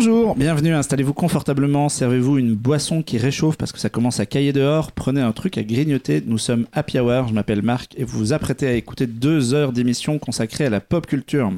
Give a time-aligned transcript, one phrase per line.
[0.00, 4.52] Bonjour, bienvenue, installez-vous confortablement, servez-vous une boisson qui réchauffe parce que ça commence à cailler
[4.52, 8.16] dehors, prenez un truc à grignoter, nous sommes Happy Hour, je m'appelle Marc et vous
[8.16, 11.50] vous apprêtez à écouter deux heures d'émission consacrée à la pop culture.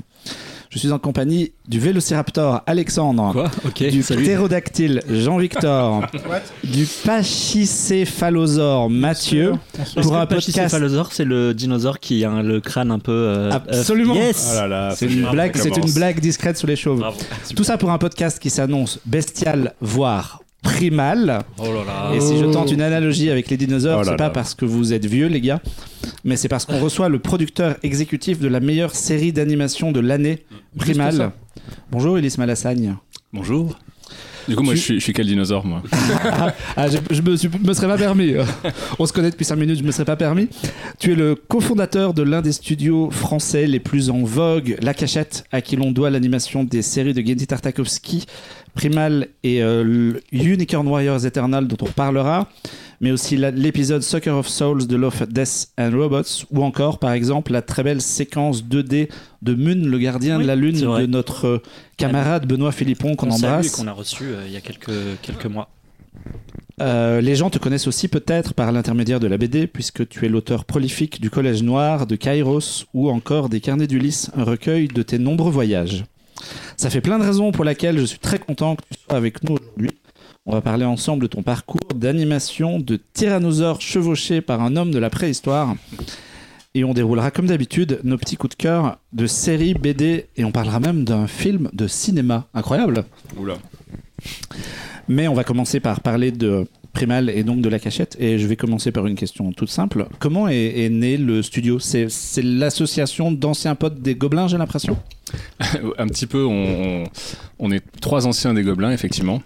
[0.70, 3.50] Je suis en compagnie du Vélociraptor Alexandre, Quoi
[3.90, 4.22] du salut.
[4.22, 6.06] ptérodactyle Jean-Victor,
[6.64, 9.54] du pachycéphalosaure Mathieu,
[10.00, 10.52] pour un podcast...
[10.52, 13.10] pachycéphalosaure, c'est le dinosaure qui a le crâne un peu.
[13.10, 14.14] euh, Absolument.
[14.14, 17.00] euh, yes Ah là là, C'est une blague, c'est une blague discrète sous les chauves.
[17.00, 17.18] Bravo.
[17.56, 21.42] Tout ça pour un podcast qui s'annonce bestial, voire primal.
[21.58, 22.14] Oh là là.
[22.14, 24.30] Et si je tente une analogie avec les dinosaures, Oh c'est pas là.
[24.30, 25.60] parce que vous êtes vieux, les gars,
[26.24, 30.44] mais c'est parce qu'on reçoit le producteur exécutif de la meilleure série d'animation de l'année,
[30.78, 31.32] Primal.
[31.90, 32.96] Bonjour, Elise Malassagne.
[33.32, 33.78] Bonjour.
[34.48, 35.82] Du coup, moi, Tu- je suis, je suis quel dinosaure, moi
[36.76, 37.36] Ah, je, je me,
[37.74, 38.34] serais pas permis.
[38.98, 40.48] On se connaît depuis 5 minutes, je me serais pas permis.
[40.98, 45.44] Tu es le cofondateur de l'un des studios français les plus en vogue, La Cachette,
[45.52, 48.26] à qui l'on doit l'animation des séries de Gendy Tartakovsky,
[48.74, 52.48] Primal et euh, Unicorn Warriors Eternal, dont on parlera,
[53.00, 57.52] mais aussi l'épisode Sucker of Souls de Love, Death and Robots, ou encore, par exemple,
[57.52, 59.08] la très belle séquence 2D
[59.42, 61.62] de Moon, le gardien Oui, de la Lune, de notre euh,
[61.96, 63.70] camarade Benoît Philippon, qu'on embrasse.
[63.76, 65.70] qu'on a reçu euh, il y a quelques, quelques mois.
[66.80, 70.28] Euh, les gens te connaissent aussi peut-être par l'intermédiaire de la BD, puisque tu es
[70.28, 75.02] l'auteur prolifique du Collège Noir, de Kairos ou encore des Carnets d'Ulysse, un recueil de
[75.02, 76.04] tes nombreux voyages.
[76.76, 79.42] Ça fait plein de raisons pour lesquelles je suis très content que tu sois avec
[79.44, 79.90] nous aujourd'hui.
[80.52, 84.98] On va parler ensemble de ton parcours d'animation de tyrannosaure chevauché par un homme de
[84.98, 85.76] la préhistoire.
[86.74, 90.50] Et on déroulera comme d'habitude nos petits coups de cœur de séries, BD, et on
[90.50, 92.48] parlera même d'un film de cinéma.
[92.52, 93.04] Incroyable
[93.36, 93.58] Oula.
[95.06, 98.16] mais on va commencer par parler de Primal et donc de la cachette.
[98.18, 100.08] Et je vais commencer par une question toute simple.
[100.18, 101.78] Comment est, est né le studio?
[101.78, 102.08] C'est
[102.42, 104.96] l'association d'anciens potes des Gobelins, j'ai l'impression?
[105.98, 107.04] Un petit peu, on, on-
[107.60, 109.40] on est trois anciens des Gobelins, effectivement.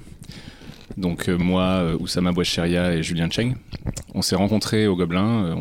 [0.97, 3.57] Donc, euh, moi, euh, Oussama Bouacheria et Julien Cheng.
[4.15, 5.45] On s'est rencontrés au Gobelin.
[5.47, 5.55] euh,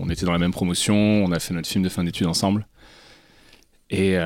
[0.00, 0.94] on, était dans la même promotion.
[0.94, 2.66] On a fait notre film de fin d'études ensemble.
[3.90, 4.16] Et,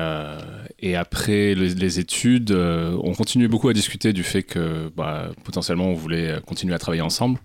[0.95, 6.35] après les, études, on continuait beaucoup à discuter du fait que bah, potentiellement on voulait
[6.45, 7.39] continuer à travailler ensemble.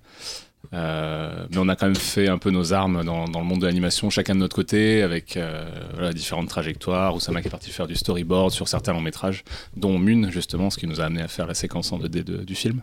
[0.75, 3.67] Euh, mais on a quand même fait un peu nos armes dans, le monde de
[3.67, 7.15] l'animation, chacun de notre côté, avec euh, différentes trajectoires.
[7.15, 9.45] Oussama qui est parti faire du storyboard sur certains longs métrages,
[9.77, 12.45] dont Mune, justement, ce qui nous a amené à faire la séquence en 2D de-
[12.45, 12.83] du film.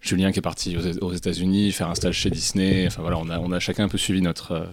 [0.00, 2.86] Julien qui est parti aux, États-Unis faire un stage chez Disney.
[2.88, 4.66] Enfin voilà, on a, chacun un peu suivi notre,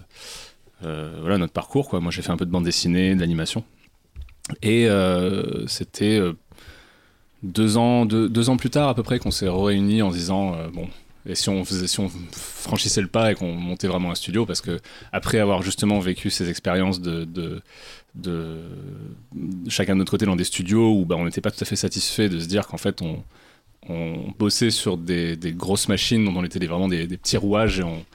[0.83, 1.93] euh, voilà, notre parcours.
[2.01, 3.63] Moi j'ai fait un peu de bande dessinée, de l'animation.
[4.63, 4.87] Et
[5.67, 6.19] c'était
[7.43, 10.89] deux, ans, deux, ans plus tard à peu près qu'on s'est réunis en disant bon,
[11.25, 14.45] et si on, faisait, si on franchissait le pas et qu'on montait vraiment un studio
[14.45, 14.79] Parce que
[15.11, 17.25] après avoir justement vécu ces expériences de,
[18.15, 18.61] de,
[19.67, 21.75] chacun de notre côté dans des studios où bah, on n'était pas tout à fait
[21.75, 23.23] satisfait de se dire qu'en fait on,
[23.87, 28.05] on bossait sur des, grosses machines dont on était vraiment des, petits rouages et on,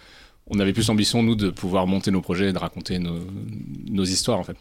[0.48, 3.20] on avait plus l'ambition, nous, de pouvoir monter nos projets et de raconter nos,
[3.88, 4.56] nos histoires, en fait.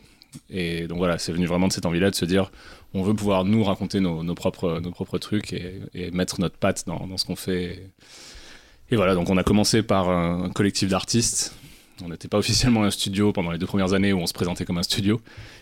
[0.49, 2.51] Et donc voilà, c'est venu vraiment de cette envie-là de se dire,
[2.93, 6.85] on veut pouvoir nous raconter nos, propres, nos propres trucs et, et mettre notre patte
[6.87, 7.91] dans, ce qu'on fait.
[8.91, 11.55] Voilà, donc on a commencé par un, collectif d'artistes.
[12.03, 14.65] On n'était pas officiellement un studio pendant les deux premières années où on se présentait
[14.65, 15.21] comme un studio.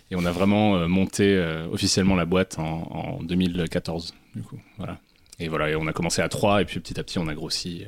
[0.09, 4.59] Et on a vraiment euh, monté euh, officiellement la boîte en, en 2014, du coup.
[4.77, 4.99] Voilà.
[5.39, 7.33] Et voilà, et on a commencé à trois, et puis petit à petit, on a
[7.33, 7.85] grossi.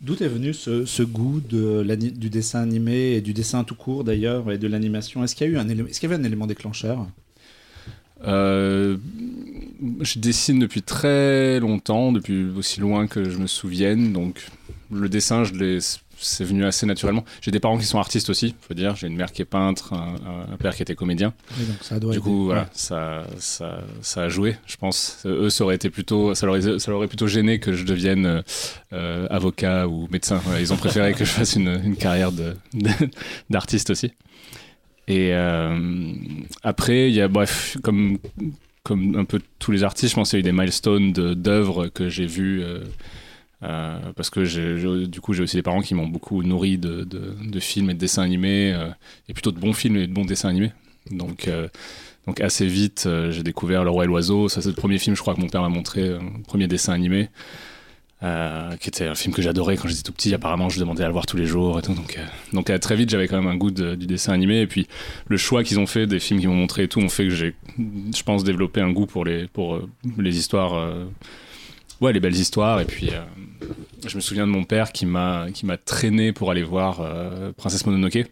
[0.00, 4.58] D'où est venu ce, goût du dessin animé et du dessin tout court d'ailleurs et
[4.58, 5.24] de l'animation?
[5.24, 7.06] Est-ce qu'il y a eu est-ce qu'il y avait un élément déclencheur?
[8.24, 8.96] Euh,
[10.00, 14.12] je dessine depuis très longtemps, depuis aussi loin que je me souvienne.
[14.12, 14.46] Donc,
[14.90, 15.52] le dessin, je
[16.18, 17.26] c'est venu assez naturellement.
[17.42, 18.96] J'ai des parents qui sont artistes aussi, faut dire.
[18.96, 21.34] J'ai une mère qui est peintre, un, père qui était comédien.
[21.58, 22.24] Oui, donc ça doit du aider.
[22.24, 22.66] coup, voilà, Ouais.
[22.72, 25.18] ça, ça, ça a joué, je pense.
[25.26, 27.84] Eux, ça aurait été plutôt, ça leur, aurait- ça leur aurait plutôt gêné que je
[27.84, 28.42] devienne
[28.94, 30.40] euh, avocat ou médecin.
[30.58, 32.30] Ils ont préféré que je fasse une, une carrière
[33.50, 34.12] d'artiste aussi.
[35.08, 36.12] Et euh,
[36.62, 38.18] après, il y a, bref, comme,
[38.82, 41.88] comme un peu tous les artistes, je pense qu'il y a eu des milestones d'œuvres
[41.88, 42.62] que j'ai vues.
[42.62, 42.80] euh,
[43.62, 47.60] euh, parce que du coup, j'ai aussi des parents qui m'ont beaucoup nourri de, de-
[47.60, 48.76] films et de dessins animés,
[49.28, 50.72] et plutôt de bons films et de bons dessins animés.
[51.10, 51.48] Donc,
[52.26, 54.48] donc assez vite, j'ai découvert Le Roi et l'Oiseau.
[54.48, 56.92] Ça, c'est le premier film, je crois, que mon père m'a montré, le premier dessin
[56.92, 57.30] animé,
[58.22, 60.32] euh, qui était un film que j'adorais quand j'étais tout petit.
[60.32, 61.92] Apparemment, je demandais à le voir tous les jours et tout.
[61.92, 62.24] Donc, euh,
[62.54, 64.60] donc euh, très vite, j'avais quand même un goût du dessin animé.
[64.60, 64.86] Et puis,
[65.28, 67.34] le choix qu'ils ont fait, des films qu'ils m'ont montré et tout, ont fait que
[67.34, 69.80] j'ai, je pense, développé un goût pour les, pour,
[70.16, 70.96] les histoires.
[72.00, 72.80] ouais, les belles histoires.
[72.80, 73.10] Et puis,
[74.06, 77.02] je me souviens de mon père qui m'a qui m'a traîné pour aller voir
[77.58, 78.24] Princesse Mononoke.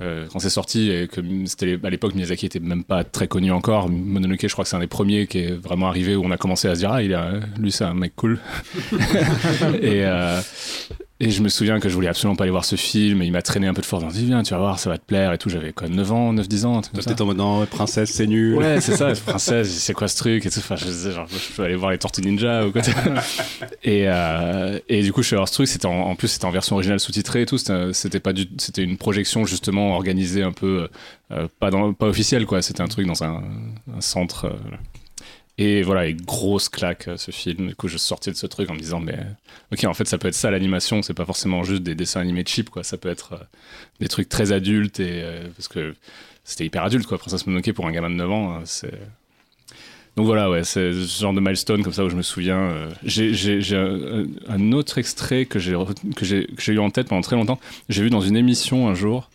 [0.00, 3.52] Euh, quand c'est sorti, et que c'était à l'époque Miyazaki était même pas très connu
[3.52, 3.88] encore.
[3.88, 6.36] Mononoke, je crois que c'est un des premiers qui est vraiment arrivé où on a
[6.36, 8.40] commencé à se dire ah il a, lui c'est un mec cool.
[9.62, 10.40] euh,
[11.22, 13.30] et je me souviens que je voulais absolument pas aller voir ce film et il
[13.30, 14.12] m'a traîné un peu de force.
[14.12, 15.48] Dit viens tu vas voir ça va te plaire et tout.
[15.48, 16.80] J'avais quoi 9 ans, 9 10 ans.
[16.80, 18.56] T'étais en mode non princesse c'est nul.
[18.56, 20.58] Ouais c'est ça princesse c'est quoi ce truc et tout.
[20.58, 22.82] Enfin je genre je peux aller voir les Tortues Ninja ou quoi.
[23.84, 25.68] et, euh, et du coup je suis allé voir ce truc.
[25.68, 27.58] C'était en, en plus c'était en version originale sous-titrée et tout.
[27.92, 30.88] C'était pas du c'était une projection justement organisée un peu
[31.30, 32.62] euh, pas dans pas officielle quoi.
[32.62, 33.44] C'était un truc dans un,
[33.96, 34.46] un centre.
[34.46, 34.76] Euh,
[35.58, 37.68] et voilà, et grosse claque ce film.
[37.68, 39.18] Du coup, je sortais de ce truc en me disant, mais
[39.72, 41.02] ok, en fait, ça peut être ça l'animation.
[41.02, 42.84] C'est pas forcément juste des dessins animés cheap, quoi.
[42.84, 43.44] Ça peut être euh,
[44.00, 45.94] des trucs très adultes euh, parce que
[46.44, 47.18] c'était hyper adulte, quoi.
[47.18, 48.98] Princesse Mononoke pour un gamin de 9 ans, c'est.
[50.16, 52.58] Donc voilà, ouais, c'est ce genre de milestone comme ça où je me souviens.
[52.58, 57.58] Euh, j'ai un, autre extrait que j'ai eu en tête pendant très longtemps.
[57.88, 59.30] J'ai vu dans une émission un jour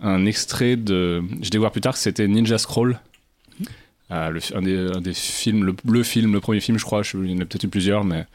[0.00, 1.22] un extrait de.
[1.40, 3.00] Je découvre plus tard que c'était Ninja Scroll.
[4.12, 7.34] Euh, le, un, des, films, le, film, le premier film, je crois, je, il y
[7.34, 8.26] en a peut-être eu plusieurs, mais.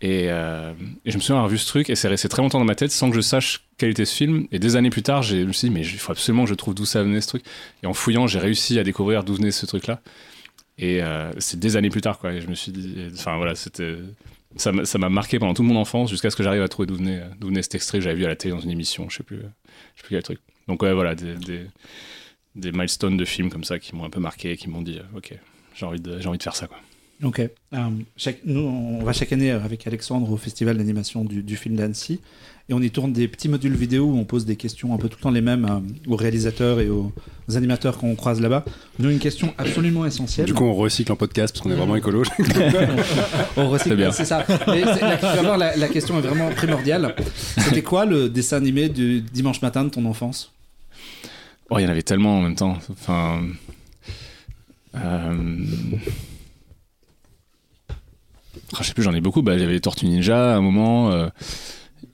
[0.00, 0.72] Et, euh,
[1.04, 2.74] et, je me souviens avoir vu ce truc et c'est resté très longtemps dans ma
[2.74, 4.46] tête sans que je sache quel était ce film.
[4.50, 6.54] Et des années plus tard, je me suis dit, mais il faut absolument que je
[6.54, 7.44] trouve d'où ça venait ce truc.
[7.82, 10.02] Et en fouillant, j'ai réussi à découvrir d'où venait ce truc-là.
[10.76, 12.32] Et euh, c'est des années plus tard, quoi.
[12.32, 13.96] Et je me suis dit, enfin voilà, c'était.
[14.56, 17.22] Ça m'a marqué pendant toute mon enfance jusqu'à ce que j'arrive à trouver d'où venait,
[17.40, 19.38] venait cet extrait que j'avais vu à la télé dans une émission, je sais plus,
[19.38, 20.38] je sais plus quel truc.
[20.68, 21.66] Donc ouais, voilà, des
[22.54, 25.18] des milestones de films comme ça qui m'ont un peu marqué, qui m'ont dit euh,
[25.18, 25.34] ok,
[25.74, 26.78] j'ai envie de j'ai envie de faire ça quoi.
[27.22, 27.40] Ok.
[27.72, 31.76] Um, chaque, nous, on va chaque année avec Alexandre au festival d'animation du, du, film
[31.76, 32.20] d'Annecy
[32.68, 35.08] et on y tourne des petits modules vidéo où on pose des questions un peu
[35.08, 37.12] tout le temps les mêmes euh, aux réalisateurs et aux,
[37.48, 38.64] aux animateurs qu'on croise là-bas.
[38.98, 40.46] Nous, une question absolument essentielle.
[40.46, 42.24] Du coup, on recycle en podcast parce qu'on est vraiment écolo.
[43.56, 44.44] on recycle, c'est ça.
[44.66, 47.14] Mais la, la, la question est vraiment primordiale.
[47.58, 50.52] C'était quoi le dessin animé du dimanche matin de ton enfance?
[51.74, 52.78] Oh, il y en avait tellement en même temps.
[52.92, 53.42] Enfin.
[54.94, 55.34] Euh...
[58.72, 59.42] Oh, je sais plus, j'en ai beaucoup.
[59.42, 61.10] Bah, il y avait Tortue Ninja à un moment.
[61.10, 61.28] Euh,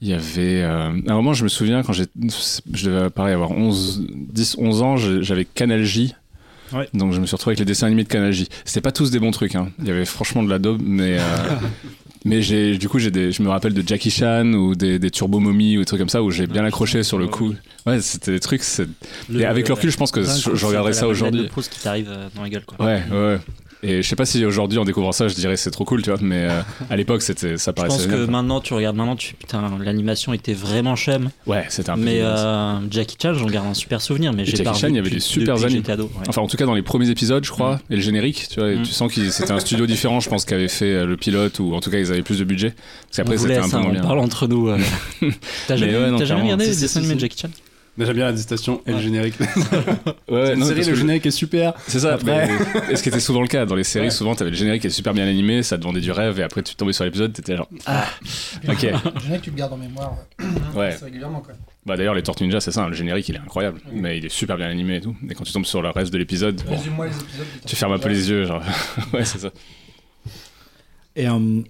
[0.01, 0.63] il y avait.
[0.63, 4.81] Euh, à un moment, je me souviens, quand je devais pareil, avoir 11, 10, 11
[4.81, 6.15] ans, j'avais Canal J.
[6.73, 6.87] Ouais.
[6.93, 8.47] Donc je me suis retrouvé avec les dessins animés de Canal J.
[8.65, 9.55] C'était pas tous des bons trucs.
[9.55, 9.69] Hein.
[9.79, 11.19] Il y avait franchement de la daube, mais.
[11.19, 11.21] Euh,
[12.25, 15.11] mais j'ai, du coup, j'ai des, je me rappelle de Jackie Chan ou des, des
[15.11, 17.53] Turbo Mommy ou des trucs comme ça où j'ai bien accroché sur le coup.
[17.85, 18.61] Ouais, c'était des trucs.
[19.29, 21.49] Le, et avec le recul, je pense que je, je regarderais ça aujourd'hui.
[21.55, 22.85] Le qui t'arrive dans la gueule, quoi.
[22.85, 23.39] Ouais, ouais.
[23.83, 26.11] Et je sais pas si aujourd'hui en découvrant ça, je dirais c'est trop cool, tu
[26.11, 26.19] vois.
[26.21, 27.95] Mais euh, à l'époque, c'était, ça paraissait.
[27.95, 31.29] Je pense génial, que maintenant, tu regardes maintenant, tu putain, l'animation était vraiment chum.
[31.47, 32.01] Ouais, c'était un peu.
[32.01, 34.33] Mais euh, Jackie Chan, j'en garde un super souvenir.
[34.33, 35.83] Mais j'ai Jackie Chan, il y avait des super animes.
[35.87, 35.97] Ouais.
[36.27, 37.79] Enfin, en tout cas, dans les premiers épisodes, je crois, mm.
[37.93, 38.83] et le générique, tu vois, mm.
[38.83, 41.59] tu sens que c'était un studio différent, je pense, qui avait fait euh, le pilote,
[41.59, 42.73] ou en tout cas, ils avaient plus de budget.
[43.07, 44.01] Parce qu'après, c'était un peu moins bien.
[44.03, 44.69] On parle entre nous.
[45.67, 47.49] T'as jamais, ouais, jamais regardé les dessins animés de Jackie Chan?
[48.05, 49.35] J'aime bien la distinction et le générique.
[50.29, 51.73] ouais, non, série, le générique est super.
[51.87, 52.13] C'est ça.
[52.13, 52.49] Après...
[52.89, 54.11] Et ce qui était souvent le cas dans les séries, ouais.
[54.11, 56.43] souvent t'avais le générique qui est super bien animé, ça te vendait du rêve, et
[56.43, 58.05] après tu tombais sur l'épisode, t'étais genre ah.
[58.67, 58.81] ok.
[58.83, 60.15] Le générique tu le gardes en mémoire.
[60.75, 60.95] ouais.
[60.95, 61.53] régulièrement quoi.
[61.85, 63.99] Bah d'ailleurs les Tortues Ninja c'est ça, le générique il est incroyable, oui.
[64.01, 65.15] mais il est super bien animé et tout.
[65.29, 67.99] Et quand tu tombes sur le reste de l'épisode, bon, les épisodes tu fermes un
[67.99, 68.63] peu les yeux, genre
[69.13, 69.51] ouais c'est ça.
[71.15, 71.61] Et euh,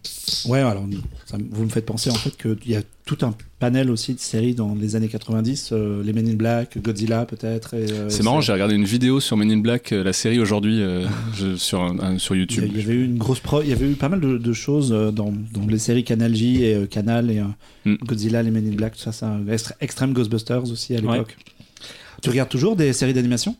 [0.45, 0.85] ouais, alors
[1.25, 4.19] ça, vous me faites penser en fait qu'il y a tout un panel aussi de
[4.19, 7.71] séries dans les années 90, euh, les Men in Black, Godzilla peut-être.
[7.73, 10.83] Euh, c'est marrant, j'ai regardé une vidéo sur Men in Black, euh, la série aujourd'hui
[11.57, 12.65] sur, un, sur YouTube.
[12.67, 14.53] Il y, avait eu une grosse pro, il y avait eu pas mal de, de
[14.53, 17.41] choses dans, dans, les séries Canal J et Canal et
[17.85, 17.95] mm.
[18.05, 19.39] Godzilla, les Men in Black, tout ça, ça
[19.79, 21.35] Extreme Ghostbusters aussi à l'époque.
[21.37, 21.87] Ouais.
[22.21, 23.55] Tu regardes toujours des séries d'animation?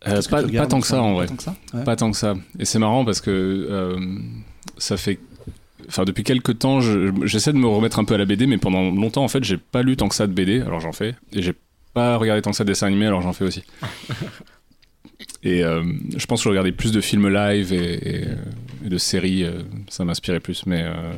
[0.00, 1.26] Pas, pas tant que ça en vrai.
[1.26, 1.84] Pas tant que ça, ouais.
[1.84, 2.36] pas tant que ça.
[2.60, 3.96] Et c'est marrant parce que
[4.78, 5.18] ça fait
[5.88, 8.58] enfin depuis quelques temps j'essaie je, de me remettre un peu à la BD mais
[8.58, 11.14] pendant longtemps en fait j'ai pas lu tant que ça de BD alors j'en fais
[11.32, 11.54] et j'ai
[11.94, 13.62] pas regardé tant que ça de dessins animés alors j'en fais aussi.
[15.42, 15.82] Et euh,
[16.16, 18.24] je pense que je regardais plus de films live et, et,
[18.84, 21.12] et de séries euh, ça m'inspirait plus mais euh,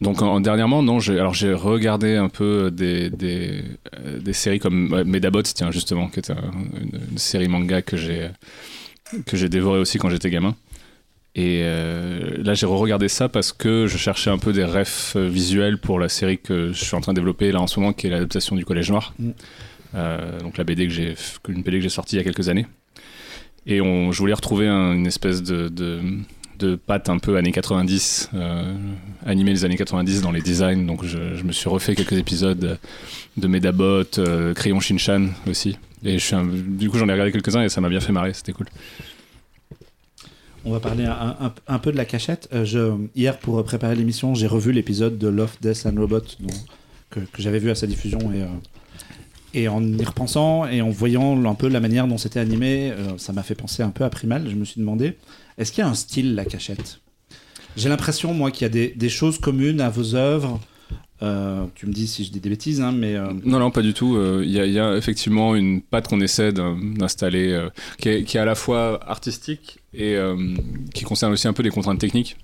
[0.00, 3.62] donc en, dernièrement non j'ai alors j'ai regardé un peu des, des,
[4.20, 6.36] des séries comme Medabots tiens justement qui un,
[6.80, 8.28] une, une, série manga que j'ai
[9.24, 10.56] que j'ai dévoré aussi quand j'étais gamin
[11.38, 15.76] et euh, là, j'ai re-regardé ça parce que je cherchais un peu des refs visuels
[15.76, 18.06] pour la série que je suis en train de développer là en ce moment, qui
[18.06, 19.12] est l'adaptation du Collège Noir.
[19.18, 19.30] Mm.
[19.94, 21.14] Euh, donc la BD que j'ai,
[21.48, 22.66] une BD que j'ai sortie il y a quelques années.
[23.66, 26.00] Et on, je voulais retrouver un, une espèce de, de,
[26.58, 28.74] de, patte un peu années 90, euh,
[29.26, 30.86] animer les années 90 dans les designs.
[30.86, 32.78] Donc je, je me suis refait quelques épisodes
[33.36, 35.76] de Medabot, euh, Crayon Shinchan aussi.
[36.02, 38.12] Et je suis un, du coup, j'en ai regardé quelques-uns et ça m'a bien fait
[38.12, 38.68] marrer, c'était cool.
[40.66, 42.48] On va parler un, peu de la cachette.
[42.52, 46.22] Euh, hier, pour préparer l'émission, j'ai revu l'épisode de Love, Death and Robot
[47.08, 48.46] que, j'avais vu à sa diffusion et, euh,
[49.54, 53.16] Et en y repensant et en voyant un peu la manière dont c'était animé, euh,
[53.16, 54.48] ça m'a fait penser un peu à Primal.
[54.50, 55.16] Je me suis demandé,
[55.56, 56.98] est-ce qu'il y a un style, la cachette?
[57.76, 60.58] J'ai l'impression, moi, qu'il y a des, choses communes à vos œuvres.
[61.20, 64.18] Tu me dis si je dis des bêtises, hein, mais Non, non, pas du tout.
[64.42, 67.68] Il y, a- effectivement une patte qu'on essaie d'in- d'installer,
[67.98, 70.36] qui est à la fois artistique et euh,
[70.94, 72.36] qui concerne aussi un peu des contraintes techniques.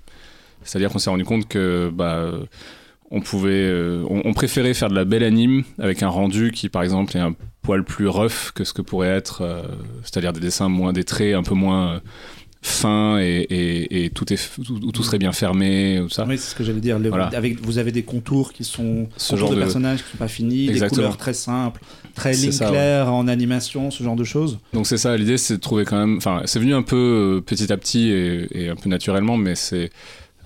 [0.63, 2.31] C'est-à-dire qu'on s'est rendu compte que bah,
[3.11, 6.69] on pouvait, euh, on, on préférait faire de la belle anime avec un rendu qui,
[6.69, 9.61] par exemple, est un poil plus rough que ce que pourrait être, euh,
[10.03, 12.01] c'est-à-dire des dessins moins, des traits un peu moins
[12.61, 16.25] fins et, et- et tout est, tout, tout serait bien fermé, ou ça.
[16.25, 16.97] oui, c'est ce que j'allais dire.
[16.97, 17.25] Le- Voilà.
[17.35, 20.29] avec, vous avez des contours qui sont Ce genre de, de- personnages qui sont pas
[20.29, 21.01] finis, des Exactement.
[21.01, 21.81] couleurs très simples,
[22.15, 22.71] très ligne ça, ouais.
[22.71, 24.59] claire en animation, ce genre de choses.
[24.73, 26.95] Donc c'est ça, l'idée c'est de trouver quand même, enfin c'est venu un peu
[27.37, 29.89] euh, petit à petit et, et un peu naturellement, mais c'est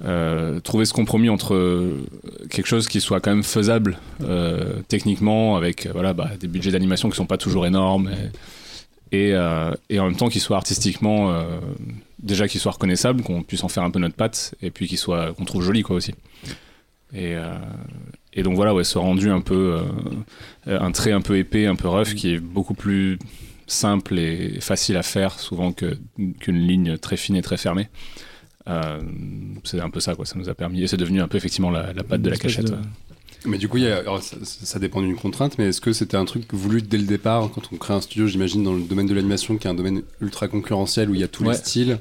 [0.06, 2.06] euh, trouver ce compromis entre euh,
[2.52, 7.10] quelque chose qui soit quand même faisable euh, techniquement avec voilà bah, des budgets d'animation
[7.10, 8.12] qui sont pas toujours énormes
[9.12, 9.34] et, et,
[9.90, 11.34] et en même temps qui soit artistiquement
[12.20, 14.98] déjà qui soit reconnaissable, qu'on puisse en faire un peu notre patte et puis qui
[14.98, 16.14] soit qu'on trouve joli quoi aussi.
[17.14, 17.56] Et, euh,
[18.38, 19.79] et donc voilà ouais ce rendu un peu
[20.67, 23.20] euh, un trait un peu épais, un peu rough qui est beaucoup plus
[23.65, 25.98] simple et facile à faire souvent que-
[26.39, 27.89] qu'une ligne très fine et très fermée.
[28.70, 29.00] Euh,
[29.63, 30.25] c'est un peu ça, quoi.
[30.25, 30.84] Ça nous a permis.
[30.84, 32.65] Et c'est devenu un peu effectivement la, la patte de la cachette.
[32.67, 32.77] de- ouais.
[33.46, 35.94] Mais du coup, il y a- alors, ça, ça dépend d'une contrainte, mais est-ce que
[35.94, 38.82] c'était un truc voulu dès le départ quand on crée un studio, j'imagine, dans le
[38.82, 41.51] domaine de l'animation, qui est un domaine ultra concurrentiel où il y a tous Ouais.
[41.51, 41.98] les styles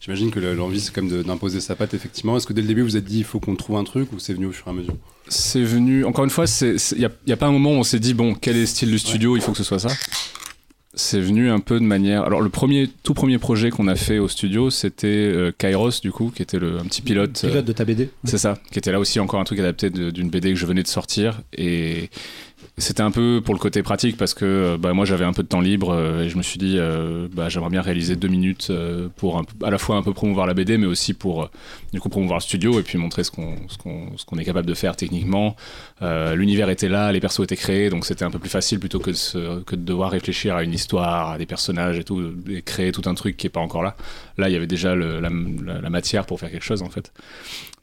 [0.00, 2.36] J'imagine que le- l'envie, c'est quand même d'imposer sa patte, effectivement.
[2.36, 4.12] Est-ce que dès le début, vous vous êtes dit, il faut qu'on trouve un truc,
[4.12, 4.94] ou c'est venu au fur et à mesure
[5.28, 6.04] C'est venu.
[6.04, 8.14] Encore une fois, il n'y a, y a pas un moment où on s'est dit,
[8.14, 9.88] bon, quel est le style du studio Il faut que ce soit ça.
[10.94, 12.22] C'est venu un peu de manière.
[12.24, 16.10] Alors, le premier, tout premier projet qu'on a fait au studio, c'était euh, Kairos, du
[16.10, 17.40] coup, qui était le, un petit pilote.
[17.44, 18.08] euh, Pilote de ta BD.
[18.24, 20.82] C'est ça, qui était là aussi encore un truc adapté d'une BD que je venais
[20.82, 21.40] de sortir.
[21.56, 22.08] Et
[22.78, 25.42] c'était un peu pour le côté pratique parce que euh, bah, moi j'avais un peu
[25.42, 28.28] de temps libre euh, et je me suis dit euh, bah, j'aimerais bien réaliser deux
[28.28, 28.72] minutes
[29.16, 31.50] pour à la fois un peu promouvoir la BD mais aussi pour
[31.92, 34.66] du coup promouvoir le studio et puis montrer ce qu'on ce qu'on qu'on est capable
[34.66, 35.56] de faire techniquement.
[36.00, 39.10] L'univers était là, les persos étaient créés donc c'était un peu plus facile plutôt que
[39.10, 43.14] de, devoir réfléchir à une histoire, à des personnages et tout, et créer tout un
[43.14, 43.96] truc qui est pas encore là.
[44.36, 45.30] Là il y avait déjà la,
[45.90, 47.12] matière pour faire quelque chose en fait.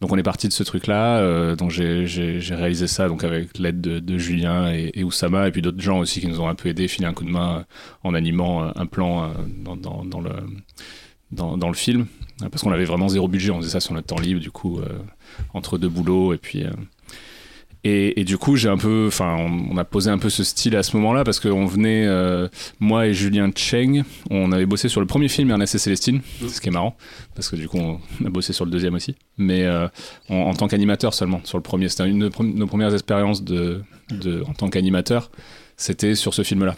[0.01, 1.19] Donc on est parti de ce truc-là.
[1.19, 2.05] euh, donc j'ai-
[2.51, 6.27] réalisé ça donc avec l'aide de, Julien et Oussama et puis d'autres gens aussi qui
[6.27, 7.63] nous ont un peu aidé, filé un coup de main euh,
[8.03, 9.27] en animant euh, un plan euh,
[9.63, 10.31] dans, dans- le
[11.31, 12.05] dans, dans le film
[12.51, 13.51] parce qu'on avait vraiment zéro budget.
[13.51, 14.79] On faisait ça sur notre temps libre du coup
[15.53, 16.65] entre deux boulots et puis.
[17.87, 20.43] Et, et du coup, j'ai un peu, enfin, on, on a posé un peu ce
[20.43, 22.47] style à ce moment-là parce qu'on venait, euh,
[22.79, 26.59] moi et Julien Cheng, on avait bossé sur le premier film Ernest et Célestine, ce
[26.59, 26.97] qui est marrant
[27.35, 29.87] parce que du coup, on a bossé sur le deuxième aussi, mais euh,
[30.29, 31.41] en, en tant qu'animateur seulement.
[31.43, 35.29] Sur le premier, c'était une de nos premières expériences de, de, en tant qu'animateur,
[35.77, 36.75] c'était sur ce film-là.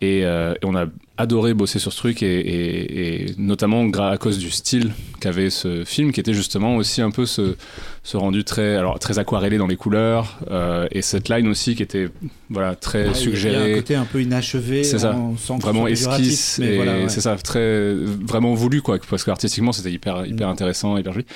[0.00, 0.86] Et, euh, et on a
[1.16, 5.84] adoré bosser sur ce truc, et, et- et notamment à cause du style qu'avait ce
[5.84, 7.54] film, qui était justement aussi un peu ce,
[8.02, 11.84] ce rendu très, alors, très aquarellé dans les couleurs, euh, et cette line aussi qui
[11.84, 12.08] était
[12.50, 13.72] voilà, très Ouais, Il y a un suggérée.
[13.74, 15.16] côté un peu inachevé, C'est ça.
[15.60, 17.08] vraiment esquisse mais et voilà, ouais.
[17.08, 20.52] c'est ça très vraiment voulu quoi parce que artistiquement c'était hyper hyper Mm.
[20.52, 21.26] intéressant hyper joli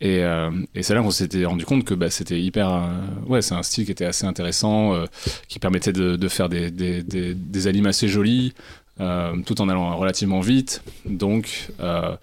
[0.00, 2.80] et, euh, et c'est là qu'on s'était rendu compte que bah, c'était hyper euh,
[3.26, 5.04] ouais c'est un style qui était assez intéressant euh,
[5.48, 8.52] qui permettait de, de faire des, des, des, des animes assez jolis
[9.00, 12.16] euh, tout en allant relativement vite donc euh,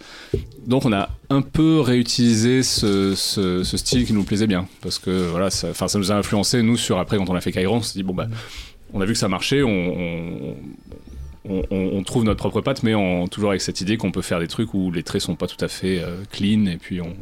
[0.67, 3.13] donc on a un peu réutilisé ce,
[3.63, 6.99] style qui nous plaisait bien parce que voilà ça, ça nous a influencé nous sur
[6.99, 8.27] après quand on a fait Kairon on s'est dit bon bah
[8.93, 9.61] on a vu que ça marchait
[11.47, 12.93] on, trouve notre propre patte, mais
[13.29, 15.63] toujours avec cette idée qu'on peut faire des trucs où les traits sont pas tout
[15.63, 17.15] à fait euh, clean, et puis on.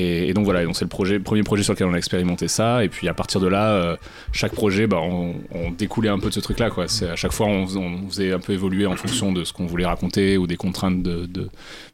[0.00, 2.84] Et, et donc voilà, c'est le projet, premier projet sur lequel on a expérimenté ça,
[2.84, 3.96] et puis à partir de là, euh,
[4.32, 6.84] chaque projet, bah, on, on découlait un peu de ce truc-là, quoi.
[6.84, 9.86] À chaque fois, on, on faisait un peu évoluer en fonction de ce qu'on voulait
[9.86, 11.48] raconter ou des contraintes de, de,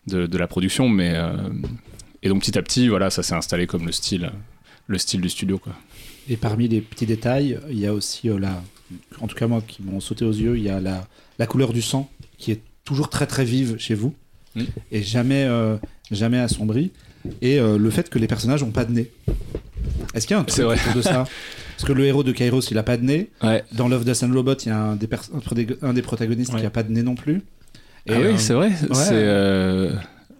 [0.06, 1.32] de, de la production, mais euh,
[2.22, 4.30] et donc petit à petit, voilà, ça s'est installé comme le style,
[4.86, 5.72] le style du studio, quoi.
[6.28, 8.62] Et parmi les petits détails, il y a aussi euh, la,
[9.22, 11.06] en tout cas moi qui m'ont sauté aux yeux, il y a la,
[11.38, 14.14] la couleur du sang qui est toujours très très vive chez vous
[14.56, 14.62] Mm.
[14.92, 15.76] et jamais euh,
[16.12, 16.92] jamais assombrie.
[17.42, 19.10] Et euh, le fait que les personnages n'ont pas de nez.
[20.14, 21.24] Est-ce qu'il y a un truc autour de ça?
[21.76, 23.30] Parce que le héros de Kairos, il a pas de nez.
[23.42, 23.64] Ouais.
[23.72, 25.08] Dans Love, Death and Robot, il y a un des,
[25.82, 26.60] un protagonistes Ouais.
[26.60, 27.42] qui a pas de nez non plus.
[28.08, 28.68] ah euh, oui, c'est vrai.
[28.68, 28.74] ouais.
[28.92, 29.90] C'est euh,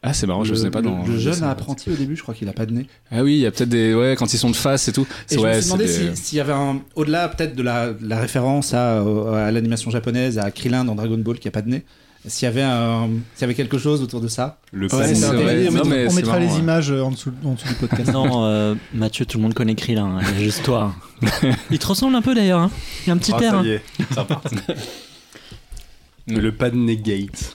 [0.06, 2.14] ah c'est marrant, je le, ne sais pas le- dans le jeune apprenti au début,
[2.14, 2.86] je crois qu'il a pas de nez.
[3.10, 5.06] Ah oui, il y a peut-être des ouais quand ils sont de face et tout.
[5.30, 6.82] Et je ouais, me suis demandé c'est des- si- s'il y avait un.
[6.94, 11.16] Au-delà peut-être de la, la référence à, euh, à l'animation japonaise, à Krillin dans Dragon
[11.18, 11.84] Ball qui a pas de nez,
[12.26, 14.58] S'il y avait un, s'il y avait quelque chose autour de ça.
[14.72, 15.42] Le Ouais, pad c'est C'est vrai.
[15.42, 16.58] intéressant, Non, on mais mettra, on c'est mettra marrant, les ouais.
[16.60, 18.12] images euh, en dessous, en dessous du podcast.
[18.12, 20.94] Non, euh, Mathieu, tout le monde connaît Krillin, hein, il y a juste toi.
[21.70, 22.70] Il te ressemble un peu d'ailleurs, hein.
[23.04, 23.50] il y a un petit Ah, air.
[23.52, 23.64] ça hein.
[23.64, 23.82] y est,
[24.14, 24.46] ça repart.
[26.26, 27.54] Le pad negate.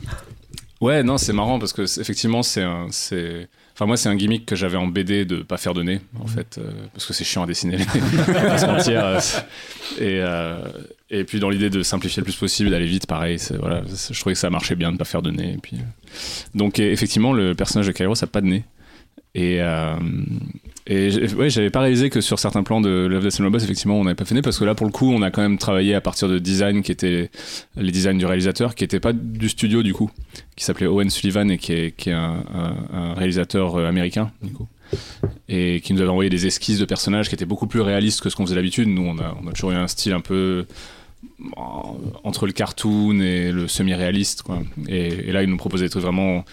[0.81, 3.49] Ouais, non, c'est marrant parce que c'est- effectivement, c'est un, c'est,
[3.79, 6.27] enfin moi, c'est un gimmick que j'avais en BD de pas faire de nez, en
[6.27, 7.77] fait, euh, parce que c'est chiant à dessiner.
[8.25, 9.05] pas se mentir.
[9.05, 9.19] euh,
[9.99, 10.57] et euh,
[11.09, 13.37] et puis dans l'idée de simplifier le plus possible, d'aller vite, pareil.
[13.57, 15.53] Voilà, je trouvais que ça marchait bien de pas faire de nez.
[15.53, 15.77] Et puis,
[16.55, 18.65] donc effectivement, le personnage de Kairos a pas de nez.
[19.35, 19.95] Et, euh,
[20.87, 23.99] et ouais, j'avais pas réalisé que sur certains plans de Love Death and Robots, effectivement,
[23.99, 25.93] on n'avait pas nez parce que là, pour le coup, on a quand même travaillé
[25.93, 27.29] à partir de design qui étaient
[27.77, 30.09] les designs du réalisateur, qui n'étaient pas du studio du coup,
[30.55, 34.67] qui s'appelait Owen Sullivan et qui est, qui est un, réalisateur euh, américain du coup,
[35.47, 38.29] et qui nous avait envoyé des esquisses de personnages qui étaient beaucoup plus réalistes que
[38.31, 38.87] ce qu'on faisait d'habitude.
[38.87, 40.65] Nous, on a, on a toujours eu un style un peu
[42.23, 44.61] entre le cartoon et le semi-réaliste, quoi.
[44.87, 46.45] Et, et là, il nous proposait des trucs vraiment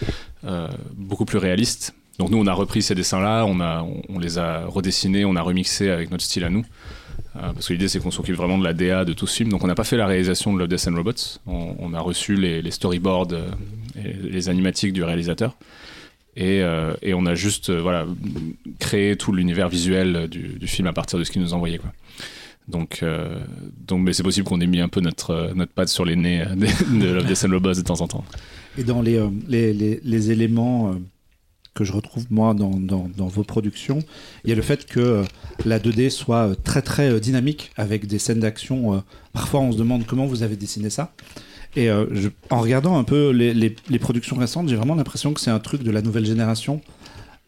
[0.45, 1.93] euh, beaucoup plus réalistes.
[2.19, 5.41] Donc nous, on a repris ces dessins-là, on, a, on, les a redessinés, on a
[5.41, 6.65] remixés avec notre style à nous.
[7.35, 9.49] Euh, parce que l'idée, c'est qu'on s'occupe vraiment de la DA de tout ce film.
[9.49, 11.39] Donc on n'a pas fait la réalisation de Love, Death and Robots.
[11.45, 13.47] On, a reçu les, storyboards euh,
[13.95, 15.55] les animatiques du réalisateur.
[16.35, 18.05] Et, euh, et on a juste voilà,
[18.79, 21.77] créé tout l'univers visuel du, du film à partir de ce qu'il nous envoyait.
[21.77, 21.91] Quoi.
[22.67, 23.03] Donc,
[23.87, 26.43] donc mais c'est possible qu'on ait mis un peu notre, notre patte sur les nez
[26.55, 28.25] de, Love, Death and Robots de temps en temps.
[28.77, 30.95] Et dans les, les, les, éléments
[31.77, 33.99] que je retrouve moi dans, vos productions,
[34.43, 35.23] il y a le fait que euh,
[35.63, 39.03] la 2D soit euh, très très euh, dynamique avec des scènes d'action.
[39.31, 41.13] parfois on se demande comment vous avez dessiné ça.
[41.75, 45.83] Et en regardant un peu les, productions récentes, j'ai vraiment l'impression que c'est un truc
[45.83, 46.81] de la nouvelle génération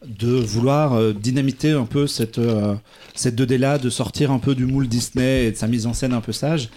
[0.06, 2.40] de vouloir dynamiter un peu cette,
[3.14, 5.94] cette 2D là, de sortir un peu du moule Disney et de sa mise en
[5.94, 6.68] scène un peu sage.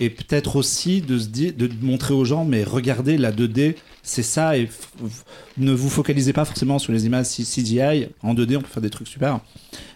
[0.00, 4.68] Et peut-être aussi de montrer aux gens, mais regardez la 2D, c'est ça, et
[5.58, 8.08] ne vous focalisez pas forcément sur les images CGI.
[8.22, 9.40] En 2D, on peut faire des trucs super.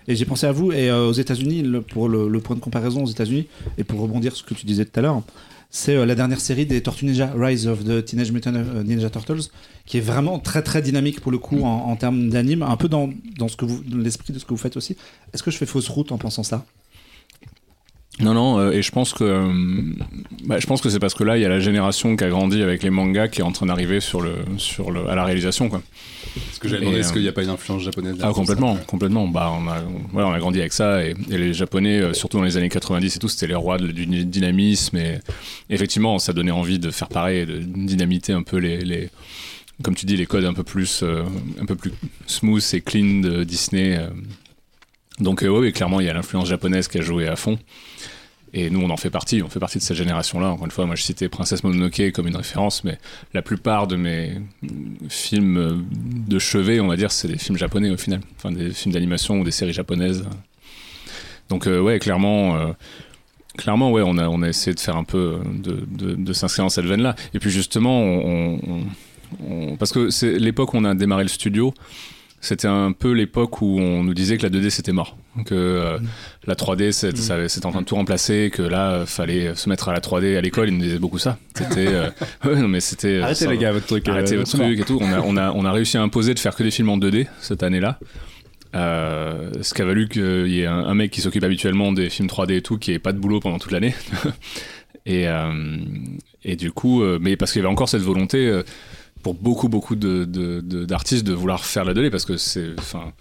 [0.07, 3.11] Et j'ai pensé à vous, et euh, aux États-Unis, pour le, point de comparaison aux
[3.11, 3.47] États-Unis,
[3.79, 5.23] et pour rebondir sur ce que tu disais tout à l'heure,
[5.71, 9.09] c'est euh, la dernière série des Tortues Ninja, Rise of the Teenage Mutant euh, Ninja
[9.09, 9.49] Turtles,
[9.87, 13.11] qui est vraiment très très dynamique pour le coup en, termes d'anime, un peu dans,
[13.49, 14.97] ce que l'esprit de ce que vous faites aussi.
[15.33, 16.67] Est-ce que je fais fausse route en pensant ça?
[18.21, 19.49] Non, non, euh, et je pense que euh,
[20.45, 22.29] bah, je pense que c'est parce que là, il y a la génération qui a
[22.29, 25.25] grandi avec les mangas qui est en train d'arriver sur le, sur le, à la
[25.25, 25.83] réalisation, quoi.
[26.47, 28.35] Parce que j'avais demandé, est-ce euh, qu'il n'y a pas une influence japonaise Ah, derrière
[28.35, 29.27] complètement, complètement.
[29.27, 29.83] Bah, on a,
[30.15, 33.19] on a grandi avec ça, et, et les Japonais, surtout dans les années 90 et
[33.19, 35.19] tout, c'était les rois de- du dynamisme, et
[35.69, 39.11] effectivement, ça donnait envie de faire pareil, de dynamiter un peu les, les
[39.83, 41.25] comme tu dis, les codes un peu plus, euh,
[41.61, 41.91] un peu plus
[42.29, 43.99] smooth et clean de Disney.
[45.21, 47.59] Donc, euh, ouais, clairement, il y a l'influence japonaise qui a joué à fond.
[48.57, 50.49] Et nous, on en fait partie, on fait partie de cette génération-là.
[50.49, 52.99] Encore une fois, moi, je citais Princesse Mononoke comme une référence, mais
[53.33, 54.41] la plupart de mes
[55.09, 55.85] films
[56.29, 58.21] de chevet, on va dire, c'est des films japonais au final.
[58.37, 60.25] Enfin, des films d'animation ou des séries japonaises.
[61.49, 62.73] Donc, euh, ouais, clairement, euh,
[63.57, 66.71] clairement, on a, on a essayé de faire un peu, euh, de, de, s'inscrire dans
[66.71, 67.15] cette veine-là.
[67.35, 68.57] Et puis, justement,
[69.79, 71.75] parce que c'est l'époque où on a démarré le studio,
[72.45, 75.99] c'était un peu l'époque où on nous disait que la 2D c'était mort, que euh,
[76.47, 79.55] la 3D c'est- ça avait- c'était en train de tout remplacer, que là euh, fallait
[79.55, 81.39] se mettre à la 3D à l'école, ils nous disaient beaucoup ça.
[81.57, 82.11] C'était, euh,
[82.45, 83.21] ouais, non mais c'était.
[83.21, 84.09] Arrêtez ça- les gars, votre truc.
[84.09, 84.99] Arrêtez votre truc et tout.
[85.01, 86.99] On a, on, a, on a réussi à imposer de faire que des films en
[86.99, 87.99] 2D cette année-là.
[88.75, 92.11] Euh, ce qui a valu qu'il y ait un, un mec qui s'occupe habituellement des
[92.11, 93.95] films 3D et tout, qui ait pas de boulot pendant toute l'année.
[95.07, 95.79] et, euh,
[96.43, 98.49] et du coup, euh, mais parce qu'il y avait encore cette volonté
[99.25, 102.71] pour beaucoup, beaucoup de- de- de- d'artistes de, vouloir faire la 2D parce que c'est.
[102.79, 103.13] Enfin,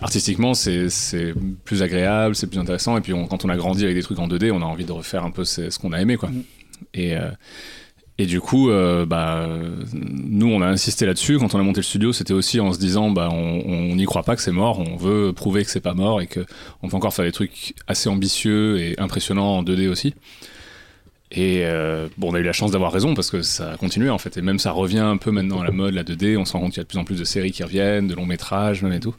[0.00, 1.32] artistiquement, c'est c'est
[1.64, 2.96] plus agréable, c'est plus intéressant.
[2.96, 4.84] Et puis, on- quand on a grandi avec des trucs en 2D, on a envie
[4.84, 6.30] de refaire un peu ce, ce qu'on a aimé, quoi.
[6.94, 7.16] Et.
[7.16, 7.30] euh,
[8.18, 9.46] et du coup, euh, bah,
[9.92, 11.36] nous, on a insisté là-dessus.
[11.38, 14.22] Quand on a monté le studio, c'était aussi en se disant, bah, on n'y croit
[14.22, 14.78] pas que c'est mort.
[14.80, 16.40] On veut prouver que c'est pas mort et que
[16.82, 20.14] on peut encore faire des trucs assez ambitieux et impressionnants en 2D aussi.
[21.32, 24.10] Et euh, bon, on a eu la chance d'avoir raison parce que ça a continué
[24.10, 24.36] en fait.
[24.36, 26.36] Et même ça revient un peu maintenant à la mode, la 2D.
[26.36, 28.06] On se rend compte qu'il y a de plus en plus de séries qui reviennent,
[28.06, 29.14] de longs métrages même et tout.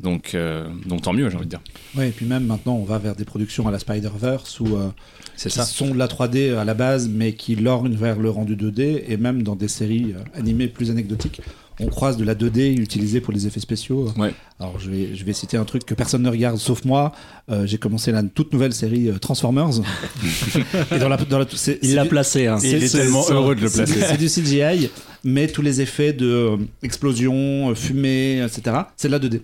[0.00, 1.60] Donc, euh, donc tant mieux, j'ai envie de dire.
[1.96, 4.88] Ouais, et puis même maintenant, on va vers des productions à la Spider-Verse ou euh,
[5.34, 8.54] C'est qui sont de la 3D à la base, mais qui lorgnent vers le rendu
[8.54, 11.42] 2D, et même dans des séries animées plus anecdotiques,
[11.80, 14.12] on croise de la 2D utilisée pour les effets spéciaux.
[14.16, 14.32] Ouais.
[14.60, 17.12] Alors je vais, je vais citer un truc que personne ne regarde sauf moi.
[17.50, 19.70] Euh, J'ai commencé la toute nouvelle série euh, Transformers.
[20.92, 22.46] et dans la, dans la, c'est- Il l'a placé.
[22.46, 22.58] Hein.
[22.62, 24.00] Il est tellement heureux de le placer.
[24.00, 24.90] C'est du CGI,
[25.24, 29.40] mais tous les effets de euh, explosion, fumée, etc., c'est de la 2D.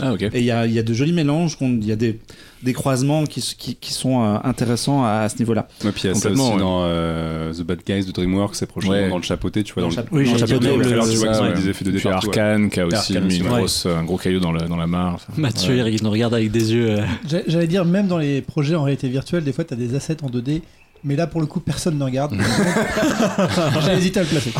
[0.00, 0.14] Ah.
[0.32, 2.18] Et il y a, il y a de jolis mélanges, il y a des,
[2.62, 5.68] des croisements qui, qui, qui sont euh, intéressants à, à ce niveau-là.
[5.84, 6.60] Ouais, puis il y a ça Complètement, aussi ouais.
[6.60, 9.10] dans euh, The Bad Guys de DreamWorks, c'est prochainement Ouais.
[9.10, 10.74] dans le chapeauté, tu vois, Dans dans, le Oui, dans le j'ai chapeau bien de-
[10.76, 12.12] vu le- trailer, tu vois qu'ils ont des effets de départ.
[12.14, 15.14] Arkane qui a aussi mis une grosse, un gros caillou dans, le, dans la mare.
[15.16, 15.92] Enfin, Mathieu, ouais.
[15.92, 16.90] il nous regarde avec des yeux.
[17.00, 19.76] euh, J'a- J'allais dire, même dans les projets en réalité virtuelle, des fois, tu as
[19.76, 20.62] des assets en 2D,
[21.04, 22.34] mais là, pour le coup, personne ne regarde.
[23.84, 24.52] J'ai hésité à le placer.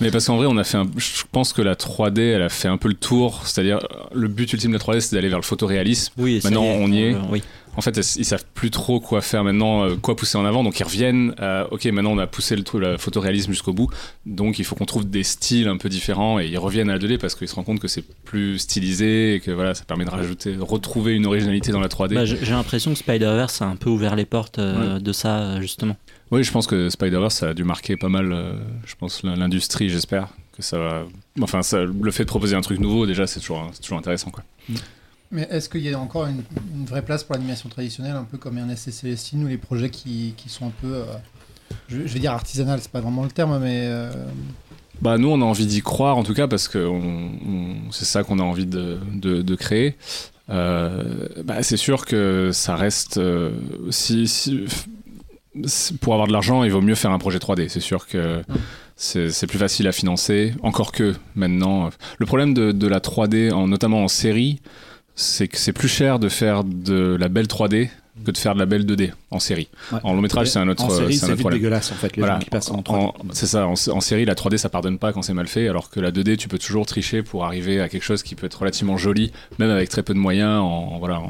[0.00, 0.86] Mais parce qu'en vrai, on a fait un...
[0.96, 3.42] je pense que la 3D, elle a fait un peu le tour.
[3.44, 3.78] C'est-à-dire,
[4.14, 6.12] le but ultime de la 3D, c'est d'aller vers le photoréalisme.
[6.18, 7.14] Oui, ça Maintenant, on y est.
[7.14, 7.42] euh, oui.
[7.76, 10.64] En fait, ils savent plus trop quoi faire maintenant, euh, quoi pousser en avant.
[10.64, 11.34] Donc, ils reviennent.
[11.38, 13.90] à, ok, maintenant, on a poussé le, truc, le photoréalisme jusqu'au bout.
[14.24, 16.40] Donc, il faut qu'on trouve des styles un peu différents.
[16.40, 19.34] Et ils reviennent à la 2D parce qu'ils se rendent compte que c'est plus stylisé
[19.34, 22.14] et que voilà, ça permet de rajouter, de retrouver une originalité dans la 3D.
[22.14, 25.60] Bah, j'ai l'impression que Spider-Verse a un peu ouvert les portes euh, de ça, euh,
[25.60, 25.96] justement.
[26.30, 28.52] Oui, je pense que Spider-Verse, ça a dû marquer pas mal, euh,
[28.84, 30.28] je pense, l'industrie, j'espère.
[30.56, 31.04] Que ça va.
[31.42, 34.30] Enfin, ça, le fait de proposer un truc nouveau, déjà, c'est toujours, c'est toujours intéressant,
[34.30, 34.42] quoi.
[35.30, 36.42] Mais est-ce qu'il y a encore une,
[36.84, 40.34] vraie place pour l'animation traditionnelle, un peu comme Ernest et Célestine, ou les projets qui,
[40.46, 41.04] sont un peu, euh,
[41.88, 44.10] je, vais dire artisanal, c'est pas vraiment le terme, mais euh,
[45.00, 46.88] Bah, nous, on a envie d'y croire, en tout cas, parce que
[47.90, 49.96] c'est ça qu'on a envie de, créer.
[50.48, 53.20] Euh, bah, c'est sûr que ça reste.
[53.90, 54.66] si,
[56.00, 57.68] pour avoir de l'argent, il vaut mieux faire un projet 3D.
[57.68, 58.42] C'est sûr que
[58.96, 60.54] c'est plus facile à financer.
[60.62, 61.90] Encore que maintenant.
[62.18, 64.60] Le problème de, la 3D, en, notamment en série,
[65.16, 67.88] c'est que c'est plus cher de faire de la belle 3D
[68.24, 69.68] que de faire de la belle 2D en série.
[69.92, 69.98] Ouais.
[70.02, 71.60] En long métrage, c'est un autre, En série, c'est un autre vite problème.
[71.60, 72.34] dégueulasse en fait, les Voilà.
[72.36, 72.98] gens qui passent en 3D.
[73.04, 75.68] En- C'est ça, en, en série, la 3D ça pardonne pas quand c'est mal fait,
[75.68, 78.46] alors que la 2D tu peux toujours tricher pour arriver à quelque chose qui peut
[78.46, 81.20] être relativement joli, même avec très peu de moyens, en, voilà,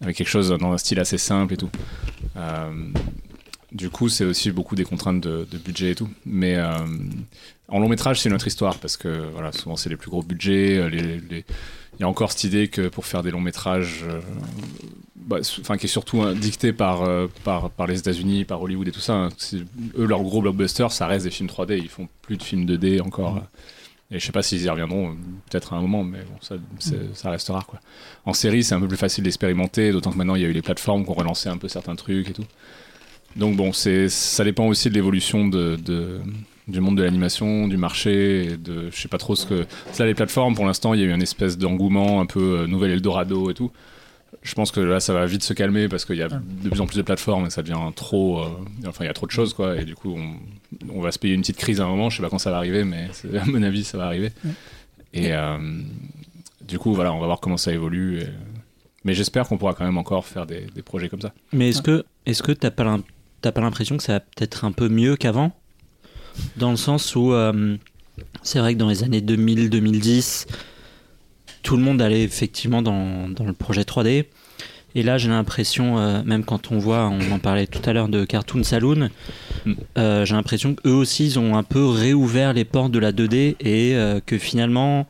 [0.00, 1.70] avec quelque chose dans un style assez simple et tout.
[2.36, 2.70] Euh,
[3.72, 6.08] du coup, c'est aussi beaucoup des contraintes de, de budget et tout.
[6.26, 6.70] Mais euh,
[7.68, 10.22] en long métrage, c'est une autre histoire parce que voilà, souvent c'est les plus gros
[10.22, 10.78] budgets.
[10.78, 11.44] euh, Les, les-
[11.98, 14.20] Il y a encore cette idée que pour faire des longs métrages, euh,
[15.16, 18.92] bah, qui est surtout hein, dictée par, euh, par, par les États-Unis, par Hollywood et
[18.92, 19.14] tout ça.
[19.14, 19.28] hein.
[19.98, 21.76] Eux, leur gros blockbuster, ça reste des films 3D.
[21.78, 23.42] Ils font plus de films 2D encore.
[24.10, 25.14] Et je sais pas s'ils y reviendront, euh,
[25.50, 27.66] peut-être à un moment, mais bon, ça, reste rare.
[27.66, 27.78] Quoi.
[28.24, 30.52] En série, c'est un peu plus facile d'expérimenter, d'autant que maintenant il y a eu
[30.52, 32.46] les plateformes qui ont relancé un peu certains trucs et tout.
[33.36, 36.20] Donc bon, ça dépend aussi de l'évolution de, de-
[36.68, 39.66] du monde de l'animation, du marché, et de, je sais pas trop ce que.
[39.98, 42.66] Là, les plateformes, pour l'instant, il y a eu une espèce d'engouement un peu euh,
[42.66, 43.70] nouvel Eldorado et tout.
[44.42, 46.80] Je pense que là, ça va vite se calmer parce qu'il y a de plus
[46.80, 48.40] en plus de plateformes et ça devient trop.
[48.40, 48.48] euh,
[48.86, 49.76] enfin, il y a trop de choses, quoi.
[49.80, 50.34] Et du coup, on,
[50.94, 52.10] on va se payer une petite crise à un moment.
[52.10, 54.30] Je sais pas quand ça va arriver, mais c'est- à mon avis, ça va arriver.
[55.14, 55.56] Et euh,
[56.66, 58.20] du coup, voilà, on va voir comment ça évolue.
[58.20, 58.26] et-
[59.04, 61.32] Mais j'espère qu'on pourra quand même encore faire des, des projets comme ça.
[61.52, 63.02] Mais est-ce que est-ce que t'as pas l'im-
[63.40, 65.52] t'as pas l'impression que ça va peut-être un peu mieux qu'avant?
[66.56, 67.76] Dans le sens où euh,
[68.42, 70.46] c'est vrai que dans les années 2000-2010,
[71.62, 74.26] tout le monde allait effectivement dans, dans le projet 3D.
[74.94, 78.08] Et là, j'ai l'impression, euh, même quand on voit, on en parlait tout à l'heure
[78.08, 79.10] de Cartoon Saloon,
[79.64, 79.72] Mm.
[79.98, 83.56] euh, j'ai l'impression qu'eux aussi, ils ont un peu réouvert les portes de la 2D
[83.60, 85.06] et euh, que finalement,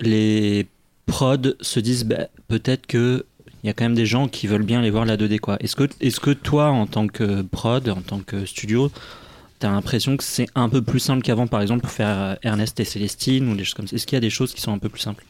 [0.00, 0.66] les
[1.06, 3.24] prods se disent bah, peut-être que
[3.62, 5.56] il y a quand même des gens qui veulent bien aller voir la 2D quoi.
[5.60, 8.90] Est-ce que est-ce que toi en tant que prod, en tant que studio,
[9.62, 12.78] t'as l'impression que c'est un peu plus simple qu'avant par exemple pour faire euh, Ernest
[12.80, 14.72] et Célestine ou des choses comme ça Est-ce qu'il y a des choses qui sont
[14.72, 15.24] un peu plus simples?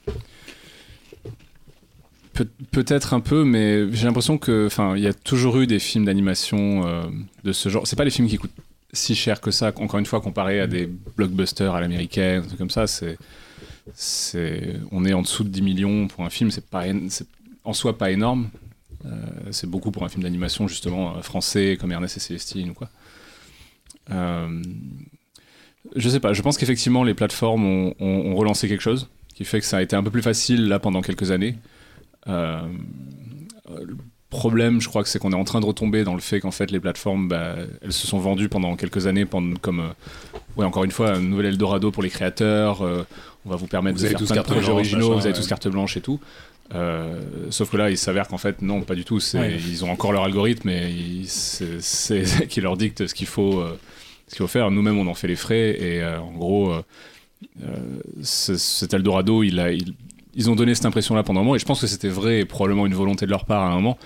[2.32, 5.78] Peut- Peut-être un peu, mais j'ai l'impression que, enfin, il y a toujours eu des
[5.78, 7.02] films d'animation euh,
[7.44, 7.86] de ce genre.
[7.86, 8.50] C'est pas des films qui coûtent
[8.94, 9.72] si cher que ça.
[9.76, 13.18] Encore une fois, comparé à des blockbusters à l'américaine, comme ça, c'est,
[13.94, 16.50] c'est, on est en dessous de 10 millions pour un film.
[16.50, 16.84] C'est pas,
[17.64, 18.48] en soi pas énorme.
[19.04, 19.10] Euh,
[19.50, 22.88] c'est beaucoup pour un film d'animation justement français comme Ernest et Célestine ou quoi.
[24.10, 24.62] Euh,
[25.96, 26.32] je sais pas.
[26.32, 29.78] Je pense qu'effectivement les plateformes ont, ont- ont relancé quelque chose qui fait que ça
[29.78, 31.56] a été un peu plus facile là pendant quelques années.
[32.28, 32.60] Euh,
[33.68, 33.96] le
[34.30, 36.50] problème, je crois que c'est qu'on est en train de retomber dans le fait qu'en
[36.50, 39.88] fait les plateformes, bah, elles se sont vendues pendant quelques années pendant, comme, euh,
[40.56, 42.80] ouais, encore une fois, un nouvel Eldorado pour les créateurs.
[43.44, 45.34] on va vous permettre Vous de faire tous plein de projets originaux, machin, vous avez
[45.34, 45.40] ouais.
[45.40, 46.20] tous carte blanche et tout.
[46.74, 49.20] Euh, sauf que là, il s'avère qu'en fait, non, pas du tout.
[49.38, 49.56] Ouais.
[49.58, 51.78] Ils ont encore leur algorithme et c'est,
[52.48, 53.78] qui leur dicte ce qu'il faut, euh,
[54.28, 54.70] ce qu'il faut faire.
[54.70, 56.72] Nous-mêmes, on en fait les frais et euh, en gros,
[58.22, 59.94] ce- cet Eldorado, il a, il-
[60.34, 62.44] ils ont donné cette impression-là pendant un moment et je pense que c'était vrai et
[62.44, 63.98] probablement une volonté de leur part à un moment.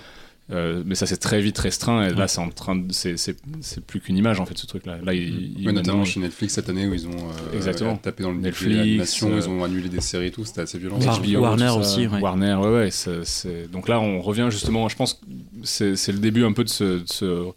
[0.49, 3.85] Euh, mais ça s'est très vite restreint et là c'est en train c'est, c'est, c'est
[3.85, 6.53] plus qu'une image en fait ce truc là là il, il- Ouais, notamment chez Netflix
[6.53, 7.97] cette année où ils ont euh, Exactement.
[7.97, 10.77] tapé dans le Netflix, l'animation, euh, ils ont annulé des séries et tout, c'était assez
[10.79, 10.99] violent.
[11.01, 12.21] War- HBO, Warner aussi, ouais.
[12.21, 12.91] Warner, ouais, ouais.
[12.91, 14.87] c'est- c'est- Donc là, on revient justement.
[14.87, 15.19] Je pense que
[15.63, 17.47] c'est c'est le début un peu de se, de se-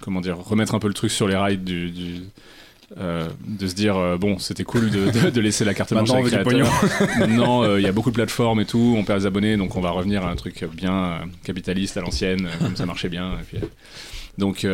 [0.00, 2.14] comment dire, remettre un peu le truc sur les rails du, du,
[2.98, 6.08] Euh, de se dire euh, bon c'était cool de, de- de laisser la carte blanche
[6.44, 7.18] créateur.
[7.18, 9.74] Maintenant euh, il y a beaucoup de plateformes et tout, on perd des abonnés donc
[9.74, 13.32] on va revenir à un truc bien capitaliste à l'ancienne comme ça marchait bien.
[13.40, 13.58] et puis,
[14.38, 14.64] donc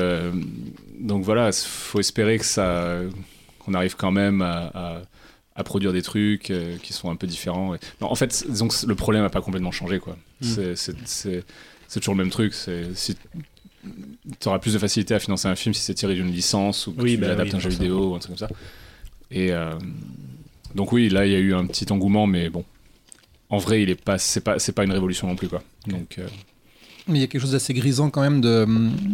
[1.00, 2.96] donc voilà faut espérer que ça
[3.60, 5.02] qu'on arrive quand même à, à-
[5.54, 7.74] à produire des trucs qui sont un peu différents.
[7.74, 10.16] et- Non, en fait que le problème n'a pas complètement changé quoi.
[10.42, 10.46] Mm.
[10.46, 10.76] C'est-
[12.00, 12.52] toujours le même truc.
[12.54, 13.16] C'est si
[14.40, 16.92] tu auras plus de facilité à financer un film si c'est tiré d'une licence ou
[16.92, 18.54] que Oui, tu bah adaptes oui, un jeu vidéo ou un truc comme ça.
[19.30, 19.72] Et euh,
[20.74, 22.64] donc oui, là il y a eu un petit engouement, mais bon,
[23.50, 25.62] en vrai il est pas, c'est pas, c'est pas une révolution non plus quoi.
[25.86, 26.26] Donc euh,
[27.08, 28.66] Mais il y a quelque chose d'assez grisant quand même de,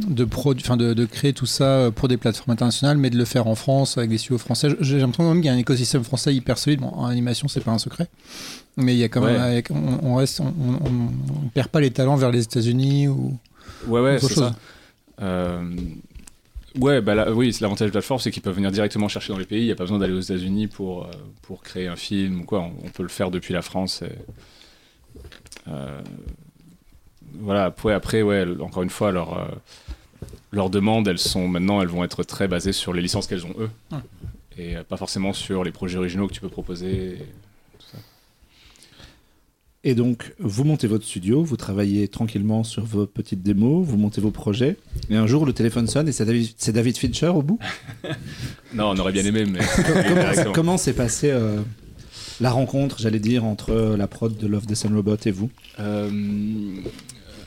[0.09, 3.24] de, produ- enfin de, de créer tout ça pour des plateformes internationales, mais de le
[3.24, 4.68] faire en France avec des studios français.
[4.81, 6.81] J'ai l'impression quand même qu'il y a un écosystème français hyper solide.
[6.81, 8.09] Bon, en animation, c'est pas un secret.
[8.76, 9.64] Mais il y a quand même, Ouais.
[9.70, 13.37] on, on reste, on, on- on perd pas les talents vers les États-Unis ou
[13.86, 14.54] ouais ouais, c'est ça.
[15.20, 15.74] Euh,
[16.78, 19.44] ouais, bah là, oui, l'avantage de plateforme, c'est qu'ils peuvent venir directement chercher dans les
[19.44, 19.62] pays.
[19.62, 21.10] Il n'y a pas besoin d'aller aux États-Unis pour euh,
[21.42, 22.60] pour créer un film ou quoi.
[22.60, 24.02] On, on peut le faire depuis la France.
[24.02, 24.12] et,
[25.68, 26.00] euh,
[27.40, 27.66] voilà.
[27.66, 29.48] Après, après, ouais, encore une fois, leur
[30.50, 33.54] leurs demandes, elles sont maintenant, elles vont être très basées sur les licences qu'elles ont
[33.58, 33.70] eux,
[34.56, 36.90] et pas forcément sur les projets originaux que tu peux proposer.
[37.14, 37.18] Et
[39.94, 44.32] donc, vous montez votre studio, vous travaillez tranquillement sur vos petites démos, vous montez vos
[44.32, 44.76] projets,
[45.08, 47.58] et un jour le téléphone sonne et c'est David, c'est David Fincher au bout?
[48.74, 49.60] Non, on aurait bien aimé, mais
[50.52, 51.58] comment s'est passée euh,
[52.38, 55.48] la rencontre, j'allais dire, entre la prod de Love, Death and Robot et vous?
[55.80, 56.10] Euh,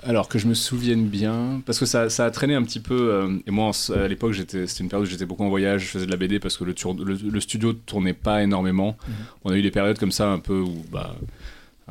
[0.04, 3.12] alors que je me souvienne bien, parce que ça, ça a traîné un petit peu.
[3.12, 6.06] euh, et moi, à l'époque, c'était une période où j'étais beaucoup en voyage, je faisais
[6.08, 8.98] de la BD parce que le, tour- le, le studio tournait pas énormément.
[9.46, 11.16] On a eu des périodes comme ça un peu où, bah,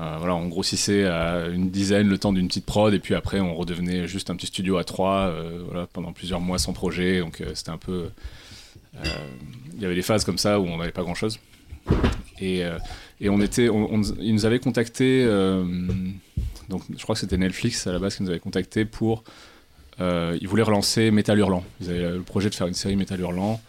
[0.00, 3.40] euh, voilà, on grossissait à une dizaine le temps d'une petite prod, et puis après,
[3.40, 7.20] on redevenait juste un petit studio à trois, euh, voilà, pendant plusieurs mois sans projet.
[7.20, 8.08] Donc, euh, c'était un peu.
[9.74, 11.38] Il y avait des phases comme ça où on n'avait pas grand chose.
[12.40, 12.62] Et,
[13.20, 15.24] et on était, on, ils nous avaient contacté.
[16.68, 19.22] donc, je crois que c'était Netflix à la base qui nous avait contacté pour.
[20.00, 21.64] Ils voulaient relancer Metal Hurlant.
[21.80, 23.60] Ils avaient le projet de faire une série Metal Hurlant.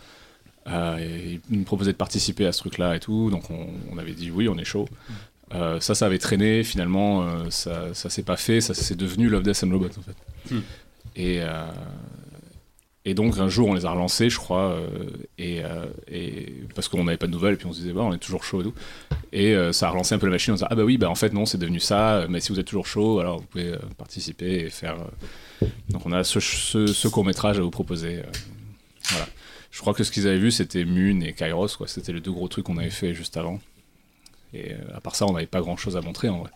[0.67, 3.29] Euh, et ils nous proposaient de participer à ce truc-là et tout.
[3.29, 4.87] Donc, on, on avait dit oui, on est chaud.
[5.53, 6.63] Euh, ça, ça avait traîné.
[6.63, 8.61] Finalement, euh, ça, ça s'est pas fait.
[8.61, 10.53] Ça, c'est devenu Love, Death and Robot en fait.
[10.55, 10.61] Hmm.
[11.15, 11.65] Et, euh,
[13.03, 14.77] et donc, un jour, on les a relancés, je crois.
[15.37, 15.61] et,
[16.11, 17.55] et parce qu'on n'avait pas de nouvelles.
[17.55, 18.73] Et puis, on se disait, bah, on est toujours chaud et tout.
[19.33, 21.15] Et ça a relancé un peu la machine en disant Ah bah oui, bah en
[21.15, 24.65] fait non, c'est devenu ça, mais si vous êtes toujours chaud, alors vous pouvez participer
[24.65, 24.97] et faire.
[25.89, 28.21] Donc on a ce, ce, ce court-métrage à vous proposer.
[29.09, 29.25] voilà.
[29.71, 31.87] Je crois que ce qu'ils avaient vu, c'était Moon et Kairos, quoi.
[31.87, 33.59] C'était les deux gros trucs qu'on avait fait juste avant.
[34.53, 36.49] Et euh, à part ça, on n'avait pas grand-chose à montrer en vrai.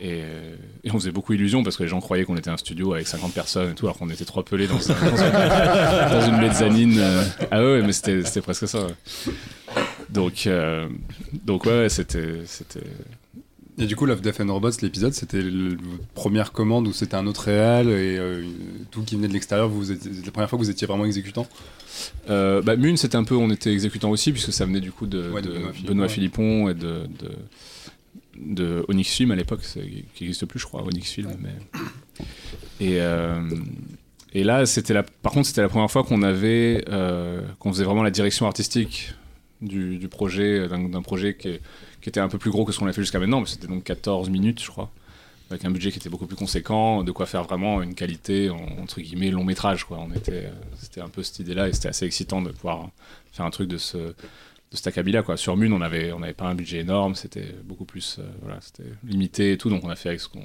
[0.00, 2.56] Et, euh, et on faisait beaucoup illusion parce que les gens croyaient qu'on était un
[2.56, 4.94] studio avec 50 personnes et tout, alors qu'on était trois pelés dans, un-
[6.10, 6.98] dans une, mezzanine.
[6.98, 7.24] euh.
[7.50, 8.86] Ah ouais, mais c'était presque ça.
[10.08, 10.48] Donc,
[11.44, 12.42] donc ouais, c'était.
[13.80, 15.78] Et du coup, Love, Death and Robots, l'épisode, c'était votre
[16.14, 18.44] première commande où c'était un autre réal et euh,
[18.90, 19.68] tout qui venait de l'extérieur.
[19.68, 21.46] Vous étiez- c'était la première fois que vous étiez vraiment exécutant.
[22.28, 25.06] Euh, bah, Moon, c'était un peu, on était exécutant aussi puisque ça venait du coup
[25.06, 27.32] de, Ouais, de de Benoît Benoît, Philippon, Philippon et de, de,
[28.54, 31.30] de Onyx Film à l'époque, qui n'existe plus, je crois, Onyx Film.
[31.40, 32.24] Mais...
[32.80, 33.40] Et, euh,
[34.32, 37.84] et là, c'était la, par contre, c'était la première fois qu'on avait, euh, qu'on faisait
[37.84, 39.12] vraiment la direction artistique
[39.60, 41.60] du, du projet, d'un projet qui, est-
[42.08, 43.66] qui était un peu plus gros que ce qu'on a fait jusqu'à maintenant, mais c'était
[43.66, 44.90] donc 14 minutes, je crois,
[45.50, 48.56] avec un budget qui était beaucoup plus conséquent, de quoi faire vraiment une qualité, en-
[48.82, 49.98] entre guillemets, long métrage, quoi.
[50.00, 52.88] On était, c'était un peu cette idée-là, et c'était assez excitant de pouvoir
[53.32, 54.14] faire un truc de ce, de
[54.72, 55.36] cet acabit-là, quoi.
[55.36, 58.58] Sur Moon, on avait, on n'avait pas un budget énorme, c'était beaucoup plus, euh, voilà,
[58.62, 60.44] c'était limité et tout, donc on a fait avec ce qu'on,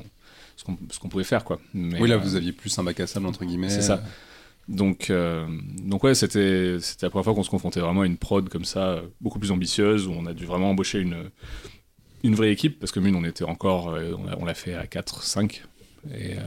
[0.57, 1.59] ce qu'on, ce qu'on pouvait faire, quoi.
[1.73, 3.69] Mais, oui, là, euh, vous aviez plus un bac à sable, entre guillemets.
[3.69, 4.03] c'est ça.
[4.69, 5.45] Donc, euh,
[5.83, 9.01] donc ouais, c'était, la première fois qu'on se confrontait vraiment à une prod comme ça,
[9.19, 11.29] beaucoup plus ambitieuse, où on a dû vraiment embaucher une,
[12.23, 15.23] une vraie équipe, parce que Moon, on était encore, euh, on, l'a- fait à 4,
[15.23, 15.63] 5.
[16.13, 16.41] Et euh,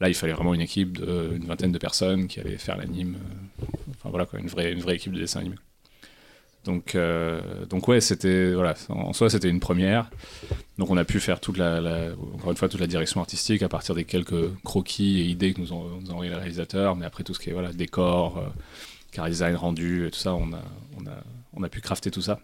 [0.00, 3.16] là, il fallait vraiment une équipe d'une vingtaine de personnes qui allaient faire l'anime.
[3.90, 5.56] enfin voilà, quoi, une vraie, une vraie équipe de dessin animé.
[6.64, 10.10] Donc, euh, donc ouais, c'était voilà, en, soi c'était une première.
[10.78, 13.62] Donc on a pu faire toute la, la- encore une fois toute la direction artistique
[13.62, 16.94] à partir des quelques croquis et idées que nous ont, nous ont envoyé les réalisateurs,
[16.94, 18.42] mais après tout ce qui est voilà décor, euh,
[19.10, 20.62] car design rendu et tout ça, on a,
[21.00, 21.16] on a,
[21.54, 22.38] on a pu crafter tout ça.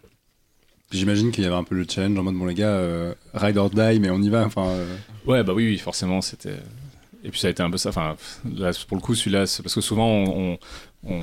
[0.91, 3.59] J'imagine qu'il y avait un peu le challenge en mode, bon, les gars, euh, ride
[3.59, 4.45] or die, mais on y va.
[4.47, 6.57] Enfin, euh, Ouais, bah oui, oui, forcément, c'était.
[7.25, 7.91] Et puis ça a été un peu ça.
[7.91, 8.17] Enfin,
[8.57, 10.59] là, pour le coup, celui-là, parce que souvent, on,
[11.07, 11.21] on,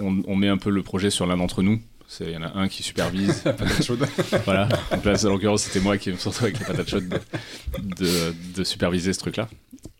[0.00, 1.80] on, on met un peu le projet sur l'un d'entre nous.
[2.20, 3.40] Il y en a un qui supervise.
[3.44, 4.06] patate chaude.
[4.44, 4.68] voilà.
[4.90, 8.34] Donc là, en l'occurrence, c'était moi qui me retrouve avec la patate chaude de, de,
[8.56, 9.48] de superviser ce truc-là.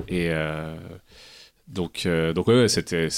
[0.08, 0.76] Et euh,
[1.68, 3.08] donc, euh, donc ouais, ouais, c'était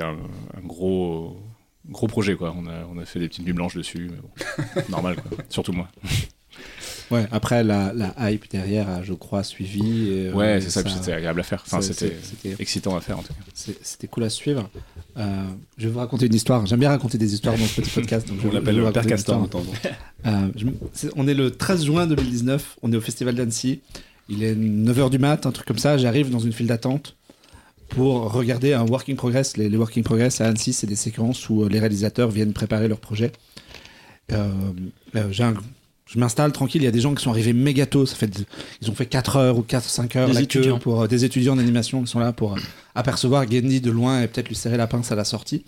[0.00, 0.16] un,
[0.56, 1.40] un gros,
[1.88, 2.54] gros projet quoi.
[2.56, 5.38] On a, on a fait des petites nuits blanches dessus, mais bon, normal quoi.
[5.48, 5.88] Surtout moi.
[7.10, 10.08] Ouais, après, la, la hype derrière a, je crois, suivi.
[10.10, 11.62] et, euh, Ouais, c'est ça, puis c'était agréable à faire.
[11.66, 12.16] Enfin, ça- c'était
[12.58, 13.72] excitant à faire en tout cas.
[13.82, 14.68] C'était cool à suivre.
[15.16, 15.42] Euh,
[15.78, 16.64] je vais vous raconter une histoire.
[16.66, 18.26] J'aime bien raconter des histoires dans ce petit podcast.
[18.28, 19.48] Donc je On l'appelle le Père Castor.
[20.26, 20.66] Euh, je
[21.16, 23.80] on est le 13 juin 2019, on est au Festival d'Annecy.
[24.28, 25.98] Il est 9h du mat, un truc comme ça.
[25.98, 27.14] J'arrive dans une file d'attente
[27.90, 29.56] pour regarder un working progress.
[29.58, 32.88] Les, les working progress à Annecy, c'est des séquences où euh, les réalisateurs viennent préparer
[32.88, 33.30] leur projet.
[34.32, 34.48] Euh,
[35.16, 35.54] euh, j'ai un-
[36.06, 38.04] je m'installe tranquille, il y a des gens qui sont arrivés méga tôt.
[38.06, 38.30] Ça fait,
[38.82, 40.74] ils ont fait 4 heures ou 4-5 heures Des la étudiants.
[40.76, 42.60] queue pour euh, des étudiants d'animation qui sont là pour euh,
[42.94, 45.64] apercevoir Gendy de loin et peut-être lui serrer la pince à la sortie.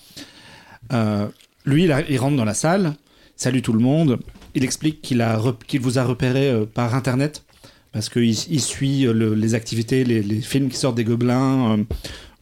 [0.92, 1.26] Euh,
[1.64, 2.94] lui, il, a- il rentre dans la salle,
[3.36, 4.18] salue tout le monde.
[4.54, 5.22] Il explique qu'il
[5.80, 7.42] vous a repéré par internet
[7.92, 11.78] parce qu'il il suit le- les activités, les, les films qui sortent des gobelins.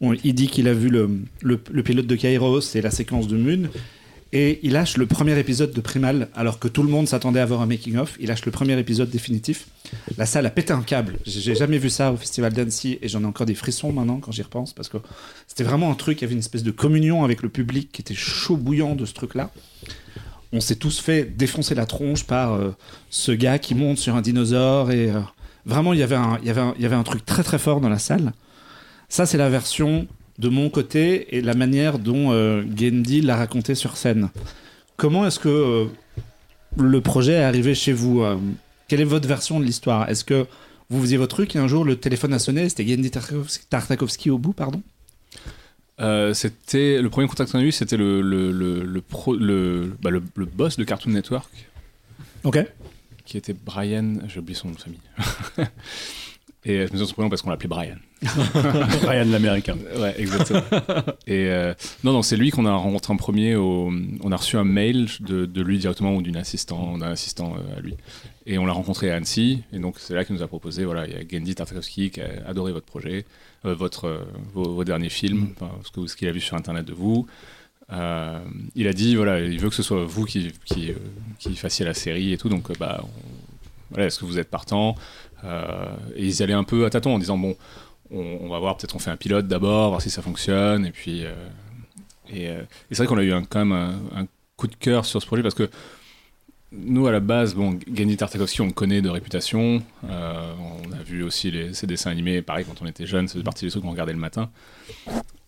[0.01, 1.09] on- il dit qu'il a vu le,
[1.41, 3.69] le- le pilote de Kairos et la séquence de Moon.
[4.37, 7.45] Et il lâche le premier épisode de Primal, alors que tout le monde s'attendait à
[7.45, 8.17] voir un making-of.
[8.19, 9.67] Il lâche le premier épisode définitif.
[10.17, 11.15] La salle a pété un câble.
[11.25, 14.33] J'ai jamais vu ça au Festival d'Annecy et j'en ai encore des frissons maintenant quand
[14.33, 14.97] j'y repense parce que
[15.47, 16.19] c'était vraiment un truc.
[16.19, 19.05] Il y avait une espèce de communion avec le public qui était chaud bouillant de
[19.05, 19.51] ce truc-là.
[20.51, 22.75] On s'est tous fait défoncer la tronche par euh,
[23.09, 25.21] ce gars qui monte sur un dinosaure et euh,
[25.65, 27.99] vraiment il y avait un, il y avait un truc très très fort dans la
[27.99, 28.33] salle.
[29.07, 30.07] Ça c'est la version
[30.39, 34.29] de mon côté et la manière dont euh, Gendy l'a raconté sur scène.
[34.97, 35.85] Comment est-ce que euh,
[36.77, 38.37] le projet est arrivé chez vous euh,
[38.87, 40.09] Quelle est votre version de l'histoire?
[40.09, 40.45] Est-ce que
[40.89, 43.11] vous faisiez votre truc et un jour le téléphone a sonné C'était Gendy
[43.69, 44.81] Tartakovsky, au bout, pardon?
[46.01, 49.95] Euh, c'était le premier contact qu'on a eu, c'était le le, le, le, pro- le,
[50.01, 51.49] bah, le- le boss de Cartoon Network
[52.43, 52.59] Ok.
[53.23, 54.99] qui était Brian, j'ai oublié son nom de famille.
[56.67, 57.95] Et je me souviens de son prénom parce qu'on l'appelait Brian.
[59.07, 59.77] Ryan l'américain.
[59.97, 60.61] Ouais, exactement.
[61.27, 61.73] Et euh,
[62.03, 63.55] non, non, c'est lui qu'on a rencontré en premier.
[63.55, 63.91] Au,
[64.23, 67.77] on a reçu un mail de, de lui directement ou d'une assistant, d'un assistant euh,
[67.77, 67.93] à lui.
[68.47, 69.61] Et on l'a rencontré à Annecy.
[69.73, 70.85] Et donc c'est là qu'il nous a proposé.
[70.85, 73.25] Voilà, il y a Gendy Tartakovsky qui a adoré votre projet,
[73.65, 76.85] euh, votre, vos, vos derniers films, enfin, ce que- ce qu'il a vu sur internet
[76.85, 77.27] de vous.
[77.91, 80.91] Il a dit voilà, il veut que ce soit vous qui qui,
[81.37, 82.49] qui fassiez la série et tout.
[82.49, 83.07] Donc bah, on-
[83.97, 84.95] est-ce que vous êtes partant
[85.43, 87.55] Euh, Et ils allaient un peu à tâtons en disant bon
[88.11, 91.25] on, va voir, peut-être on fait un pilote d'abord, voir si ça fonctionne, et puis
[91.25, 91.33] euh,
[92.29, 93.73] et, euh, et c'est vrai qu'on a eu un- quand même
[94.15, 95.69] un, coup de cœur sur ce projet parce que
[96.71, 101.51] nous à la base, bon, Gendy Tartakovsky, on connaît de réputation, on a vu aussi
[101.51, 104.13] les, ses dessins animés, pareil quand on était jeune, c'est partie des trucs qu'on regardait
[104.13, 104.49] le matin.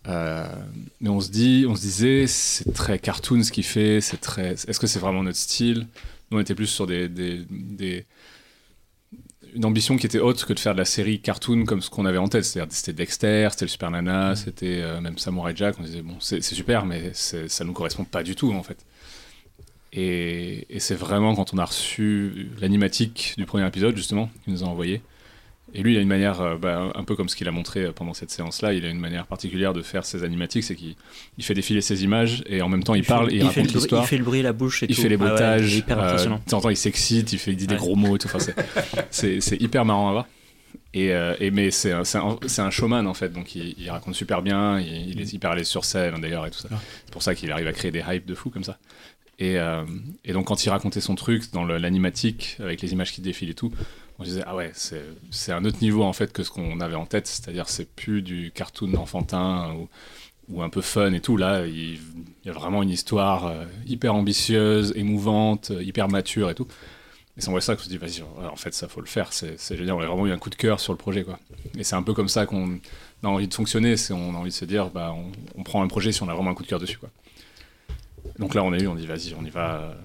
[0.06, 4.52] Mais on se dit, on se disait, c'est très cartoon ce qu'il fait, c'est très,
[4.52, 5.86] est-ce que c'est vraiment notre style?
[6.30, 7.08] Nous on était plus sur des-
[9.54, 12.06] une ambition qui était haute que de faire de la série cartoon comme ce qu'on
[12.06, 12.44] avait en tête.
[12.44, 15.76] C'est-à-dire c'était Dexter, c'était le Super Nana, c'était euh, même Samurai Jack.
[15.78, 18.84] On disait, bon, c'est super, mais ça ne nous correspond pas du tout en fait.
[19.92, 24.62] Et, et c'est vraiment quand on a reçu l'animatique du premier épisode, justement, qu'il nous
[24.62, 25.00] a envoyé.
[25.74, 27.84] Et lui, il a une manière, euh, bah, un peu comme ce qu'il a montré
[27.84, 30.96] euh, pendant cette séance-là, il a une manière particulière de faire ses animatiques, c'est qu'il
[31.36, 34.02] il fait défiler ses images et en même temps il, parle et il, raconte l'histoire
[34.02, 35.02] Il fait le bruit, la bouche et il tout.
[35.02, 36.40] fait les Ah ouais, euh, impressionnant.
[36.44, 38.28] de temps en temps il s'excite, il fait dit des gros mots et tout.
[38.32, 38.52] Enfin,
[39.10, 40.26] c'est- hyper marrant à voir.
[40.94, 44.80] Et, euh, et mais c'est un, showman en fait, donc il, il raconte super bien,
[44.80, 46.68] il, il est hyper à l'aise sur scène d'ailleurs et tout ça.
[47.04, 48.78] C'est pour ça qu'il arrive à créer des hypes de fou comme ça.
[49.38, 49.84] Et, euh,
[50.24, 53.54] et donc quand il racontait son truc dans l'animatique avec les images qui défilent et
[53.54, 53.72] tout,
[54.18, 57.06] on disait ah ouais c'est un autre niveau en fait que ce qu'on avait en
[57.06, 59.88] tête, c'est-à-dire c'est plus du cartoon enfantin ou,
[60.48, 61.36] ou un peu fun et tout.
[61.36, 62.00] Là il,
[62.44, 66.66] y a vraiment une histoire euh, hyper ambitieuse, émouvante, euh, hyper mature et tout.
[67.36, 69.32] Et c'est en voit ça qu'on se dit, vas-y, en fait, ça faut le faire.
[69.32, 69.94] C'est génial.
[69.94, 71.38] On a vraiment eu un coup de cœur sur le projet, quoi.
[71.78, 72.80] Et c'est un peu comme ça qu'on
[73.22, 73.96] a envie de fonctionner.
[73.96, 76.28] C'est on a envie de se dire, bah, on, on prend un projet si on
[76.28, 77.10] a vraiment un coup de cœur dessus, quoi.
[78.40, 79.96] Donc là, on a eu, on dit, vas-y, on y va.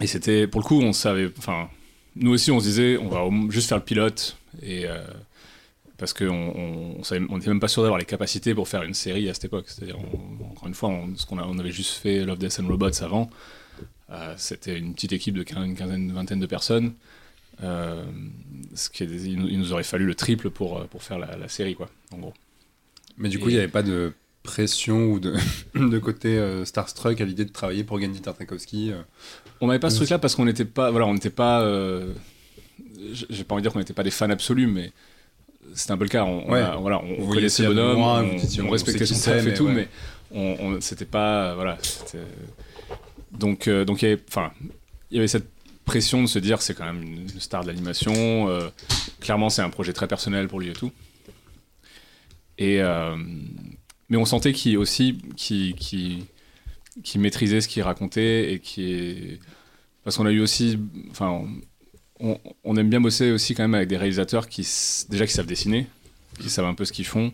[0.00, 1.68] Et c'était, pour le coup, on savait, enfin,
[2.18, 5.02] nous aussi, on se disait, on va juste faire le pilote et euh,
[5.96, 9.28] parce qu'on on, on on même pas sûr d'avoir les capacités pour faire une série
[9.28, 9.66] à cette époque.
[9.68, 13.02] C'est-à-dire, encore une fois, on, ce qu'on on avait juste fait Love, Death and Robots
[13.02, 13.30] avant.
[14.10, 16.94] Euh, C'était une petite équipe de une quinzaine, une vingtaine de personnes.
[17.64, 18.04] Euh,
[18.74, 21.74] ce qui est, il, nous- aurait fallu le triple pour, pour faire la, la série,
[21.74, 22.34] quoi, en gros.
[23.16, 24.12] Mais du coup, il Et- n'y avait pas de
[24.44, 25.34] pression ou de,
[25.74, 28.92] de côté euh, Starstruck à l'idée de travailler pour Gendy Tartakovsky.
[28.92, 29.02] euh.
[29.60, 30.00] On n'avait pas ce Oui.
[30.00, 32.12] truc-là parce qu'on n'était pas, voilà, on n'était pas, euh,
[33.30, 34.92] j'ai pas envie de dire qu'on n'était pas des fans absolus, mais
[35.74, 36.24] c'était un peu le cas.
[36.24, 36.60] On, on Ouais.
[36.60, 39.72] a- voilà, on, connaissait bonhomme, on, respectait son qui taf et tout, ouais.
[39.74, 39.88] mais
[40.32, 41.76] on, on- c'était pas, voilà,
[43.32, 44.52] donc, euh, donc il y avait, enfin,
[45.10, 45.48] il y avait cette
[45.84, 48.48] pression de se dire c'est quand même une star de l'animation.
[48.48, 48.68] euh,
[49.20, 50.92] clairement, c'est un projet très personnel pour lui et tout.
[52.58, 53.16] Et euh,
[54.08, 56.24] mais on sentait qu'il aussi, qu'il qu'il-
[57.02, 59.38] qui maîtrisait ce qu'il racontait et qui.
[60.04, 60.78] Parce qu'on a eu aussi.
[61.10, 61.44] Enfin,
[62.20, 64.66] on, aime bien bosser aussi quand même avec des réalisateurs qui,
[65.08, 65.86] déjà, qui savent dessiner,
[66.40, 67.32] qui savent un peu ce qu'ils font.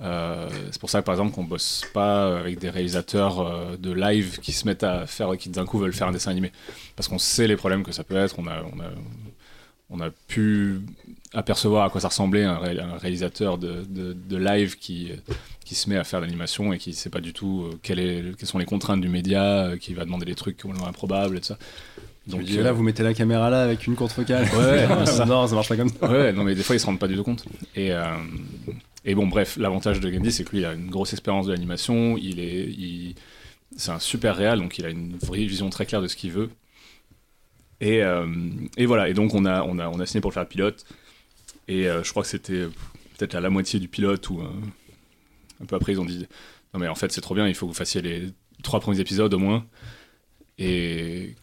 [0.00, 4.40] Euh, c'est pour ça par exemple qu'on bosse pas avec des réalisateurs euh, de live
[4.40, 6.52] qui se mettent à faire qui d'un coup veulent faire un dessin animé
[6.96, 8.90] parce qu'on sait les problèmes que ça peut être on a on a
[9.88, 10.82] on a pu
[11.36, 15.12] apercevoir à quoi ça ressemblait un, ré- un réalisateur de, de, de live qui
[15.64, 18.36] qui se met à faire l'animation et qui sait pas du tout euh, quelle est,
[18.38, 21.40] quelles sont les contraintes du média euh, qui va demander des trucs complètement improbables et
[21.40, 21.58] tout ça
[22.28, 24.44] Donc euh, là, vous mettez la caméra là avec une courte focale.
[24.44, 25.24] Ouais, ça.
[25.24, 26.08] non, ça marche pas comme ça.
[26.08, 27.44] Ouais, non, mais des fois, ils se rendent pas du tout compte.
[27.74, 28.04] Et, euh,
[29.04, 31.52] et bon, bref, l'avantage de Gandhi, c'est que lui, il a une grosse expérience de
[31.52, 32.16] l'animation.
[32.16, 33.16] Il est, il-
[33.76, 36.30] c'est un super réal, donc il a une vraie vision très claire de ce qu'il
[36.30, 36.50] veut.
[37.80, 38.26] Et, euh,
[38.76, 39.08] et voilà.
[39.08, 40.84] Et donc, on a, on a, on a signé pour le faire le pilote.
[41.68, 42.64] Et euh, je crois que c'était
[43.18, 44.48] peut-être à la moitié du pilote ou euh,
[45.62, 46.26] un peu après, ils ont dit
[46.74, 47.48] non mais en fait, c'est trop bien.
[47.48, 48.28] Il faut que vous fassiez les
[48.62, 49.64] trois premiers épisodes au moins.
[50.58, 51.34] Et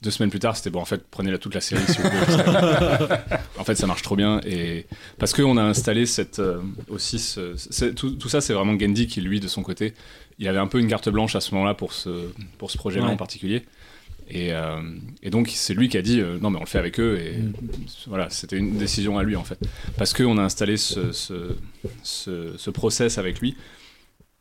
[0.00, 0.80] deux semaines plus tard, c'était bon.
[0.80, 4.16] En fait, prenez la toute la série si vous que- en fait, ça marche trop
[4.16, 4.86] bien et
[5.18, 9.20] parce qu'on a installé cette euh, aussi ce- tout, tout ça, c'est vraiment Gandhi qui
[9.20, 9.94] lui de son côté,
[10.38, 12.28] il avait un peu une carte blanche à ce moment-là pour ce
[12.58, 13.12] pour ce projet-là Ouais.
[13.12, 13.64] en particulier.
[14.30, 14.82] Et, euh,
[15.22, 17.18] et donc c'est lui qui a dit euh, non mais on le fait avec eux
[17.18, 17.36] et
[18.08, 19.58] voilà c'était une décision à lui en fait
[19.96, 21.56] parce qu'on a installé ce, ce,
[22.02, 23.56] ce, ce process avec lui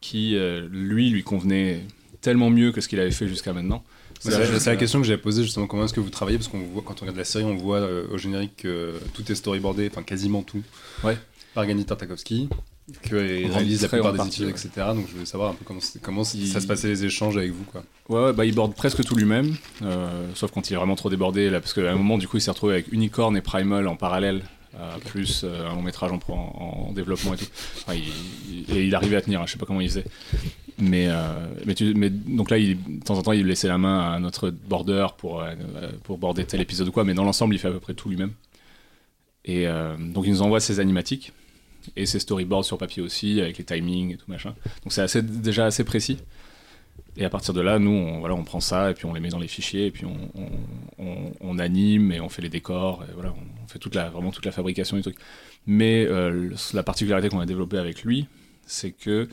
[0.02, 1.86] qui euh, lui lui convenait
[2.22, 3.84] tellement mieux que ce qu'il avait fait jusqu'à maintenant
[4.20, 4.32] C'est
[4.66, 5.68] la, question que j'avais posée justement.
[5.68, 6.38] Comment est-ce que vous travaillez?
[6.38, 9.32] Parce qu'on voit quand on regarde la série, on voit euh, au générique que tout
[9.32, 10.64] est storyboardé, enfin quasiment tout.
[11.04, 11.18] Ouais.
[11.54, 12.50] Par Gani Tartakovsky,
[13.04, 13.16] qu'il
[13.52, 14.70] En réalise la plupart des partie, épisodes, ouais.
[14.70, 14.88] etc.
[14.96, 17.36] Donc je voulais savoir un peu comment, c'est- comment Il- ça se passait les échanges
[17.38, 17.84] avec vous, quoi.
[18.10, 21.10] Ouais, ouais, bah, il borde presque tout lui-même, euh, sauf quand il est vraiment trop
[21.10, 23.88] débordé, là, parce qu'à un moment, du coup, il s'est retrouvé avec Unicorn et Primal
[23.88, 24.42] en parallèle,
[24.80, 27.46] euh, plus euh, un long métrage en, en- en développement et tout.
[27.78, 30.06] Enfin, il- il- et il arrivait à tenir, hein, je sais pas comment il faisait.
[30.80, 31.34] Mais, euh,
[31.66, 34.20] mais, tu- mais donc là, il, de temps en temps, il laissait la main à
[34.20, 35.54] notre border pour, euh,
[36.04, 38.08] pour border tel épisode ou quoi, mais dans l'ensemble, il fait à peu près tout
[38.10, 38.32] lui-même.
[39.44, 41.34] Et euh, donc, il nous envoie ses animatiques
[41.96, 44.56] et ses storyboards sur papier aussi, avec les timings et tout machin.
[44.84, 46.18] Donc, c'est assez, déjà assez précis.
[47.16, 49.20] Et à partir de là, nous, on, voilà, on prend ça et puis on les
[49.20, 50.30] met dans les fichiers et puis on,
[51.42, 53.04] on, anime et on fait les décors.
[53.10, 53.34] Et voilà,
[53.64, 55.16] on fait toute la, vraiment toute la fabrication du truc.
[55.66, 58.28] Mais euh, la particularité qu'on a développée avec lui,
[58.68, 59.28] c'est que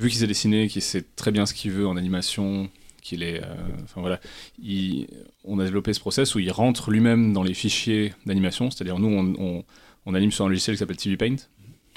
[0.00, 2.70] vu qu'il s'est dessiné, qu'il sait très bien ce qu'il veut en animation,
[3.02, 3.54] qu'il est, euh,
[3.96, 4.18] voilà,
[4.62, 5.06] il-
[5.44, 8.70] on a développé ce process où il rentre lui-même dans les fichiers d'animation.
[8.70, 9.64] C'est-à-dire nous,
[10.06, 11.36] on anime sur un logiciel qui s'appelle TV Paint.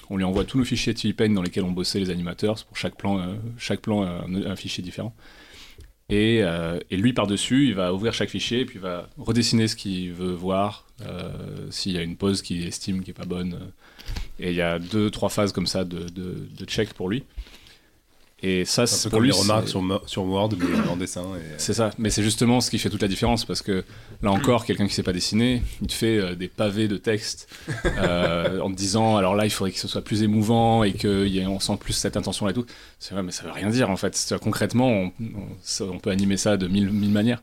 [0.09, 2.63] On lui envoie tous nos fichiers Paint dans lesquels on bossait les animateurs.
[2.65, 5.15] Pour chaque plan, euh, chaque plan a un, fichier différent.
[6.09, 9.67] Et, euh, et lui, par-dessus, il va ouvrir chaque fichier et puis il va redessiner
[9.67, 11.31] ce qu'il veut voir, euh,
[11.71, 13.53] s'il y a une pause qu'il estime qui est pas bonne.
[13.53, 13.69] euh.
[14.39, 17.23] Et il y a deux, trois phases comme ça de check pour lui.
[18.43, 20.97] Et ça, Un c'est peu pour comme lui, les remarques sur, sur Word, mais en
[20.97, 21.23] dessin.
[21.37, 21.53] Et...
[21.57, 23.83] c'est ça, mais c'est justement ce qui fait toute la différence parce que
[24.21, 27.47] là encore, quelqu'un qui sait pas dessiner, il te fait euh, des pavés de texte
[27.85, 31.59] euh, en te disant alors là il faudrait que ce soit plus émouvant et qu'on
[31.59, 32.65] sent plus cette intention là et tout.
[32.99, 34.35] C'est vrai, mais ça veut rien dire en fait.
[34.41, 37.41] Concrètement, on, on- ça- on peut animer ça de mille, mille manières.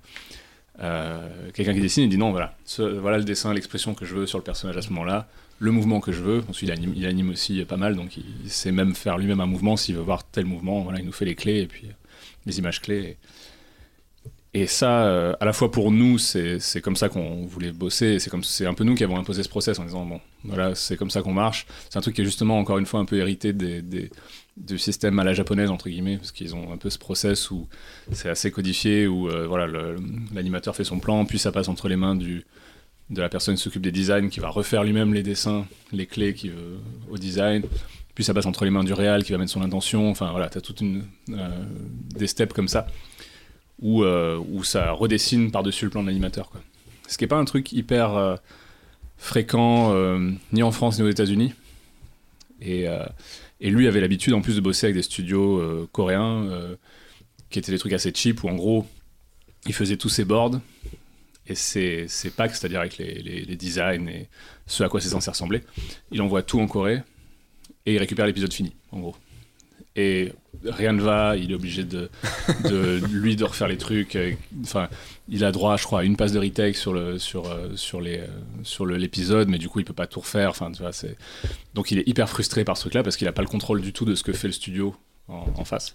[0.81, 4.15] Euh, quelqu'un qui dessine, il dit non, voilà, ce- voilà le dessin, l'expression que je
[4.15, 5.27] veux sur le personnage à ce moment-là,
[5.63, 6.43] le mouvement que je veux.
[6.49, 9.95] Ensuite, il anime, aussi pas mal, donc il, sait même faire lui-même un mouvement s'il
[9.95, 10.81] veut voir tel mouvement.
[10.81, 11.93] Voilà, il nous fait les clés et puis euh,
[12.47, 13.17] les images clés.
[14.55, 18.19] Et ça, euh, à la fois pour nous, c'est comme ça qu'on voulait bosser.
[18.19, 20.75] C'est comme c'est un peu nous qui avons imposé ce process en disant bon, voilà,
[20.75, 21.67] c'est comme ça qu'on marche.
[21.89, 24.11] C'est un truc qui est justement encore une fois un peu hérité des,
[24.57, 27.69] du système à la japonaise entre guillemets, parce qu'ils ont un peu ce process où
[28.11, 29.69] c'est assez codifié, où euh, voilà,
[30.35, 32.45] l'animateur fait son plan, puis ça passe entre les mains du
[33.13, 36.33] de la personne qui s'occupe des designs, qui va refaire lui-même les dessins, les clés
[36.33, 37.63] veut au design.
[38.15, 40.11] Puis ça passe entre les mains du réal qui va mettre son intention.
[40.11, 41.49] Enfin voilà, t'as toute une euh,
[42.15, 42.87] des steps comme ça
[43.81, 46.51] où, euh, où ça redessine par-dessus le plan de l'animateur.
[47.09, 48.37] Ce qui n'est pas un truc hyper euh,
[49.19, 51.55] fréquent euh, ni en France ni aux États-Unis.
[52.61, 53.05] Et, euh,
[53.61, 56.77] et lui avait l'habitude en plus de bosser avec des studios euh, coréens euh,
[57.51, 58.87] qui étaient des trucs assez cheap où en gros
[59.67, 60.61] il faisait tous ses boards
[61.47, 64.29] et ses, ses packs, c'est-à-dire avec les, les- les designs et
[64.67, 65.63] ce à quoi c'est censé ressembler.
[66.11, 67.03] Il envoie tout en Corée
[67.87, 69.17] et il récupère l'épisode fini, en gros.
[69.95, 70.33] Et
[70.65, 72.09] rien ne va, il est obligé de,
[72.65, 74.17] de lui de refaire les trucs.
[74.63, 74.89] Enfin,
[75.29, 78.01] il a droit, je crois, à une passe de retake sur le sur euh, sur
[78.01, 78.27] les euh,
[78.63, 80.49] sur l'épisode, mais du coup il peut pas tout refaire.
[80.49, 81.17] Enfin, tu vois, c'est
[81.75, 83.93] donc il est hyper frustré par ce truc-là parce qu'il a pas le contrôle du
[83.93, 84.97] tout de ce que fait le studio
[85.29, 85.95] en, en face.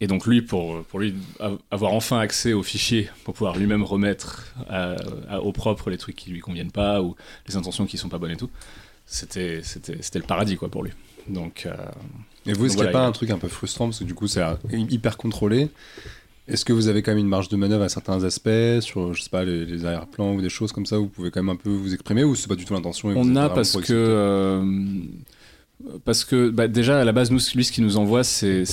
[0.00, 3.82] Et donc lui, pour, pour lui av- avoir enfin accès aux fichiers pour pouvoir lui-même
[3.84, 4.96] remettre à-
[5.28, 7.14] à- au propre les trucs qui lui conviennent pas ou
[7.48, 8.50] les intentions qui sont pas bonnes et tout,
[9.06, 10.90] c'était c'était c'était le paradis quoi pour lui.
[11.28, 11.74] Donc euh,
[12.46, 14.04] Et vous, est-ce qu'il n'y a pas il un truc un peu frustrant parce que
[14.04, 15.70] du coup, c'est euh, hyper contrôlé
[16.48, 19.22] Est-ce que vous avez quand même une marge de manœuvre à certains aspects sur, je
[19.22, 21.54] sais pas, les, les arrière-plans ou des choses comme ça où vous pouvez quand même
[21.54, 24.62] un peu vous exprimer ou c'est pas du tout l'intention On a parce que euh,
[26.04, 28.64] parce que bah, déjà à la base nous lui ce qu'il nous envoie c'est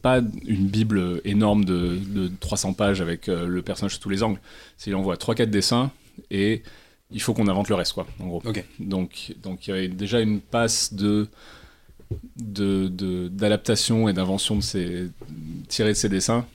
[0.00, 4.22] pas une bible énorme de, de 300 pages avec euh, le personnage sous tous les
[4.22, 4.40] angles.
[4.76, 5.90] C'est il envoie 3 4 dessins
[6.30, 6.62] et
[7.10, 8.42] il faut qu'on invente le reste quoi en gros.
[8.78, 11.28] Donc donc il y avait déjà une passe de
[12.36, 15.08] d'adaptation et d'invention de ces
[15.68, 16.46] tirée de ces dessins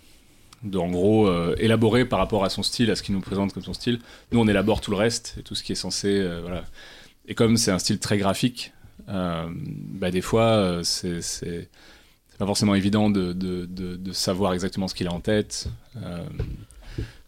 [0.63, 3.53] de en gros euh, élaborer par rapport à son style, à ce qu'il nous présente
[3.53, 3.99] comme son style.
[4.31, 6.63] Nous, on élabore tout le reste et tout ce qui est censé, euh, voilà.
[7.27, 8.71] Et comme c'est un style très graphique,
[9.07, 11.69] bah, des fois, euh, c'est
[12.37, 15.67] pas forcément évident de, de, de, de savoir exactement ce qu'il a en tête.
[16.03, 16.23] euh,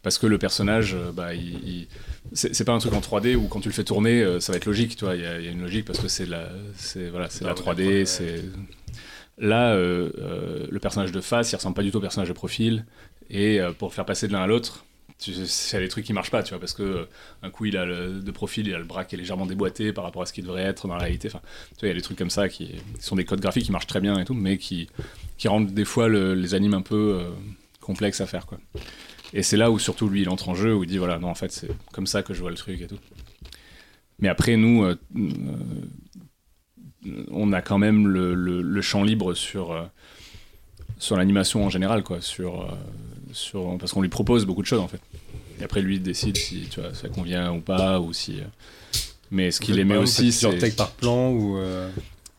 [0.01, 1.87] parce que le personnage, euh, bah, il, il-
[2.33, 4.57] c'est pas un truc en 3D où quand tu le fais tourner, euh, ça va
[4.57, 5.15] être logique, tu vois.
[5.15, 7.43] Il y, a il y a une logique parce que c'est la, c'est voilà, c'est
[7.43, 8.05] la Ah, 3D, ouais.
[8.05, 8.43] c'est
[9.37, 12.33] là euh, euh, le personnage de face, il ressemble pas du tout au personnage de
[12.33, 12.85] profil.
[13.29, 14.85] Et euh, pour faire passer de l'un à l'autre,
[15.19, 17.05] c'est des trucs qui marchent pas, tu vois, parce que euh,
[17.43, 19.91] un coup il a le, de profil, il a le bras qui est légèrement déboîté
[19.91, 21.27] par rapport à ce qu'il devrait être dans la réalité.
[21.27, 21.41] Enfin,
[21.71, 23.71] tu vois, il y a des trucs comme ça qui, sont des codes graphiques qui
[23.71, 24.87] marchent très bien et tout, mais qui,
[25.37, 27.29] qui rendent des fois le- les animes un peu euh,
[27.81, 28.59] complexes à faire, quoi.
[29.33, 31.27] Et c'est là où surtout lui il entre en jeu, où il dit voilà, non,
[31.27, 32.97] en fait, c'est comme ça que je vois le truc et tout.
[34.19, 35.21] Mais après, nous, euh, euh,
[37.31, 39.89] on a quand même le, le- champ libre sur,
[40.97, 42.67] sur l'animation en général, quoi, sur,
[43.31, 44.99] sur, parce qu'on lui propose beaucoup de choses en fait.
[45.59, 48.39] Et après, lui il décide si tu vois, ça convient ou pas, ou si.
[48.39, 48.43] euh,
[49.31, 50.57] Mais ce qu'il aimait aussi, c'est.
[50.57, 51.89] takes par plan ou euh,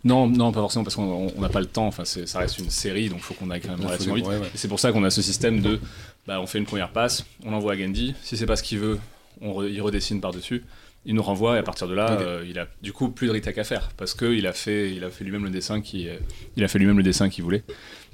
[0.04, 1.86] Non, non, pas forcément, parce qu'on on n'a pas le temps.
[1.86, 4.26] Enfin, ça reste une série, donc il faut qu'on aille quand même relativement vite.
[4.26, 4.40] ouais.
[4.54, 5.78] C'est pour ça qu'on a ce système de,
[6.26, 8.14] bah, on fait une première passe, on l'envoie à Gandhi.
[8.22, 8.98] Si c'est pas ce qu'il veut,
[9.42, 10.64] on re- il redessine par dessus.
[11.06, 13.32] Il nous renvoie et à partir de là, euh, il a du coup plus de
[13.32, 16.08] retake à faire parce que il a fait, il a fait lui-même le dessin qui,
[16.08, 16.16] euh,
[16.56, 17.62] il a fait lui-même le dessin qu'il voulait.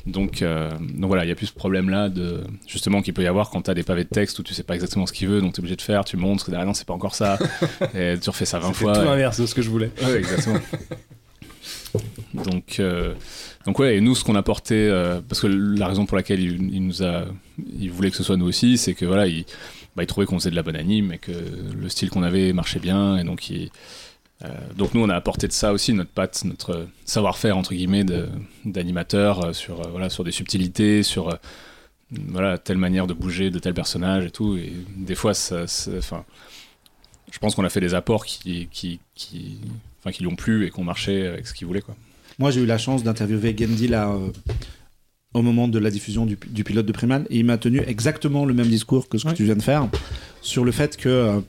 [0.07, 3.27] Donc, euh, donc voilà, il y a plus ce problème-là de justement qu'il peut y
[3.27, 5.27] avoir quand tu as des pavés de texte où tu sais pas exactement ce qu'il
[5.27, 7.39] veut, donc tu es obligé de faire, tu montres, derrière non c'est pas encore ça,
[7.95, 8.93] et tu refais ça 20 C'était fois.
[8.95, 9.91] tout et- l'inverse de ce que je voulais.
[10.05, 10.61] Ouais, exactement.
[12.35, 13.15] donc, euh,
[13.65, 16.73] donc ouais, et nous, ce qu'on apportait, euh, parce que la raison pour laquelle il,
[16.75, 17.25] il nous a,
[17.79, 19.45] il voulait que ce soit nous aussi, c'est que voilà, il,
[19.97, 22.53] bah, il trouvait qu'on faisait de la bonne anime et que le style qu'on avait
[22.53, 23.71] marchait bien, et donc il,
[24.45, 28.05] euh, donc nous, on a apporté de ça aussi notre patte, notre savoir-faire entre guillemets
[28.65, 31.39] d'animateur euh, sur euh, voilà sur des subtilités, sur
[32.11, 34.57] voilà telle manière de bouger de tel personnage et tout.
[34.57, 35.65] Et des fois, ça,
[35.97, 36.25] enfin,
[37.31, 39.59] je pense qu'on a fait des apports qui qui qui,
[40.13, 41.97] qui lui ont plu et qui ont marché avec ce qu'il voulait quoi.
[42.39, 44.15] Moi, j'ai eu la chance d'interviewer Gendy là,
[45.35, 48.45] au moment de la diffusion du, du pilote de Primal et il m'a tenu exactement
[48.45, 49.35] le même discours que ce que Ouais.
[49.35, 49.89] tu viens de faire
[50.41, 51.41] sur le fait que euh,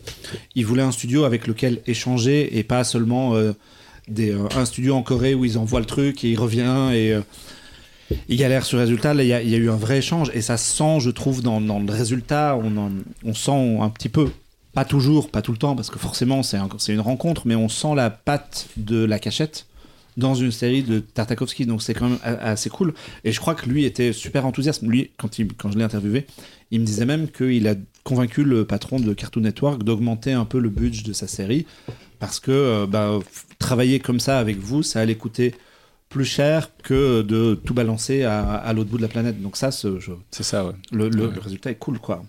[0.56, 3.54] il voulait un studio avec lequel échanger et pas seulement euh,
[4.08, 7.14] des, euh, un studio en Corée où ils envoient le truc et il revient et
[7.14, 7.22] euh,
[8.28, 9.14] il galère sur le résultat.
[9.14, 11.00] Là, il y, a- il y a eu un vrai échange et ça se sent,
[11.02, 12.92] je trouve, dans, dans le résultat, on, en-
[13.24, 14.30] on sent un petit peu.
[14.74, 17.56] Pas toujours, pas tout le temps, parce que forcément c'est un- c'est une rencontre, mais
[17.56, 19.66] on sent la patte de la cachette
[20.18, 22.94] dans une série de Tartakovsky, donc c'est quand même assez cool.
[23.24, 24.82] Et je crois que lui était super enthousiaste.
[24.82, 26.26] Lui, quand, il, quand je l'ai interviewé,
[26.72, 30.60] il me disait même qu'il a convaincu le patron de Cartoon Network d'augmenter un peu
[30.60, 31.66] le budget de sa série,
[32.20, 33.20] parce que euh, bah,
[33.60, 35.54] travailler comme ça avec vous, ça allait coûter
[36.10, 39.42] plus cher que de tout balancer à, à l'autre bout de la planète.
[39.42, 40.00] Donc ça, ce-
[40.32, 40.74] C'est ça ouais.
[40.92, 41.36] le, le- Ouais.
[41.36, 42.24] le résultat est cool, quoi.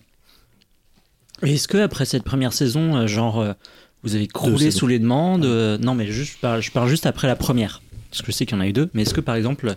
[1.42, 3.52] Est-ce que après cette première saison, euh, genre, euh,
[4.02, 7.06] vous avez croulé sous les demandes euh, Non, mais juste, je parle, je parle juste
[7.06, 7.82] après la première.
[8.10, 8.88] Parce que je sais qu'il y en a eu deux.
[8.94, 9.76] Mais est-ce que par exemple,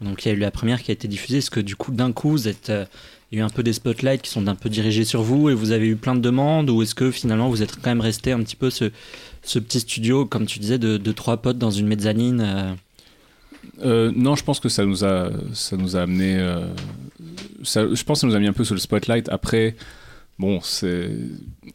[0.00, 1.90] donc il y a eu la première qui a été diffusée, est-ce que du coup,
[1.90, 2.84] d'un coup, vous êtes, euh,
[3.30, 5.50] il y a eu un peu des spotlights qui sont un peu dirigés sur vous
[5.50, 8.00] et vous avez eu plein de demandes Ou est-ce que finalement, vous êtes quand même
[8.00, 8.92] resté un petit peu ce,
[9.42, 12.72] ce petit studio, comme tu disais, de, de trois potes dans une mezzanine euh,
[13.84, 16.36] Euh, non, je pense que ça nous a, ça nous a amené.
[16.36, 16.66] euh,
[17.64, 19.28] ça, je pense que ça nous a mis un peu sur le spotlight.
[19.28, 19.74] Après,
[20.42, 21.08] bon, c'est-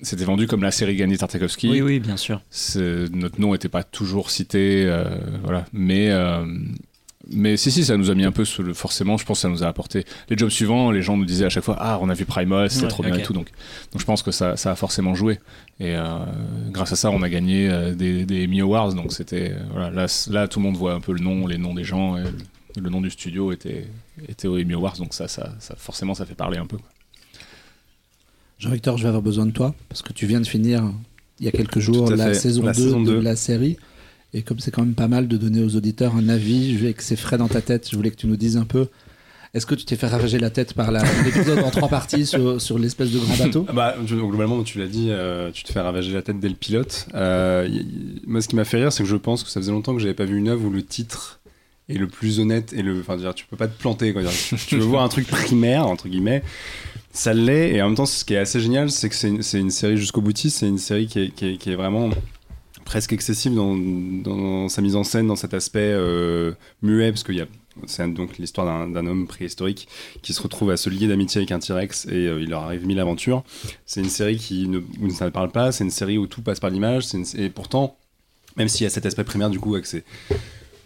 [0.02, 1.70] c'était vendu comme la série Gandhi Tartakovsky.
[1.70, 2.42] Oui, oui, bien sûr.
[2.50, 5.06] C'est- Notre nom n'était pas toujours cité, euh,
[5.44, 5.66] voilà.
[5.72, 6.46] Mais, euh,
[7.30, 8.74] mais si, si, ça nous a mis un peu sous le.
[8.74, 10.06] Forcément, je pense que ça nous a apporté.
[10.30, 12.70] Les jobs suivants, les gens nous disaient à chaque fois Ah, on a vu Primal,
[12.70, 13.34] c'était Ouais, trop bien et tout.
[13.34, 13.48] Donc,
[13.92, 15.40] donc je pense que ça, ça a forcément joué.
[15.80, 16.06] Et euh,
[16.72, 18.94] grâce à ça, on a gagné des, des Emmy Awards.
[18.94, 19.54] Donc c'était.
[19.72, 22.18] voilà, là, tout le monde voit un peu le nom, les noms des gens.
[22.18, 23.88] Et le, le nom du studio était,
[24.28, 24.98] était aux Emmy Awards.
[24.98, 26.78] Donc ça, ça, ça, forcément, ça fait parler un peu.
[26.78, 26.88] quoi.
[28.60, 30.84] Jean-Victor, je vais avoir besoin de toi parce que tu viens de finir
[31.40, 33.22] il y a quelques jours la saison, La 2 saison de 2.
[33.22, 33.78] la série.
[34.34, 36.94] Et comme c'est quand même pas mal de donner aux auditeurs un avis, je vais
[36.94, 38.88] que c'est frais dans ta tête, je voulais que tu nous dises un peu.
[39.54, 42.78] Est-ce que tu t'es fait ravager la tête par l'épisode en trois parties sur, sur
[42.78, 43.66] l'espèce de grand bateau?
[43.70, 46.56] Ah Bah, globalement, tu l'as dit, euh, tu te fais ravager la tête dès le
[46.56, 47.08] pilote.
[47.16, 49.62] Euh, y- y- moi, ce qui m'a fait rire, c'est que je pense que ça
[49.62, 51.40] faisait longtemps que j'avais pas vu une œuvre où le titre
[51.90, 53.00] et le plus honnête et le.
[53.00, 54.12] Enfin, tu peux pas te planter.
[54.12, 54.24] Quoi.
[54.68, 56.44] Tu veux voir un truc primaire, entre guillemets,
[57.18, 57.74] ça l'est.
[57.76, 59.98] Et en même temps, ce qui est assez génial, c'est que c'est une, une série
[59.98, 60.58] jusqu'au boutiste.
[60.60, 62.10] C'est une série qui est, qui est- vraiment
[62.86, 67.36] presque excessive dans, dans sa mise en scène, dans cet aspect euh, muet, parce qu'il
[67.36, 67.48] y a.
[67.86, 69.88] C'est donc l'histoire d'un- homme préhistorique
[70.24, 72.88] qui se retrouve à se lier d'amitié avec un T-Rex et euh, il leur arrive
[72.88, 73.44] mille aventures.
[73.86, 76.42] C'est une série qui ne, où ça ne parle pas, c'est une série où tout
[76.42, 77.06] passe par l'image,
[77.38, 77.96] et pourtant,
[78.56, 80.04] même s'il y a cet aspect primaire du coup avec ces-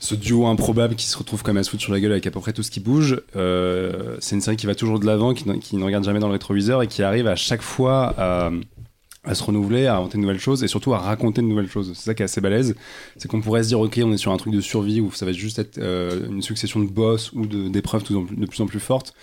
[0.01, 2.31] ce duo improbable qui se retrouve comme à se foutre sur la gueule avec à
[2.31, 5.35] peu près tout ce qui bouge, euh, c'est une série qui va toujours de l'avant,
[5.35, 9.35] qui, qui ne regarde jamais dans le rétroviseur et qui arrive à chaque fois à,
[9.35, 11.93] se renouveler, à inventer de nouvelles choses et surtout à raconter de nouvelles choses.
[11.93, 12.75] C'est ça qui est assez balèze,
[13.15, 15.27] c'est qu'on pourrait se dire ok on est sur un truc de survie où ça
[15.27, 19.13] va juste être euh, une succession de boss ou d'épreuves de plus en plus fortes.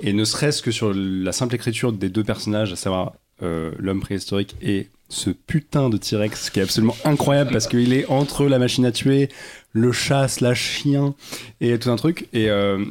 [0.00, 3.12] Et ne serait-ce que sur la simple écriture des deux personnages, à savoir
[3.42, 8.06] euh, l'homme préhistorique et ce putain de T-Rex qui est absolument incroyable parce qu'il est
[8.06, 9.28] entre la machine à tuer,
[9.72, 11.14] le chat slash chien
[11.60, 12.28] et tout un truc.
[12.32, 12.84] Et, euh,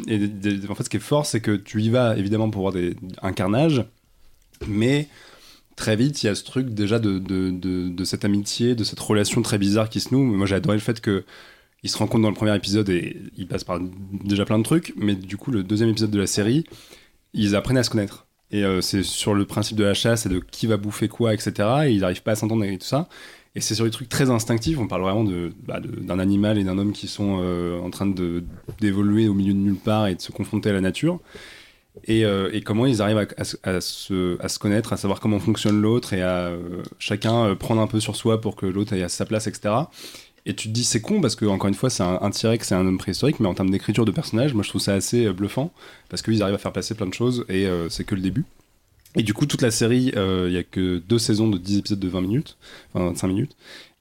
[0.70, 2.96] en fait, ce qui est fort, c'est que tu y vas évidemment pour voir des,
[3.22, 3.86] un carnage,
[4.68, 5.08] mais
[5.76, 9.58] très vite, il y a ce truc déjà de, cette amitié, de cette relation très
[9.58, 10.24] bizarre qui se noue.
[10.24, 11.26] Moi, j'ai adoré le fait que
[11.84, 13.82] ils se rencontrent dans le premier épisode et ils passent par
[14.24, 16.64] déjà plein de trucs, mais du coup, le deuxième épisode de la série,
[17.34, 18.26] ils apprennent à se connaître.
[18.54, 21.34] Et euh, c'est sur le principe de la chasse et de qui va bouffer quoi,
[21.34, 21.54] etc.
[21.88, 23.10] Et ils n'arrivent pas à s'entendre et tout ça.
[23.56, 24.80] Et c'est sur des trucs très instinctifs.
[24.80, 25.26] On parle vraiment
[25.68, 28.08] bah, d'un animal et d'un homme qui sont euh, en train
[28.80, 31.20] d'évoluer au milieu de nulle part et de se confronter à la nature.
[32.06, 33.80] Et, euh, comment ils arrivent à, se- à
[34.50, 36.52] se, connaître, à savoir comment fonctionne l'autre et à
[36.98, 39.76] chacun prendre un peu sur soi pour que l'autre ait à sa place, etc.
[40.46, 42.74] Et tu te dis c'est con parce que encore une fois c'est un, un c'est
[42.74, 45.34] un homme préhistorique, mais en termes d'écriture de personnage, moi je trouve ça assez euh,
[45.34, 45.72] bluffant
[46.10, 48.44] parce qu'ils arrivent à faire passer plein de choses et euh, c'est que le début.
[49.16, 51.80] Et du coup toute la série, euh, il y a que deux saisons de 10
[51.80, 52.58] épisodes de 20 minutes,
[52.94, 53.56] enfin 25 minutes.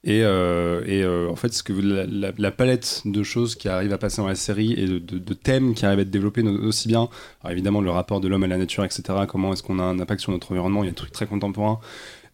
[0.04, 4.20] Et, euh, et euh, en fait, que la, palette de choses qui arrivent à passer
[4.20, 7.08] dans la série et de, thèmes qui arrivent à être développés aussi bien,
[7.42, 9.02] alors évidemment le rapport de l'homme à la nature, etc.
[9.28, 11.26] Comment est-ce qu'on a un impact sur notre environnement Il y a des trucs très
[11.26, 11.78] contemporains,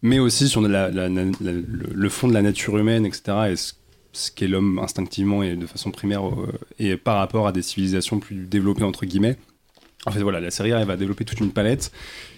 [0.01, 3.53] mais aussi sur le, fond de la nature humaine, etc.
[4.13, 8.19] ce qu'est l'homme instinctivement et de façon primaire euh, et par rapport à des civilisations
[8.19, 9.37] plus développées entre guillemets.
[10.05, 11.91] En fait, voilà, la série arrive à développer toute une palette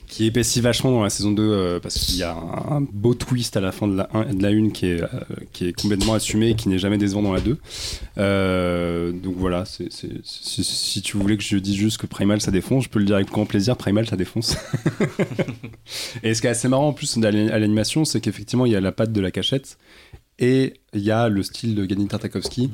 [0.08, 3.14] qui épaissit vachement dans la saison 2 euh, parce qu'il y a un, un beau
[3.14, 5.08] twist à la fin de la 1 de la 1 qui est, euh,
[5.54, 7.58] qui est complètement assumé et qui n'est jamais décevant dans la 2.
[8.18, 12.42] Euh, donc voilà, c'est, c'est- si, si tu voulais que je dise juste que Primal
[12.42, 14.58] ça défonce, je peux le dire avec grand plaisir, Primal ça défonce.
[16.24, 18.82] et ce qui est assez marrant en plus à l'animation, c'est qu'effectivement il y a
[18.82, 19.78] la patte de la cachette
[20.42, 22.70] et il y a le style de Gany Tartakovsky.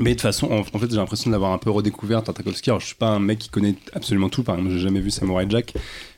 [0.00, 2.68] Mais de toute façon, en, en fait, j'ai l'impression d'avoir un peu redécouvert Tartakovsky.
[2.68, 4.42] Alors, je suis pas un mec qui connaît absolument tout.
[4.42, 5.72] Par exemple, j'ai jamais vu Samurai Jack,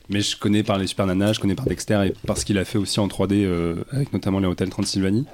[0.09, 2.57] mais je connais par les Super Nanas, je connais par Dexter et par ce qu'il
[2.57, 5.25] a fait aussi en 3D, euh, avec notamment les hôtels Transylvanie.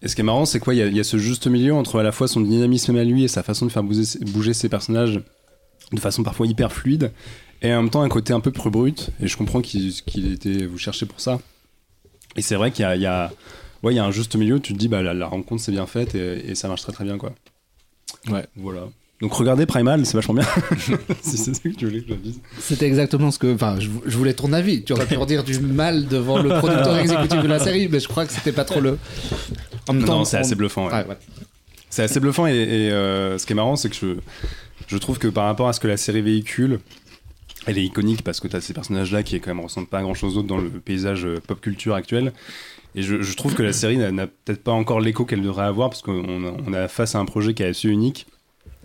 [0.00, 0.74] Et ce qui est marrant, c'est quoi?
[0.74, 2.96] Il y, a- il y a ce juste milieu entre à la fois son dynamisme
[2.96, 5.20] à lui et sa façon de faire bouger, bouger ses personnages
[5.92, 7.12] de façon parfois hyper fluide,
[7.60, 9.10] et en même temps un côté un peu plus brut.
[9.20, 9.92] Et je comprends qu'il
[10.32, 11.38] était vous cherchez pour ça.
[12.34, 13.30] Et c'est vrai qu'il y a, il y a-
[13.82, 14.60] ouais, il y a un juste milieu.
[14.60, 16.92] Tu te dis, bah la, la rencontre c'est bien faite et, et ça marche très
[16.92, 17.32] très bien, quoi.
[18.30, 18.46] Ouais.
[18.56, 18.82] Voilà.
[19.20, 20.46] Donc regardez Primal, c'est vachement bien.
[21.22, 22.40] si c'est ça que tu voulais que je dise.
[22.58, 23.54] C'était exactement ce que.
[23.54, 24.82] Enfin, je, je voulais ton avis.
[24.84, 28.08] Tu aurais pu redire du mal devant le producteur exécutif de la série, mais je
[28.08, 28.98] crois que c'était pas trop le.
[29.88, 30.86] En même Non, temps, non, c'est on- assez bluffant.
[30.88, 31.06] ouais.
[31.06, 31.16] Ouais.
[31.90, 34.06] C'est assez bluffant et, et, euh, ce qui est marrant, c'est que je,
[34.88, 36.80] je trouve que par rapport à ce que la série véhicule,
[37.66, 40.02] elle est iconique parce que tu as ces personnages-là qui quand même ressemblent pas à
[40.02, 42.32] grand-chose d'autre dans le paysage euh, pop culture actuel.
[42.94, 45.88] Et je, je trouve que la série n'a- peut-être pas encore l'écho qu'elle devrait avoir
[45.90, 48.26] parce qu'on a- on face à un projet qui est assez unique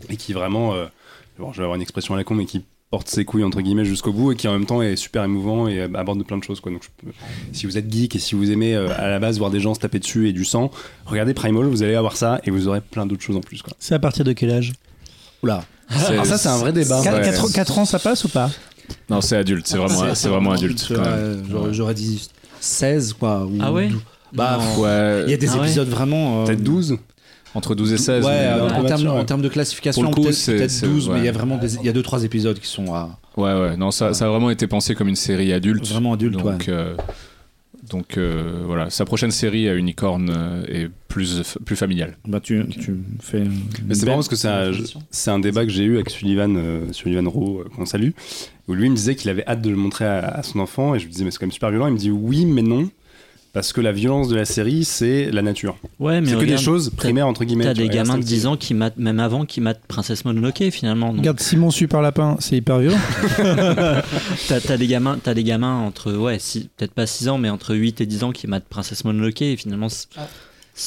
[0.09, 0.85] et qui vraiment, euh,
[1.39, 3.59] bon, je vais avoir une expression à la con, mais qui porte ses couilles entre
[3.59, 6.43] guillemets jusqu'au bout et qui en même temps est super émouvant et aborde plein de
[6.45, 6.71] choses quoi.
[6.71, 7.09] Donc je
[7.51, 9.73] si vous êtes geek et si vous aimez euh, à la base voir des gens
[9.73, 10.71] se taper dessus et du sang,
[11.05, 13.73] regardez Primal, vous allez avoir ça et vous aurez plein d'autres choses en plus quoi.
[13.77, 14.71] C'est à partir de quel âge?
[15.43, 15.65] Oula.
[16.07, 17.01] Alors ça c'est un vrai débat.
[17.03, 17.77] 4, Ouais.
[17.79, 18.49] ans, ça passe ou pas?
[19.09, 20.89] Non, c'est adulte, c'est vraiment, c'est vraiment adulte.
[20.91, 20.97] Ouais,
[21.49, 22.29] j'aurais- J'aurais dit
[22.59, 23.45] 16, quoi.
[23.45, 23.89] ou- Ah ouais
[24.33, 24.59] Bah.
[24.77, 26.41] Ouais, il y a des Ah ouais épisodes vraiment.
[26.41, 26.97] euh, Peut-être 12
[27.55, 28.25] entre 12 et 16.
[28.25, 29.07] Ouais, euh, en, termes, ouais.
[29.09, 31.37] en termes de classification, peut-être c'est- 12, mais il y a ouais.
[31.37, 34.13] vraiment des, il y a deux trois épisodes qui sont à- Ouais, ouais, non, ça,
[34.13, 35.87] ça a vraiment été pensé comme une série adulte.
[35.87, 36.33] vraiment adultes.
[36.37, 36.55] Donc, ouais.
[36.69, 36.95] euh,
[37.89, 42.17] donc euh, voilà, sa prochaine série à Unicorn euh, est plus, plus familiale.
[42.27, 42.63] Bah, tu,
[43.21, 43.39] fais.
[43.39, 46.91] une Mais c'est marrant parce que c'est un, débat que j'ai eu avec Sullivan, euh,
[46.91, 48.11] Sullivan Rowe, euh, qu'on salue,
[48.67, 50.99] où lui me disait qu'il avait hâte de le montrer à, à son enfant, et
[50.99, 51.87] je lui disais, mais c'est quand même super violent.
[51.87, 52.89] Il me dit, oui, mais non,
[53.53, 55.77] parce que la violence de la série, c'est la nature.
[55.99, 57.63] Ouais, mais C'est que des choses primaires, entre guillemets.
[57.63, 58.27] T'as des gamins de instinctives.
[58.39, 61.09] 10 ans qui matent, même avant, qui matent Princesse Mononoke finalement.
[61.09, 61.17] donc.
[61.19, 62.97] Regarde Simon Super Lapin, c'est hyper violent.
[64.47, 67.49] T'as t'as des gamins, t'as des gamins entre ouais, six- peut-être pas 6 ans, mais
[67.49, 70.07] entre 8 et 10 ans qui matent Princesse Mononoke et finalement c'est-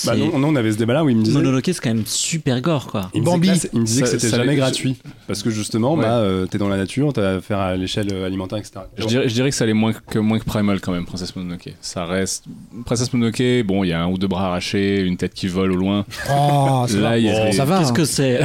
[0.07, 1.37] Bah non, non, on avait ce débat-là où il me disait.
[1.37, 3.11] Mononoke, c'est quand même super gore, quoi.
[3.13, 3.49] Il me disait Bambi.
[3.49, 4.97] que, là, il me disait Ça- que c'était jamais gratuit.
[5.27, 6.03] Parce que justement, Ouais.
[6.05, 8.73] bah, euh, t'es dans la nature, t'as affaire à l'échelle euh, alimentaire, etc.
[8.97, 11.35] Je dirais, je dirais que ça allait moins que, moins que Primal quand même, Princess
[11.35, 11.75] Mononoke.
[11.81, 12.45] Ça reste.
[12.85, 15.73] Princess Mononoke, bon, il y a un ou deux bras arrachés, une tête qui vole
[15.73, 16.05] au loin.
[16.31, 17.19] Oh, ça Là, va.
[17.19, 17.79] il y a des- ça va.
[17.81, 17.95] Qu'est-ce hein.
[17.95, 18.41] que c'est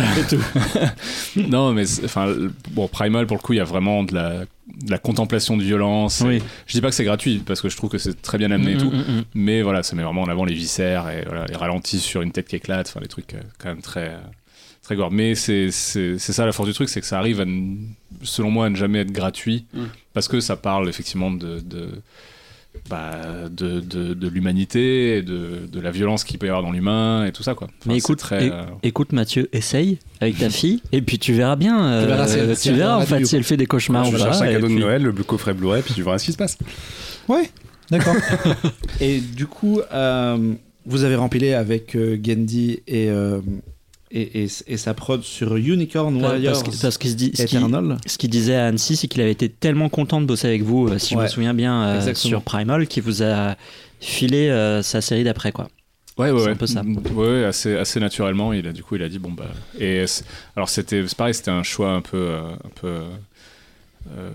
[1.50, 2.34] Non, mais enfin,
[2.72, 4.46] bon, Primal pour le coup, il y a vraiment de la,
[4.90, 6.24] la contemplation de violence.
[6.26, 6.42] Oui.
[6.66, 8.74] Je dis pas que c'est gratuit parce que je trouve que c'est très bien amené
[8.74, 8.90] et tout.
[8.90, 9.24] Mm, mm, mm.
[9.36, 12.32] Mais voilà, ça met vraiment en avant les viscères et voilà, les ralentis sur une
[12.32, 14.18] tête qui éclate, enfin les trucs euh, quand même très,
[14.82, 15.12] très gore.
[15.12, 17.46] Mais c'est ça la force du truc, c'est que ça arrive, à
[18.24, 19.84] selon moi, à ne jamais être gratuit Mm.
[20.14, 21.60] parce que ça parle effectivement de.
[21.60, 21.90] de
[22.90, 26.72] bah, de, de, de l'humanité, et de, de la violence qu'il peut y avoir dans
[26.72, 27.68] l'humain et tout ça quoi.
[27.68, 31.56] Enfin, Mais écoute, très, euh, Écoute Mathieu, essaye avec ta fille et puis tu verras
[31.56, 31.86] bien.
[31.86, 34.10] euh, Tu verras si elle- tu verras en fait si elle fait des cauchemars je
[34.10, 34.26] ou vais pas.
[34.32, 36.38] chercher un cadeau de puis- Noël, le coffret Blu-ray, puis tu verras ce qui se
[36.38, 36.58] passe.
[37.28, 37.50] Ouais,
[37.92, 38.16] d'accord.
[39.02, 40.54] Et du coup, euh,
[40.86, 43.42] vous avez rempilé avec euh, Gendy et, euh,
[44.22, 47.46] et, et, et sa prod sur Unicorn Parce Warriors que- parce se dit, ce
[48.08, 50.88] ce qu'il disait à Annecy, c'est qu'il avait été tellement content de bosser avec vous,
[50.88, 53.56] euh, si je me souviens bien, euh, sur Primal, qu'il vous a
[54.00, 55.68] filé euh, sa série d'après quoi.
[56.18, 56.52] Ouais, ouais, C'est ouais.
[56.52, 56.82] un peu ça.
[57.14, 58.54] Ouais, ouais, assez, assez naturellement.
[58.54, 59.48] Il a, du coup, il a dit bon bah.
[59.80, 60.06] Et
[60.56, 63.02] alors c'était, c'est pareil, c'était un choix un peu, un peu,
[64.18, 64.30] euh,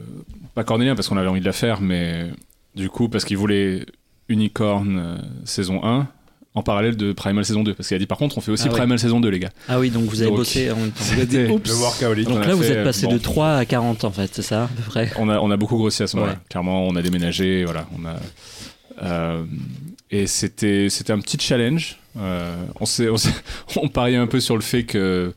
[0.55, 2.26] pas cornélien parce qu'on avait envie de la faire, mais
[2.74, 3.87] du coup parce qu'il voulait
[4.28, 6.07] Unicorn euh, saison 1
[6.55, 8.65] en parallèle de Primal saison 2 parce qu'il a dit par contre on fait aussi
[8.67, 8.79] Ah ouais.
[8.79, 9.51] Primal saison 2 les gars.
[9.69, 11.05] Ah oui, donc vous avez Donc, bossé en même temps.
[11.15, 12.29] Le workaholic.
[12.29, 13.13] On Donc là, vous fait, êtes passé bon.
[13.13, 15.57] de 3 à 40 en fait, c'est ça à peu près on a, on a
[15.57, 16.35] beaucoup grossi à ce moment-là.
[16.35, 16.39] Ouais.
[16.49, 17.87] Clairement, on a déménagé, voilà.
[17.99, 18.17] On a,
[19.03, 19.45] euh,
[20.11, 21.99] et c'était, c'était un petit challenge.
[22.19, 23.17] Euh, on, s'est, on,
[23.77, 25.33] on pariait un peu sur le fait que,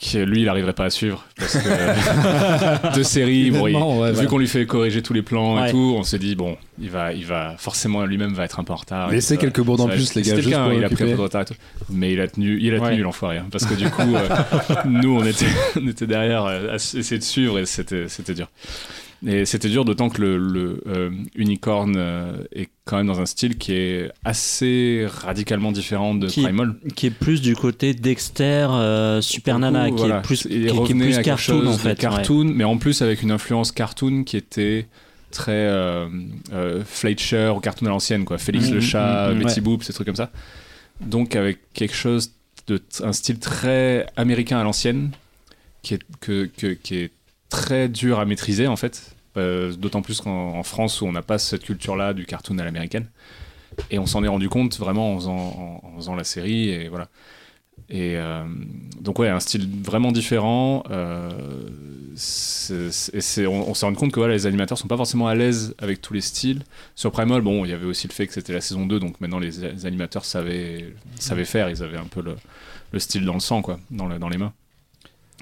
[0.00, 1.24] que lui, il n'arriverait pas à suivre.
[1.36, 5.60] Parce que de série, bon, il- ouais, vu qu'on lui fait corriger tous les plans
[5.60, 5.68] Ouais.
[5.68, 8.64] et tout, on s'est dit, bon, il va, il va forcément lui-même va être un
[8.64, 9.10] peu en retard.
[9.10, 11.10] Laissez quelques bourdes en plus, les gars, juste pour il a pris un occuper.
[11.10, 11.44] peu de retard.
[11.90, 12.90] Mais il a tenu, il a Ouais.
[12.90, 13.38] tenu l'enfoiré.
[13.38, 14.28] hein, parce que du coup, euh,
[14.86, 15.46] nous, on était,
[15.82, 18.48] on était derrière euh, à essayer de suivre et c'était, c'était dur.
[19.26, 23.26] Et c'était dur, d'autant que le, le, euh, Unicorn euh, est quand même dans un
[23.26, 26.76] style qui est assez radicalement différent de Qui- Primal.
[26.94, 30.94] Qui est plus du côté Dexter, euh, Super Nana, qui voilà, est plus, qui, est
[30.94, 31.88] plus cartoon en fait.
[31.88, 31.94] ouais.
[31.96, 34.86] Cartoon, mais en plus avec une influence cartoon qui était
[35.32, 36.08] très euh,
[36.52, 38.38] euh, Fleischer ou cartoon à l'ancienne, quoi.
[38.38, 40.30] Félix Mhm, le chat, mhm, Betty Boop, ces trucs comme ça.
[41.00, 42.34] Donc avec quelque chose
[42.68, 45.10] de un style très américain à l'ancienne,
[45.82, 47.10] qui est que, que- qui est
[47.48, 49.14] très dur à maîtriser en fait.
[49.36, 52.64] Euh, D'autant plus qu'en en France où on n'a pas cette culture-là du cartoon à
[52.64, 53.06] l'américaine.
[53.90, 57.08] Et on s'en est rendu compte vraiment en faisant, la série et voilà.
[57.90, 58.44] Et euh,
[59.00, 60.82] donc ouais, un style vraiment différent.
[60.90, 61.30] euh,
[62.16, 63.46] on, s'est
[63.86, 66.62] rendu compte que voilà, les animateurs sont pas forcément à l'aise avec tous les styles.
[66.96, 69.20] Sur Primal, bon, il y avait aussi le fait que c'était la saison 2, donc
[69.20, 72.34] maintenant les, animateurs savaient, savaient faire, ils avaient un peu le,
[72.92, 74.52] le style dans le sang, quoi, dans les mains.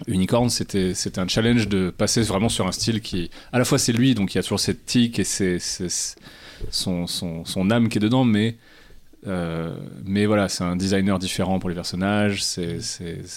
[0.06, 3.92] Unicorn, c'était un challenge de passer vraiment sur un style qui, à la fois c'est
[3.92, 6.16] lui, donc il y a toujours cette tic et c'est c'est-
[6.70, 8.56] son, son, son âme qui est dedans, mais
[9.26, 9.74] euh,
[10.04, 12.78] mais voilà, c'est un designer différent pour les personnages, c'est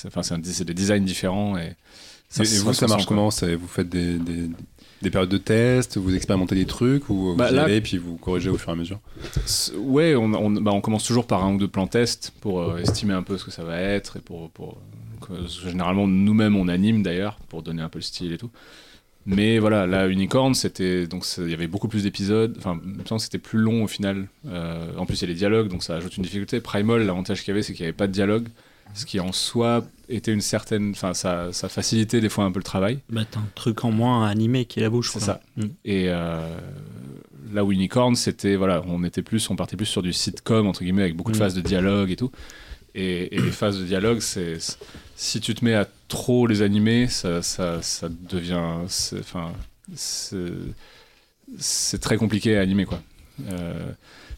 [0.08, 1.76] enfin des designs différents et
[2.38, 3.30] Et, et se vous, ça marche comment?
[3.30, 4.50] Vous faites des, des,
[5.02, 7.98] des périodes de tests, vous expérimentez des trucs ou Bah, vous y là- allez puis
[7.98, 9.00] vous corrigez au fur et à mesure?
[9.78, 12.78] Ouais, on, on, bah, on commence toujours par un ou deux plans tests pour euh,
[12.80, 14.50] estimer un peu ce que ça va être et pour,
[15.64, 18.50] généralement nous-mêmes on anime d'ailleurs pour donner un peu le style et tout.
[19.26, 22.56] Mais voilà, là Unicorn, c'était donc il y avait beaucoup plus d'épisodes.
[22.58, 24.28] Enfin, il me semble que c'était plus long au final.
[24.48, 26.60] Euh, en plus, il y a les dialogues, donc ça ajoute une difficulté.
[26.62, 28.48] Primal, l'avantage qu'il y avait, c'est qu'il n'y avait pas de dialogue,
[28.96, 32.60] ce qui en soi était une certaine, enfin, ça, ça facilitait des fois un peu
[32.60, 33.00] le travail.
[33.10, 35.12] Bah, t'as un truc en moins à animer qui est la bouche.
[35.14, 35.42] C'est ça.
[35.58, 35.64] Mm.
[35.86, 36.58] Et euh,
[37.54, 41.04] là Unicorn, c'était voilà, on était plus, on partait plus sur du sitcom entre guillemets
[41.04, 41.40] avec beaucoup de Mm.
[41.40, 42.32] phases de dialogue et tout.
[42.96, 44.58] Et, et les phases de dialogue, c'est
[45.16, 49.54] si tu te mets à trop les animer, ça, ça, ça devient, c'est- enfin,
[51.58, 53.02] c'est très compliqué à animer quoi.
[53.48, 53.92] Euh,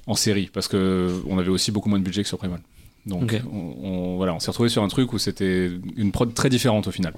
[0.07, 2.61] en série, parce que on avait aussi beaucoup moins de budget que sur Primal.
[3.05, 6.49] Donc on, on- voilà, on s'est retrouvé sur un truc où c'était une prod très
[6.49, 7.13] différente au final.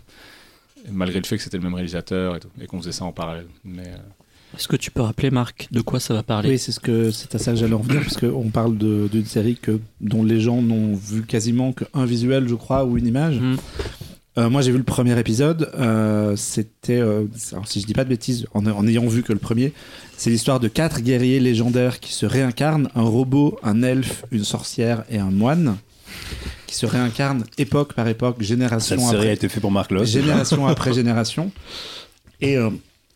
[0.91, 3.47] Malgré le fait que c'était le même réalisateur et, qu'on faisait ça en parallèle.
[3.63, 3.97] Mais euh,
[4.57, 7.11] Est-ce que tu peux rappeler, Marc, de quoi ça va parler Oui, c'est ce que
[7.11, 10.39] c'est à ça que j'allais en venir parce qu'on parle d'une série que dont les
[10.39, 13.39] gens n'ont vu quasiment qu'un visuel, je crois, ou une image.
[13.39, 13.57] Mhm.
[14.39, 15.69] Euh, moi, j'ai vu le premier épisode.
[15.75, 19.31] euh, C'était, euh, alors, si je dis pas de bêtises, en, en ayant vu que
[19.31, 19.73] le premier,
[20.17, 25.03] c'est l'histoire de quatre guerriers légendaires qui se réincarnent un robot, un elfe, une sorcière
[25.11, 25.77] et un moine,
[26.65, 29.91] qui se réincarnent époque par époque, génération Cette série après a été faite pour Marc
[29.91, 30.09] Loss.
[30.09, 31.51] génération après génération.
[32.41, 32.69] Et euh,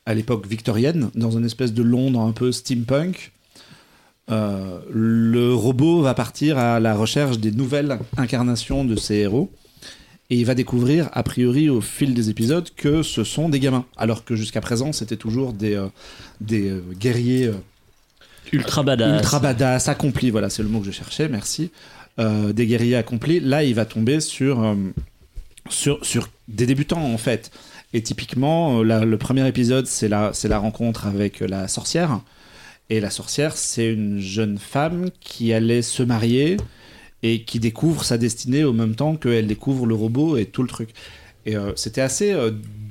[0.07, 3.33] à l'époque victorienne, dans une espèce de Londres un peu steampunk,
[4.31, 9.51] euh, le robot va partir à la recherche des nouvelles incarnations de ses héros.
[10.29, 13.85] Et il va découvrir, a priori, au fil des épisodes, que ce sont des gamins.
[13.97, 15.87] Alors que jusqu'à présent, c'était toujours des, euh,
[16.39, 17.51] des euh, guerriers
[18.53, 19.19] Ultra badass.
[19.19, 20.29] ultra badass, accomplis.
[20.29, 21.69] Voilà, c'est le mot que je cherchais, merci.
[22.17, 23.39] Des guerriers accomplis.
[23.39, 24.75] Là, il va tomber sur,
[25.69, 27.51] sur, sur des débutants, en fait.
[27.93, 32.21] Et typiquement, euh, le premier épisode, c'est la, rencontre avec euh, la sorcière.
[32.89, 36.57] Et la sorcière, c'est une jeune femme qui allait se marier
[37.23, 40.69] et qui découvre sa destinée au même temps qu'elle découvre le robot et tout le
[40.69, 40.89] truc.
[41.45, 42.35] Et euh, c'était assez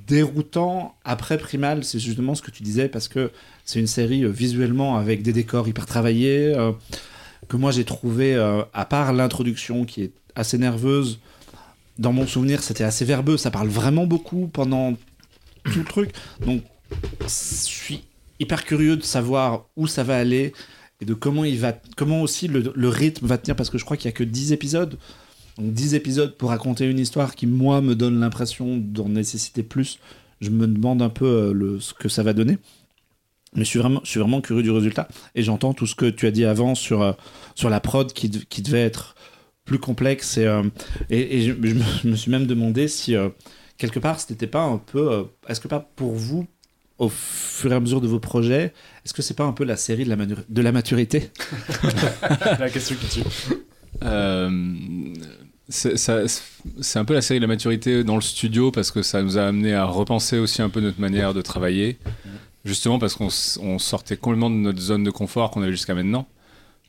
[0.07, 3.31] déroutant après Primal, c'est justement ce que tu disais, parce que
[3.65, 6.55] c'est une série visuellement avec des décors hyper travaillés,
[7.49, 8.37] que moi j'ai trouvé,
[8.73, 11.19] à part l'introduction qui est assez nerveuse,
[11.99, 14.95] dans mon souvenir c'était assez verbeux, ça parle vraiment beaucoup pendant
[15.65, 16.11] tout le truc.
[16.45, 16.63] Donc
[17.23, 18.05] je suis
[18.39, 20.53] hyper curieux de savoir où ça va aller
[21.01, 23.97] et de comment il va comment aussi le, rythme va tenir parce que je crois
[23.97, 24.99] qu'il y a que 10 épisodes.
[25.59, 29.99] Donc 10 épisodes pour raconter une histoire qui moi me donne l'impression d'en nécessiter plus.
[30.41, 32.59] Je me demande un peu euh, le, ce que ça va donner.
[33.55, 35.09] Mais je suis vraiment, je suis vraiment curieux du résultat.
[35.35, 37.13] Et j'entends tout ce que tu as dit avant sur, euh,
[37.55, 39.15] sur la prod qui devait être
[39.67, 40.39] plus complexe.
[40.39, 40.63] Et, euh,
[41.11, 43.29] et, et je, je me, je me suis même demandé si, euh,
[43.77, 45.13] quelque part, c'était pas un peu.
[45.13, 46.47] euh, Est-ce que pas pour vous,
[46.99, 48.73] au fur et à mesure de vos projets,
[49.05, 51.31] est-ce que c'est pas un peu la série de la, manu- de la maturité?
[52.59, 53.29] La question qui tue.
[54.03, 54.49] Euh,
[55.69, 59.37] c'est un peu la série de la maturité dans le studio parce que ça nous
[59.37, 61.99] a amené à repenser aussi un peu notre manière de travailler.
[62.65, 66.27] Justement parce qu'on sortait complètement de notre zone de confort qu'on avait jusqu'à maintenant.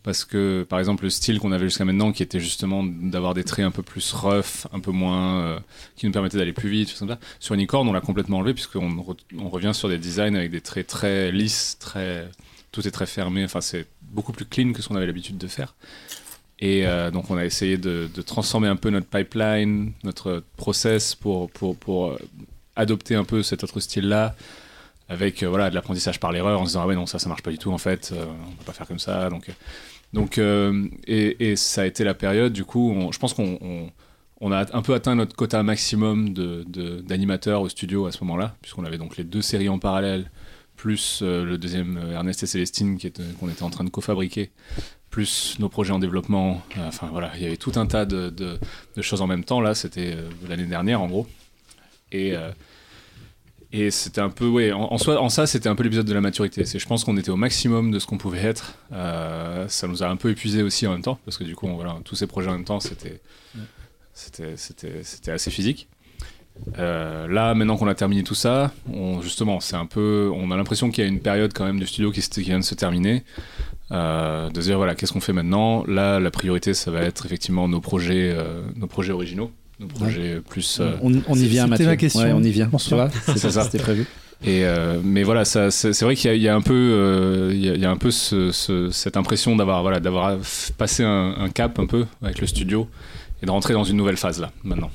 [0.07, 3.43] Parce que, par exemple, le style qu'on avait jusqu'à maintenant, qui était justement d'avoir des
[3.43, 5.41] traits un peu plus rough, un peu moins.
[5.41, 5.59] euh,
[5.97, 7.19] qui nous permettaient d'aller plus vite, tout ça.
[7.41, 9.03] Sur Unicorn, on l'a complètement enlevé, puisqu'on
[9.37, 12.29] on revient sur des designs avec des traits très lisses, très.
[12.71, 15.47] Tout est très fermé, enfin, c'est beaucoup plus clean que ce qu'on avait l'habitude de
[15.47, 15.75] faire.
[16.59, 21.51] Et euh, donc, on a essayé de, transformer un peu notre pipeline, notre process pour,
[21.51, 22.19] pour, pour euh,
[22.77, 24.37] adopter un peu cet autre style-là,
[25.09, 27.43] avec voilà, de l'apprentissage par l'erreur, en se disant Ah ouais, non, ça, ça marche
[27.43, 29.29] pas du tout en fait, on peut pas faire comme ça.
[29.29, 29.49] Donc,
[30.13, 33.91] donc euh, et, et ça a été la période, du coup, je pense qu'on
[34.41, 38.23] on, a un peu atteint notre quota maximum de- de- d'animateurs au studio à ce
[38.23, 40.31] moment-là, puisqu'on avait donc les deux séries en parallèle,
[40.75, 42.97] plus euh, le deuxième euh, Ernest et Célestine
[43.39, 44.51] qu'on était en train de cofabriquer,
[45.09, 46.61] plus nos projets en développement.
[46.85, 48.59] Enfin voilà, il y avait tout un tas de, de-
[49.01, 49.59] choses en même temps.
[49.61, 50.15] Là, c'était
[50.47, 51.27] l'année dernière en gros.
[52.11, 52.33] Et,
[53.73, 56.21] et c'était un peu, ouais, en, soi, en ça, c'était un peu l'épisode de la
[56.21, 56.63] maturité.
[56.63, 58.75] Je pense qu'on était au maximum de ce qu'on pouvait être.
[58.93, 61.67] Euh, ça nous a un peu épuisé aussi en même temps, parce que du coup,
[61.67, 63.19] voilà, tous ces projets en même temps, c'était,
[64.13, 65.89] c'était, c'était, c'était assez physique.
[66.79, 70.55] Euh, là, maintenant qu'on a terminé tout ça, on, justement, c'est un peu, on a
[70.55, 73.23] l'impression qu'il y a une période quand même du studio qui, vient de se terminer.
[73.91, 75.83] Euh, de se dire voilà, qu'est-ce qu'on fait maintenant?
[75.85, 78.35] Là, la priorité, ça va être effectivement nos projets,
[78.75, 80.79] nos projets originaux, nos projets plus.
[80.79, 81.85] euh, on, on y vient, C'était Mathieu.
[81.87, 82.21] ma question.
[82.21, 82.67] Ouais, on y vient.
[82.67, 83.63] Vois, c'est ça.
[83.63, 84.05] C'était prévu.
[84.43, 87.51] Et euh, mais voilà, c'est vrai qu'il y, a- il y a un peu, euh,
[87.53, 90.37] il y a- il y a un peu ce- ce- cette impression d'avoir voilà, d'avoir
[90.77, 92.87] passé un, un cap un peu avec le studio
[93.41, 94.91] et de rentrer dans une nouvelle phase là maintenant.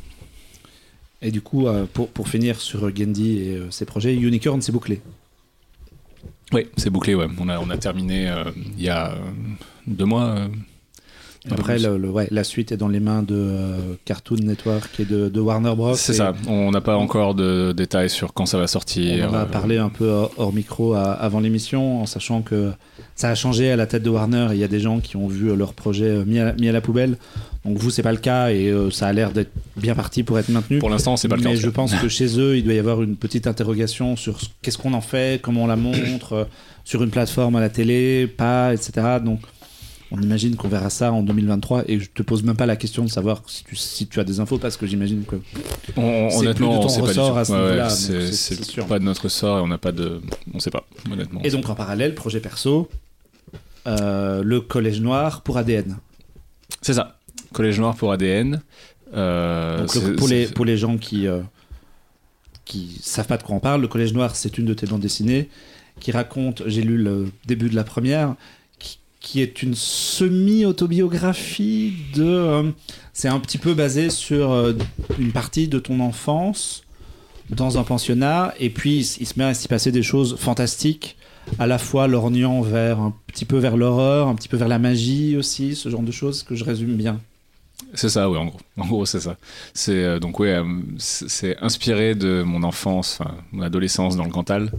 [1.22, 4.72] Et du coup, euh, pour, pour finir sur Gendy et euh, ses projets, Unicorn, c'est
[4.72, 5.00] bouclé.
[6.52, 7.14] Oui, c'est bouclé.
[7.16, 7.26] Ouais.
[7.40, 8.32] On a on a terminé
[8.78, 9.14] il y a
[9.88, 10.36] deux mois.
[11.50, 11.86] Après, plus.
[11.86, 15.28] le, le- ouais, la suite est dans les mains de euh, Cartoon Network et de,
[15.28, 15.94] de Warner Bros.
[15.94, 16.34] c'est ça.
[16.46, 19.28] On n'a pas encore de détails sur quand ça va sortir.
[19.28, 22.70] On en a euh, parlé un peu hors micro à- avant l'émission, en sachant que
[23.16, 24.48] ça a changé à la tête de Warner.
[24.52, 26.68] Il y a des gens qui ont vu euh, leur projet mis à, la- mis
[26.68, 27.16] à la poubelle.
[27.64, 30.38] Donc vous, c'est pas le cas et euh, ça a l'air d'être bien parti pour
[30.38, 30.78] être maintenu.
[30.78, 31.48] Pour l'instant, c'est pas le cas.
[31.50, 34.46] Mais je pense que chez eux, il doit y avoir une petite interrogation sur ce-
[34.62, 36.44] qu'est-ce qu'on en fait, comment on la montre, euh,
[36.84, 38.92] sur une plateforme à la télé, pas, etc.
[39.24, 39.40] Donc,
[40.12, 41.84] on imagine qu'on verra ça en 2023.
[41.88, 44.24] Et je te pose même pas la question de savoir si tu, si tu as
[44.24, 45.36] des infos, parce que j'imagine que.
[45.96, 47.20] On- c'est plus de ton on sait pas du tout.
[47.20, 49.78] ressort à ce Ouais, ouais, niveau-là, donc c'est pas de notre ressort et on n'a
[49.78, 50.20] pas de,
[50.54, 51.40] on sait pas honnêtement.
[51.42, 52.88] Et donc, en parallèle, projet perso,
[53.86, 55.96] euh, le Collège Noir pour ADN.
[56.82, 57.18] C'est ça.
[57.52, 58.60] Collège Noir pour ADN.
[59.14, 61.40] Euh, Donc, le- c'est- pour, les, c'est- pour les gens qui euh,
[62.64, 65.00] qui savent pas de quoi on parle, le Collège Noir, c'est une de tes bandes
[65.00, 65.48] dessinées
[66.00, 68.34] qui raconte, j'ai lu le début de la première,
[69.22, 72.24] qui, est une semi-autobiographie de...
[72.24, 72.70] euh,
[73.12, 74.74] c'est un petit peu basé sur euh,
[75.18, 76.82] une partie de ton enfance
[77.50, 81.16] dans un pensionnat, et puis il, se met à s'y passer des choses fantastiques,
[81.58, 84.78] à la fois lorgnant vers un petit peu vers l'horreur, un petit peu vers la
[84.78, 87.20] magie aussi, ce genre de choses que je résume bien.
[87.94, 88.60] C'est ça, oui, en gros.
[88.78, 89.36] En gros, c'est ça.
[89.74, 90.64] C'est euh, donc euh,
[90.98, 93.18] c'est inspiré de mon enfance,
[93.50, 94.70] mon adolescence dans le Cantal.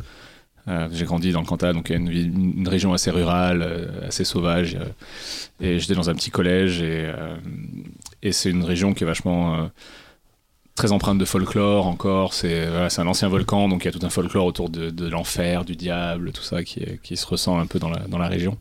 [0.67, 4.75] Euh, j'ai grandi dans le Cantal, donc une, une région assez rurale, euh, assez sauvage.
[4.75, 4.85] euh,
[5.59, 7.11] et j'étais dans un petit collège et,
[8.31, 9.69] c'est une région qui est vachement
[10.75, 12.33] très empreinte de folklore encore.
[12.33, 15.75] C'est un ancien volcan, donc il y a tout un folklore autour de, l'enfer, du
[15.75, 18.57] diable, tout ça qui, se ressent un peu dans la, région.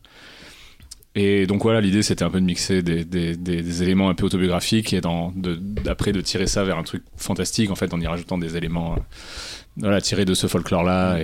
[1.14, 5.00] Et donc voilà, l'idée c'était un peu de mixer des, éléments un peu autobiographiques et
[5.00, 8.96] d'après de tirer ça vers un truc fantastique en fait en y rajoutant des éléments
[10.02, 11.18] tirés de ce folklore là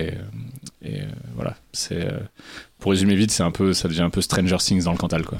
[0.81, 1.05] et, euh,
[1.35, 2.19] voilà c'est euh,
[2.79, 5.23] pour résumer vite c'est un peu ça devient un peu Stranger Things dans le Cantal
[5.25, 5.37] quoi.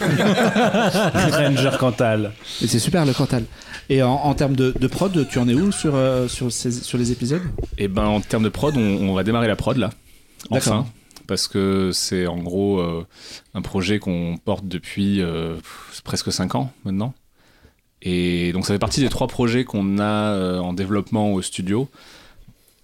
[0.00, 2.32] Ranger Cantal.
[2.62, 3.44] Et c'est super le Cantal.
[3.88, 6.72] Et en, en termes de, de prod, tu en es où sur, euh, sur, ces-
[6.72, 7.42] sur les épisodes?
[7.78, 9.90] Et ben en termes de prod, on, on va démarrer la prod là.
[10.50, 10.86] Enfin.
[11.26, 13.04] Parce que c'est en gros euh,
[13.54, 15.56] un projet qu'on porte depuis euh,
[16.04, 17.14] presque 5 ans maintenant.
[18.02, 21.88] Et donc ça fait partie des trois projets qu'on a euh, en développement au studio.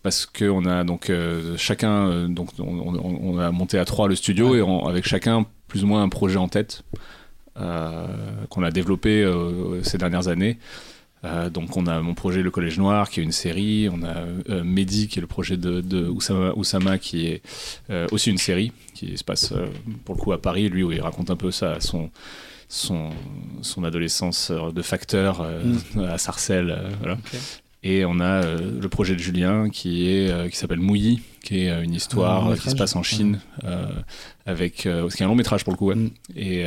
[0.03, 4.09] Parce qu'on a donc euh, chacun, euh, donc on, on- on a monté à trois
[4.09, 6.82] le studio et on- avec chacun plus ou moins un projet en tête
[7.61, 8.07] euh,
[8.48, 9.24] qu'on a développé
[9.82, 10.59] ces dernières années.
[11.53, 15.07] Donc on a mon projet Le Collège Noir qui est une série, on a Mehdi
[15.07, 17.42] qui est le projet de, de Oussama, Oussama, qui est
[18.11, 19.55] aussi une série qui se passe
[20.05, 22.11] pour le coup à Paris, lui où il raconte un peu ça, son,
[22.68, 23.11] son,
[23.61, 25.62] son adolescence de facteur euh,
[26.09, 26.70] à Sarcelles.
[26.76, 27.18] euh, voilà.
[27.85, 31.64] Et on a euh, le projet de Julien qui est euh, qui s'appelle Mouilly, qui
[31.64, 33.41] est euh, une histoire qui se passe en Chine,
[34.47, 35.97] avec euh, qui est un long métrage pour le coup, ouais.
[35.97, 36.11] Mm.
[36.37, 36.66] et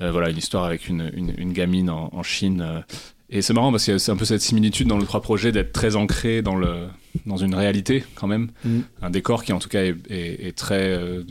[0.00, 2.84] voilà une histoire avec une, une, une gamine en, en Chine.
[3.30, 5.22] et c'est marrant parce qu'il y a c'est un peu cette similitude dans les trois
[5.22, 6.88] projets d'être très ancré dans le
[7.26, 8.78] dans une réalité quand même, Mm.
[9.02, 11.22] un décor qui en tout cas est, est- est très euh,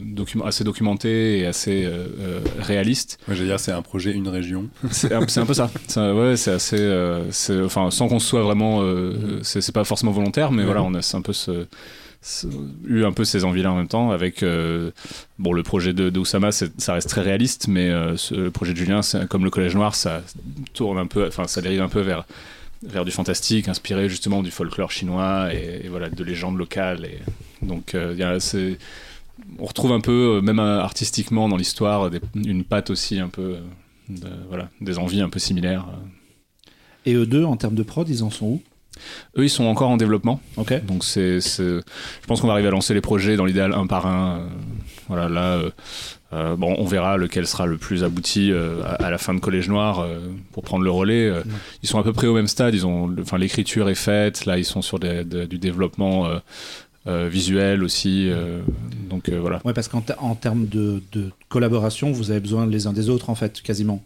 [0.46, 3.20] assez documenté et assez euh, euh, réaliste.
[3.28, 4.70] Moi, j'allais dire, c'est un projet, une région.
[4.92, 5.70] C'est un, peu ça.
[6.14, 6.78] Ouais, c'est assez.
[6.80, 7.24] euh,
[7.66, 8.80] enfin, sans qu'on soit vraiment.
[8.82, 10.66] euh, c'est c'est pas forcément volontaire, mais Ouais.
[10.66, 11.66] voilà, on a un peu ce,
[12.22, 12.48] ce-
[12.88, 14.12] eu un peu ces envies-là en même temps.
[14.12, 14.92] Avec euh,
[15.40, 18.74] bon, le projet de, de Oussama, ça reste très réaliste, mais euh, ce- le projet
[18.74, 20.24] de Julien, comme le Collège Noir, ça
[20.74, 21.26] tourne un peu.
[21.28, 22.26] Enfin, ça dérive un peu vers
[22.84, 27.05] vers du fantastique, inspiré justement du folklore chinois et, et voilà de légendes locales.
[27.05, 27.19] Et
[27.65, 28.78] donc, euh, c'est-
[29.59, 33.30] on retrouve un peu, euh, même euh, artistiquement dans l'histoire, des- une patte aussi un
[33.30, 33.57] peu.
[34.09, 35.86] de- voilà, des envies un peu similaires.
[37.05, 38.61] Et eux deux, en termes de prod, ils en sont où?
[39.38, 40.39] Eux, ils sont encore en développement.
[40.55, 40.82] Ok.
[40.86, 41.82] Donc, c'est, c'est-
[42.21, 44.47] je pense qu'on va arriver à lancer les projets dans l'idéal un par un.
[45.08, 45.70] Voilà, là, euh,
[46.34, 49.39] euh, bon, on verra lequel sera le plus abouti euh, à, à la fin de
[49.39, 50.20] Collège Noir euh,
[50.51, 51.32] pour prendre le relais.
[51.84, 52.74] Ils sont à peu près au même stade.
[52.74, 54.45] Ils ont, enfin, l'écriture est faite.
[54.45, 56.28] Là, ils sont sur des- de- du développement
[57.05, 58.30] visuel aussi.
[59.10, 59.62] donc, voilà.
[59.64, 63.30] Ouais, parce qu'en en termes de, de collaboration, vous avez besoin les uns des autres,
[63.30, 64.03] en fait, quasiment.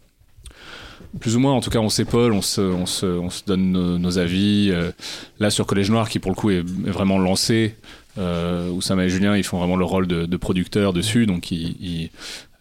[1.20, 3.72] Plus ou moins, en tout cas, on s'épaule, on se, on se, on se donne
[3.72, 4.70] nos, nos avis.
[4.72, 4.92] euh,
[5.40, 7.76] là, sur Collège Noir, qui pour le coup est vraiment lancé,
[8.18, 12.10] euh, Oussama et Julien, ils font vraiment le rôle de, de producteurs dessus, donc ils,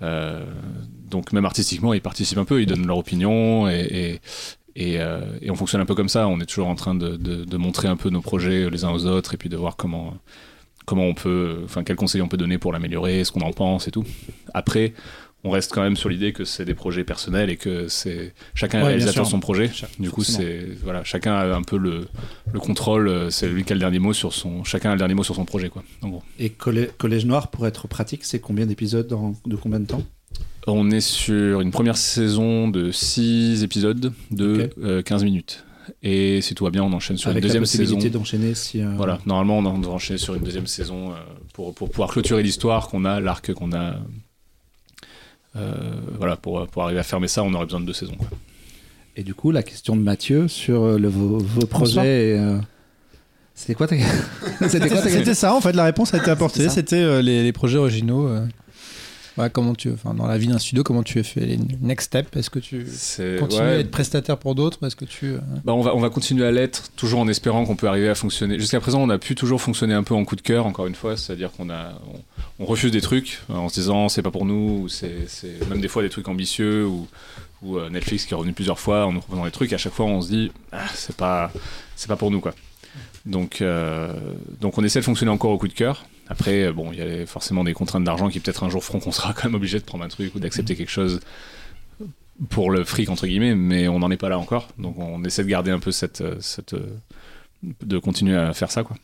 [0.03, 0.45] euh,
[1.11, 4.21] donc même artistiquement, ils participent un peu, ils donnent leur opinion et,
[4.79, 6.29] euh, on fonctionne un peu comme ça.
[6.29, 9.35] On est toujours en train de montrer un peu nos projets les uns aux autres
[9.35, 10.15] et puis de voir comment
[10.87, 13.87] comment on peut, enfin quels conseils on peut donner pour l'améliorer, ce qu'on en pense
[13.87, 14.05] et tout.
[14.55, 14.93] Après,
[15.45, 18.81] on reste quand même sur l'idée que c'est des projets personnels et que c'est chacun
[18.83, 19.71] Ouais, réalisateur son projet.
[19.99, 22.07] Du coup, c'est voilà, chacun a un peu le,
[22.53, 23.09] le contrôle.
[23.09, 24.65] euh, C'est lui qui a le dernier mot sur son.
[24.65, 25.83] Chacun a le dernier mot sur son projet, quoi.
[26.03, 26.23] En gros.
[26.39, 29.09] Et Collè- Collège Noir, pour être pratique, c'est combien d'épisodes
[29.47, 30.03] de combien de temps?
[30.67, 34.71] On est sur une première saison de 6 épisodes de Ok.
[34.85, 35.65] euh, 15 minutes.
[36.03, 37.83] Et si tout va bien, on enchaîne sur Avec une deuxième la saison.
[37.95, 38.81] possibilité d'enchaîner si.
[38.83, 41.15] euh, Voilà, normalement, on doit enchaîner sur une deuxième saison euh,
[41.55, 43.97] pour, pour pouvoir clôturer l'histoire qu'on a, l'arc qu'on a.
[45.57, 45.73] Euh,
[46.19, 48.15] voilà, pour, pour arriver à fermer ça, on aurait besoin de deux saisons.
[48.17, 48.29] quoi.
[49.17, 52.31] Et du coup, la question de Mathieu sur euh, le- vos, projets.
[52.31, 52.59] et, euh,
[53.55, 53.97] C'était quoi ta
[54.69, 56.69] C'était quoi ta C'était ça, en fait, la réponse a été apportée.
[56.69, 58.29] C'était euh, les, les projets originaux.
[58.29, 58.47] euh.
[59.53, 62.37] Comment tu, enfin, dans la vie d'un studio, comment tu as fait les next steps?
[62.37, 62.87] Est-ce que tu
[63.39, 64.85] continues ouais, à être prestataire pour d'autres?
[64.87, 67.65] Est-ce que tu euh, Bah, on, va, on va continuer à l'être, toujours en espérant
[67.65, 68.59] qu'on peut arriver à fonctionner.
[68.59, 70.95] Jusqu'à présent, on a pu toujours fonctionner un peu en coup de cœur, encore une
[70.95, 72.21] fois, c'est-à-dire qu'on a, on,
[72.61, 75.27] on refuse des trucs euh, en se disant c'est pas pour nous, ou c'est
[75.69, 77.09] même des fois des trucs ambitieux, ou,
[77.63, 79.95] ou euh, Netflix qui est revenu plusieurs fois en nous proposant des trucs, à chaque
[79.95, 81.51] fois on se dit ah, c'est pas,
[81.97, 82.55] c'est pas pour nous quoi.
[83.27, 84.13] Donc, euh,
[84.61, 86.05] donc on essaie de fonctionner encore au coup de cœur.
[86.31, 89.01] Après, euh, bon, il y a forcément des contraintes d'argent qui peut-être un jour feront
[89.01, 91.21] qu'on sera quand même obligé de prendre un truc ou d'accepter quelque chose
[92.49, 94.69] pour le fric entre guillemets, mais on n'en est pas là encore.
[94.79, 96.87] Donc on essaie de garder un peu cette, euh, cette euh,
[97.83, 98.97] de continuer à faire ça quoi.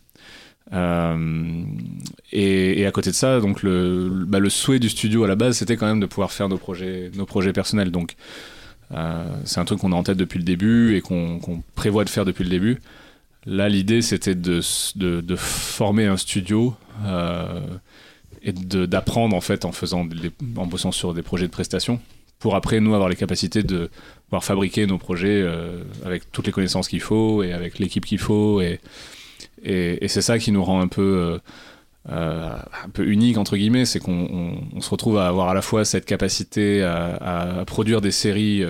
[2.32, 5.76] Et, à côté de ça, donc bah, le souhait du studio à la base, c'était
[5.76, 7.92] quand même de pouvoir faire nos projets, nos projets personnels.
[7.92, 8.16] Donc
[9.44, 12.24] c'est un truc qu'on a en tête depuis le début et qu'on prévoit de faire
[12.24, 12.80] depuis le début.
[13.46, 14.60] Là, l'idée, c'était de,
[14.96, 16.74] de, former un studio
[17.04, 17.60] euh,
[18.42, 22.00] et d'apprendre en fait en faisant des- en bossant sur des projets de prestation
[22.38, 23.88] pour après nous avoir les capacités de
[24.26, 28.18] pouvoir fabriquer nos projets euh, avec toutes les connaissances qu'il faut et avec l'équipe qu'il
[28.18, 28.80] faut et,
[29.62, 31.38] et, c'est ça qui nous rend un peu
[32.10, 35.54] euh, un peu unique entre guillemets, c'est qu'on on- on se retrouve à avoir à
[35.54, 38.62] la fois cette capacité à, à produire des séries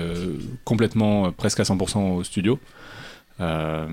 [0.64, 2.58] complètement presque à 100% au studio.
[3.40, 3.86] Euh,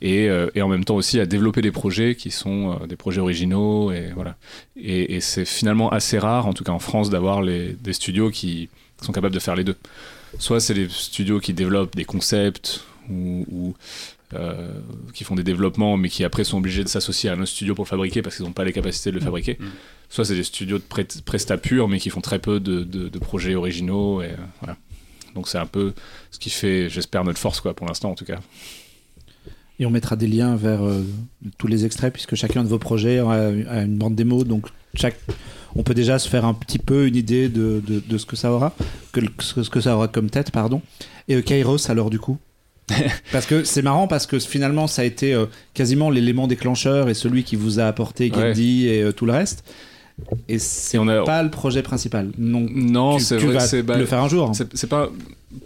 [0.00, 2.96] et, euh, et en même temps aussi à développer des projets qui sont euh, des
[2.96, 4.36] projets originaux et voilà
[4.76, 8.68] et, et c'est finalement assez rare en tout cas en France d'avoir des studios qui
[9.00, 9.76] sont capables de faire les deux
[10.38, 13.74] soit c'est des studios qui développent des concepts ou, ou,
[14.34, 14.68] euh,
[15.14, 17.74] qui font des développements mais qui après sont obligés de s'associer à un autre studio
[17.74, 19.58] pour le fabriquer parce qu'ils n'ont pas les capacités de le fabriquer.
[19.60, 19.66] Mm.
[20.08, 20.84] Soit c'est des studios de
[21.24, 24.22] presta purs mais qui font très peu de, de- de projets originaux.
[24.22, 24.76] Et, euh, voilà.
[25.34, 25.92] Donc c'est un peu
[26.30, 28.40] ce qui fait, j'espère, notre force quoi, pour l'instant en tout cas.
[29.82, 31.04] Et on mettra des liens vers euh,
[31.58, 34.44] tous les extraits, puisque chacun de vos projets a, a une bande démo.
[34.44, 35.16] Donc, chaque,
[35.74, 38.36] on peut déjà se faire un petit peu une idée de, de, de ce que
[38.36, 38.74] ça aura,
[39.12, 40.82] que, ce que ça aura comme tête, pardon.
[41.26, 42.38] Et euh, Kairos, alors, du coup?
[43.32, 47.14] Parce que c'est marrant, parce que finalement, ça a été euh, quasiment l'élément déclencheur et
[47.14, 49.64] celui qui vous a apporté Gandhi et tout le reste.
[50.48, 52.30] Et c'est a- pas le projet principal.
[52.38, 54.50] Non, Non, c'est vrai, c'est bah, le faire un jour.
[54.50, 54.52] hein.
[54.74, 55.08] C'est pas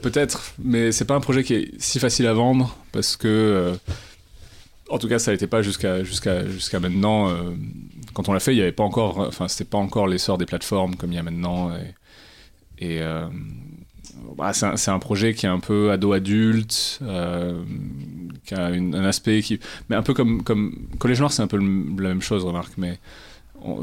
[0.02, 3.74] peut-être, mais c'est pas un projet qui est si facile à vendre parce que, euh,
[4.88, 7.28] en tout cas, ça n'était pas jusqu'à jusqu'à jusqu'à maintenant.
[7.28, 7.50] euh,
[8.14, 10.46] quand on l'a fait, il y avait pas encore, enfin, c'était pas encore l'essor des
[10.46, 11.70] plateformes comme il y a maintenant.
[12.78, 13.26] Et, et, euh,
[14.38, 17.00] bah, c'est un, projet qui est un peu ado adulte,
[18.46, 19.58] qui a une- un aspect qui,
[19.90, 22.72] mais un peu comme comme Collège Noir, c'est un peu le- la même chose, remarque,
[22.78, 22.98] mais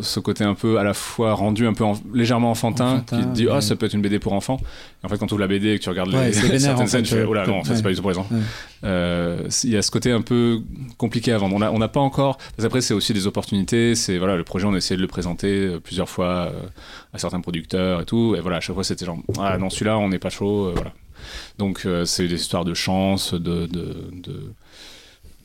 [0.01, 3.23] ce côté un peu à la fois rendu un peu en- légèrement enfantin, Enfantin, qui
[3.27, 3.53] te dit ouais.
[3.57, 4.57] oh ça peut être une BD pour enfants.
[5.01, 6.69] Et en fait quand tu ouvres la BD et que tu regardes Ouais, les, certaines
[6.84, 8.03] en scènes fait, tu fais euh, oh là non en fait c'est pas du tout
[8.07, 8.13] Ouais.
[8.84, 10.59] Euh, il y a ce côté un peu
[10.97, 11.55] compliqué à vendre.
[11.55, 14.43] On a- on n'a pas encore parce qu'après c'est aussi des opportunités c'est voilà le
[14.43, 16.51] projet on a essayé de le présenter euh, plusieurs fois
[17.13, 19.97] à certains producteurs et tout et voilà à chaque fois c'était genre ah non celui-là
[19.97, 20.91] on n'est pas chaud voilà.
[21.57, 24.53] Donc euh, c'est des histoires de chance de, de, de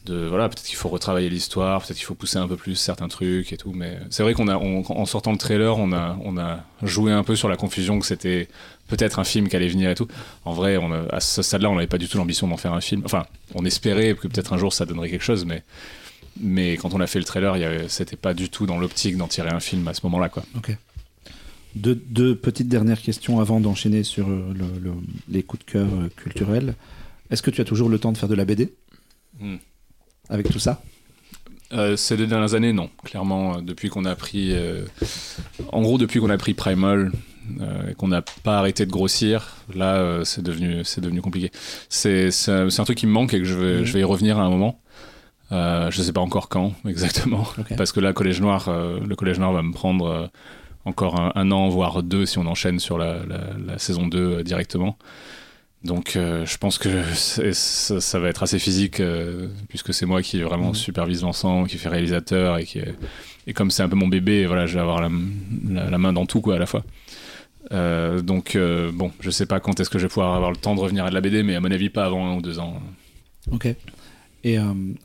[0.06, 3.08] de voilà peut-être qu'il faut retravailler l'histoire peut-être qu'il faut pousser un peu plus certains
[3.08, 6.16] trucs et tout mais c'est vrai qu'on a on- en sortant le trailer on a
[6.24, 8.48] on a joué un peu sur la confusion que c'était
[8.86, 10.08] peut-être un film qui allait venir et tout.
[10.46, 12.72] En vrai on a- à ce stade-là on n'avait pas du tout l'ambition d'en faire
[12.72, 13.02] un film.
[13.04, 15.62] Enfin on espérait que peut-être un jour ça donnerait quelque chose mais
[16.40, 17.56] mais quand on a fait le trailer
[17.90, 20.44] c'était pas du tout dans l'optique d'en tirer un film à ce moment-là quoi.
[21.74, 24.94] Deux, deux petites dernières questions avant d'enchaîner sur le- le-
[25.28, 26.74] les coups de cœur euh, culturels.
[27.30, 28.72] Est-ce que tu as toujours le temps de faire de la BD
[29.38, 29.56] Hmm.
[30.30, 30.80] Avec tout ça
[31.72, 32.88] Euh, ces deux dernières années, non.
[33.04, 34.52] Clairement, euh, depuis qu'on a pris.
[34.52, 34.84] euh,
[35.72, 37.12] en gros, depuis qu'on a pris Primal
[37.60, 41.50] euh, et qu'on n'a pas arrêté de grossir, là, c'est devenu, c'est devenu compliqué.
[41.90, 43.84] C'est un, truc qui me manque et que je vais, Mhm.
[43.84, 44.80] je vais y revenir à un moment.
[45.50, 47.46] Je sais pas encore quand exactement.
[47.76, 50.30] Parce que là, Collège Noir, le Collège Noir va me prendre
[50.84, 54.18] encore un, un an, voire deux, si on enchaîne sur la, la- la saison 2
[54.38, 54.96] euh, directement.
[55.84, 60.22] Donc euh, je pense que ça, ça va être assez physique euh, puisque c'est moi
[60.22, 60.74] qui vraiment Mhm.
[60.74, 62.94] supervise l'ensemble, qui fait réalisateur et qui est-
[63.46, 65.08] et comme c'est un peu mon bébé, voilà, je vais avoir la,
[65.68, 66.84] la- la main dans tout quoi à la fois.
[67.72, 68.56] Euh, donc
[68.92, 71.04] bon, je sais pas quand est-ce que je vais pouvoir avoir le temps de revenir
[71.04, 72.82] à de la BD, mais à mon avis pas avant un ou deux ans.
[73.52, 73.68] Ok.
[74.44, 74.56] Et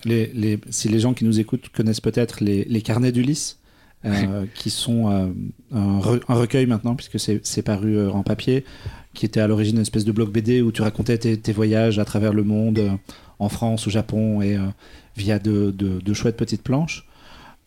[0.06, 3.60] les, les- si les gens qui nous écoutent connaissent peut-être les, les carnets d'Ulysse,
[4.06, 5.28] euh, qui sont euh,
[5.74, 8.66] un, re- un recueil maintenant, puisque c'est paru euh, en papier,
[9.14, 12.00] qui était à l'origine une espèce de blog BD où tu racontais tes, tes voyages
[12.00, 12.82] à travers le monde,
[13.40, 14.58] en France, au Japon, et
[15.16, 17.06] via de, de- de chouettes petites planches.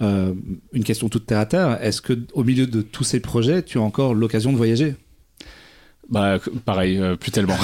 [0.01, 3.79] Une question toute terre à terre, est-ce que au milieu de tous ces projets, tu
[3.79, 4.95] as encore l'occasion de voyager?
[6.09, 7.57] Bah pareil, euh, plus tellement.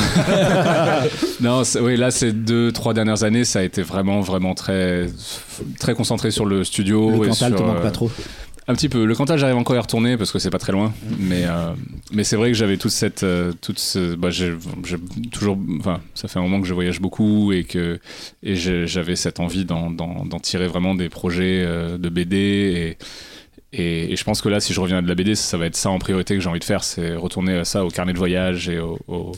[1.41, 5.07] non, oui, là ces deux trois dernières années, ça a été vraiment vraiment très
[5.79, 7.11] très concentré sur le studio.
[7.11, 8.11] Le et Cantal sur, te manque pas trop
[8.69, 9.05] Un petit peu.
[9.05, 10.93] Le Cantal, j'arrive encore à y retourner parce que c'est pas très loin.
[11.19, 11.73] Mais, euh,
[12.13, 13.25] mais c'est vrai que j'avais toute cette.
[13.25, 14.55] euh, toute ce, bah, j'ai,
[15.33, 15.59] toujours.
[15.81, 17.99] Enfin, ça fait un moment que je voyage beaucoup et que
[18.45, 19.91] et j'avais cette envie d'en,
[20.41, 22.97] tirer vraiment des projets euh, de BD.
[23.73, 25.57] Et, et, et je pense que là, si je reviens à de la BD, ça
[25.59, 27.89] va être ça en priorité que j'ai envie de faire c'est retourner à ça, au
[27.89, 28.99] carnet de voyage et au.
[29.09, 29.33] au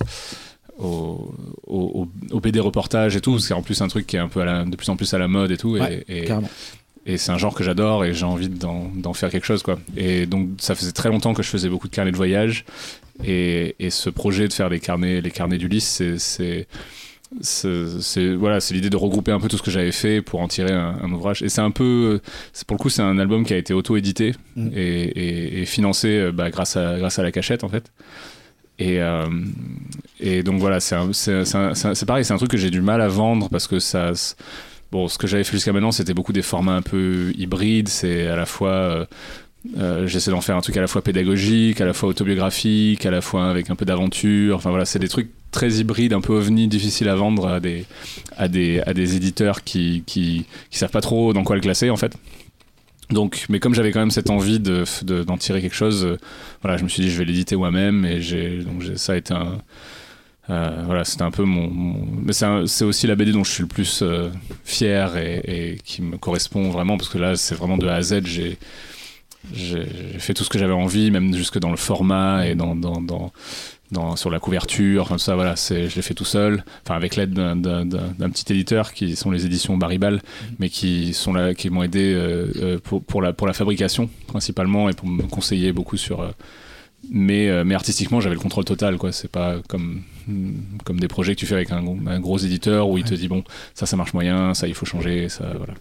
[0.76, 1.32] au,
[1.68, 4.40] au, au BD reportage et tout, c'est en plus un truc qui est un peu
[4.40, 5.74] à la- de plus en plus à la mode et tout.
[5.74, 6.24] Ouais, et.
[7.06, 9.78] Et c'est un genre que j'adore et j'ai envie d'en, faire quelque chose quoi.
[9.96, 12.64] Et donc ça faisait très longtemps que je faisais beaucoup de carnets de voyage.
[13.24, 16.66] Et, et ce projet de faire les carnets les carnets d'Ulysse c'est
[18.36, 20.72] voilà c'est l'idée de regrouper un peu tout ce que j'avais fait pour en tirer
[20.72, 21.42] un, un ouvrage.
[21.42, 22.20] Et c'est un peu
[22.52, 24.68] c'est pour le coup c'est un album qui a été auto-édité Mm.
[24.74, 27.90] et, et- et financé euh, bah, grâce à grâce à la cachette en fait.
[28.78, 29.26] Et, euh,
[30.20, 33.48] et donc voilà c'est, c'est pareil c'est un truc que j'ai du mal à vendre
[33.48, 34.12] parce que ça
[34.94, 37.88] bon, ce que j'avais fait jusqu'à maintenant, c'était beaucoup des formats un peu hybrides.
[37.88, 38.70] C'est à la fois.
[38.70, 39.04] euh,
[39.78, 43.10] euh, J'essaie d'en faire un truc à la fois pédagogique, à la fois autobiographique, à
[43.10, 44.56] la fois avec un peu d'aventure.
[44.56, 47.86] Enfin voilà, c'est des trucs très hybrides, un peu ovni, difficiles à vendre à des,
[48.36, 51.90] à des, à des éditeurs qui, qui, qui savent pas trop dans quoi le classer
[51.90, 52.16] en fait.
[53.10, 56.18] Donc, mais comme j'avais quand même cette envie de, de- d'en tirer quelque chose, euh,
[56.62, 58.20] voilà, je me suis dit je vais l'éditer moi-même et
[58.64, 59.58] donc ça a été un
[60.50, 63.62] euh, voilà, c'était un peu mon, mon- mais c'est aussi la BD dont je suis
[63.62, 64.28] le plus euh,
[64.64, 68.02] fier et, et qui me correspond vraiment parce que là c'est vraiment de A à
[68.02, 68.20] Z.
[69.52, 69.84] J'ai
[70.18, 73.30] fait tout ce que j'avais envie même jusque dans le format et dans, dans, dans,
[73.92, 76.64] dans- sur la couverture enfin tout ça voilà je l'ai fait tout seul.
[76.84, 77.54] Enfin avec l'aide d'un-
[78.30, 80.22] petit éditeur qui sont les éditions Baribal
[80.58, 84.88] mais qui sont là qui m'ont aidé euh, pour, pour la pour la fabrication principalement
[84.88, 86.22] et pour me conseiller beaucoup sur
[87.10, 89.12] mais, mais artistiquement j'avais le contrôle total quoi.
[89.12, 90.02] C'est pas comme
[90.84, 93.28] comme des projets que tu fais avec un, un gros éditeur où il te dit
[93.28, 93.44] bon
[93.74, 95.74] ça ça marche moyen ça il faut changer ça voilà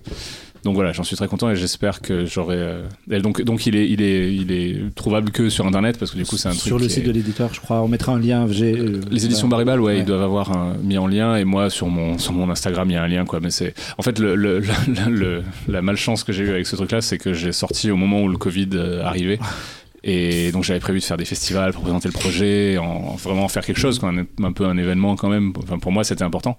[0.64, 3.90] donc voilà j'en suis très content et j'espère que j'aurai euh, donc donc il est
[3.90, 6.64] il est il est trouvable que sur internet parce que du coup c'est un truc
[6.64, 7.82] Sur le site est- de l'éditeur, je crois.
[7.82, 8.48] On mettra un lien.
[8.48, 9.50] euh, les éditions.
[9.50, 10.00] Baribal, ouais, Ouais.
[10.00, 11.36] ils doivent avoir un- mis en lien.
[11.36, 13.42] Et moi, sur mon, sur mon Instagram, il y a un lien, quoi.
[13.42, 13.74] Mais c'est.
[13.98, 17.18] En fait, le, le- le- le- la malchance que j'ai eue avec ce truc-là, c'est
[17.18, 19.40] que j'ai sorti au moment où le Covid euh, arrivait.
[20.04, 23.48] Et donc, j'avais prévu de faire des festivals pour présenter le projet, en, en vraiment
[23.48, 25.54] faire quelque chose, un, un peu un événement quand même.
[25.64, 26.58] Enfin, pour moi, c'était important.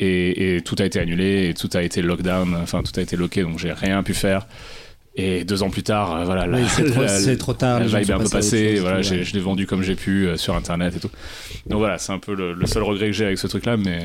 [0.00, 3.16] Et, et tout a été annulé, et tout a été lockdown, enfin, tout a été
[3.16, 4.46] locké, donc j'ai rien pu faire.
[5.16, 7.78] Et deux ans plus tard, euh, voilà, Oui, c'est trop, tard.
[7.78, 9.02] la vibe est un peu passée, voilà, ouais.
[9.04, 11.10] je l'ai vendu comme j'ai pu euh, sur internet et tout.
[11.68, 14.02] Donc voilà, c'est un peu le, le seul regret que j'ai avec ce truc-là, mais,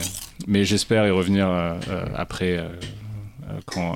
[0.48, 1.74] mais j'espère y revenir euh,
[2.16, 2.64] après
[3.66, 3.96] quand,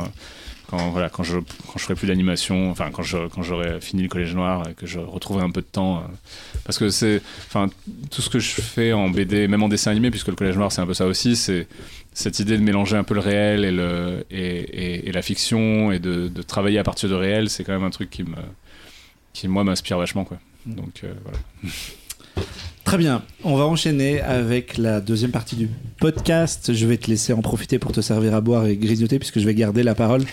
[1.11, 4.67] quand, je, quand je ferai plus d'animation, enfin quand je- j'aurai fini le Collège Noir
[4.69, 5.97] et que je retrouverai un peu de temps.
[5.97, 6.01] euh,
[6.65, 7.69] parce que c'est, enfin,
[8.11, 10.71] tout ce que je fais en BD, même en dessin animé, puisque le Collège Noir
[10.71, 11.67] c'est un peu ça aussi, c'est
[12.13, 13.65] cette idée de mélanger un peu le réel
[14.29, 17.89] et, la fiction et de, de travailler à partir de réel, c'est quand même un
[17.89, 18.35] truc qui me
[19.33, 20.37] qui moi m'inspire vachement quoi.
[20.65, 21.39] Donc euh, voilà.
[22.83, 25.69] Très bien, on va enchaîner avec la deuxième partie du
[25.99, 26.73] podcast.
[26.73, 29.45] Je vais te laisser en profiter pour te servir à boire et grignoter puisque je
[29.45, 30.23] vais garder la parole.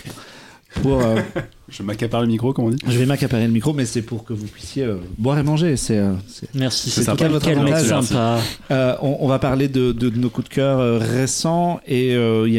[0.81, 1.19] Pour, euh,
[1.69, 2.77] Je m'accapare le micro, comme on dit.
[2.85, 5.77] je vais m'accaparer le micro, mais c'est pour que vous puissiez euh, boire et manger.
[5.77, 7.19] C'est, euh, c'est- Merci, C'est c'est sympa.
[7.23, 8.03] quel, Votre quel mec avantage.
[8.07, 8.39] sympa.
[8.71, 12.13] Euh, on, on va parler de, de- de nos coups de cœur euh, récents et
[12.13, 12.53] euh, il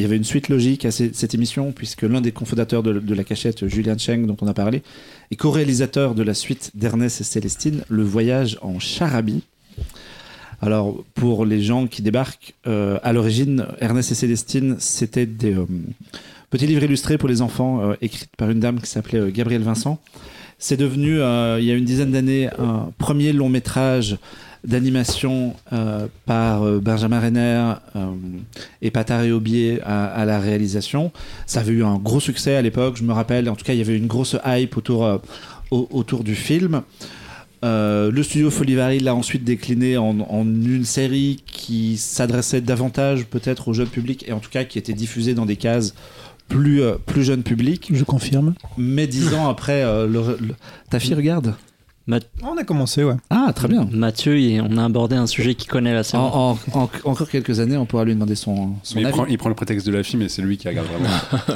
[0.00, 3.24] y, avait une suite logique à cette émission puisque l'un des cofondateurs de, de la
[3.24, 4.82] cachette, Julian Cheng, dont on a parlé,
[5.30, 9.42] est co-réalisateur de la suite d'Ernest et Célestine, Le Voyage en Charabie.
[10.62, 15.66] Alors, pour les gens qui débarquent, euh, à l'origine, Ernest et Célestine, c'était des euh,
[16.50, 19.62] petits livres illustrés pour les enfants, euh, écrits par une dame qui s'appelait euh, Gabrielle
[19.62, 20.00] Vincent.
[20.58, 24.16] C'est devenu, euh, il y a une dizaine d'années, un premier long métrage
[24.64, 27.74] d'animation euh, par Benjamin Renner
[28.82, 31.12] et Patar et Aubier à, à la réalisation.
[31.46, 33.48] Ça avait eu un gros succès à l'époque, je me rappelle.
[33.48, 35.20] En tout cas, il y avait une grosse hype autour,
[35.70, 36.82] au- autour du film.
[37.62, 43.88] Le studio Folivari l'a ensuite décliné en une série qui s'adressait davantage peut-être au jeune
[43.88, 45.94] public et en tout cas qui était diffusée dans des cases
[46.48, 47.90] plus, euh, plus jeune public.
[47.92, 48.54] Je confirme.
[48.78, 50.54] Mais dix ans après, euh, le- le-
[50.90, 51.54] ta fille regarde?
[52.42, 53.16] On a commencé, ouais.
[53.30, 53.88] Ah, très bien.
[53.90, 56.02] Mathieu, il- on a abordé un sujet qu'il connaît là.
[56.14, 56.18] En,
[56.72, 59.12] en- en- encore quelques années, on pourra lui demander son, son Mais il avis.
[59.16, 61.08] prend, il prend le prétexte de la fille, mais c'est lui qui regarde vraiment.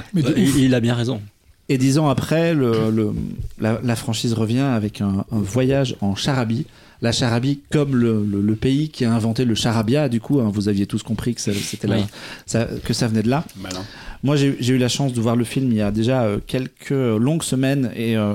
[0.13, 1.21] Mais de il, il a bien raison.
[1.69, 3.13] Et dix ans après, le, le-
[3.61, 6.67] la, la franchise revient avec un, un voyage en charabie.
[7.03, 10.51] La charabie comme le, le- le pays qui a inventé le charabia, du coup, hein,
[10.53, 12.05] vous aviez tous compris que ça- c'était là, Oui.
[12.47, 13.45] ça- que ça venait de là.
[13.61, 13.81] Malin.
[14.23, 16.39] Moi, j'ai j'ai eu la chance de voir le film il y a déjà euh,
[16.47, 18.35] quelques longues semaines et euh,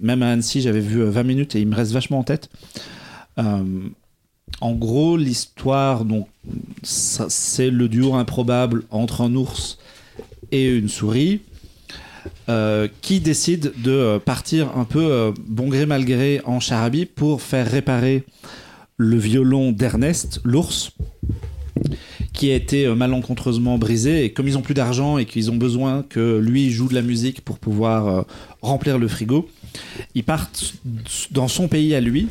[0.00, 2.48] même à Annecy, j'avais vu euh, 20 minutes et il me reste vachement en tête.
[3.38, 3.62] Euh,
[4.62, 6.28] en gros, l'histoire, donc,
[6.82, 9.78] ça- c'est le duo improbable entre un ours
[10.50, 11.40] et une souris
[12.48, 17.04] euh, qui décide de euh, partir un peu euh, bon gré mal gré en charabie
[17.04, 18.22] pour faire réparer
[18.98, 20.92] le violon d'Ernest, l'ours,
[22.32, 24.24] qui a été malencontreusement brisé.
[24.24, 27.02] Et comme ils ont plus d'argent et qu'ils ont besoin que lui joue de la
[27.02, 28.24] musique pour pouvoir
[28.62, 29.48] remplir le frigo,
[30.14, 30.74] ils partent
[31.32, 32.28] dans son pays à lui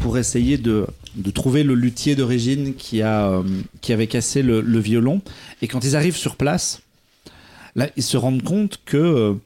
[0.00, 3.42] pour essayer de, de trouver le luthier d'origine qui, a,
[3.80, 5.20] qui avait cassé le, violon.
[5.62, 6.80] Et quand ils arrivent sur place,
[7.76, 9.36] là, ils se rendent compte que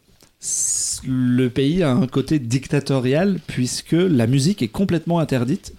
[1.06, 5.72] le pays a un côté dictatorial puisque la musique est complètement interdite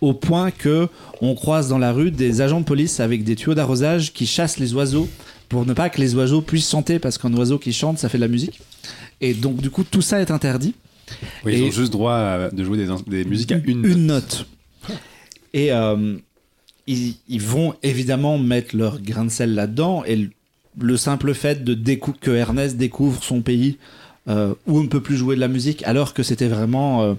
[0.00, 0.88] au point que
[1.20, 4.58] on croise dans la rue des agents de police avec des tuyaux d'arrosage qui chassent
[4.58, 5.08] les oiseaux
[5.48, 8.18] pour ne pas que les oiseaux puissent chanter parce qu'un oiseau qui chante ça fait
[8.18, 8.60] de la musique
[9.20, 10.74] et donc du coup tout ça est interdit
[11.44, 13.84] Oui, ils ont juste droit de jouer des, musiques à une.
[13.84, 14.46] une note.
[15.54, 16.16] Et euh,
[16.86, 20.04] ils, ils vont évidemment mettre leur grain de sel là-dedans.
[20.04, 20.30] Et le-
[20.78, 21.74] le simple fait de
[22.20, 23.78] que Ernest découvre son pays
[24.28, 27.14] euh, où on ne peut plus jouer de la musique alors que c'était vraiment euh,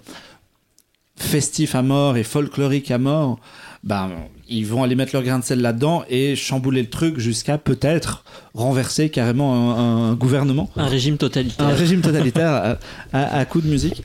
[1.15, 3.39] festif à mort et folklorique à mort,
[3.83, 4.09] ben,
[4.49, 8.23] ils vont aller mettre leur grain de sel là-dedans et chambouler le truc jusqu'à peut-être
[8.53, 10.69] renverser carrément un, un gouvernement.
[10.75, 11.75] Un régime Un totalitaire.
[11.75, 12.77] régime totalitaire à,
[13.13, 14.03] à, à coup de musique.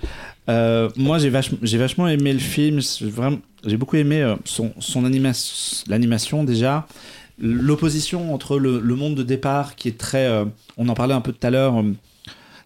[0.49, 2.81] Euh, moi, j'ai vachement, aimé le film.
[3.65, 6.87] J'ai beaucoup aimé son, son animation, l'animation déjà,
[7.39, 10.45] l'opposition entre le, le monde de départ qui est très, euh,
[10.77, 11.83] on en parlait un peu tout à l'heure,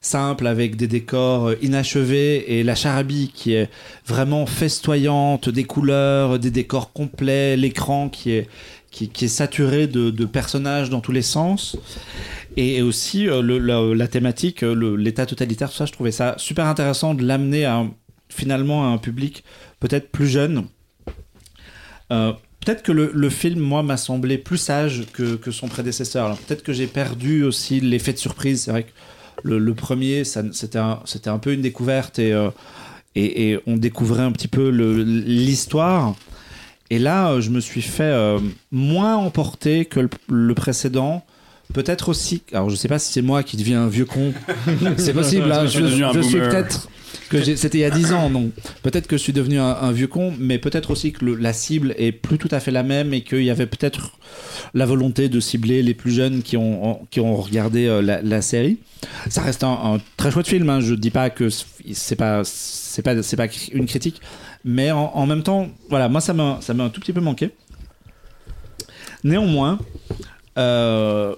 [0.07, 3.69] simple avec des décors euh, inachevés et la charabie qui est
[4.07, 8.49] vraiment festoyante, des couleurs, des décors complets, l'écran qui est
[8.91, 11.77] qui, est saturé de, personnages dans tous les sens
[12.57, 17.13] et aussi euh, la, thématique, euh, l'état totalitaire, tout ça, je trouvais ça super intéressant
[17.13, 17.71] de l'amener
[18.31, 19.45] finalement à un public
[19.81, 20.65] peut-être plus jeune.
[22.09, 26.37] Peut-être que le, film, moi, m'a semblé plus sage que, que son prédécesseur.
[26.39, 28.63] Peut-être que j'ai perdu aussi l'effet de surprise.
[28.63, 28.91] C'est vrai que
[29.43, 32.51] le, le premier, c'était un, peu une découverte et, euh,
[33.15, 36.15] et, et on découvrait un petit peu l'histoire.
[36.91, 38.39] Et là, euh, je me suis fait euh,
[38.71, 41.25] moins emporter que le, le précédent.
[41.75, 42.43] Peut-être aussi.
[42.53, 44.33] Alors, je sais pas si c'est moi qui deviens un vieux con.
[44.99, 45.51] c'est possible.
[45.51, 46.89] hein, je suis peut-être
[47.31, 50.33] c'était il y a 10 ans, donc peut-être que je suis devenu un, vieux con,
[50.39, 53.43] mais peut-être aussi que la cible est plus tout à fait la même et qu'il
[53.43, 54.19] y avait peut-être
[54.75, 58.79] la volonté de cibler les plus jeunes qui ont, regardé euh, la, série.
[59.29, 60.69] Ça reste un, très chouette film.
[60.71, 60.81] Hein.
[60.81, 61.49] Je dis pas que
[61.93, 62.43] c'est pas
[63.03, 64.21] pas une critique,
[64.65, 67.51] mais en, même temps, voilà, moi ça m'a ça m'a un tout petit peu manqué.
[69.25, 69.79] Néanmoins,
[70.59, 71.35] euh,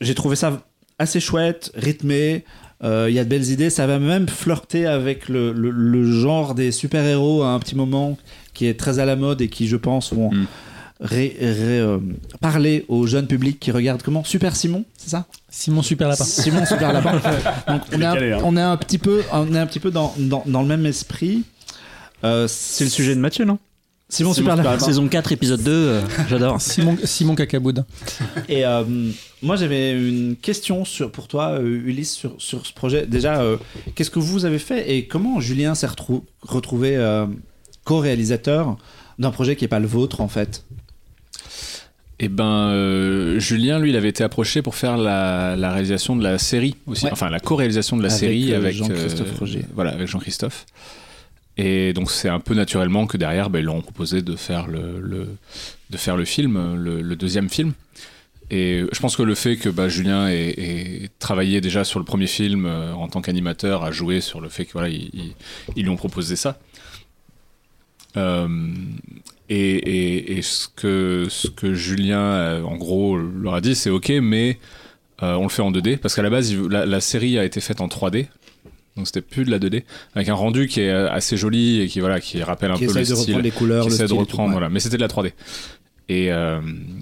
[0.00, 0.62] j'ai trouvé ça
[0.98, 2.44] assez chouette, rythmé.
[2.84, 3.70] Euh, Il y a de belles idées.
[3.70, 8.16] Ça va même flirter avec le, le- le genre des super-héros à un petit moment
[8.54, 10.46] qui est très à la mode et qui, je pense, vont Mm.
[11.00, 11.98] ré- ré- euh,
[12.40, 14.24] parler au jeune public qui regarde comment?
[14.24, 15.26] Super Simon, c'est ça?
[15.48, 16.24] Simon Super Lapin.
[16.24, 17.12] Simon Super Lapin.
[17.68, 18.40] Donc on est, un, hein.
[18.44, 20.86] on est un petit peu, on est un petit peu dans, dans, dans le même
[20.86, 21.44] esprit.
[22.24, 23.58] Euh, C'est le sujet de Mathieu, non?
[24.10, 24.78] Simon, Simon.
[24.78, 26.60] Saison 4, épisode 2, euh, j'adore.
[26.62, 27.84] Simon, Simon Cacaboud.
[28.48, 28.82] Et euh,
[29.42, 33.06] moi, j'avais une question sur, pour toi, euh, Ulysse, sur, sur ce projet.
[33.06, 33.58] Déjà, euh,
[33.94, 37.26] qu'est-ce que vous avez fait et comment Julien s'est retrou- retrouvé euh,
[37.84, 38.78] co-réalisateur
[39.18, 40.64] d'un projet qui n'est pas le vôtre, en fait?
[42.18, 46.24] Et ben, euh, Julien, lui, il avait été approché pour faire la, la réalisation de
[46.24, 47.12] la série aussi, Ouais.
[47.12, 49.64] enfin la co-réalisation de la Avec, série euh, avec Jean-Christophe euh, Roger.
[49.74, 50.64] Voilà, avec Jean-Christophe.
[51.58, 54.68] Et donc c'est un peu naturellement que derrière, ben, ils leur ont proposé de faire
[54.68, 55.28] le,
[55.90, 57.72] de faire le film, le, deuxième film.
[58.50, 62.28] Et je pense que le fait que bah, Julien ait, travaillé déjà sur le premier
[62.28, 65.34] film euh, en tant qu'animateur, a joué sur le fait que voilà, ils,
[65.76, 66.58] lui ont proposé ça.
[68.16, 68.48] Euh,
[69.50, 74.58] et, ce que ce que Julien, euh, en gros, leur a dit, c'est ok, mais
[75.20, 77.88] on le fait en 2D parce qu'à la base, la série a été faite en
[77.88, 78.28] 3D.
[78.98, 79.84] Donc c'était plus de la 2D
[80.14, 82.86] avec un rendu qui est euh, assez joli et qui voilà qui rappelle un Qui
[82.86, 84.68] peu le de style reprendre les couleurs, qui le essaie style de tout, reprendre, voilà.
[84.68, 85.32] Mais c'était de la 3D.
[86.08, 86.60] Et euh,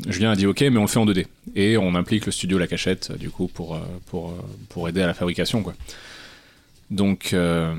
[0.08, 1.26] Julien a dit ok, mais on le fait en 2D.
[1.54, 4.34] Et on implique le studio La Cachette, du coup, pour, euh, pour,
[4.68, 5.74] pour aider à la fabrication, quoi.
[6.90, 7.74] Donc, euh,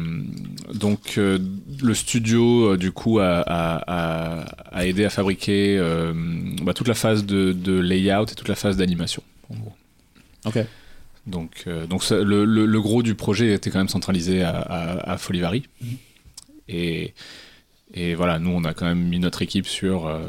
[0.74, 1.40] donc euh,
[1.82, 5.82] le studio, du coup, a, a, aidé à fabriquer
[6.62, 9.74] bah, toute la phase de, de layout et toute la phase d'animation, en gros.
[10.46, 10.60] Ok.
[11.28, 14.58] Donc, euh, donc ça- le, le- le gros du projet était quand même centralisé à,
[14.58, 15.64] à, à Folivari.
[16.70, 17.14] Et,
[17.94, 20.08] et voilà, nous, on a quand même mis notre équipe sur.
[20.08, 20.20] euh,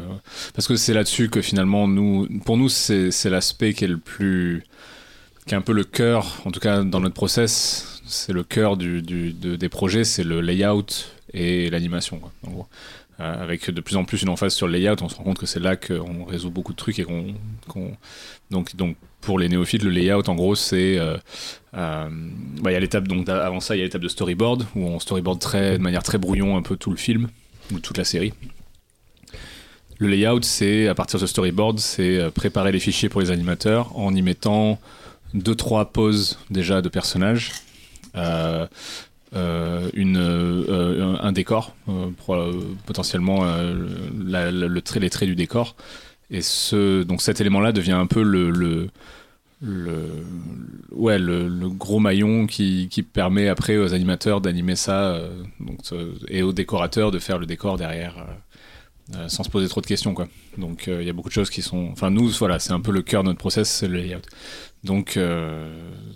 [0.54, 4.64] parce que c'est là-dessus que finalement, nous, pour nous, c'est l'aspect qui est le plus.
[5.46, 8.76] qui est un peu le cœur, en tout cas dans notre process, c'est le cœur
[8.76, 10.86] du, du- de- des projets, c'est le layout
[11.32, 12.66] et l'animation, quoi, en gros.
[13.20, 15.38] Euh, avec de plus en plus une emphase sur le layout, on se rend compte
[15.38, 17.34] que c'est là qu'on résout beaucoup de trucs et qu'on.
[18.50, 18.74] donc,
[19.20, 20.98] pour les néophytes, le layout, en gros, c'est.
[20.98, 21.16] euh,
[21.74, 22.08] euh,
[22.62, 24.86] bah, Il y a l'étape, donc avant ça, il y a l'étape de storyboard, où
[24.86, 27.28] on storyboard très, de manière très brouillon un peu tout le film,
[27.72, 28.32] ou toute la série.
[29.98, 33.30] Le layout, c'est à partir de ce storyboard, c'est euh, préparer les fichiers pour les
[33.30, 34.78] animateurs en y mettant
[35.34, 37.52] deux trois poses déjà de personnages,
[38.14, 38.68] un,
[41.32, 41.74] décor,
[42.86, 45.76] potentiellement le trait, les traits du décor.
[46.30, 48.90] Et ce, donc cet élément-là devient un peu le, le,
[50.92, 55.42] ouais, le, gros maillon qui, qui permet après aux animateurs d'animer ça euh,
[55.92, 58.26] euh, et aux décorateurs de faire le décor derrière
[59.16, 60.12] euh, sans se poser trop de questions.
[60.12, 60.28] Quoi.
[60.58, 61.88] Donc il y a beaucoup de choses qui sont.
[61.92, 64.22] Enfin, nous, voilà, c'est un peu le cœur de notre process, c'est le layout.
[64.84, 65.18] Donc,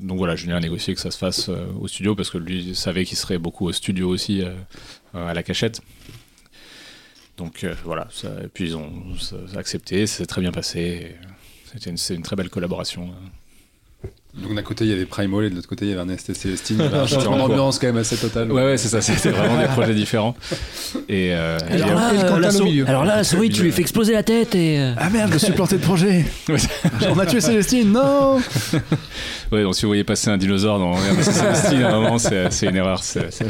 [0.00, 3.04] donc voilà, Julien a négocié que ça se fasse au studio parce que lui savait
[3.04, 4.42] qu'il serait beaucoup au studio aussi
[5.14, 5.80] à la cachette.
[7.38, 10.52] Donc euh, voilà, ça, et puis ils ont ça- ça a accepté, c'est très bien
[10.52, 10.80] passé.
[10.80, 11.16] et
[11.72, 13.10] C'était une, c'est une très belle collaboration.
[14.34, 16.28] Donc d'un côté il y avait Primal et de l'autre côté il y avait Ernest
[16.30, 16.80] et Célestine.
[16.82, 18.50] Avait un changement d'ambiance quand même assez total.
[18.50, 19.00] Ouais, ouais, c'est ça.
[19.02, 20.34] C'était vraiment des projets différents.
[21.08, 22.40] Et, euh, et- Alors là, Et euh,
[22.84, 24.78] la alors là, la souris, tu lui fais exploser la tête et.
[24.78, 26.24] euh, Ah merde, je me suis planté de projet.
[27.10, 28.38] On a tué Célestine, non
[29.52, 32.18] ouais, donc si vous voyez passer un dinosaure dans Ernest et Célestine, à un moment,
[32.18, 33.02] c'est c'est une erreur.
[33.04, 33.46] c'est- c'est-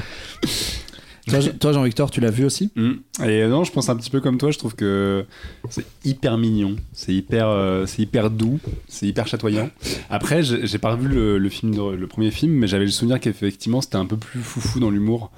[1.28, 2.70] Toi, Jean- toi, Jean-Victor, tu l'as vu aussi?
[2.74, 2.92] Mm.
[3.24, 5.24] Et non, je pense un petit peu comme toi, je trouve que
[5.70, 8.58] c'est hyper mignon, c'est hyper, euh, c'est hyper doux,
[8.88, 9.70] c'est hyper chatoyant.
[10.10, 13.96] Après, j'ai pas revu le, film, le premier film, mais j'avais le souvenir qu'effectivement c'était
[13.96, 15.30] un peu plus foufou dans l'humour.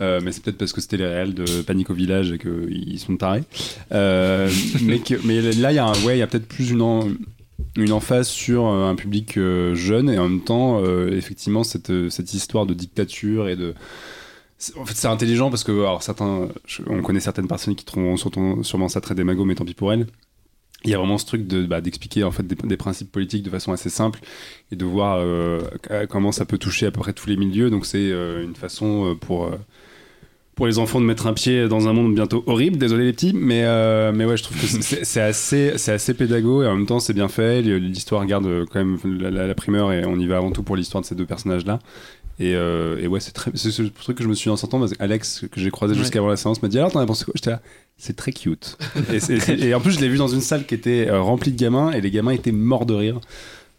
[0.00, 2.98] Euh, mais c'est peut-être parce que c'était les réels de Panique au village et qu'ils
[2.98, 3.44] sont tarés.
[3.92, 4.50] Euh,
[4.82, 7.16] mais, là, il y a, ouais, y a peut-être plus une,
[7.76, 11.92] une emphase sur euh, un public euh, jeune et en même temps, euh, effectivement, cette,
[12.10, 13.74] cette histoire de dictature et de.
[14.76, 16.48] En fait, c'est intelligent parce que alors, certains,
[16.86, 18.16] on connaît certaines personnes qui trouveront
[18.62, 20.06] sûrement ça très démago, mais tant pis pour elles.
[20.84, 23.48] Il y a vraiment ce truc de bah, d'expliquer en fait des, principes politiques de
[23.50, 24.20] façon assez simple
[24.70, 25.60] et de voir euh,
[26.10, 27.70] comment ça peut toucher à peu près tous les milieux.
[27.70, 29.50] Donc c'est euh, une façon euh, pour
[30.54, 32.76] pour les enfants de mettre un pied dans un monde bientôt horrible.
[32.76, 36.62] Désolé les petits, mais euh, mais ouais, je trouve que c'est- assez c'est assez pédago
[36.62, 37.62] et en même temps c'est bien fait.
[37.62, 40.76] L'histoire garde quand même la, la- la primeur et on y va avant tout pour
[40.76, 41.78] l'histoire de ces deux personnages là.
[42.40, 44.56] Et, euh, et ouais, c'est très, c'est ce truc que je me suis dit en
[44.56, 46.00] sortant parce qu'Alex que j'ai croisé Ouais.
[46.00, 47.60] jusqu'avant la séance m'a dit alors t'en as pensé quoi J'étais là,
[47.96, 48.76] c'est très cute.
[49.12, 51.20] et, c'est- c'est- et en plus je l'ai vu dans une salle qui était euh,
[51.20, 53.20] remplie de gamins et les gamins étaient morts de rire.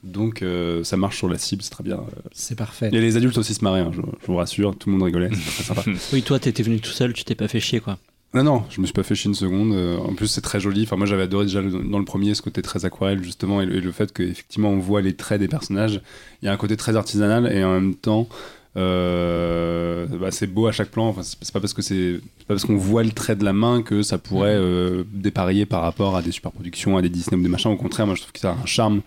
[0.04, 2.00] Donc euh, ça marche sur la cible, c'est très bien.
[2.32, 2.90] C'est parfait.
[2.94, 5.30] Et les adultes aussi se marraient, hein, je, je vous rassure, tout le monde rigolait,
[5.34, 5.84] c'est très sympa.
[6.14, 7.98] Oui, toi, t'étais venu tout seul, tu t'es pas fait chier, quoi.
[8.36, 9.72] Non, non, je me suis pas fait chier une seconde.
[9.74, 10.84] Euh, En plus, c'est très joli.
[10.84, 13.66] Enfin, moi, j'avais adoré déjà le- dans le premier ce côté très aquarelle, justement, et
[13.66, 16.02] le, et le fait qu'effectivement, on voit les traits des personnages.
[16.42, 18.28] Il y a un côté très artisanal et en même temps,
[18.76, 21.08] euh, bah, c'est beau à chaque plan.
[21.08, 23.82] Enfin, c'est pas parce que c'est pas parce qu'on voit le trait de la main
[23.82, 27.48] que ça pourrait euh, dépareiller par rapport à des superproductions, à des Disney ou des
[27.50, 27.72] machins.
[27.72, 29.02] Au contraire, moi, je trouve que ça a un charme.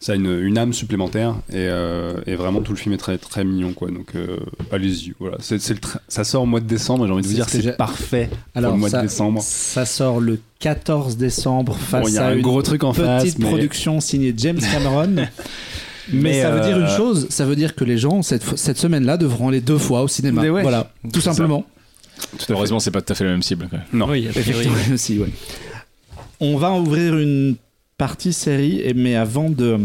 [0.00, 3.18] Ça a une, une âme supplémentaire et, euh, et vraiment tout le film est très
[3.18, 4.36] très mignon quoi donc euh,
[4.70, 7.26] allez-y voilà c'est, c'est le tra- ça sort au mois de décembre j'ai envie de
[7.26, 11.16] vous dire c'est parfait Alors, pour le mois ça, de décembre ça sort le 14
[11.16, 13.46] décembre face Bon, il y a à un une gros truc en petite face, mais-
[13.48, 15.08] production signée James Cameron.
[15.16, 15.28] mais,
[16.12, 19.16] Mais, ça veut dire euh, une chose, ça veut dire que les gens cette, semaine-là
[19.16, 20.42] devront aller deux fois au cinéma.
[20.42, 20.62] Ouais.
[20.62, 21.64] Voilà, tout simplement.
[22.48, 23.68] Heureusement, c'est pas tout à fait la même cible.
[23.68, 23.80] quoi.
[23.92, 24.26] non Oui.
[24.28, 25.28] Effectivement aussi, ouais.
[26.40, 27.56] On va ouvrir une
[27.98, 29.76] partie série, et- mais avant de.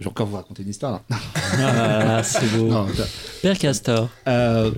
[0.00, 0.92] Je vais encore vous raconter une histoire.
[1.10, 1.16] là.
[1.56, 2.66] Ah, c'est beau.
[2.66, 2.86] Non,
[3.42, 4.08] Père Castor.
[4.26, 4.72] Euh,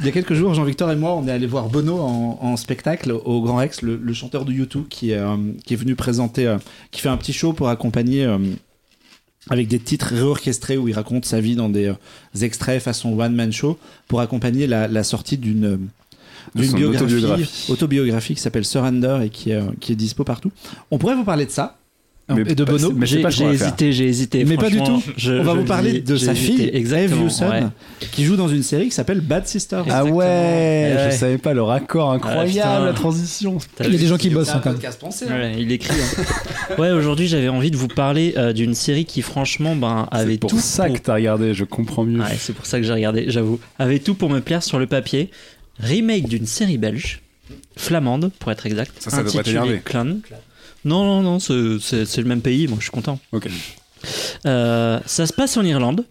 [0.00, 2.56] il y a quelques jours, Jean-Victor et moi, on est allé voir Bono en, en
[2.56, 5.36] spectacle au Grand Rex, le, le chanteur de U2 qui, est, euh,
[5.66, 6.56] qui est venu présenter, euh,
[6.90, 8.38] qui fait un petit show pour accompagner euh,
[9.50, 11.94] avec des titres réorchestrés où il raconte sa vie dans des euh,
[12.40, 13.78] extraits façon one-man show
[14.08, 15.76] pour accompagner la, la sortie d'une euh,
[16.54, 17.72] d'une biographie, autobiographie.
[17.72, 20.50] autobiographie qui s'appelle Surrender et qui, est, euh, qui est dispo partout.
[20.90, 21.76] On pourrait vous parler de ça
[22.34, 22.92] Mais et de Bono.
[22.92, 24.44] mais J'ai hésité, j'ai hésité.
[24.44, 25.02] Mais pas du tout.
[25.16, 26.92] je- on va vous le parler de sa fille, Eve.
[27.22, 27.62] Hewson, ouais.
[28.12, 29.76] qui joue dans une série qui s'appelle Bad Sister.
[29.76, 30.16] ah Exactement.
[30.16, 31.08] ouais, Ouais.
[31.10, 32.84] je savais pas le raccord incroyable putain.
[32.84, 34.80] la transition Il y a des gens qui bossent hein, quand même.
[35.30, 35.52] hein.
[35.58, 35.94] Il écrit.
[35.94, 36.74] hein.
[36.78, 40.38] ouais, aujourd'hui, j'avais envie de vous parler euh, d'une série qui, franchement, ben, avait c'est
[40.38, 42.92] pour tout ça que t'as regardé je comprends mieux Ouais, c'est pour ça que j'ai
[42.92, 43.58] regardé, j'avoue.
[43.78, 45.30] Avait tout pour me plaire sur le papier.
[45.80, 47.22] Remake d'une série belge,
[47.76, 48.92] flamande pour être exact.
[49.00, 49.80] Ça, ça intitulée.
[49.84, 50.16] Clan.
[50.84, 53.18] Non, non, non, c'est- le même pays, moi je suis content.
[53.32, 53.48] ok
[54.46, 56.04] Euh, ça se passe en Irlande,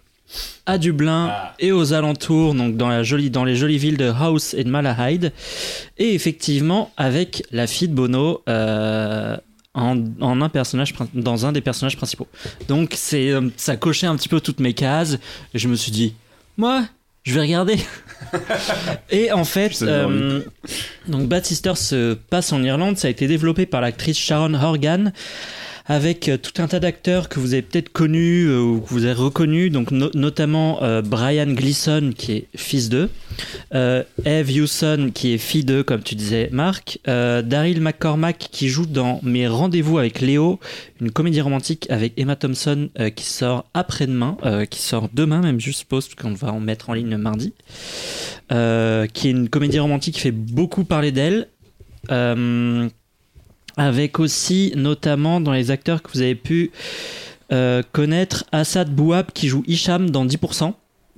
[0.65, 1.53] à Dublin Ah.
[1.59, 4.69] et aux alentours, donc dans, la jolie, dans les jolies villes de House et de
[4.69, 5.33] Malahide.
[5.97, 8.41] Et effectivement, avec la fille de Bono.
[8.47, 9.35] euh,
[9.73, 12.27] en, en un personnage, dans un des personnages principaux.
[12.67, 15.13] Donc c'est, euh, ça cochait un petit peu toutes mes cases.
[15.53, 16.13] Et je me suis dit,
[16.57, 16.83] moi,
[17.23, 17.77] je vais regarder.
[19.09, 20.41] et en fait, euh,
[21.07, 22.97] donc Bad Sister se passe en Irlande.
[22.97, 25.11] Ça a été développé par l'actrice Sharon Horgan
[25.85, 29.05] avec euh, tout un tas d'acteurs que vous avez peut-être connus euh, ou que vous
[29.05, 33.09] avez reconnus, donc no- notamment euh, Brian Gleeson qui est fils d'eux,
[33.73, 39.19] Eve Hewson qui est fille d'eux, comme tu disais Marc, Daryl McCormack qui joue dans
[39.23, 40.59] Mes rendez-vous avec Léo,
[40.99, 44.37] une comédie romantique avec Emma Thompson qui sort après-demain,
[44.69, 47.53] qui sort demain même, je suppose, qu'on va en mettre en ligne mardi,
[48.49, 48.55] qui
[49.27, 51.47] est une comédie romantique qui fait beaucoup parler d'elle.
[53.77, 56.71] Avec aussi notamment dans les acteurs que vous avez pu
[57.51, 60.73] euh, connaître Assad Bouab qui joue Hicham dans 10%,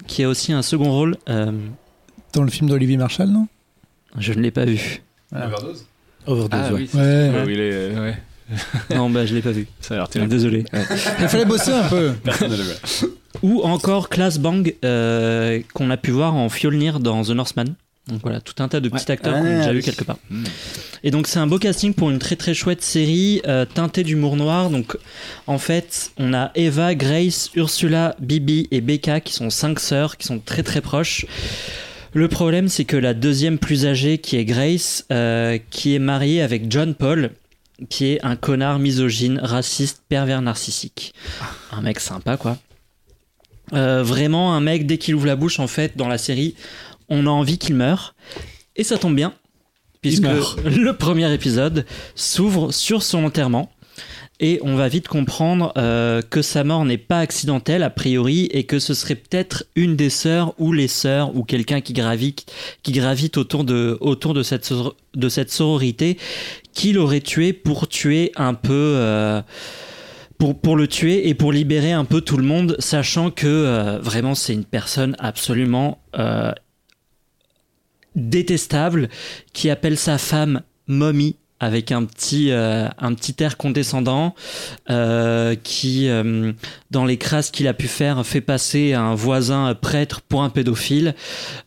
[0.07, 1.17] qui a aussi un second rôle.
[1.29, 1.51] Euh,
[2.33, 3.47] Dans le film d'Olivier Marshall, non?
[4.17, 5.01] Je ne l'ai pas vu.
[5.33, 5.85] overdose?
[6.25, 6.79] Overdose, Ah ouais.
[6.81, 7.01] oui, Ouais.
[7.29, 8.17] Ouais, oui, il est- ouais.
[8.95, 9.67] non, bah je l'ai pas vu.
[9.79, 10.29] ça a l'air terrible.
[10.31, 10.65] Désolé.
[11.19, 12.11] Il fallait bosser un peu.
[12.23, 13.09] personne ne le voit
[13.41, 17.75] Ou encore Class Bang euh, qu'on a pu voir en Fjolnir dans The Northman.
[18.07, 19.11] Donc voilà, tout un tas de petits Ouais.
[19.11, 20.17] acteurs qu'on a déjà vu quelque part.
[20.29, 20.43] Mm.
[21.05, 24.35] Et donc c'est un beau casting pour une très très chouette série euh, teintée d'humour
[24.35, 24.69] noir.
[24.69, 24.97] Donc
[25.47, 30.27] en fait, on a Eva, Grace, Ursula, Bibi et Becca qui sont cinq sœurs qui
[30.27, 31.25] sont très très proches.
[32.13, 36.41] Le problème c'est que la deuxième plus âgée qui est Grace, euh, qui est mariée
[36.41, 37.31] avec John Paul,
[37.89, 41.13] qui est un connard misogyne, raciste, pervers narcissique.
[41.71, 42.57] Un mec sympa quoi.
[43.71, 46.53] Euh, vraiment un mec dès qu'il ouvre la bouche en fait dans la série,
[47.09, 48.15] on a envie qu'il meure.
[48.75, 49.33] Et ça tombe bien
[50.01, 50.23] puisque
[50.65, 51.85] le premier épisode
[52.15, 53.71] s'ouvre sur son enterrement.
[54.39, 58.63] Et on va vite comprendre euh, que sa mort n'est pas accidentelle a priori et
[58.65, 62.51] que ce serait peut-être une des sœurs ou les sœurs ou quelqu'un qui gravite,
[62.81, 66.17] qui gravite autour, de, autour de, cette, sor- de cette sororité
[66.73, 68.73] qui l'aurait tué pour tuer un peu...
[68.73, 69.41] euh,
[70.39, 73.99] pour, pour le tuer et pour libérer un peu tout le monde, sachant que euh,
[73.99, 76.51] vraiment c'est une personne absolument euh,
[78.15, 79.09] détestable
[79.53, 84.35] qui appelle sa femme mommy avec un petit, euh, un petit air condescendant
[84.89, 86.51] euh, qui, euh,
[86.91, 91.15] dans les crasses qu'il a pu faire, fait passer un voisin prêtre pour un pédophile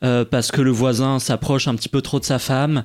[0.04, 2.84] euh, parce que le voisin s'approche un petit peu trop de sa femme,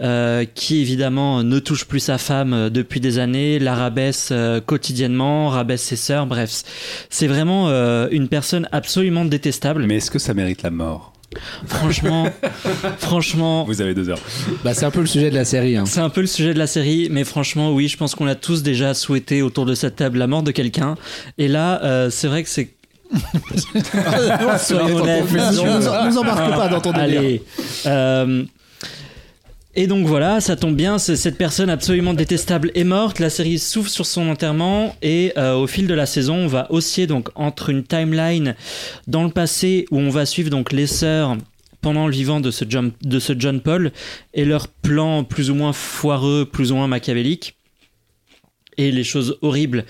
[0.00, 4.32] euh, qui évidemment ne touche plus sa femme euh, depuis des années, la rabaisse
[4.66, 6.62] quotidiennement, rabaisse ses sœurs, bref.
[7.08, 7.68] C'est vraiment
[8.10, 9.86] une personne absolument détestable.
[9.86, 11.12] Mais est-ce que ça mérite la mort?
[11.66, 12.28] Franchement,
[12.98, 14.18] franchement, Vous avez deux heures.
[14.64, 15.76] Bah, c'est un peu le sujet de la série.
[15.76, 15.84] hein.
[15.86, 18.34] c'est un peu le sujet de la série, mais franchement, oui, je pense qu'on a
[18.34, 20.96] tous déjà souhaité autour de cette table la mort de quelqu'un.
[21.38, 22.70] Et là, euh, c'est vrai que c'est.
[24.58, 25.24] Soyons honnêtes.
[25.32, 27.20] Nous, nous embarque pas dans ton délire.
[27.20, 27.42] Allez.
[27.86, 28.44] euh,
[29.76, 33.20] et donc voilà, ça tombe bien, cette personne absolument détestable est morte.
[33.20, 36.66] La série s'ouvre sur son enterrement et euh, au fil de la saison, on va
[36.72, 38.56] osciller donc entre une timeline
[39.06, 41.36] dans le passé où on va suivre donc les sœurs
[41.80, 43.92] pendant le vivant de ce John, de ce John Paul
[44.34, 47.56] et leurs plans plus ou moins foireux, plus ou moins machiavéliques
[48.76, 49.84] et les choses horribles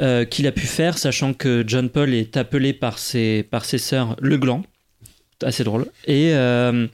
[0.00, 3.78] euh, qu'il a pu faire, sachant que John Paul est appelé par ses, par ses
[3.78, 4.64] sœurs le gland.
[5.42, 5.86] Assez drôle.
[6.06, 6.86] Et, euh,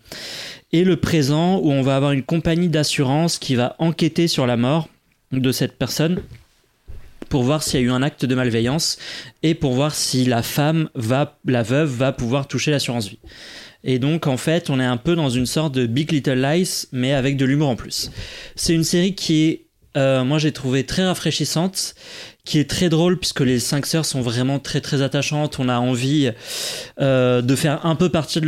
[0.72, 4.56] et le présent, où on va avoir une compagnie d'assurance qui va enquêter sur la
[4.56, 4.88] mort
[5.32, 6.22] de cette personne
[7.28, 8.98] pour voir s'il y a eu un acte de malveillance
[9.42, 13.18] et pour voir si la femme va, la veuve va pouvoir toucher l'assurance vie.
[13.84, 16.86] Et donc en fait, on est un peu dans une sorte de Big Little Lies,
[16.92, 18.10] mais avec de l'humour en plus.
[18.54, 19.66] C'est une série qui est,
[19.96, 21.94] euh, moi j'ai trouvé très rafraîchissante,
[22.46, 25.58] qui est très drôle puisque les cinq sœurs sont vraiment très très attachantes.
[25.58, 26.30] On a envie
[27.00, 28.46] euh, de faire un peu partie de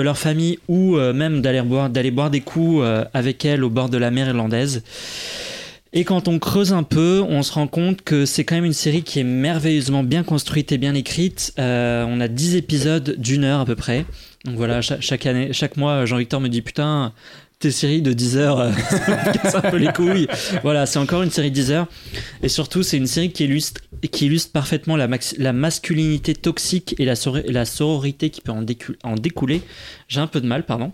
[0.00, 3.96] leur famille, ou euh, même d'aller boire, des coups euh, avec elles au bord de
[3.96, 4.82] la mer irlandaise.
[5.92, 8.72] Et quand on creuse un peu, on se rend compte que c'est quand même une
[8.72, 11.52] série qui est merveilleusement bien construite et bien écrite.
[11.58, 14.04] On a 10 épisodes d'une heure à peu près.
[14.44, 17.12] Donc voilà, cha- chaque, année, chaque mois, Jean-Victor me dit Putain,
[17.60, 20.26] tes séries de 10 heures, euh, ça me casse un peu les couilles.
[20.62, 21.86] Voilà, c'est encore une série de 10 heures.
[22.42, 26.94] Et surtout, c'est une série qui illustre, qui illustre parfaitement la, max- la masculinité toxique
[26.98, 28.52] et la, sor- et la sororité qui peut
[29.04, 29.60] en découler.
[30.08, 30.90] J'ai un peu de mal, pardon.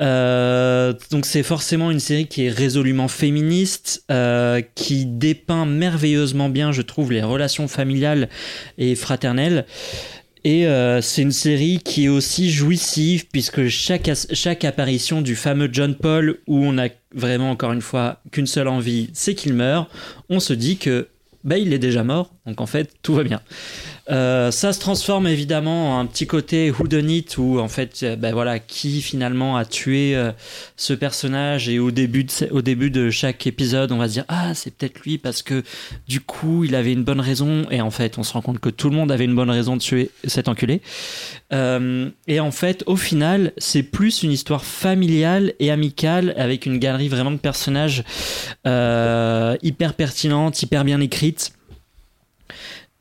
[0.00, 6.70] Euh, donc c'est forcément une série qui est résolument féministe, euh, qui dépeint merveilleusement bien,
[6.70, 8.28] je trouve, les relations familiales
[8.76, 9.64] et fraternelles.
[10.44, 14.08] Et euh, c'est une série qui est aussi jouissive puisque chaque,
[14.64, 19.10] apparition du fameux John Paul où on a vraiment encore une fois qu'une seule envie,
[19.12, 19.90] c'est qu'il meurt,
[20.28, 21.08] on se dit que
[21.44, 23.40] bah, il est déjà mort, donc en fait tout va bien.
[24.10, 28.32] Euh, ça se transforme évidemment en un petit côté whodunit où en fait euh, ben
[28.32, 30.32] voilà qui finalement a tué euh,
[30.76, 31.68] ce personnage.
[31.68, 35.42] Et au début de, chaque épisode on va se dire ah c'est peut-être lui parce
[35.42, 35.62] que
[36.08, 37.66] du coup il avait une bonne raison.
[37.70, 39.76] Et en fait on se rend compte que tout le monde avait une bonne raison
[39.76, 40.80] de tuer cet enculé.
[41.50, 47.08] Et en fait au final c'est plus une histoire familiale et amicale avec une galerie
[47.08, 48.04] vraiment de personnages
[48.64, 51.52] hyper pertinente hyper bien écrite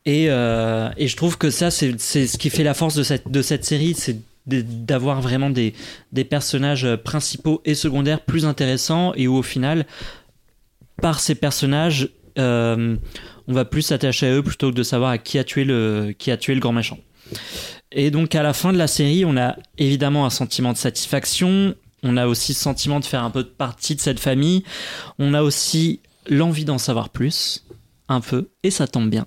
[0.07, 3.65] et, euh, et je trouve que ça, c'est ce qui fait la force de cette,
[3.65, 5.73] série, c'est d'avoir vraiment des,
[6.23, 9.85] personnages principaux et secondaires plus intéressants et où au final,
[11.01, 12.09] par ces personnages,
[12.39, 12.95] euh,
[13.49, 16.15] on va plus s'attacher à eux plutôt que de savoir à qui a tué le,
[16.51, 16.99] grand méchant.
[17.91, 21.75] Et donc à la fin de la série, on a évidemment un sentiment de satisfaction,
[22.01, 24.63] on a aussi le sentiment de faire un peu partie de cette famille,
[25.19, 27.65] on a aussi l'envie d'en savoir plus,
[28.07, 29.25] un peu, et ça tombe bien.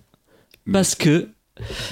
[0.72, 1.28] Parce que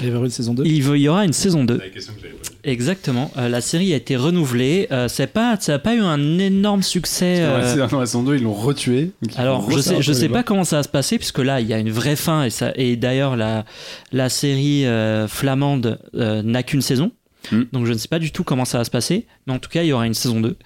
[0.00, 1.76] Il y avait une saison 2 il va- il y aura une saison 2.
[1.76, 2.52] la question que j'avais posée.
[2.64, 3.30] Exactement.
[3.36, 4.86] Euh, la série a été renouvelée.
[4.92, 7.40] Euh, c'est pas, ça n'a pas eu un énorme succès.
[7.40, 9.10] Euh, saison- dans la saison 2, ils l'ont retué.
[9.36, 11.74] alors, je sais, je sais pas comment ça va se passer, puisque là, il y
[11.74, 13.64] a une vraie fin, et, ça, et d'ailleurs, la,
[14.12, 17.12] la série euh, flamande euh, n'a qu'une saison.
[17.52, 17.62] Mm.
[17.72, 19.70] Donc je ne sais pas du tout comment ça va se passer, mais en tout
[19.70, 20.56] cas il y aura une saison 2.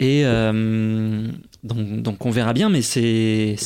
[0.00, 1.26] Et euh,
[1.64, 3.56] donc, donc on verra bien, mais c'est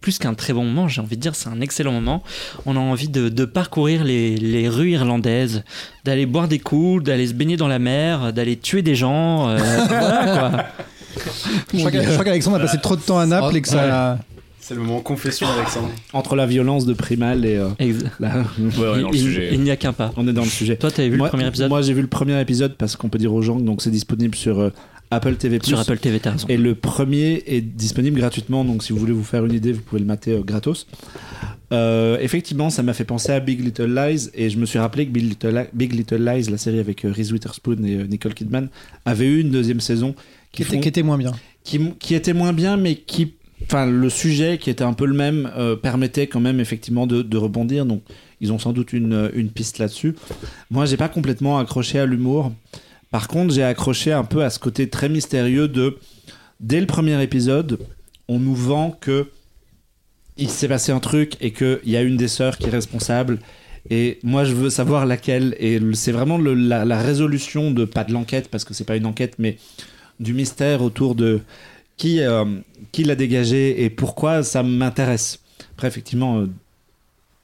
[0.00, 2.22] plus qu'un très bon moment, j'ai envie de dire, c'est un excellent moment.
[2.66, 5.62] On a envie de, de parcourir les, les rues irlandaises,
[6.04, 9.48] d'aller boire des coups, d'aller se baigner dans la mer, d'aller tuer des gens.
[9.48, 10.64] euh, voilà, quoi.
[11.74, 14.18] Je crois qu'Alexandre a passé trop de temps à Naples et que ça.
[14.64, 15.90] C'est le moment confession, Alexandre.
[16.12, 17.56] Entre la violence de Primal et.
[17.56, 17.68] euh,
[18.20, 18.44] la- Ouais,
[18.78, 19.48] ouais, dans le il sujet.
[19.52, 20.12] il n'y a qu'un pas.
[20.16, 20.76] On est dans le sujet.
[20.76, 23.08] Toi, t'avais vu moi, le premier épisode Moi, j'ai vu le premier épisode parce qu'on
[23.08, 24.70] peut dire aux gens que donc c'est disponible sur euh,
[25.14, 25.58] Apple TV+.
[25.62, 26.46] sur Apple TV, t'as raison.
[26.48, 29.82] Et le premier est disponible gratuitement, donc si vous voulez vous faire une idée, vous
[29.82, 30.86] pouvez le mater euh, gratos.
[31.72, 35.06] Euh, effectivement, ça m'a fait penser à Big Little Lies, et je me suis rappelé
[35.06, 38.06] que Big Little, Li- Big Little Lies, la série avec euh, Reese Witherspoon et euh,
[38.06, 38.68] Nicole Kidman,
[39.04, 40.14] avait eu une deuxième saison
[40.52, 41.32] Qui qui, était, font- qui était moins bien.
[41.64, 43.34] qui, qui était moins bien, mais qui,
[43.64, 47.22] enfin, le sujet qui était un peu le même euh, permettait quand même effectivement de,
[47.22, 47.86] de rebondir.
[47.86, 48.02] Donc,
[48.42, 50.14] ils ont sans doute une, une piste là-dessus.
[50.70, 52.52] Moi, j'ai pas complètement accroché à l'humour.
[53.12, 55.98] Par contre, j'ai accroché un peu à ce côté très mystérieux de,
[56.60, 57.78] dès le premier épisode,
[58.26, 59.28] on nous vend que
[60.38, 63.38] il s'est passé un truc et qu'il y a une des sœurs qui est responsable.
[63.90, 65.54] Et moi, je veux savoir laquelle.
[65.58, 69.34] Et c'est vraiment la, résolution de, pas de l'enquête, parce que c'est pas une enquête,
[69.38, 69.58] mais
[70.18, 71.40] du mystère autour de
[71.98, 72.46] qui, euh,
[72.92, 75.40] qui l'a dégagé et pourquoi ça m'intéresse.
[75.72, 76.46] Après, effectivement, euh,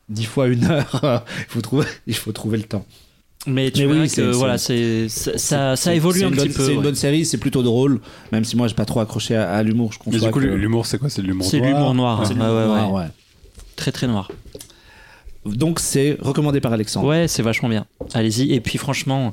[0.09, 2.87] dix fois une heure, il, faut trouver, il faut trouver le temps.
[3.47, 6.39] Mais tu Mais vois oui, que c'est- voilà, c'est- c'est ça, ça, évolue un petit
[6.49, 6.65] bonne- peu.
[6.65, 6.83] C'est une ouais.
[6.85, 8.01] bonne série, c'est plutôt drôle,
[8.33, 9.93] même si moi, j'ai pas trop accroché à, à l'humour.
[9.93, 11.09] Je Mais du coup, que- l'humour, c'est quoi?
[11.09, 11.71] C'est l'humour C'est noir?
[11.71, 12.21] l'humour noir.
[12.25, 12.67] c'est ouais, l'humour ouais, ouais.
[12.67, 13.07] noir, ouais.
[13.77, 14.31] Très très noir.
[15.47, 17.07] Donc, c'est recommandé par Alexandre.
[17.07, 17.87] Ouais, c'est vachement bien.
[18.13, 18.53] Allez-y.
[18.53, 19.33] Et puis franchement,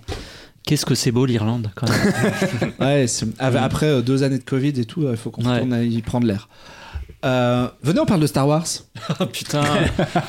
[0.65, 2.73] qu'est-ce que c'est beau l'Irlande quand même.
[2.79, 5.53] Ouais, c'est- av- après euh, deux années de Covid et tout, il faut qu'on Ouais.
[5.61, 6.47] retourne y prendre l'air.
[7.23, 8.65] Euh, venez, on parle de Star Wars.
[9.19, 9.61] oh putain.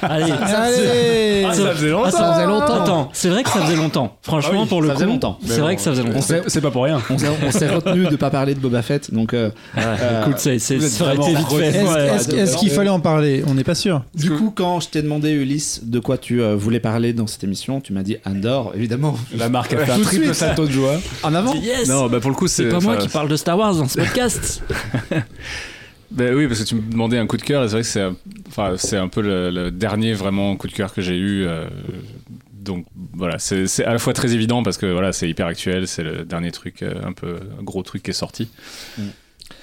[0.02, 0.30] Allez.
[0.32, 2.82] Allez Ah, ça faisait Ah, ça faisait longtemps.
[2.82, 4.16] Attends, c'est vrai que ça faisait longtemps.
[4.22, 5.38] Franchement, Ah oui, pour le ça coup, faisait longtemps.
[5.44, 6.20] C'est vrai que ça faisait longtemps.
[6.46, 7.00] C'est pas pour rien.
[7.10, 10.22] On s'est on s'est retenu de pas parler de Boba Fett, donc euh, Ouais, Euh,
[10.22, 11.66] écoute, c'est, c'est, vous êtes ça aurait été vite fait.
[11.66, 12.06] Est-ce ouais.
[12.14, 13.44] est-ce- est-ce qu'il fallait en parler?
[13.46, 14.02] On n'est pas sûr.
[14.14, 17.44] Du coup, quand je t'ai demandé, Ulysse, de quoi tu euh, voulais parler dans cette
[17.44, 19.16] émission, tu m'as dit Andor, évidemment.
[19.36, 20.96] La marque a fait un triple salto de joie.
[21.22, 21.88] En avant Yes.
[21.88, 22.68] Non, bah pour le coup, c'est c'est.
[22.70, 24.62] pas moi qui parle de Star Wars dans ce podcast.
[26.10, 28.04] Bah oui, parce que tu me demandais un coup de cœur, c'est vrai que c'est
[28.48, 31.44] enfin, un peu le, dernier vraiment coup de cœur que j'ai eu.
[31.44, 31.68] euh,
[32.52, 32.84] donc
[33.14, 36.02] voilà, c'est c'est à la fois très évident parce que voilà, c'est hyper actuel, c'est
[36.02, 38.48] le dernier truc, euh, un peu un gros truc qui est sorti.
[38.98, 39.02] Mm.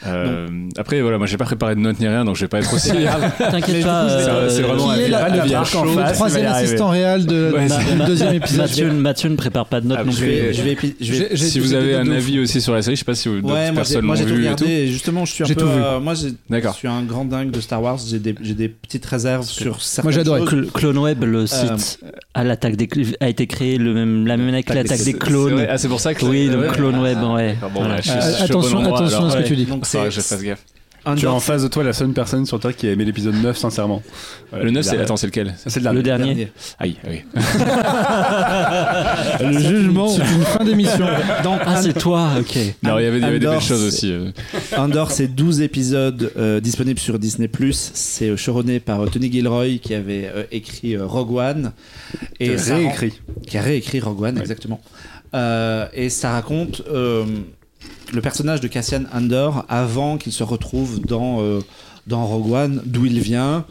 [0.06, 0.48] Euh,
[0.78, 2.74] après voilà, moi j'ai pas préparé de notes ni rien, donc je vais pas être
[2.74, 2.90] aussi.
[3.38, 4.10] T'inquiète pas.
[4.10, 5.74] c'est- euh, c'est vraiment Qui est un- la- la- en face.
[5.74, 8.60] Le troisième assistant réel de, Ouais, deuxième épisode.
[8.62, 10.28] Mathieu, Mathieu ne prépare pas de notes Ah, non je plus.
[10.28, 12.74] vais, je vais, épi- je vais- J'ai- j'ai- si vous avez un avis aussi sur
[12.74, 14.66] la série, je sais pas si d'autres Ouais, personnes l'ont j'ai tout vu et tout.
[14.92, 15.62] justement je suis un J'ai peu.
[15.62, 15.82] tout vu.
[15.82, 16.28] euh, moi je
[16.76, 20.26] suis un grand dingue de Star Wars, j'ai des, j'ai des petites réserves sur certaines
[20.28, 20.40] Moi.
[20.40, 22.00] Cl- Clone Web, le site
[22.34, 25.14] à l'attaque des cl- a été créé le même, la même année que l'attaque des
[25.14, 25.66] clones.
[25.70, 26.68] Ah, c'est pour ça que Oui, donc ouais.
[26.70, 27.56] Clone Web, ouais.
[27.62, 28.14] Ah, bon attention,
[29.26, 29.44] à ce que Ouais.
[29.44, 29.68] tu dis.
[30.06, 30.64] Que je fasse gaffe.
[31.18, 33.36] Tu as en face de toi la seule personne sur Terre qui a aimé l'épisode
[33.36, 34.02] 9 sincèrement.
[34.52, 36.28] Voilà, Le 9, il c'est attends, c'est lequel C'est le Le dernier.
[36.34, 36.52] dernier.
[36.80, 37.24] Aïe, ah oui.
[39.42, 40.08] le jugement.
[40.08, 41.06] C'est une fin d'émission.
[41.44, 42.58] Donc, Ah, c'est toi, ok.
[42.84, 44.12] Non, il y avait, il y avait des belles choses aussi.
[44.14, 44.30] euh.
[44.78, 47.50] Andor, c'est 12 épisodes euh, disponibles sur Disney+.
[47.72, 51.72] C'est euh, showrunné par euh, Tony Gilroy qui avait euh, écrit euh, Rogue One.
[52.40, 53.20] Et rend- réécrit.
[53.46, 54.42] Qui a réécrit Rogue One, Ouais.
[54.42, 54.80] exactement.
[55.36, 57.26] Euh, et ça raconte euh,
[58.12, 61.62] le personnage de Cassian Andor avant qu'il se retrouve dans, euh,
[62.08, 63.66] dans Rogue One, d'où il vient.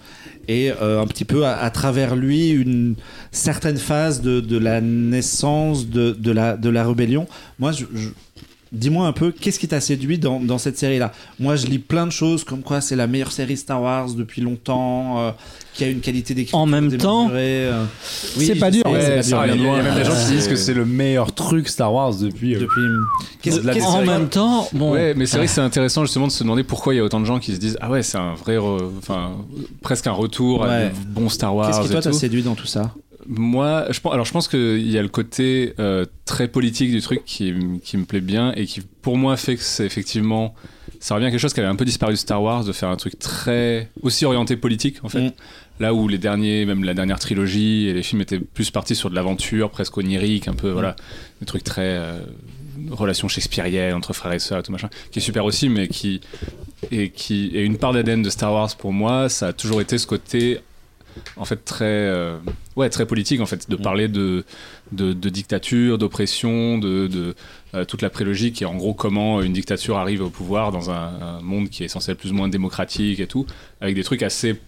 [0.48, 2.96] Et euh, un petit peu à, travers lui, une
[3.30, 7.28] certaine phase de, de la naissance de, de, la, de la rébellion.
[7.60, 7.84] Moi, je,
[8.72, 11.12] Dis-moi un peu, qu'est-ce qui t'a séduit dans, dans cette série-là?
[11.38, 14.40] Moi, je lis plein de choses comme quoi c'est la meilleure série Star Wars depuis
[14.40, 15.30] longtemps, euh,
[15.74, 17.84] qui a une qualité d'écriture En même temps, euh.
[18.02, 18.82] c'est je pas dur.
[18.86, 19.56] sais, Ouais, c'est pas dur.
[19.56, 20.36] il y a- même des gens qui Ouais.
[20.36, 22.54] disent que c'est le meilleur truc Star Wars depuis.
[22.56, 22.80] euh, Depuis.
[23.42, 24.92] Qu'est-ce Au-delà qu'est-ce- des En même temps, bon.
[24.92, 27.04] Ouais, mais c'est vrai que c'est intéressant justement de se demander pourquoi il y a
[27.04, 28.56] autant de gens qui se disent Ah ouais, c'est un vrai.
[28.56, 29.32] re- Enfin,
[29.82, 30.88] presque un retour à Ouais.
[30.88, 31.68] du bon Star Wars.
[31.70, 32.94] Qu'est-ce qui toi t'a séduit dans tout ça?
[33.26, 37.00] Moi, je pense, alors je pense qu'il y a le côté euh, très politique du
[37.00, 40.54] truc qui, me plaît bien et qui, pour moi, fait que c'est effectivement.
[41.00, 42.88] Ça revient à quelque chose qui avait un peu disparu de Star Wars, de faire
[42.88, 43.90] un truc très.
[44.02, 45.20] aussi orienté politique, en fait.
[45.20, 45.32] Mm.
[45.80, 49.10] Là où les derniers, même la dernière trilogie et les films étaient plus partis sur
[49.10, 50.96] de l'aventure, presque onirique, un peu, voilà.
[51.40, 51.82] Des trucs très.
[51.82, 52.20] euh,
[52.90, 56.20] relation shakespearienne entre frères et sœurs tout machin, qui est super aussi, mais qui.
[56.90, 59.98] Et qui est une part d'ADN de Star Wars pour moi, ça a toujours été
[59.98, 60.60] ce côté
[61.36, 62.38] en fait très euh,
[62.76, 63.82] ouais très politique en fait de Mm.
[63.82, 64.44] parler de
[64.92, 67.34] de, de dictature, d'oppression, de, de
[67.74, 70.90] euh, toute la prélogie qui est en gros comment une dictature arrive au pouvoir dans
[70.90, 73.46] un, un monde qui est censé être plus ou moins démocratique et tout,
[73.80, 74.60] avec des trucs assez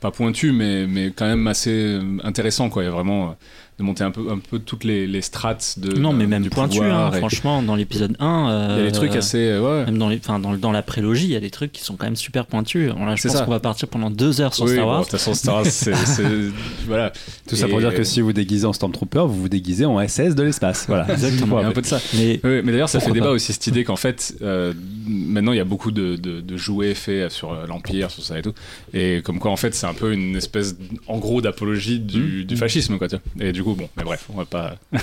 [0.00, 2.82] pas pointus mais, mais quand même assez euh, intéressants quoi.
[2.82, 3.32] Il y a vraiment euh,
[3.78, 6.44] de monter un peu, un peu toutes les, les strates de non, mais euh, même
[6.44, 8.76] du pointu, hein, et- franchement, dans l'épisode 1.
[8.76, 9.86] Il y a des trucs assez euh, ouais.
[9.86, 11.96] Même dans, les, enfin, dans, dans la prélogie, il y a des trucs qui sont
[11.96, 12.92] quand même super pointus.
[12.92, 13.44] Alors Là, je pense ça.
[13.44, 14.98] qu'on va partir pendant deux heures sur Oui, Star Wars.
[15.00, 15.92] de toute façon, Star Wars, c'est
[16.86, 17.12] voilà.
[17.48, 20.36] Tout ça pour dire que si vous déguisez en Stormtrooper, vous vous déguisez en SS
[20.36, 20.84] de l'espace.
[20.86, 21.10] Voilà.
[21.12, 21.58] Exactement.
[21.58, 22.00] Il y a un peu de ça.
[22.14, 24.72] Mais Oui, mais d'ailleurs, ça fait débat pas aussi cette idée qu'en fait, euh,
[25.06, 28.38] maintenant, il y a beaucoup de, de- de jouets faits sur euh, l'Empire, sur ça
[28.38, 28.52] et tout.
[28.92, 30.74] Et comme quoi, en fait, c'est un peu une espèce,
[31.06, 33.08] en gros, d'apologie du, du fascisme, quoi.
[33.08, 33.46] tu vois.
[33.46, 34.76] Et du coup, bon, mais bref, on va pas.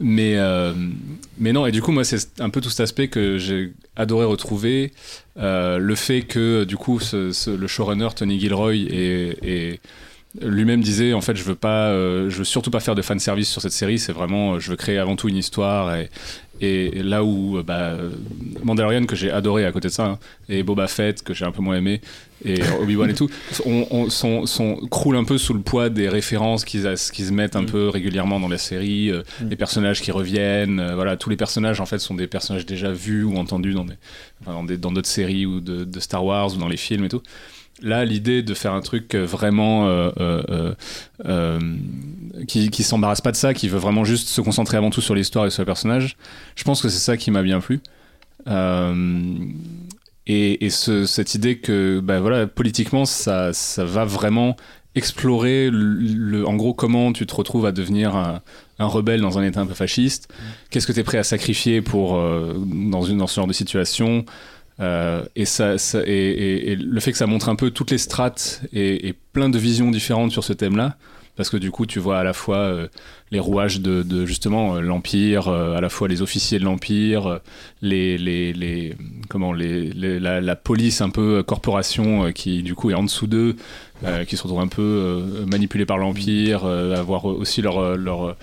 [0.00, 0.72] mais, euh,
[1.38, 4.24] mais non, et du coup, moi, c'est un peu tout cet aspect que j'ai adoré
[4.24, 4.92] retrouver.
[5.38, 9.80] Euh, le fait que, du coup, ce- ce- le showrunner Tony Gilroy et.
[10.40, 13.20] lui-même disait en fait je veux pas euh, je veux surtout pas faire de fan
[13.20, 16.10] service sur cette série c'est vraiment je veux créer avant tout une histoire et,
[16.60, 17.96] et là où bah,
[18.64, 20.18] Mandalorian que j'ai adoré à côté de ça hein,
[20.48, 22.00] et Boba Fett que j'ai un peu moins aimé
[22.44, 23.28] et Obi-Wan et tout
[23.66, 24.08] on,
[24.90, 27.66] croulent un peu sous le poids des références qu'ils se mettent un Mm.
[27.66, 29.48] peu régulièrement dans la série euh, Mm.
[29.48, 32.92] les personnages qui reviennent euh, voilà tous les personnages en fait sont des personnages déjà
[32.92, 33.94] vus ou entendus dans des
[34.42, 37.04] enfin, dans des- dans d'autres séries ou de, de Star Wars ou dans les films
[37.04, 37.22] et tout
[37.82, 40.72] Là, l'idée de faire un truc euh, vraiment euh,
[42.46, 45.14] qui, qui s'embarrasse pas de ça, qui veut vraiment juste se concentrer avant tout sur
[45.16, 46.16] l'histoire et sur le personnage,
[46.54, 47.80] je pense que c'est ça qui m'a bien plu.
[48.46, 49.34] Euh,
[50.26, 54.56] et et ce- cette idée que, bah voilà, politiquement, ça, ça va vraiment
[54.96, 58.40] explorer, le, en gros, comment tu te retrouves à devenir un,
[58.78, 60.28] un rebelle dans un état un peu fasciste.
[60.70, 63.52] Qu'est-ce que tu es prêt à sacrifier pour, euh, dans, une, dans ce genre de
[63.52, 64.24] situation
[64.80, 67.90] euh, et, ça, ça- et, et- et le fait que ça montre un peu toutes
[67.90, 70.96] les strates et, et plein de visions différentes sur ce thème-là,
[71.36, 72.88] parce que du coup tu vois à la fois euh,
[73.30, 77.40] les rouages de, de, justement euh, l'empire, euh, à la fois les officiers de l'empire,
[77.82, 78.94] les, les, les
[79.28, 83.26] comment les, les- la, la police un peu corporation qui du coup est en dessous
[83.26, 83.56] d'eux,
[84.26, 88.36] qui se retrouvent un peu manipulés par l'empire, avoir aussi leur leur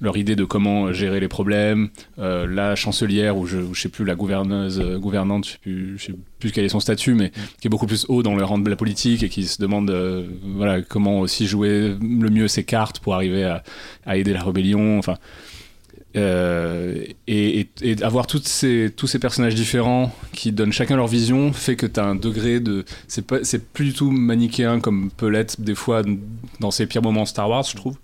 [0.00, 1.88] leur idée de comment gérer les problèmes,
[2.18, 5.98] euh, la chancelière ou je, je sais plus la gouverneuse euh, gouvernante, je sais plus,
[5.98, 7.30] je sais plus quel est son statut, mais
[7.60, 9.90] qui est beaucoup plus haut dans le rang de la politique et qui se demande
[9.90, 14.98] euh, voilà comment aussi jouer le mieux ses cartes pour arriver à, aider la rébellion.
[14.98, 15.16] Enfin.
[16.16, 21.76] et, et, et avoir ces, tous ces personnages différents qui donnent chacun leur vision fait
[21.76, 22.84] que tu as un degré de.
[23.08, 26.02] C'est pas- c'est plus du tout manichéen comme peut l'être des fois
[26.60, 27.96] dans ses pires moments Star Wars, je trouve.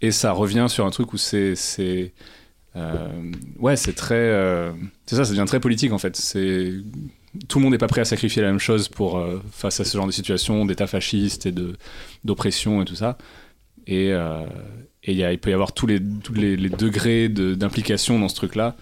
[0.00, 1.54] Et ça revient sur un truc où c'est.
[1.54, 2.12] c'est
[2.76, 3.08] euh,
[3.58, 4.14] ouais, c'est très.
[4.14, 4.72] euh,
[5.06, 6.16] c'est ça, ça devient très politique en fait.
[6.16, 6.72] C'est.
[7.48, 9.84] Tout le monde n'est pas prêt à sacrifier la même chose pour, euh, face à
[9.84, 11.76] ce genre de situation d'état fasciste et de,
[12.24, 13.18] d'oppression et tout ça.
[13.86, 14.44] Et, euh,
[15.04, 17.54] et il y a- il peut y avoir tous les, tous les, les degrés de-
[17.54, 18.74] d'implication dans ce truc-là.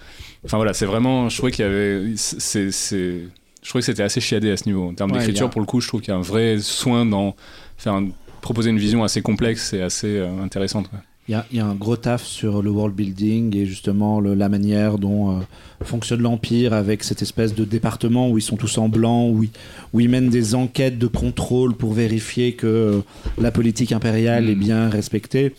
[0.44, 1.28] Enfin voilà, c'est vraiment.
[1.28, 2.12] Je trouvais qu'il y avait.
[2.16, 3.20] C'est, c'est,
[3.62, 4.88] je trouvais que c'était assez chiadé à ce niveau.
[4.88, 6.58] En termes Ouais, d'écriture, a- pour le coup, je trouve qu'il y a un vrai
[6.60, 7.36] soin dans
[7.76, 8.08] faire un-
[8.40, 10.88] proposer une vision assez complexe et assez euh, intéressante.
[11.28, 14.18] Il y, a, il y a un gros taf sur le world building et justement
[14.18, 15.40] le- la manière dont euh,
[15.84, 19.50] fonctionne l'Empire avec cette espèce de département où ils sont tous en blanc, où ils,
[19.92, 23.00] où ils mènent des enquêtes de contrôle pour vérifier que euh,
[23.38, 24.48] la politique impériale Mm.
[24.48, 25.54] est bien respectée.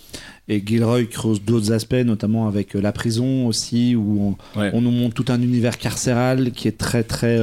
[0.47, 4.71] Et Gilroy creuse d'autres aspects, notamment avec euh, la prison aussi, où on, Ouais.
[4.73, 7.39] on nous montre tout un univers carcéral qui est très très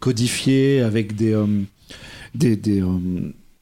[0.00, 1.34] codifié avec des,
[2.34, 2.82] des, des,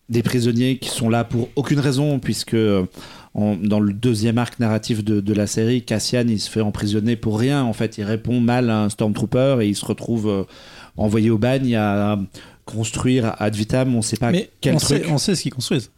[0.09, 2.57] des prisonniers qui sont là pour aucune raison, puisque
[3.35, 7.17] en- dans le deuxième arc narratif de, de la série, Cassian il se fait emprisonner
[7.17, 7.63] pour rien.
[7.63, 10.43] En fait, il répond mal à un Stormtrooper et il se retrouve euh,
[10.97, 12.19] envoyé au bagne à
[12.67, 15.53] construire ad vitam, on sait pas Mais quel on truc, sait, on sait ce qu'ils
[15.53, 15.91] construisent.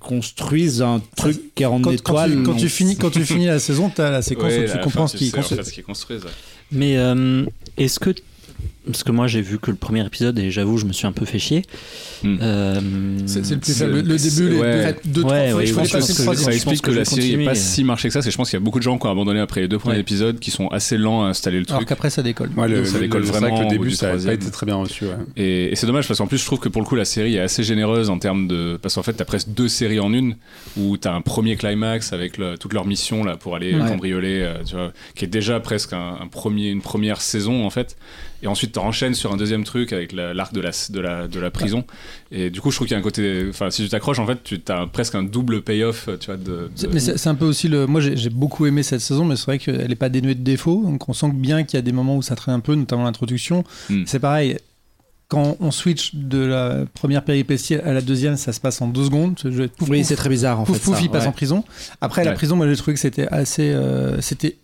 [0.00, 2.30] construisent un truc qui est en Quand, quand étoile.
[2.36, 4.72] tu, quand, tu finis, quand tu finis la saison, tu as la séquence Ouais, où
[4.72, 5.58] tu comprends fin, ce qu'ils sais, en construisent.
[5.60, 6.24] fait, ce qu'ils construisent.
[6.72, 7.44] Mais euh,
[7.76, 8.10] est-ce que.
[8.86, 11.12] Parce que moi j'ai vu que le premier épisode et j'avoue je me suis un
[11.12, 11.62] peu fait chier.
[12.22, 12.36] Hmm.
[12.40, 12.80] Euh,
[13.26, 13.96] C'est le plus C'est- faible.
[13.96, 14.96] Le, le début, les ouais.
[15.04, 17.54] deux, Ouais, trois fois, ouais, je pense que ça explique que la série n'est pas
[17.54, 18.22] si marché que ça.
[18.22, 19.78] C'est je pense qu'il y a beaucoup de gens qui ont abandonné après les deux
[19.78, 20.00] premiers Ouais.
[20.00, 21.88] épisodes, qui sont assez lents à installer le Alors truc.
[21.88, 22.50] qu'après, ça décolle.
[22.56, 24.34] Ouais, le, Ça le- décolle le- c'est vrai que vraiment le début, ça troisième.
[24.34, 25.04] été très bien reçu.
[25.04, 25.10] ouais.
[25.36, 27.36] Et, et c'est dommage parce qu'en plus je trouve que pour le coup la série
[27.36, 30.36] est assez généreuse en termes de parce qu'en fait t'as presque deux séries en une
[30.78, 34.54] où t'as un premier climax avec le- toute leur mission là pour aller cambrioler euh,
[34.64, 37.96] tu vois qui est déjà presque un, un premier une première saison en fait
[38.42, 41.26] et ensuite tu enchaînes sur un deuxième truc avec la- l'arc de la de la
[41.28, 41.84] de la prison
[42.30, 44.26] et du coup je trouve qu'il y a un côté enfin si tu t'accroches en
[44.26, 47.34] fait tu as presque un double payoff tu vois de, de- C'est- Mais c'est un
[47.34, 47.86] peu aussi le.
[47.86, 50.82] Moi, j'ai beaucoup aimé cette saison, mais c'est vrai qu'elle n'est pas dénuée de défauts.
[50.84, 53.04] Donc, on sent bien qu'il y a des moments où ça traîne un peu, notamment
[53.04, 53.64] l'introduction.
[53.90, 54.04] Hmm.
[54.06, 54.56] C'est pareil.
[55.28, 59.04] quand on switch de la première péripétie à la deuxième, ça se passe en deux
[59.04, 59.38] secondes.
[59.44, 60.84] Je- pouf, Oui, c'est très bizarre en pouf, fait.
[60.84, 61.28] pouf, ça, il passe ouais.
[61.28, 61.64] en prison.
[62.00, 62.36] Après, la Ouais.
[62.36, 64.56] prison, moi, j'ai trouvé que c'était assez, euh, c'était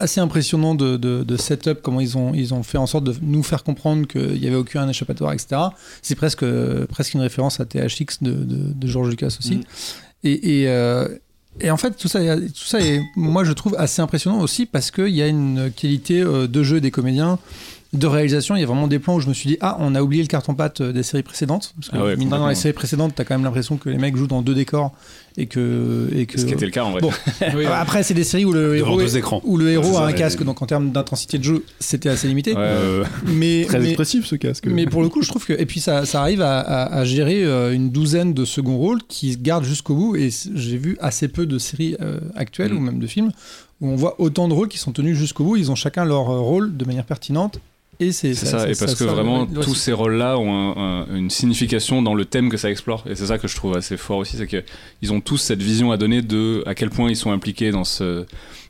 [0.00, 3.14] assez impressionnant de, de, de setup, comment ils ont, ils ont fait en sorte de
[3.22, 5.60] nous faire comprendre qu'il n'y avait aucun échappatoire, etc.
[6.02, 6.44] C'est presque,
[6.86, 9.56] presque une référence à THX de, de, de George Lucas aussi.
[9.56, 9.62] Mm.
[10.24, 11.08] Et, et, euh,
[11.60, 14.90] et en fait, tout ça, tout ça est, moi, je trouve assez impressionnant aussi parce
[14.90, 17.38] qu'il y a une qualité euh, de jeu des comédiens,
[17.94, 18.54] de réalisation.
[18.56, 20.22] Il y a vraiment des plans où je me suis dit, ah, on a oublié
[20.22, 21.72] le carton-pâte euh, des séries précédentes.
[21.76, 23.76] Parce que, Ah ouais, mine de rien, dans les séries précédentes, t'as quand même l'impression
[23.78, 24.92] que les mecs jouent dans deux décors
[25.38, 26.08] et que.
[26.14, 26.38] Et que...
[26.38, 27.00] Ce qui était le cas en vrai.
[27.00, 27.10] Bon.
[27.72, 29.40] Après, c'est des séries où le Devant héros, deux écrans.
[29.44, 32.52] où le héros a un casque, donc en termes d'intensité de jeu, c'était assez limité.
[32.52, 33.06] Ouais, ouais, ouais.
[33.32, 34.66] Mais, Très mais, expressif ce casque.
[34.66, 35.54] mais pour le coup, je trouve que.
[35.54, 39.00] Et puis, ça, ça arrive à, à- à gérer euh, une douzaine de second rôles
[39.08, 40.16] qui se gardent jusqu'au bout.
[40.16, 42.76] Et j'ai vu assez peu de séries euh, actuelles Mm.
[42.76, 43.30] ou même de films
[43.80, 45.56] où on voit autant de rôles qui sont tenus jusqu'au bout.
[45.56, 47.60] Ils ont chacun leur rôle de manière pertinente.
[48.00, 51.30] Et c'est C'est ça, et parce que vraiment tous ces rôles-là ont un- un- une
[51.30, 54.18] signification dans le thème que ça explore, et c'est ça que je trouve assez fort
[54.18, 54.62] aussi, c'est que
[55.02, 57.82] ils ont tous cette vision à donner de à quel point ils sont impliqués dans
[57.84, 58.24] ce,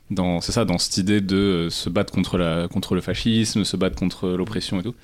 [0.09, 3.77] dans c'est ça, dans cette idée de se battre contre la contre le fascisme, se
[3.77, 4.95] battre contre l'oppression et tout.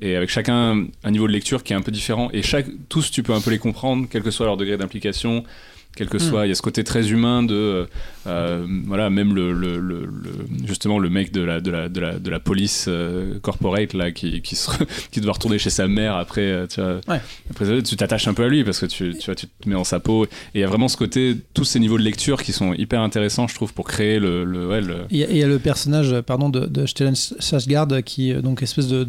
[0.00, 3.10] Et avec chacun un niveau de lecture qui est un peu différent, et chaque tous
[3.10, 5.44] tu peux un peu les comprendre, quel que soit leur degré d'implication.
[5.94, 7.88] Quel que soit, il y a ce côté très humain de,
[8.26, 11.88] euh, euh, voilà, même le, le, le- le- justement le mec de la, de la,
[11.88, 14.70] de la, de la police euh, corporate là, qui, qui, se,
[15.10, 17.20] qui doit retourner chez sa mère après, euh, tu vois, Ouais.
[17.50, 19.74] après tu t'attaches un peu à lui parce que tu, tu, vois, tu te mets
[19.74, 20.24] dans sa peau.
[20.24, 23.00] Et il y a vraiment ce côté, tous ces niveaux de lecture qui sont hyper
[23.00, 25.46] intéressants, je trouve, pour créer le, le, ouais, le- Il y, a, il y a
[25.48, 29.04] le personnage euh, pardon, de, de Stellan Skarsgård qui euh, donc espèce de,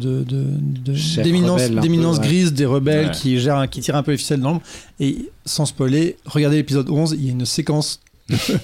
[0.76, 2.28] d'éminence, rebelle, un d'éminence peu, ouais.
[2.28, 3.12] grise des rebelles Ouais.
[3.12, 4.62] qui gère qui tire un peu les ficelles dans l'ombre
[5.00, 8.00] et sans spoiler regardez l'épisode 11 il y a une séquence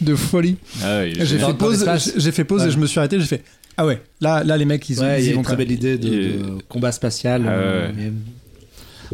[0.01, 2.69] de, folie Ah ouais, j'ai fait pause j'ai fait pause Ouais.
[2.69, 3.43] et je me suis arrêté j'ai fait
[3.77, 5.45] ah ouais là là les mecs ils, Ouais, ils il y y a vont une
[5.45, 7.45] très belle idée de, combat spatial.
[7.47, 8.13] Ah euh, ouais.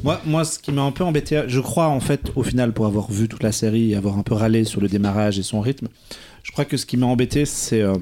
[0.04, 2.86] Moi, moi, ce qui m'a un peu embêté, je crois en fait, au final, pour
[2.86, 5.60] avoir vu toute la série et avoir un peu râlé sur le démarrage et son
[5.60, 5.88] rythme,
[6.42, 7.94] je crois que ce qui m'a embêté, c'est euh,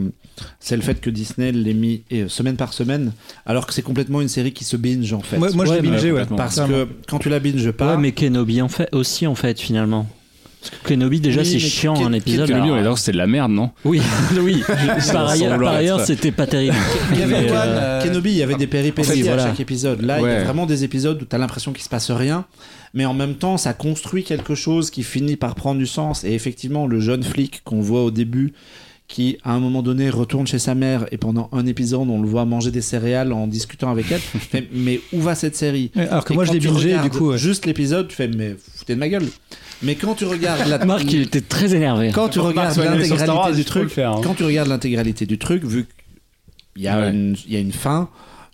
[0.60, 3.12] c'est le fait que Disney l'ait mis euh, semaine par semaine,
[3.46, 5.38] alors que c'est complètement une série qui se binge en fait.
[5.38, 6.36] moi, moi je Ouais, l'ai bingé ouais complètement.
[6.36, 9.58] Parce que quand tu la binges pas, Ouais, mais Kenobi en fait aussi en fait
[9.60, 10.06] finalement.
[10.60, 12.48] Parce que Kenobi déjà Oui, c'est chiant un épisode.
[12.48, 14.00] Kenobi, on est d'accord, c'était de la merde, non Oui,
[14.40, 14.62] oui.
[15.12, 16.76] par ailleurs, par c'était pas terrible.
[17.16, 19.46] Euh, Kenobi, il y avait des péripéties en fait, à voilà.
[19.46, 20.02] chaque épisode.
[20.02, 22.44] Là, il y a vraiment des épisodes où tu as l'impression qu'il se passe rien,
[22.94, 26.24] mais en même temps, ça construit quelque chose qui finit par prendre du sens.
[26.24, 28.52] Et effectivement, le jeune flic qu'on voit au début,
[29.08, 32.28] qui à un moment donné retourne chez sa mère et pendant un épisode, on le
[32.28, 34.20] voit manger des céréales en discutant avec elle.
[34.20, 37.30] fait, mais où va cette série alors que Et moi je l'ai bingé du coup
[37.30, 37.38] ouais.
[37.38, 39.26] juste l'épisode, tu fais mais foutez de ma gueule.
[39.82, 42.10] Mais quand tu regardes la Marc il était très énervé.
[42.12, 44.20] quand tu regardes l'intégralité du truc, faire, hein.
[44.22, 45.86] quand tu regardes l'intégralité du truc, vu
[46.74, 47.10] qu'il y, a Ouais.
[47.10, 48.08] une- il y a une fin,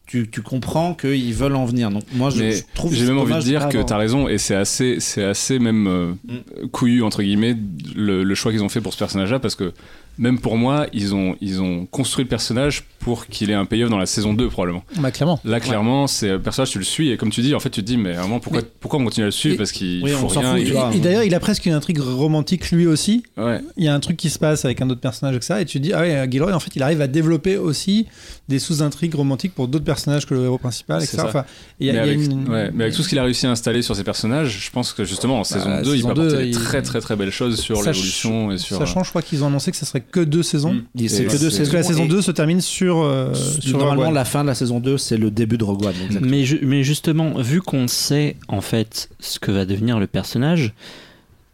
[0.07, 1.91] tu, tu comprends qu'ils veulent en venir.
[1.91, 4.55] Donc moi, je, je trouve J'ai même envie de dire que t'as raison, et c'est
[4.55, 6.69] assez, c'est assez même euh, Mm.
[6.69, 7.57] couillu entre guillemets
[7.97, 9.73] le, le choix qu'ils ont fait pour ce personnage-là, parce que
[10.19, 13.91] même pour moi, ils ont, ils ont construit le personnage pour qu'il ait un payoff
[13.91, 14.83] dans la saison 2 probablement.
[14.99, 17.61] bah clairement Là, clairement, c'est un personnage, tu le suis, et comme tu dis, en
[17.61, 19.55] fait, tu te dis, mais vraiment, pourquoi, Mais- pourquoi on continue à le suivre?
[19.57, 20.53] Et- Parce qu'il Oui, faut rien.
[20.53, 23.61] fout, il- et, et d'ailleurs il a presque une intrigue romantique lui aussi Ouais.
[23.77, 25.65] il y a un truc qui se passe avec un autre personnage que ça et
[25.67, 28.07] tu te dis ah ouais Gilroy en fait il arrive à développer aussi
[28.49, 31.27] des sous-intrigues romantiques pour d'autres personnages que le héros principal etc ça.
[31.27, 31.45] Enfin,
[31.81, 33.19] il y a, mais, il y a avec, une- ouais, mais avec tout ce qu'il
[33.19, 35.97] a réussi à installer sur ses personnages, je pense que justement en saison 2, il
[36.03, 38.79] saison peut apporter 2, des il- très très très belles choses sur l'évolution et sur.
[38.79, 40.83] sachant je crois qu'ils ont annoncé que ça serait que deux saisons Mm.
[40.97, 43.33] Il- c'est que deux c'est- parce que la saison et 2 se termine sur euh,
[43.35, 44.15] sur Normalement, Rogue One.
[44.15, 45.95] la fin de la saison 2, c'est le début de Rogue One.
[46.05, 46.31] exactement.
[46.31, 50.73] Mais, ju- mais justement, vu qu'on sait en fait ce que va devenir le personnage,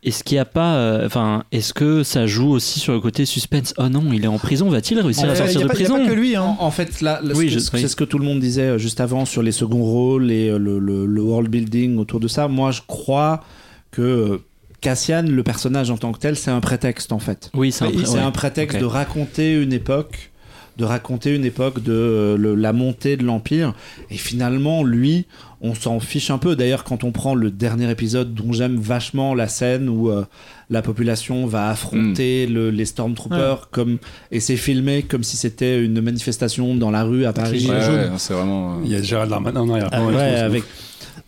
[0.02, 0.76] est-ce qu'il n'y a pas.
[0.76, 3.74] euh, Enfin, est-ce que ça joue aussi sur le côté suspense?
[3.76, 5.88] Oh non, il est en prison, va-t-il réussir à sortir de pas- il y a
[5.88, 6.04] prison?
[6.04, 6.56] pas que lui hein.
[6.58, 7.88] En, en fait, là, là, Oui, c'est oui.
[7.88, 10.78] ce que tout le monde disait euh, juste avant sur les seconds rôles et le,
[10.78, 12.48] le- le world building autour de ça.
[12.48, 13.42] Moi, je crois
[13.90, 14.40] que
[14.80, 17.50] Cassian, le personnage en tant que tel, c'est un prétexte en fait.
[17.54, 18.18] Oui, c'est un, C'est pré- ouais.
[18.20, 20.30] un prétexte de raconter une époque,
[20.78, 23.74] de raconter une époque de euh, le- la montée de l'empire.
[24.10, 25.26] Et finalement, lui,
[25.60, 26.56] on s'en fiche un peu.
[26.56, 30.24] D'ailleurs, quand on prend le dernier épisode, dont j'aime vachement la scène où euh,
[30.70, 33.98] la population va affronter le- les Stormtroopers, comme
[34.30, 37.66] et c'est filmé comme si c'était une manifestation dans la rue à Paris.
[37.68, 37.94] Ouais, jaune.
[37.96, 38.76] ouais, c'est vraiment.
[38.76, 40.64] euh, Il y a Gérald Darmanin, non, il y a Ah ouais, avec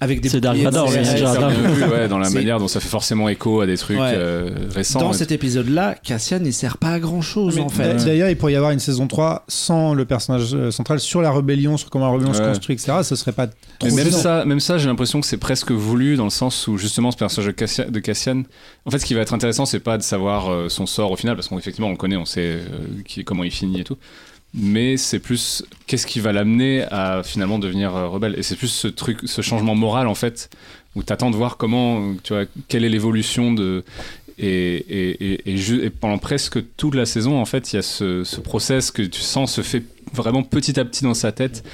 [0.03, 3.61] avec des C'est Dark Vador, ouais, dans la C'est- manière dont ça fait forcément écho
[3.61, 4.12] à des trucs Ouais.
[4.15, 4.99] euh, récents.
[5.01, 7.95] Dans Et- cet épisode-là, Cassian, il sert pas à grand chose en fait.
[7.95, 11.23] D'a- D'ailleurs, il pourrait y avoir une saison 3 sans le personnage euh, central sur
[11.23, 12.93] la rébellion, sur comment la rébellion se construit, etc.
[13.03, 13.55] Ce serait pas trop
[13.85, 16.77] Mais même ça, même ça, j'ai l'impression que c'est presque voulu dans le sens où
[16.79, 18.43] justement ce personnage de Cassian, de Cassian
[18.85, 21.16] en fait, ce qui va être intéressant, c'est pas de savoir euh, son sort au
[21.16, 22.61] final, parce qu'effectivement on le connaît, on sait euh,
[23.07, 23.97] qui- comment il finit et tout.
[24.55, 28.35] Mais c'est plus qu'est-ce qui va l'amener à finalement devenir euh, rebelle?
[28.39, 30.51] Et c'est plus ce truc, ce changement moral en fait,
[30.95, 33.85] où t'attends de voir comment, tu vois, quelle est l'évolution de.
[34.39, 38.24] Et, et, et, et pendant presque toute la saison, en fait, il y a ce,
[38.24, 41.65] ce process que tu sens se fait vraiment petit à petit dans sa tête.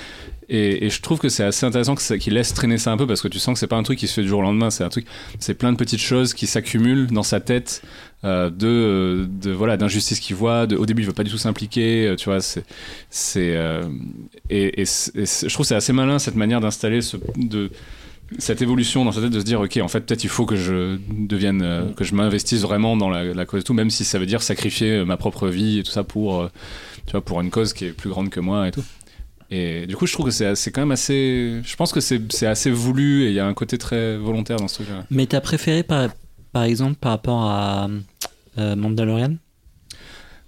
[0.51, 3.29] Et, je trouve que c'est assez intéressant qu'il laisse traîner ça un peu parce que
[3.29, 4.85] tu sens que c'est pas un truc qui se fait du jour au lendemain, c'est
[4.85, 5.07] un truc,
[5.39, 7.83] c'est plein de petites choses qui s'accumulent dans sa tête
[8.25, 10.63] euh, de, voilà d'injustices qu'il voit.
[10.73, 12.41] Au début, il veut pas du tout s'impliquer, euh, tu vois.
[12.41, 12.63] C'est
[13.39, 13.85] euh,
[14.49, 17.01] et, je trouve c'est assez malin cette manière d'installer
[18.39, 20.57] cette évolution dans sa tête de se dire ok en fait peut-être il faut que
[20.57, 24.05] je devienne euh, que je m'investisse vraiment dans la, la cause et tout même si
[24.05, 26.47] ça veut dire sacrifier ma propre vie et tout ça pour
[27.07, 28.85] tu vois pour une cause qui est plus grande que moi et tout
[29.51, 32.21] et du coup je trouve que c'est c'est quand même assez je pense que c'est
[32.33, 35.05] c'est assez voulu et il y a un côté très volontaire dans ce truc là
[35.11, 36.09] Mais t'as préféré par,
[36.53, 37.89] par exemple par rapport à
[38.59, 39.35] euh, Mandalorian?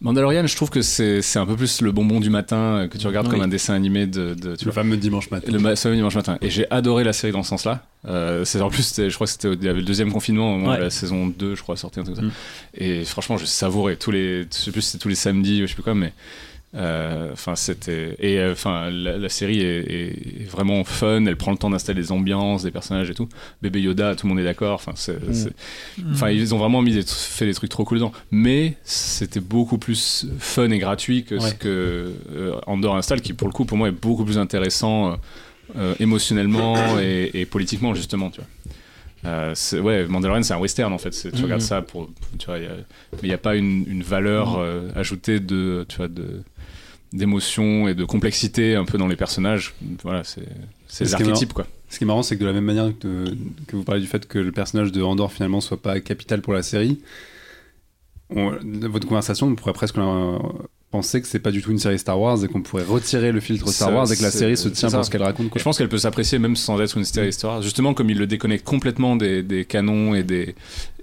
[0.02, 3.06] Mandalorian je trouve que c'est c'est un peu plus le bonbon du matin que tu
[3.06, 3.32] regardes Oui.
[3.34, 5.52] comme un dessin animé de, de tu Le vois fameux dimanche matin.
[5.52, 6.38] Le ma- fameux dimanche matin.
[6.40, 7.84] Et j'ai adoré la série dans ce sens-là.
[8.06, 10.54] Euh, c'est en plus, je crois que c'était au- il y avait le deuxième confinement,
[10.54, 10.80] au moment Ouais.
[10.80, 12.30] la saison 2, je crois, sortait un truc comme ça.
[12.30, 12.80] Mm.
[12.82, 15.66] Et franchement, je savourais tous les, je sais plus si c'était tous les samedis ou
[15.66, 16.14] je sais plus quoi, mais
[16.76, 21.24] euh, enfin c'était et euh, enfin la, la série est, vraiment fun.
[21.26, 23.28] Elle prend le temps d'installer des ambiances, des personnages et tout.
[23.60, 24.74] Bébé Yoda, tout le monde est d'accord.
[24.74, 25.18] Enfin, c'est-
[26.12, 28.12] enfin ils ont vraiment mis des, fait des trucs trop cool dedans.
[28.30, 31.52] Mais c'était beaucoup plus fun et gratuit que ce Ouais.
[31.58, 35.16] que euh, Andor installe, qui pour le coup pour moi est beaucoup plus intéressant.
[35.76, 40.98] euh, émotionnellement et, et politiquement justement tu vois euh, ouais Mandalorian c'est un western en
[40.98, 41.42] fait tu Mhm.
[41.44, 42.70] regardes ça pour tu vois il y a-
[43.12, 46.42] mais il n'y a pas une, une valeur euh, ajoutée de tu vois de
[47.12, 49.74] d'émotion et de complexité un peu dans les personnages
[50.04, 50.46] voilà c'est
[50.86, 52.92] c'est Ce les archétypes quoi Ce qui est marrant, c'est que de la même manière
[52.98, 53.24] que,
[53.66, 56.52] que vous parlez du fait que le personnage de Andor finalement soit pas capital pour
[56.52, 57.00] la série,
[58.30, 58.52] on-
[58.88, 59.96] votre conversation, on pourrait presque
[60.90, 63.40] penser que c'est pas du tout une série Star Wars et qu'on pourrait retirer le
[63.40, 65.50] filtre Star Wars et que la série se tient pour ce qu'elle raconte.
[65.50, 65.58] Quoi.
[65.58, 67.62] je pense qu'elle peut s'apprécier même sans être une série histoire.
[67.62, 70.54] Justement, comme il le déconnecte complètement des, des canons et des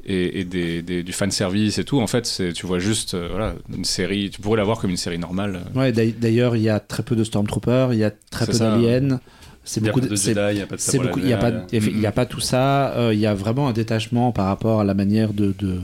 [0.07, 1.99] et, et des, des- du fan service et tout.
[1.99, 4.29] En fait, c'est tu vois juste euh, voilà une série.
[4.29, 5.61] Tu pourrais la voir comme une série normale.
[5.75, 8.53] Ouais, d'ail- d'ailleurs, il y a très peu de Stormtroopers, il y a très peu
[8.59, 9.19] d'aliens.
[9.63, 11.19] C'est Il y a beaucoup pas de Jedi, il y a pas de c'est beaucoup,
[11.19, 12.93] il y a pas, il y a pas tout ça.
[12.95, 15.79] euh, Il y a vraiment un détachement par rapport à la manière de, de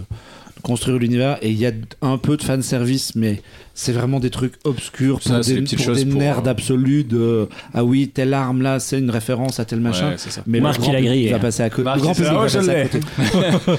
[0.64, 1.72] construire l'univers et il y a
[2.02, 3.42] un peu de fan service, mais
[3.76, 6.20] c'est vraiment des trucs obscurs pour Ça, c'est des, des petites pour choses des pour,
[6.20, 10.10] nerds absolus de ah oui telle arme là c'est une référence à tel machin.
[10.12, 10.42] Ouais, c'est ça.
[10.48, 11.40] Mais Marc, il a grillé, va hein.
[11.40, 11.90] passer à côté.
[11.92, 12.08] Ah va
[12.42, 12.90] ouais, je passer à l'ai.
[12.90, 13.00] côté.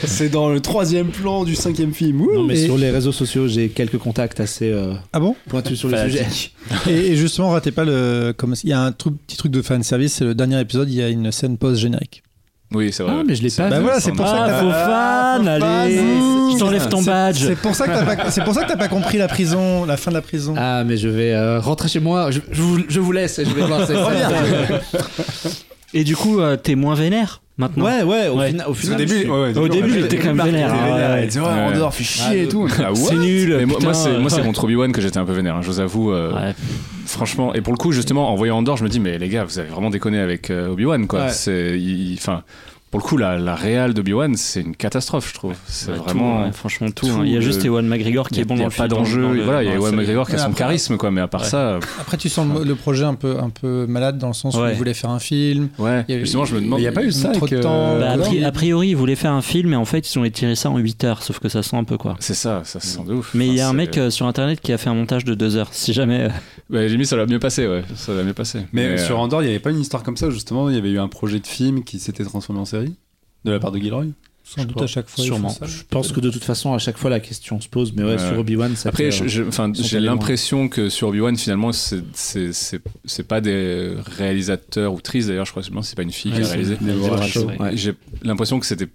[0.07, 2.21] c'est dans le troisième plan du cinquième film.
[2.21, 2.35] Ouh.
[2.35, 5.79] Non, mais Et- sur les réseaux sociaux, j'ai quelques contacts assez euh, Ah bon pointus
[5.79, 6.27] sur le sujet.
[6.89, 8.35] et, et justement, ratez pas le.
[8.37, 10.91] Comme il y a un truc, petit truc de fan service, c'est le dernier épisode,
[10.91, 12.24] il y a une scène post générique.
[12.75, 13.13] Oui, c'est vrai.
[13.19, 13.83] Ah, mais je l'ai C'est- pas Bah vu.
[13.85, 16.51] voilà, c'est pour ça que Ah, t'as Ah, fan, faux allez fan.
[16.53, 18.77] Je t'enlève ton badge C'est pour ça que t'as pas, c'est pour ça que t'as
[18.77, 20.55] pas compris la prison, la fin de la prison.
[20.57, 22.31] Ah, mais je vais euh, rentrer chez moi.
[22.31, 24.81] Je, je vous, je vous laisse et je vais voir cette scène.
[25.93, 28.49] Et du coup, euh, t'es moins vénère maintenant Ouais, ouais, au, Ouais.
[28.51, 28.97] fina- au Au final.
[28.99, 31.23] début, je- ouais, ouais, Au début, quand même vénère, ah ouais.
[31.23, 32.67] Il disait, ouais, chier et tout.
[32.81, 33.91] Ah, C'est nul Mais moi, putain.
[33.91, 36.13] moi, c'est, moi, c'est contre Obi-Wan que j'étais un peu vénère, hein, je vous avoue.
[36.13, 36.55] euh, Ouais.
[37.07, 39.45] Franchement, et pour le coup, justement, en voyant Andor, je me dis, mais les gars,
[39.45, 41.27] vous avez vraiment déconné avec euh, Obi-Wan, quoi.
[41.27, 41.31] Ouais.
[41.31, 41.79] C'est,
[42.15, 42.43] enfin,
[42.95, 45.55] pour le coup, la, la réal d'Obi-Wan, c'est une catastrophe, je trouve.
[45.67, 46.43] C'est Ouais, tout, vraiment.
[46.45, 47.07] ouais, franchement tout.
[47.07, 47.23] tout hein.
[47.25, 48.97] Il y a le- juste Ewan McGregor qui est bon dans le pas film, dans-
[48.99, 49.43] d'enjeu.
[49.43, 49.97] Voilà, il y a la Ewan.
[49.97, 51.11] McGregor qui a son après- charisme, quoi.
[51.11, 51.49] Mais à part Ouais.
[51.49, 54.55] ça, Après, tu sens le, le projet un peu, un peu malade dans le sens
[54.57, 55.71] où il voulait faire un film.
[55.81, 56.05] ouais.
[56.09, 56.79] Il y a eu- Justement, je me demande.
[56.79, 57.73] Il n'y a pas eu ça trop de temps.
[57.75, 60.55] euh, Bah, a, priori, ils voulaient faire un film, mais en fait, ils ont étiré
[60.55, 62.15] ça en 8 heures, sauf que ça sent un peu quoi.
[62.21, 63.33] C'est ça, ça se sent de ouf.
[63.35, 65.35] Mais il y a un mec euh, sur internet qui a fait un montage de
[65.35, 66.21] 2 heures, si jamais.
[66.21, 66.29] euh,
[66.71, 67.83] Ouais, j'ai mis, ça va mieux passer, ouais.
[67.97, 68.61] Ça va mieux passer.
[68.73, 70.69] Mais, sur euh, Andor, il n'y avait pas une histoire comme ça, justement.
[70.71, 72.84] Il y avait eu un projet de film qui s'était transformé en série
[73.45, 74.07] de la part de Gilroy.
[74.47, 75.25] Sans doute à chaque fois.
[75.25, 75.49] Sûrement.
[75.49, 75.65] ça.
[75.65, 77.95] Je pense que de toute façon, à chaque fois, la question se pose.
[77.97, 78.19] Mais ouais, Ouais.
[78.19, 83.23] sur Obi-Wan, ça Après, euh, j'ai l'impression que sur Obi-Wan, finalement, c'est- c'est c'est- c'est
[83.27, 86.45] pas des réalisateurs ou trices d'ailleurs, je crois que c'est pas une fille qui a
[86.45, 86.77] c'est- réalisé.
[87.73, 88.89] J'ai l'impression que c'était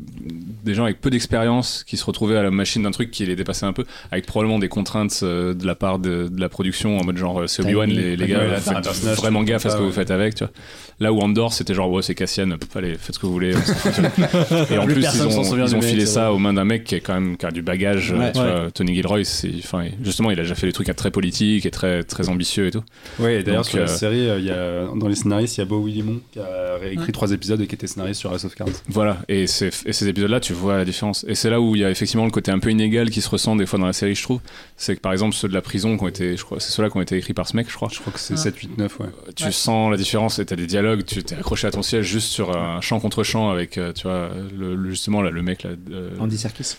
[0.64, 3.36] des gens avec peu d'expérience qui se retrouvaient à la machine d'un truc qui les
[3.36, 6.98] dépassait un peu, avec probablement des contraintes euh, de la part de, de la production
[7.00, 9.78] en mode genre euh, c'est Obi-Wan, les, gars, là, faites personnage, vraiment gaffe à ce
[9.78, 10.54] que vous faites avec, tu vois.
[11.00, 13.54] Là où Andor, c'était genre ouais, c'est Cassian, allez, faites ce que vous voulez.
[14.72, 16.96] Et en Plus plus, ils ont, ils ont filé ça aux mains d'un mec qui
[16.96, 18.12] est quand même qui a du bagage.
[18.12, 18.32] Ouais.
[18.34, 18.70] tu vois.
[18.74, 19.22] Tony Gilroy,
[19.60, 22.72] enfin, justement, il a déjà fait des trucs très politiques et très très ambitieux et
[22.72, 22.84] tout.
[23.20, 25.64] Oui, d'ailleurs, sur la euh, série, euh, il y a, dans les scénaristes, il y
[25.64, 28.56] a Beau Willimon qui a réécrit trois épisodes et qui était scénariste sur House of
[28.56, 28.68] Cards.
[28.90, 31.26] Voilà, et, ces- et ces épisodes-là, tu, vois la différence.
[31.28, 33.30] Et c'est là où il y a effectivement le côté un peu inégal qui se
[33.30, 34.40] ressent des fois dans la série, je trouve.
[34.78, 36.90] C'est que par exemple, ceux de la prison qui ont été, je crois, c'est ceux-là
[36.90, 37.90] qui ont été écrits par ce mec, je crois.
[37.92, 39.08] Je crois que c'est 7, 8, 9, ouais.
[39.36, 42.28] Tu sens la différence et t'as des dialogues, tu t'es accroché à ton siège juste
[42.30, 45.72] sur un chant contre chant avec, euh, tu vois, le, justement là, le mec là.
[45.92, 46.76] euh, Andy Serkis.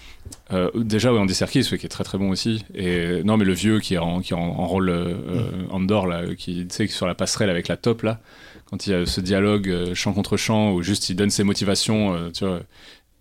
[0.52, 2.64] euh, déjà, ouais, Andy Serkis, ouais, qui est très très bon aussi.
[2.74, 5.50] Et non, mais le vieux qui est en, qui est en, en rôle euh, euh,
[5.70, 8.20] Andor, là, qui, tu sais, sur la passerelle avec la top, là,
[8.66, 11.42] quand il y a ce dialogue euh, chant contre chant où juste il donne ses
[11.44, 12.60] motivations, euh, tu vois.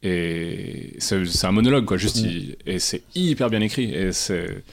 [0.04, 2.18] Et c'est un monologue, quoi, juste.
[2.18, 3.94] il- et c'est hyper bien écrit.
[3.94, 4.64] Et c'est.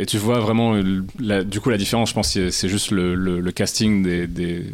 [0.00, 0.80] Et tu vois vraiment,
[1.20, 4.64] la- du coup, la différence, je pense, c'est juste le, le- le casting des, des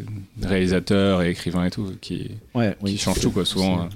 [0.41, 3.89] réalisateurs et écrivains et tout qui, Ouais, qui change tout, quoi, souvent.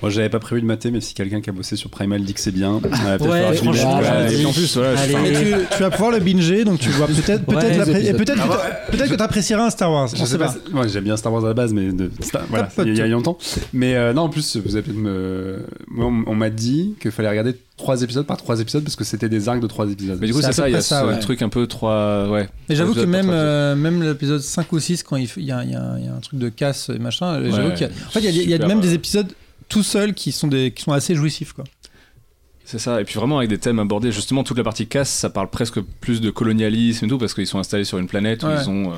[0.00, 2.32] Moi, j'avais pas prévu de mater, mais si quelqu'un qui a bossé sur Primal dit
[2.34, 2.78] que c'est bien, euh,
[3.18, 3.96] peut-être Ouais, franchement.
[3.98, 4.42] Ouais, vas-y.
[4.42, 5.14] et en plus, Allez.
[5.22, 8.34] Mais tu, tu vas pouvoir le binger, donc tu vois peut-être peut-être Ouais, et peut-être
[8.42, 10.08] que peut-être que t'apprécieras un Star Wars.
[10.14, 10.54] Je sais pas.
[10.72, 12.10] Moi, j'aime bien Star Wars à la base, mais de...
[12.20, 13.38] Star- voilà, Pas- il y a il y a longtemps.
[13.72, 15.64] Mais euh, non, en plus, vous avez peut-être me.
[15.88, 19.04] Moi, on, on m'a dit qu'il fallait regarder trois épisodes par trois épisodes parce que
[19.04, 20.18] c'était des arcs de trois épisodes.
[20.20, 21.18] Mais du coup, C'est ça, il y a ça, ce ouais.
[21.20, 22.28] truc un peu trois.
[22.30, 22.48] Ouais.
[22.68, 25.70] Mais j'avoue que même, euh, même l'épisode 5 ou 6, quand il y, a, il
[25.70, 27.74] y a- il y a un truc de casse et machin, Ouais, j'avoue ouais.
[27.74, 29.26] qu'il y a, en fait, il y a, y même euh, des épisodes
[29.68, 31.52] tout seuls qui sont, des, qui sont assez jouissifs.
[31.52, 31.64] Quoi.
[32.64, 33.00] C'est ça.
[33.00, 34.12] Et puis vraiment avec des thèmes abordés.
[34.12, 37.46] Justement, toute la partie casse, ça parle presque plus de colonialisme et tout parce qu'ils
[37.46, 38.56] sont installés sur une planète où Ouais.
[38.62, 38.96] ils ont, euh,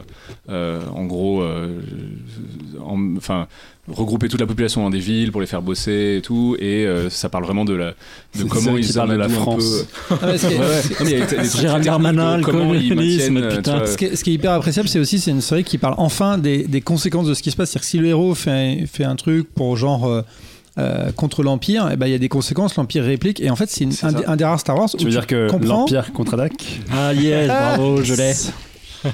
[0.48, 1.78] euh, en gros, euh,
[2.84, 3.46] en- enfin,
[3.86, 6.56] regroupé toute la population dans des villes pour les faire bosser et tout.
[6.58, 7.94] Et euh, ça parle vraiment de la, de
[8.34, 9.84] C'est comment ils parle de la France.
[11.60, 13.86] Gérald Darmanin, le comment ils communisme, maintiennent, euh, putain.
[13.86, 15.94] ce qui est- ce qui est hyper appréciable, c'est aussi c'est une série qui parle
[15.98, 17.70] enfin des, des conséquences de ce qui se passe.
[17.70, 20.24] C'est-à-dire que si le héros fait, fait un truc pour genre
[20.80, 23.40] euh, contre l'Empire, eh ben, il y a des conséquences, l'Empire réplique.
[23.40, 25.48] Et en fait, c'est un, un des rares Star Wars où Tu veux dire que
[25.50, 25.80] comprends.
[25.80, 28.32] l'Empire contre-attaque Ah yes, bravo, je l'ai.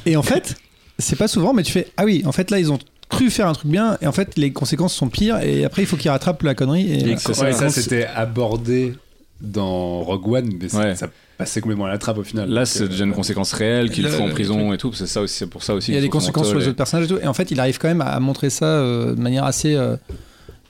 [0.07, 0.55] Et en fait,
[0.99, 2.79] c'est pas souvent, mais tu fais Ah oui, en fait, là, ils ont
[3.09, 5.87] cru faire un truc bien, et en fait, les conséquences sont pires, et après, il
[5.87, 6.91] faut qu'ils rattrapent la connerie.
[6.93, 7.31] Et, Et ça.
[7.45, 8.95] Ouais, ça, c'était abordé
[9.41, 10.97] dans Rogue One, mais ça- Ouais.
[10.97, 12.49] ça passait complètement à la trappe au final.
[12.49, 14.93] Là, c'est euh, déjà une conséquence réelle qu'il le- faut en prison et tout.
[14.95, 15.93] C'est ça aussi, c'est pour ça aussi.
[15.93, 17.19] il y a des conséquences sur les autres personnages et tout.
[17.23, 19.97] Et en fait, il arrive quand même à montrer ça euh, de manière assez euh,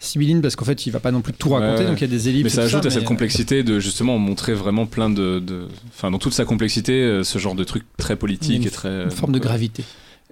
[0.01, 1.87] sibylline, parce qu'en fait, il va pas non plus tout raconter, Ouais, ouais.
[1.87, 2.45] donc il y a des ellipses.
[2.45, 6.11] Mais ça ajoute à cette euh, complexité de justement montrer vraiment plein de, de- enfin
[6.11, 9.11] dans toute sa complexité, euh, ce genre de truc très politique une et très Une
[9.11, 9.85] forme de euh, gravité.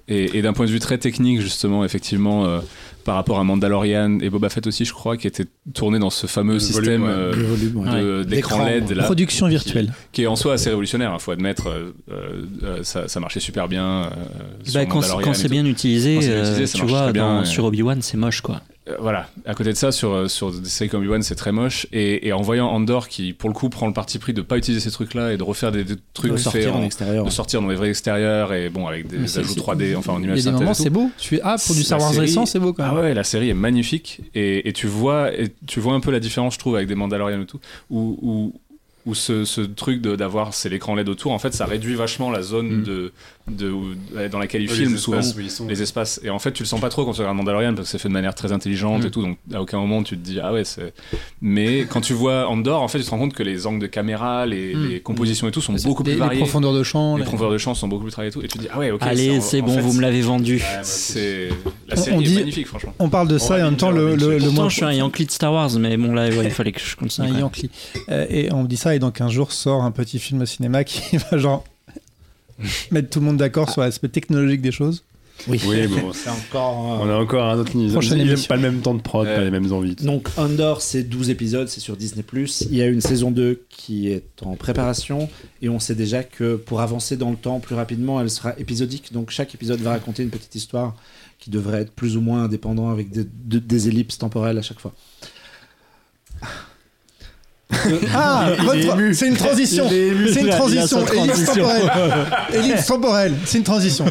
[0.06, 2.60] Et, et d'un point de vue très technique justement, effectivement, euh,
[3.04, 6.26] par rapport à Mandalorian et Boba Fett aussi, je crois, qui était tourné dans ce
[6.26, 7.08] fameux Le système volume, ouais.
[7.10, 8.02] euh, Le volume, ouais.
[8.02, 9.94] de- d'écran D'écran, LED là, Production virtuelle.
[10.12, 11.10] qui est en soi assez révolutionnaire.
[11.14, 13.84] Il faut admettre, euh, euh, euh, ça, ça marchait super bien.
[13.86, 14.08] euh,
[14.64, 17.26] sur Bah, quand c'est bien utilisé, Quand c'est bien utilisé, ça tu vois, très bien,
[17.26, 17.44] dans- ouais.
[17.46, 18.60] sur Obi-Wan, c'est moche quoi.
[18.86, 21.86] Euh, voilà, à côté de ça, sur, sur des séries comme Obi-Wan, c'est très moche.
[21.92, 24.58] Et, et en voyant Andor qui, pour le coup, prend le parti pris de pas
[24.58, 27.24] utiliser ces trucs-là et de refaire des, des trucs de faits sortir en, en extérieur.
[27.24, 30.12] de sortir dans des vrais extérieurs et bon, avec des c'est- ajouts c'est- 3D, enfin
[30.12, 30.82] en Il y a image des moments, et tout.
[30.82, 31.10] c'est beau.
[31.16, 32.92] Tu fais Ah, pour du Star Wars récent, c'est beau quand même.
[32.94, 36.10] Ah ouais, la série est magnifique et, et tu vois et tu vois un peu
[36.10, 38.60] la différence, je trouve, avec des Mandalorians et tout, où, où,
[39.06, 42.30] où ce, ce truc de- d'avoir c'est l'écran LED autour, en fait, ça réduit vachement
[42.30, 42.82] la zone Mm.
[42.84, 43.12] de,
[43.48, 43.94] de, où-
[44.32, 45.66] dans laquelle ils les filment espaces souvent où ils sont.
[45.66, 46.20] les espaces.
[46.24, 47.98] Et en fait, tu le sens pas trop quand tu regardes Mandalorian parce que c'est
[47.98, 49.06] fait de manière très intelligente Mm.
[49.06, 49.22] et tout.
[49.22, 50.94] Donc, à aucun moment, tu te dis, ah ouais, c'est.
[51.42, 53.86] Mais quand tu vois Andor, en fait, tu te rends compte que les angles de
[53.86, 54.88] caméra, les, Mm.
[54.88, 56.40] les compositions et tout sont beaucoup les, plus les variés.
[56.40, 57.16] profondeurs de champ.
[57.16, 58.40] Les les- profondeurs de champ sont beaucoup plus travaillées et tout.
[58.42, 59.02] Et tu te dis, ah ouais, ok.
[59.02, 60.54] Allez, c'est bon, fait, vous me l'avez vendu.
[60.56, 60.62] Ouais.
[60.82, 61.48] C'est.
[61.88, 62.94] La On- série on est dit- magnifique, franchement.
[62.98, 65.26] On parle de ça et en même temps, le, le, Pourtant, je suis un Yankee
[65.26, 67.28] de Star Wars, mais bon, là, il fallait que je continue.
[67.28, 67.38] un.
[67.40, 67.70] Yankee.
[68.08, 70.46] Euh, et on me dit ça, et donc un jour sort un petit film au
[70.46, 71.64] cinéma qui va genre
[72.90, 75.02] mettre tout le monde d'accord sur l'aspect technologique des choses.
[75.48, 75.58] Oui,
[75.88, 76.76] bon, c'est encore.
[77.02, 77.98] On a encore un autre niveau.
[78.48, 79.34] Pas le même temps de prod, Ouais.
[79.34, 79.96] pas les mêmes envies.
[79.96, 82.24] Donc Andor, c'est 12 épisodes, c'est sur Disney+.
[82.70, 85.28] Il y a une saison 2 qui est en préparation
[85.60, 89.12] et on sait déjà que pour avancer dans le temps plus rapidement, elle sera épisodique.
[89.12, 90.94] Donc chaque épisode va raconter une petite histoire
[91.40, 94.78] qui devrait être plus ou moins indépendant avec des, de- des ellipses temporelles à chaque
[94.80, 94.94] fois.
[98.14, 99.86] Ah, votre- c'est une transition.
[99.88, 101.04] C'est une transition.
[101.06, 101.90] Ellipse temporelle.
[102.52, 103.34] Ellipse temporelle.
[103.44, 104.04] C'est une transition.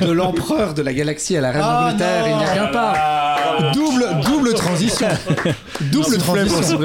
[0.00, 3.72] De l'empereur de la galaxie à la reine Ah, d'Angleterre, il n'y a rien pas.
[3.72, 5.06] Double, double transition.
[5.92, 6.78] Double transition.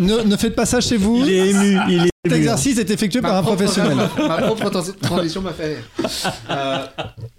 [0.00, 1.22] Ne, ne faites pas ça chez vous.
[1.24, 2.36] Il est ému, il est Cet ému.
[2.36, 3.96] exercice est effectué par un professionnel.
[4.28, 6.10] Ma propre trans- transition m'a fait rire.
[6.50, 6.78] Euh,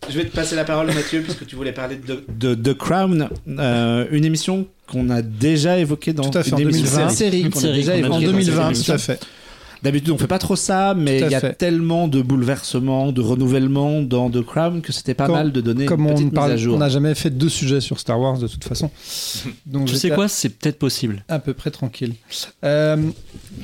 [0.09, 3.29] je vais te passer la parole, Mathieu, puisque tu voulais parler de, de, de Crown,
[3.59, 7.09] euh, une émission qu'on a déjà évoquée dans Tout à fait, une en émission- 2020.
[7.09, 8.83] c'est une série Une série déjà En Ok, dans cette 2020, émission.
[8.85, 9.19] tout à fait.
[9.83, 11.53] D'habitude, on fait pas trop ça, mais il y a fait.
[11.53, 15.85] tellement de bouleversements, de renouvellements dans The Crown que c'était pas Comme- mal de donner
[15.85, 16.75] Comme une on petite mise à parle, jour.
[16.75, 18.89] on n'a jamais fait deux sujets sur Star Wars de toute façon.
[19.67, 21.23] Donc Tu sais quoi, c'est peut-être possible.
[21.27, 22.13] À peu près tranquille.
[22.63, 22.97] Euh,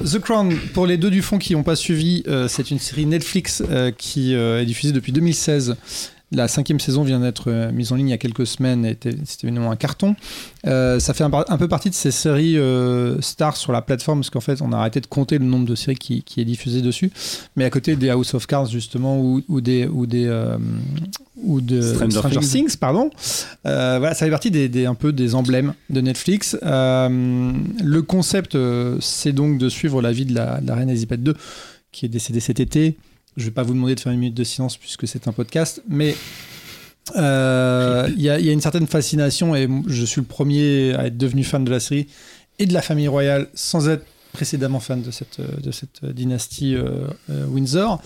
[0.06, 3.08] The Crown, pour les deux du fond qui n'ont pas suivi, euh, c'est une série
[3.08, 5.76] Netflix euh, qui euh, est diffusée depuis 2016
[6.34, 8.91] La cinquième saison vient d'être euh, mise en ligne il y a quelques semaines, et
[8.91, 10.15] était- c'était évidemment un carton.
[10.65, 14.30] Euh, ça fait un, peu partie de ces séries euh, stars sur la plateforme, parce
[14.31, 16.81] qu'en fait, on a arrêté de compter le nombre de séries qui, qui est diffusé
[16.81, 17.11] dessus.
[17.55, 19.85] Mais à côté des House of Cards, justement, ou, ou des.
[19.85, 20.57] Ou des euh,
[21.43, 22.49] ou de Stranger Things.
[22.69, 23.10] Things, pardon.
[23.64, 26.57] Voilà, ça fait partie des, des- un peu des emblèmes de Netflix.
[26.64, 28.57] Le concept,
[29.01, 31.34] c'est donc de suivre la vie de la, de la reine Elisabeth II,
[31.91, 32.95] qui est décédée cet été.
[33.38, 35.81] Je vais pas vous demander de faire une minute de silence puisque c'est un podcast,
[35.88, 36.15] mais
[37.15, 41.43] euh, il y, a, une certaine fascination et je suis le premier à être devenu
[41.43, 42.07] fan de la série
[42.60, 47.07] et de la famille royale sans être précédemment fan de cette, de cette dynastie euh,
[47.30, 48.01] euh, Windsor.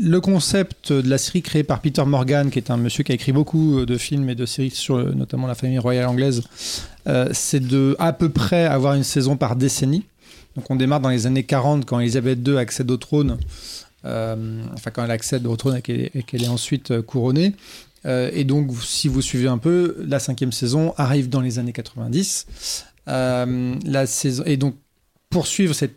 [0.00, 3.14] Le concept de la série créée par Peter Morgan, qui est un monsieur qui a
[3.16, 6.44] écrit beaucoup de films et de séries sur notamment la famille royale anglaise,
[7.32, 10.04] c'est de à peu près avoir une saison par décennie.
[10.56, 13.38] Donc on démarre dans les années 40 quand Elisabeth II accède au trône,
[14.04, 17.54] euh, enfin quand elle accède au trône et qu'elle est, ensuite euh, couronnée.
[18.06, 21.72] Euh, et donc si vous suivez un peu, la cinquième saison arrive dans les années
[21.72, 22.86] 90.
[23.08, 24.74] Euh, la saison, et donc
[25.28, 25.96] pour suivre cette,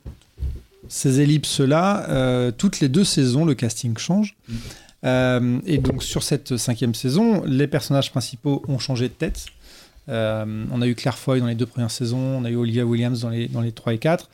[0.90, 4.36] ces ellipses-là, toutes les deux saisons, le casting change.
[5.06, 9.46] Euh, et donc sur cette cinquième saison, les personnages principaux ont changé de tête.
[10.10, 12.86] Euh, on a eu Claire Foy dans les deux premières saisons, on a eu Olivia
[12.86, 14.30] Williams dans les, dans les 3 et 4.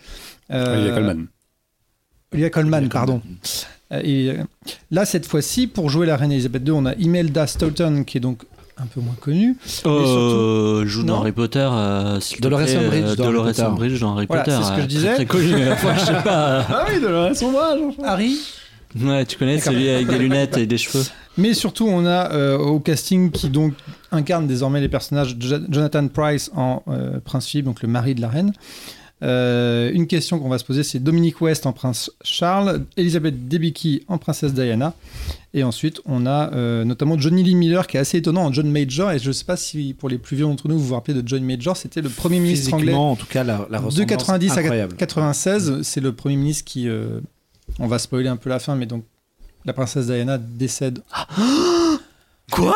[0.51, 1.25] Euh, Olivia Colman.
[2.33, 3.21] Olivia Colman, pardon.
[3.91, 4.33] Euh, Et
[4.91, 8.21] là, cette fois-ci, pour jouer la reine Elisabeth II, on a Imelda Staunton, qui est
[8.21, 8.43] donc
[8.77, 9.57] un peu moins connue.
[9.85, 11.19] Euh, joue dans.
[11.21, 11.67] Harry Potter.
[11.71, 13.61] euh, Dolores Umbridge dans Harry Dolores Potter.
[13.63, 14.57] Umbridge dans Harry Voilà, Potter.
[14.61, 15.15] c'est ce que je disais.
[15.15, 15.69] Très, très connu.
[15.71, 16.65] Enfin, je sais pas.
[16.69, 17.79] Ah oui, de la sombrage.
[18.03, 18.37] Harry?
[18.99, 21.03] Ouais, tu connais celui avec des lunettes et des cheveux.
[21.37, 23.73] Mais surtout, on a euh, au casting qui donc
[24.11, 28.21] incarne désormais les personnages Jo- Jonathan Price en euh, Prince Philippe, donc le mari de
[28.21, 28.51] la reine.
[29.21, 34.03] Euh, une question qu'on va se poser, c'est Dominique West en Prince Charles, Elizabeth Debicki
[34.07, 34.93] en Princesse Diana,
[35.53, 38.71] et ensuite on a euh, notamment Johnny Lee Miller qui est assez étonnant en John
[38.71, 39.11] Major.
[39.11, 41.21] Et je ne sais pas si pour les plus vieux d'entre nous vous vous rappelez
[41.21, 44.07] de John Major, c'était le premier ministre anglais en tout cas, la, la de ressemblance
[44.07, 44.95] 90 à incroyable.
[44.95, 46.87] 96, c'est le premier ministre qui.
[46.87, 47.19] euh,
[47.79, 49.03] on va spoiler un peu la fin, mais donc
[49.65, 51.01] la princesse Diana décède.
[52.51, 52.75] Quoi?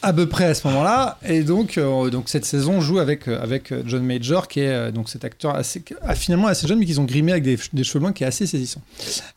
[0.00, 3.42] À peu près à ce moment-là, et donc, euh, donc cette saison joue avec, euh,
[3.42, 6.78] avec euh, John Major, qui est euh, donc cet acteur assez, ah, finalement assez jeune,
[6.78, 8.80] mais qu'ils ont grimé avec des, des cheveux blancs, qui est assez saisissant.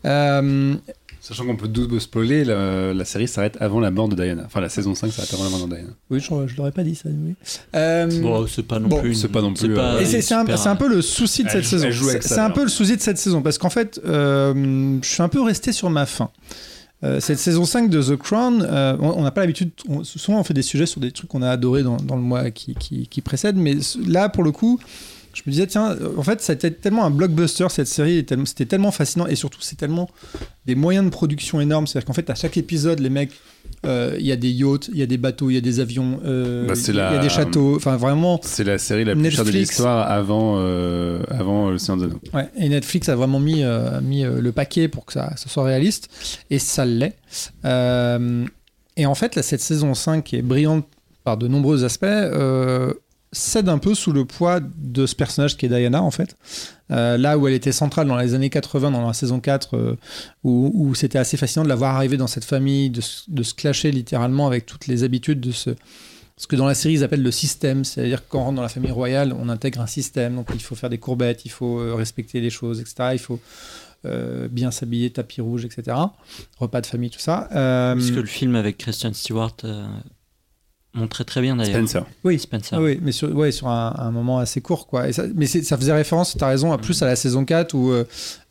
[0.06, 0.76] Euh,
[1.28, 4.44] Sachant qu'on peut double spoiler, la, la série s'arrête avant la mort de Diana.
[4.46, 5.90] Enfin, la saison 5 s'arrête avant la mort de Diana.
[6.10, 7.10] oui, je, je l'aurais pas dit ça.
[7.10, 7.34] Oui.
[7.76, 9.14] Euh, Bon, c'est pas non Bon, plus.
[9.16, 11.92] c'est pas non plus, euh, Et c'est un, un peu le souci de Elle cette
[11.92, 12.20] joue- saison.
[12.22, 15.28] C'est un peu le souci de cette saison parce qu'en fait, euh, je suis un
[15.28, 16.30] peu resté sur ma faim.
[17.04, 20.44] Euh, cette saison 5 de The Crown, euh, on n'a pas l'habitude, on- souvent on
[20.44, 23.06] fait des sujets sur des trucs qu'on a adorés dans, dans le mois qui, qui,
[23.08, 23.76] qui précède, mais
[24.08, 24.80] là pour le coup,
[25.38, 28.26] je me disais, tiens, euh, en fait, ça a été tellement un blockbuster cette série,
[28.46, 30.10] c'était tellement fascinant, et surtout, c'est tellement
[30.66, 31.86] des moyens de production énormes.
[31.86, 33.32] C'est-à-dire qu'en fait, à chaque épisode, les mecs,
[33.86, 35.80] euh, il y a des yachts, il y a des bateaux, il y a des
[35.80, 38.40] avions, euh, Bah, il y a des châteaux, enfin vraiment.
[38.44, 39.70] C'est la série la plus chère de Netflix.
[39.72, 42.22] l'histoire avant, euh, avant Le Seigneur des Anneaux.
[42.34, 45.48] Ouais, et Netflix a vraiment mis, euh, mis euh, le paquet pour que ça, ça
[45.50, 46.10] soit réaliste,
[46.50, 47.16] et ça l'est.
[47.66, 48.46] Euh,
[48.96, 50.88] et en fait, là, cette saison 5, qui est brillante
[51.24, 52.94] par de nombreux aspects, euh,
[53.34, 56.36] cède un peu sous le poids de ce personnage qui est Diana, en fait.
[56.92, 59.96] Euh, là où elle était centrale dans les années 80, dans la saison 4, euh,
[60.44, 64.48] où, c'était assez fascinant de la voir arriver dans cette famille, de, se- clasher littéralement
[64.48, 65.72] avec toutes les habitudes de ce,
[66.38, 68.70] ce que dans la série ils appellent le système, c'est-à-dire que quand rentre dans la
[68.70, 71.96] famille royale, on intègre un système, donc il faut faire des courbettes, il faut euh,
[71.96, 73.10] respecter les choses, etc.
[73.14, 73.40] Il faut
[74.50, 75.98] bien s'habiller, tapis rouge, etc.
[76.60, 77.50] Repas de famille, tout ça.
[77.54, 79.58] Euh, Parce que le film avec Christian Stewart
[80.94, 81.76] montrait très bien d'ailleurs.
[81.88, 82.06] Spencer.
[82.24, 82.78] oui, Spencer.
[82.78, 85.08] Ah oui, mais sur, ouais, sur un, un moment assez court, quoi.
[85.08, 87.74] Et ça, mais ça faisait référence, tu as raison, à plus à la saison 4
[87.76, 88.04] où euh,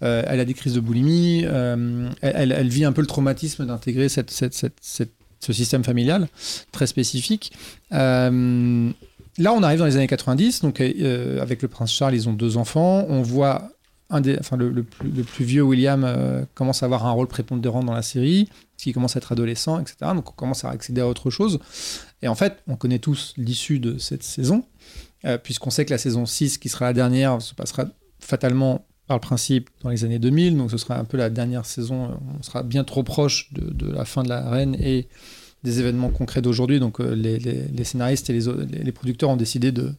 [0.02, 4.08] euh, elle a des crises de boulimie, euh, elle, vit un peu le traumatisme d'intégrer
[4.08, 6.28] cette, cette- cette- cette- ce système familial
[6.72, 7.52] très spécifique.
[7.92, 8.90] Euh,
[9.38, 12.32] là, on arrive dans les années 90, donc euh, avec le prince Charles, ils ont
[12.32, 13.04] deux enfants.
[13.08, 13.70] On voit
[14.08, 17.10] un des, enfin, le, le plus, le plus vieux William euh, commence à avoir un
[17.10, 18.44] rôle prépondérant dans la série,
[18.76, 19.96] parce qu'il commence à être adolescent, etc.
[20.14, 21.58] Donc on commence à accéder à autre chose.
[22.22, 24.64] Et en fait, on connaît tous l'issue de cette saison,
[25.24, 27.86] euh, puisqu'on sait que la saison 6, qui sera la dernière, se passera
[28.20, 31.64] fatalement par le principe dans les années 2000, donc ce sera un peu la dernière
[31.64, 35.08] saison, on sera bien trop proche de, la fin de la reine et
[35.62, 39.92] des événements concrets d'aujourd'hui, donc euh, les, scénaristes et les, producteurs ont décidé de,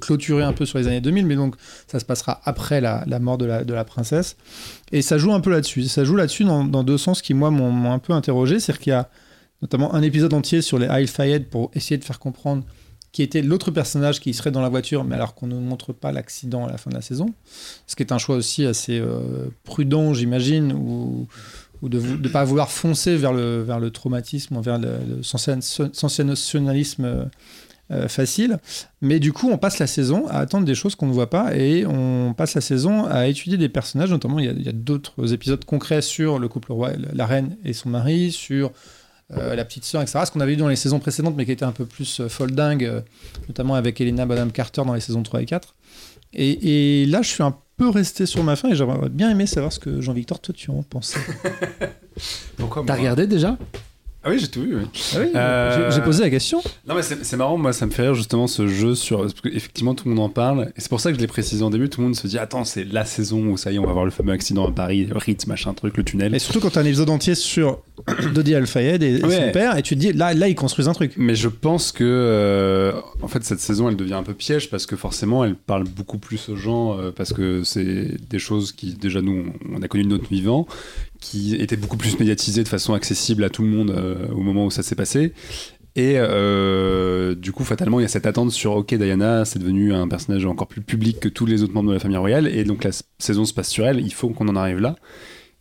[0.00, 1.56] clôturer un peu sur les années 2000, mais donc
[1.86, 4.36] ça se passera après la, mort de la, princesse.
[4.90, 5.84] Et ça joue un peu là-dessus.
[5.84, 8.58] Ça joue là-dessus dans, dans deux sens qui, moi, m'ont m'ont un peu interrogé.
[8.58, 9.10] C'est-à-dire qu'il y a
[9.62, 12.64] notamment un épisode entier sur les Isle Fayed pour essayer de faire comprendre
[13.16, 16.12] qui était l'autre personnage qui serait dans la voiture, mais alors qu'on ne montre pas
[16.12, 17.32] l'accident à la fin de la saison.
[17.86, 21.26] Ce qui est un choix aussi assez euh, prudent, j'imagine, où,
[21.80, 27.04] ou de ne pas vouloir foncer vers le, vers le traumatisme, vers le, le sensationnalisme
[27.06, 27.24] euh,
[27.92, 28.58] euh, facile.
[29.00, 31.56] Mais du coup, on passe la saison à attendre des choses qu'on ne voit pas
[31.56, 34.10] et on passe la saison à étudier des personnages.
[34.10, 37.88] Notamment, il y a, d'autres épisodes concrets sur le couple roi, la reine et son
[37.88, 38.72] mari, sur
[39.30, 40.20] la petite sœur, etc.
[40.26, 42.28] Ce qu'on avait vu dans les saisons précédentes, mais qui était un peu plus euh,
[42.28, 43.00] folle dingue, euh,
[43.48, 45.74] notamment avec Elena Bonham Carter dans les saisons 3 et 4.
[46.32, 49.46] Et, et là, je suis un peu resté sur ma fin et j'aurais bien aimé
[49.46, 51.20] savoir ce que Jean-Victor, toi, tu en pensais.
[52.56, 53.58] Pourquoi T'as regardé déjà?
[54.26, 54.74] Ah oui, j'ai tout vu.
[54.76, 54.82] Oui.
[54.92, 56.60] Ah oui, Euh, j'ai- posé la question.
[56.88, 59.20] Non, mais c'est marrant, moi, ça me fait rire justement ce jeu sur.
[59.20, 60.72] Parce que, effectivement, tout le monde en parle.
[60.76, 61.88] Et c'est pour ça que je l'ai précisé en début.
[61.88, 63.92] Tout le monde se dit Attends, c'est la saison où ça y est, on va
[63.92, 66.34] voir le fameux accident à Paris, le Ritz, machin truc, le tunnel.
[66.34, 67.82] Et surtout quand tu as un épisode entier sur
[68.34, 69.46] Dodi Al-Fayed et, et Ouais.
[69.46, 71.12] son père, et tu te dis, là, là ils construisent un truc.
[71.16, 72.92] Mais je pense que, euh,
[73.22, 76.18] en fait, cette saison, elle devient un peu piège parce que forcément, elle parle beaucoup
[76.18, 80.02] plus aux gens euh, parce que c'est des choses qui, déjà, nous, on a connu
[80.02, 80.66] de notre vivant,
[81.30, 84.66] qui étaient beaucoup plus médiatisées de façon accessible à tout le monde euh, au moment
[84.66, 85.32] où ça s'est passé.
[85.96, 89.92] Et euh, du coup, fatalement, il y a cette attente sur OK, Diana, c'est devenu
[89.92, 92.64] un personnage encore plus public que tous les autres membres de la famille royale, et
[92.64, 94.94] donc la saison se passe sur elle, il faut qu'on en arrive là.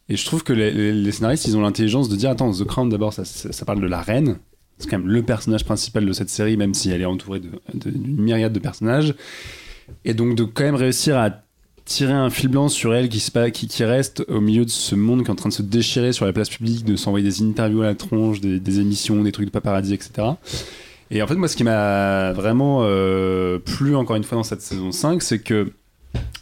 [0.08, 3.14] Et je trouve que les, scénaristes, ils ont l'intelligence de dire Attends, The Crown, d'abord,
[3.14, 4.38] ça, ça- parle de la reine.
[4.78, 7.42] C'est quand même le personnage principal de cette série, même si elle est entourée
[7.74, 9.16] d'une myriade de personnages.
[10.04, 11.45] Et donc, de quand même réussir à
[11.86, 15.22] tirer un fil blanc sur elle qui, qui, qui reste au milieu de ce monde
[15.22, 17.84] qui est en train de se déchirer sur la place publique, de s'envoyer des interviews
[17.84, 20.30] à la tronche, des, des émissions, des trucs de paparazzi, etc.
[21.12, 24.62] Et en fait, moi, ce qui m'a vraiment euh, plu encore une fois dans cette
[24.62, 25.72] saison 5, c'est que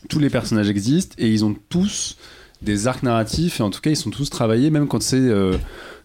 [0.10, 2.18] tous les personnages existent et ils ont tous
[2.62, 5.58] des arcs narratifs et en tout cas ils sont tous travaillés même quand c'est euh,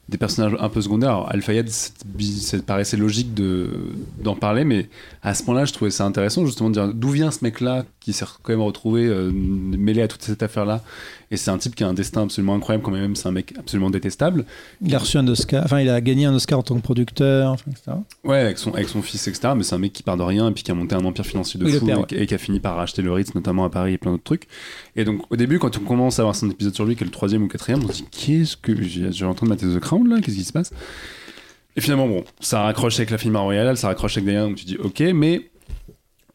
[0.08, 1.10] des personnages un peu secondaires.
[1.10, 3.70] Alors, Al-Fayed, ça paraissait logique de,
[4.22, 4.88] d'en parler, mais
[5.22, 8.18] à ce point-là, je trouvais ça intéressant justement de dire d'où vient ce mec-là qui
[8.18, 10.82] s'est quand même retrouvé euh, mêlé à toute cette affaire-là.
[11.30, 13.52] Et c'est un type qui a un destin absolument incroyable, quand même, c'est un mec
[13.58, 14.44] absolument détestable.
[14.80, 17.52] Il a reçu un Oscar, enfin, il a gagné un Oscar en tant que producteur,
[17.52, 17.92] enfin, etc.
[18.24, 19.50] Ouais, avec son, avec son fils, etc.
[19.56, 21.26] Mais c'est un mec qui part de rien et puis qui a monté un empire
[21.26, 22.06] financier de Oui, fou père, et, ouais.
[22.06, 24.24] qui- et qui a fini par racheter le Ritz, notamment à Paris et plein d'autres
[24.24, 24.48] trucs.
[24.96, 27.06] Et donc, au début, quand on commence à avoir son épisode sur lui, qui est
[27.06, 28.72] le troisième ou quatrième, on se dit Qu'est-ce que.
[28.82, 30.70] J'ai en train de mater The Crown là Qu'est-ce qui se passe?
[31.76, 34.64] Et finalement, bon, ça raccroche avec la famille royale, ça raccroche avec Diana, donc tu
[34.64, 35.50] dis Ok, mais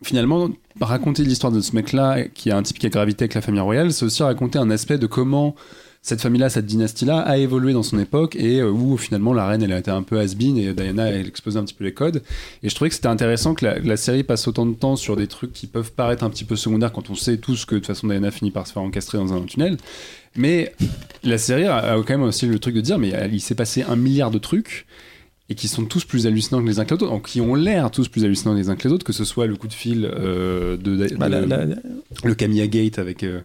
[0.03, 0.49] finalement,
[0.81, 3.61] raconter l'histoire de ce mec-là, qui est un type qui a gravité avec la famille
[3.61, 5.55] royale, c'est aussi raconter un aspect de comment
[6.03, 9.63] cette famille-là, cette dynastie-là, a évolué dans son époque et euh, où finalement la reine,
[9.63, 12.21] elle a été un peu has-been et Diana, elle exposait un petit peu les codes.
[12.61, 15.27] Et je trouvais que c'était intéressant que la, série passe autant de temps sur des
[15.27, 17.87] trucs qui peuvent paraître un petit peu secondaires quand on sait tous que de toute
[17.87, 19.77] façon Diana finit par se faire encastrer dans un tunnel.
[20.35, 20.73] Mais
[21.23, 23.85] la série a, a quand même aussi le truc de dire, mais il s'est passé
[23.87, 24.85] un milliard de trucs
[25.49, 27.91] et qui sont tous plus hallucinants que les uns que les autres, qui ont l'air
[27.91, 30.05] tous plus hallucinants les uns que les autres, que ce soit le coup de fil
[30.05, 31.65] euh, de, de- Bah, la- la-
[32.23, 33.41] le Camilla Gate avec euh,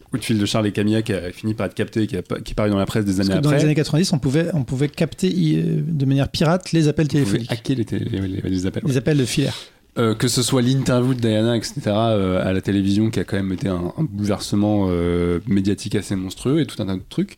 [0.00, 2.16] le coup de fil de Charles et Camilla qui a fini par être capté, qui,
[2.16, 3.58] a, qui est paru dans la presse des Parce années que dans après.
[3.60, 7.50] les années 90, on pouvait, on pouvait capter euh, de manière pirate les appels téléphoniques,
[7.50, 8.84] hacker les, télé- les- les- les appels.
[8.84, 8.90] ouais.
[8.90, 9.54] les appels de filaire.
[9.98, 13.36] Euh, que ce soit l'interview de Diana, etc., euh, à la télévision, qui a quand
[13.36, 17.36] même été un, un bouleversement euh, médiatique assez monstrueux et tout un tas de trucs.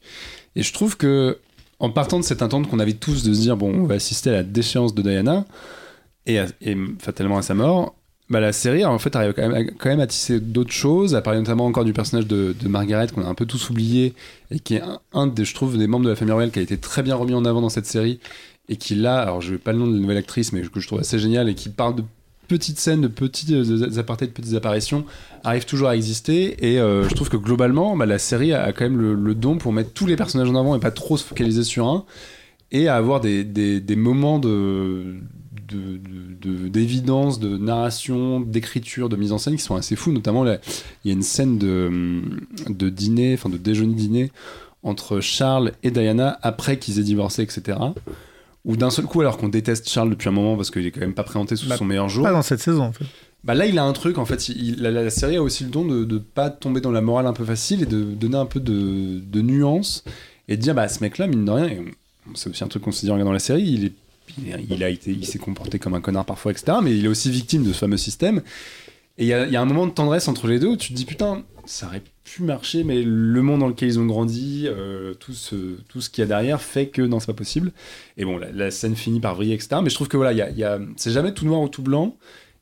[0.56, 1.38] Et je trouve que,
[1.80, 4.30] en partant de cette attente qu'on avait tous de se dire, bon, on va assister
[4.30, 5.46] à la déchéance de Diana,
[6.26, 6.38] et,
[6.98, 7.96] fatalement à sa mort,
[8.28, 11.66] bah, la série, en fait, arrive quand même, à- tisser d'autres choses, à parler notamment
[11.66, 14.14] encore du personnage de, Margaret, qu'on a un peu tous oublié,
[14.50, 14.82] et qui est
[15.12, 17.16] un, des, je trouve, des membres de la famille royale qui a été très bien
[17.16, 18.20] remis en avant dans cette série,
[18.68, 20.80] et qui là, alors je vais pas le nom de la nouvelle actrice, mais que
[20.80, 22.04] je trouve assez génial, et qui parle de
[22.50, 25.04] petites scènes, de petits euh, apartés, de petites apparitions,
[25.44, 26.56] arrive toujours à exister.
[26.68, 29.72] Et euh, je trouve que globalement, bah, la série a quand même le, don pour
[29.72, 32.04] mettre tous les personnages en avant et pas trop se focaliser sur un,
[32.72, 35.14] et à avoir des, des, moments de
[35.68, 40.10] de- de- de- d'évidence, de, narration, d'écriture, de mise en scène qui sont assez fous.
[40.10, 40.58] Notamment, il
[41.04, 42.20] y a une scène de,
[42.68, 44.32] de dîner, enfin de déjeuner-dîner
[44.82, 47.78] entre Charles et Diana après qu'ils aient divorcé, etc.
[48.64, 51.00] Où d'un seul coup, alors qu'on déteste Charles depuis un moment parce qu'il est quand
[51.00, 53.04] même pas présenté sous Bah, son meilleur jour, Pas dans cette saison, en fait.
[53.42, 54.48] bah là, il a un truc, en fait.
[54.50, 57.26] il- la, la série a aussi le don de ne pas tomber dans la morale
[57.26, 60.04] un peu facile et de donner un peu de, de nuance
[60.48, 61.70] et de dire, bah, ce mec-là, mine de rien,
[62.34, 63.92] c'est aussi un truc qu'on se dit en regardant la série, il est.
[64.84, 66.78] A été, il s'est comporté comme un connard parfois, etc.
[66.84, 68.42] Mais il est aussi victime de ce fameux système.
[69.18, 70.76] Et il y a, il y a un moment de tendresse entre les deux où
[70.76, 74.06] tu te dis putain, ça aurait pu marcher, mais le monde dans lequel ils ont
[74.06, 77.32] grandi, euh, tout ce, tout ce qu'il y a derrière fait que non, c'est pas
[77.32, 77.72] possible.
[78.16, 79.80] Et bon, la, scène finit par vriller, etc.
[79.82, 80.48] Mais je trouve que voilà,
[80.96, 82.16] c'est jamais tout noir ou tout blanc.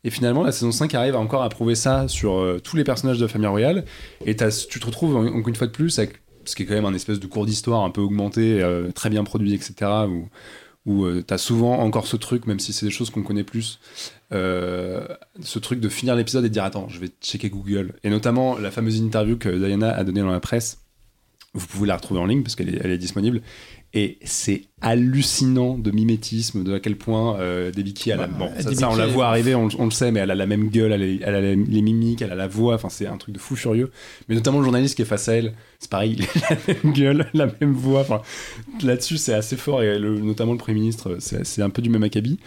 [0.05, 3.19] Et finalement, la saison 5 arrive encore à prouver ça sur euh, tous les personnages
[3.19, 3.85] de la famille royale.
[4.27, 6.75] Et tu te retrouves en- encore une fois de plus avec ce qui est quand
[6.75, 9.75] même un espèce de cours d'histoire un peu augmenté, euh, très bien produit, etc.
[10.09, 10.29] Où,
[10.87, 13.81] où euh, t'as souvent encore ce truc, même si c'est des choses qu'on connaît plus,
[14.33, 15.07] euh,
[15.41, 17.95] ce truc de finir l'épisode et de dire attends, je vais checker Google.
[18.05, 20.79] Et notamment la fameuse interview que Diana a donnée dans la presse
[21.55, 23.41] Vous pouvez la retrouver en ligne parce qu'elle est, elle est disponible.
[23.95, 28.27] Et c'est hallucinant de mimétisme, de à quel point euh, Debicki a la.
[28.27, 30.45] Bon, ça, ça, on la voit arriver, on, on le sait, mais elle a la
[30.45, 33.17] même gueule, elle, a- elle a les mimiques, elle a la voix, enfin c'est un
[33.17, 33.91] truc de fou furieux.
[34.29, 36.93] Mais notamment le journaliste qui est face à elle, c'est pareil, il a la même
[36.93, 38.01] gueule, la même voix.
[38.03, 38.21] Enfin,
[38.83, 41.89] là-dessus, c'est assez fort, et le- notamment le Premier ministre, c'est c'est un peu du
[41.89, 42.39] même acabit.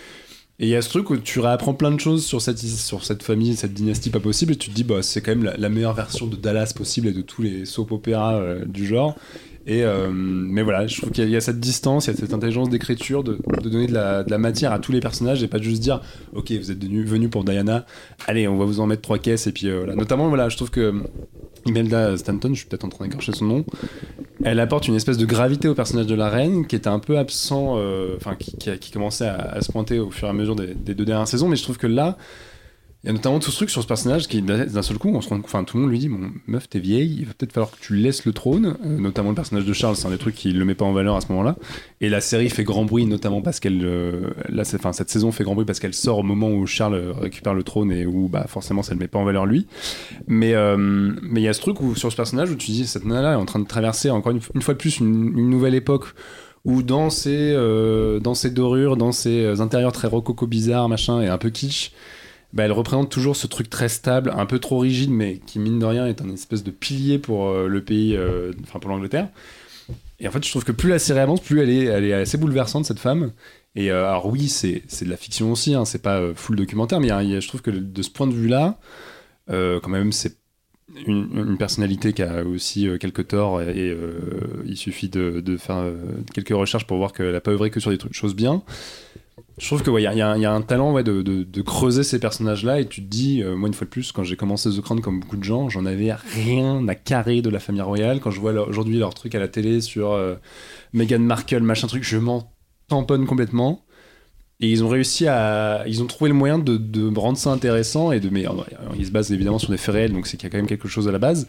[0.60, 3.03] Et il y a ce truc où tu réapprends plein de choses sur cette, sur
[3.03, 5.69] cette famille, cette dynastie pas possible, et tu te dis, bah, c'est quand même la,
[5.69, 9.15] meilleure version de Dallas possible et de tous les soap opéras euh, du genre.
[9.67, 12.33] Et euh, mais voilà, je trouve qu'il y, a- cette distance, il y a cette
[12.33, 15.61] intelligence d'écriture, de, de donner de la, de matière à tous les personnages et pas
[15.61, 16.01] juste dire,
[16.33, 17.85] ok, vous êtes venus venu pour Diana,
[18.27, 19.95] allez, on va vous en mettre trois caisses et puis euh, voilà.
[19.95, 20.93] Notamment, voilà, je trouve que
[21.67, 23.65] Imelda Stanton, je suis peut-être en train d'écorcher son nom,
[24.43, 27.19] elle apporte une espèce de gravité au personnage de la reine qui était un peu
[27.19, 31.05] absent, euh, enfin qui, commençait à, se pointer au fur et à mesure des deux
[31.05, 32.17] dernières saisons, mais je trouve que là,
[33.03, 35.22] il y a notamment tout ce truc sur ce personnage qui, d'un seul coup, on
[35.22, 37.52] se rend, enfin, tout le monde lui dit, bon, meuf, t'es vieille, il va peut-être
[37.52, 38.78] falloir que tu laisses le trône.
[38.86, 40.94] Euh, notamment le personnage de Charles, c'est un des trucs qui le met pas en
[40.94, 41.56] valeur à ce moment-là.
[41.99, 45.44] Et la série fait grand bruit, notamment parce qu'elle, euh, là, enfin, cette saison fait
[45.44, 48.28] grand bruit parce qu'elle sort au moment où Charles euh, récupère le trône et où,
[48.28, 49.65] bah, forcément, ça le met pas en valeur lui.
[50.28, 53.06] Mais, mais il y a ce truc où, sur ce personnage où tu dis, cette
[53.06, 56.06] nana-là est en train de traverser encore une, fois de plus une, une nouvelle époque
[56.65, 57.53] où dans ses,
[58.22, 61.91] dans ses dorures, dans ses intérieurs très rococo bizarres, machin, et un peu kitsch,
[62.53, 65.80] bah, elle représente toujours ce truc très stable, un peu trop rigide, mais qui mine
[65.80, 69.30] de rien est un espèce de pilier pour euh, le pays, euh, enfin pour l'Angleterre.
[70.19, 72.86] Et en fait, je trouve que plus la série avance, plus elle est, assez bouleversante
[72.86, 73.32] cette femme.
[73.76, 77.41] Et euh, alors oui, c'est de la fiction aussi, hein, c'est pas full documentaire, mais
[77.41, 78.78] je trouve que de ce point de vue-là,
[79.48, 80.38] quand même, c'est
[81.07, 83.98] une, personnalité qui a aussi quelques torts et
[84.65, 85.86] il suffit de, faire
[86.34, 88.61] quelques recherches pour voir qu'elle n'a pas œuvré que sur des trucs, choses bien.
[89.57, 92.79] Je trouve qu'il ouais, y, a- y un- talent ouais, de, de- creuser ces personnages-là
[92.79, 95.01] et tu te dis, euh, moi une fois de plus, quand j'ai commencé The Crown
[95.01, 98.19] comme beaucoup de gens, j'en avais rien à carrer de la famille royale.
[98.19, 100.35] Quand je vois aujourd'hui leur truc à la télé sur euh,
[100.93, 102.51] Meghan Markle, machin truc, je m'en
[102.87, 103.85] tamponne complètement.
[104.63, 105.83] Et ils ont réussi à.
[105.87, 108.29] Ils ont trouvé le moyen de, rendre ça intéressant et de.
[108.29, 108.45] Mais
[108.95, 110.67] ils se basent évidemment sur des faits réels, donc c'est qu'il y a quand même
[110.67, 111.47] quelque chose à la base.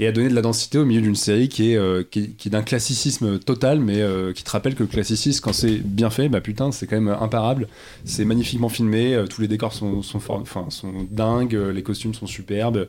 [0.00, 2.04] Et à donner de la densité au milieu d'une série qui est, euh,
[2.46, 6.28] d'un classicisme total, mais euh, qui te rappelle que le classicisme, quand c'est bien fait,
[6.28, 7.66] bah putain, c'est quand même imparable.
[8.04, 10.20] C'est magnifiquement filmé, euh, tous les décors sont, sont,
[11.10, 12.86] dingues, les costumes sont superbes.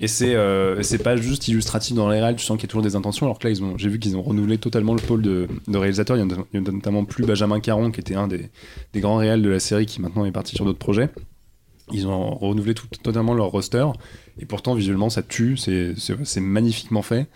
[0.00, 2.94] Et c'est pas juste illustratif dans les réels, tu sens qu'il y a toujours des
[2.94, 3.24] intentions.
[3.24, 5.78] Alors que là, ils ont, j'ai vu qu'ils ont renouvelé totalement le pôle de, de
[5.78, 6.18] réalisateurs.
[6.18, 8.28] Il y, en a, il y en a notamment plus Benjamin Caron, qui était un
[8.28, 8.50] des,
[8.92, 11.08] des grands réels de la série, qui maintenant est parti sur d'autres projets.
[11.92, 13.86] Ils ont renouvelé tout, totalement leur roster.
[14.38, 15.56] Et pourtant, visuellement, ça tue.
[15.56, 17.26] C'est magnifiquement fait.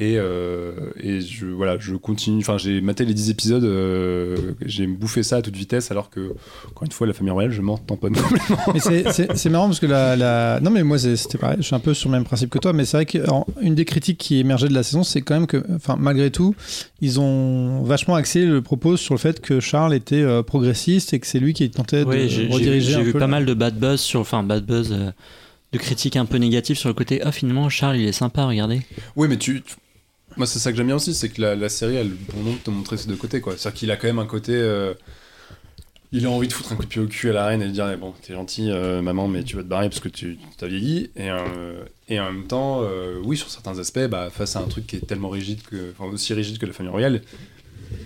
[0.00, 0.72] Et, euh,
[1.02, 2.38] et je, voilà, je continue.
[2.40, 3.64] Enfin, j'ai maté les 10 épisodes.
[3.64, 6.34] euh, j'ai bouffé ça à toute vitesse, alors que,
[6.68, 8.58] encore une fois, la famille royale, je m'en tamponne complètement.
[8.74, 8.78] Mais
[9.10, 11.56] c'est- marrant parce que la, la- Non, mais moi, c'était pareil.
[11.58, 12.72] Je suis un peu sur le même principe que toi.
[12.72, 15.64] Mais c'est vrai qu'une des critiques qui émergeait de la saison, c'est quand même que,
[15.74, 16.54] enfin, malgré tout,
[17.00, 21.18] ils ont vachement axé le propos sur le fait que Charles était euh, progressiste et
[21.18, 23.46] que c'est lui qui tentait Oui, de vu, rediriger j'ai un vu peu pas mal
[23.46, 25.10] de bad buzz sur, enfin bad buzz, euh,
[25.72, 27.20] de critiques un peu négatives sur le côté.
[27.24, 28.80] Ah finalement Charles il est sympa, regardez.
[29.16, 29.62] Oui, mais tu.
[29.62, 29.74] tu-
[30.38, 32.58] Moi, c'est ça que j'aime bien aussi, c'est que la, série a le bon de
[32.58, 33.56] te montrer ces deux côtés, quoi.
[33.56, 34.52] C'est-à-dire qu'il a quand même un côté.
[34.54, 34.94] euh,
[36.12, 37.66] Il a envie de foutre un coup de pied au cul à la reine et
[37.66, 40.08] de dire eh Bon, t'es gentil, euh, maman, mais tu vas te barrer parce que
[40.08, 41.10] tu t'as vieilli.
[41.16, 42.82] Et, euh, et en même temps,
[43.24, 46.32] oui, sur certains aspects, bah, face à un truc qui est tellement rigide, que, aussi
[46.34, 47.20] rigide que la famille royale,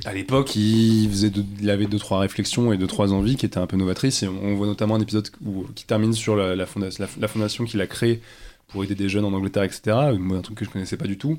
[0.06, 1.30] à l'époque, il, faisait
[1.60, 4.22] il avait deux, trois réflexions et deux, trois envies qui étaient un peu novatrices.
[4.22, 5.28] Et on, voit notamment un épisode
[5.74, 8.22] qui termine sur la, la, fonda- la- la fondation qu'il a créée
[8.68, 9.82] pour aider des jeunes en Angleterre, etc.
[9.96, 11.38] Un truc que je connaissais pas du tout.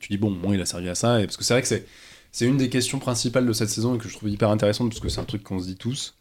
[0.00, 1.20] Tu dis, bon, moi, il a servi à ça.
[1.20, 1.86] Et parce que c'est vrai que c'est,
[2.32, 5.00] c'est une des questions principales de cette saison et que je trouve hyper intéressante parce
[5.00, 6.14] que c'est un truc qu'on se dit tous.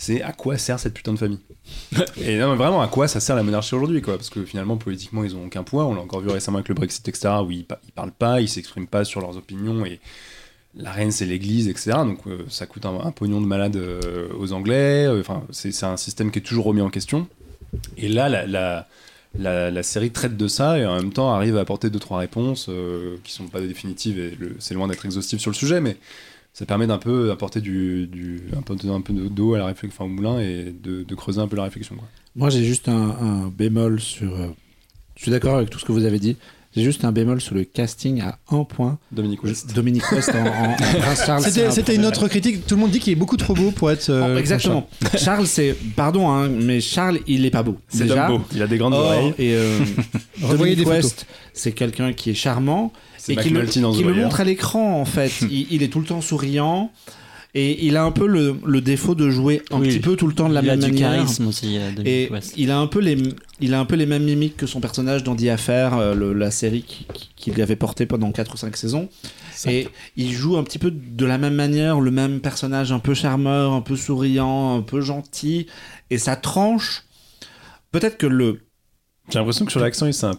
[0.00, 1.40] C'est à quoi sert cette putain de famille
[2.20, 4.16] Et non, mais vraiment, à quoi ça sert la monarchie aujourd'hui, quoi?
[4.16, 5.86] Parce que finalement, politiquement, ils ont aucun poids.
[5.86, 8.40] On l'a encore vu récemment avec le Brexit, etc., où ils, pa- ils parlent pas,
[8.40, 9.98] ils s'expriment pas sur leurs opinions et
[10.76, 11.92] la reine, c'est l'église, etc.
[12.04, 15.06] Donc euh, ça coûte un, un pognon de malade euh, aux Anglais.
[15.06, 17.26] Euh, Enfin, c'est, c'est un système qui est toujours remis en question.
[17.96, 18.86] Et là, la, la,
[19.38, 22.66] la, série traite de ça et en même temps arrive à apporter deux trois réponses
[22.68, 25.96] euh, qui sont pas définitives et c'est loin d'être exhaustif sur le sujet, mais
[26.52, 28.08] ça permet d'un peu d'apporter du,
[28.56, 31.94] un peu d'eau à la réflexion, au moulin et de, creuser un peu la réflexion.
[31.94, 32.08] Quoi.
[32.34, 34.34] Moi, j'ai juste un, un bémol sur.
[34.34, 34.48] euh,
[35.16, 36.36] je suis d'accord avec tout ce que vous avez dit.
[36.78, 38.98] J'ai juste un bémol sur le casting à un point.
[39.12, 39.74] Dominique West.
[39.74, 41.42] Dominique West en, en- en Prince Charles.
[41.42, 42.66] c'est C'était un c'était une autre critique.
[42.66, 44.08] Tout le monde dit qu'il est beaucoup trop beau pour être.
[44.10, 44.88] euh, Oh, exactement.
[45.16, 45.76] Charles, c'est.
[45.96, 47.76] Pardon, hein, mais Charles, il est pas beau.
[47.88, 48.28] C'est Déjà.
[48.28, 48.44] Dumbo.
[48.54, 49.34] Il a des grandes Or, oreilles.
[49.38, 49.78] et euh,
[50.40, 50.96] Dominique des photos.
[51.04, 54.44] West, c'est quelqu'un qui est charmant C'est et qui, le, qui The le montre à
[54.44, 55.32] l'écran en fait.
[55.42, 56.90] il, il est tout le temps souriant.
[57.54, 59.88] Et il a un peu le, le défaut de jouer un Oui.
[59.88, 61.12] petit peu tout le temps de la il a même du manière.
[61.14, 61.78] charisme aussi.
[61.78, 62.52] euh, Dominic Et West.
[62.58, 63.16] il a un peu les,
[63.60, 66.34] il a un peu les mêmes mimiques que son personnage dans The Affair, euh, le-
[66.34, 69.08] la série qui- qui- qu'il avait porté pendant 4 ou 5 saisons.
[69.66, 73.14] Et il joue un petit peu de la même manière, le même personnage un peu
[73.14, 75.66] charmeur, un peu souriant, un peu gentil.
[76.10, 77.04] Et ça tranche.
[77.90, 78.60] Peut-être que le.
[79.30, 80.38] J'ai l'impression que sur l'accent, il s'est un.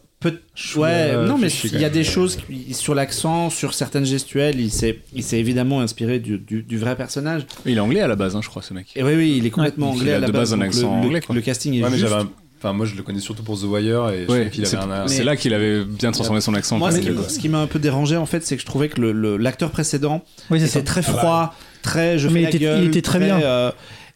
[0.55, 4.05] Chou- Ouais, euh, non, mais il y a des choses qui- sur l'accent, sur certaines
[4.05, 4.59] gestuelles.
[4.59, 7.45] Il s'est, il s'est évidemment inspiré du, du, du vrai personnage.
[7.65, 8.87] Il est anglais à la base, hein, je crois, ce mec.
[8.95, 9.97] Et oui, oui, il est complètement Ouais.
[9.97, 10.53] anglais Il a à la de base base.
[10.59, 11.35] un accent le, anglais, quoi.
[11.35, 12.11] le casting est Ouais, mais juste.
[12.11, 12.29] un-
[12.61, 14.85] Enfin, moi, je le connais surtout pour The Wire et Ouais, avait c'est un.
[15.03, 16.77] Mais- c'est là qu'il avait bien transformé son accent.
[16.77, 18.89] Moi, ce qui, ce qui m'a un peu dérangé, en fait, c'est que je trouvais
[18.89, 20.81] que le- le- l'acteur précédent Oui, c'est était ça.
[20.81, 23.39] très froid, très je Mais fais il la était- gueule, il était très bien.
[23.41, 23.71] euh,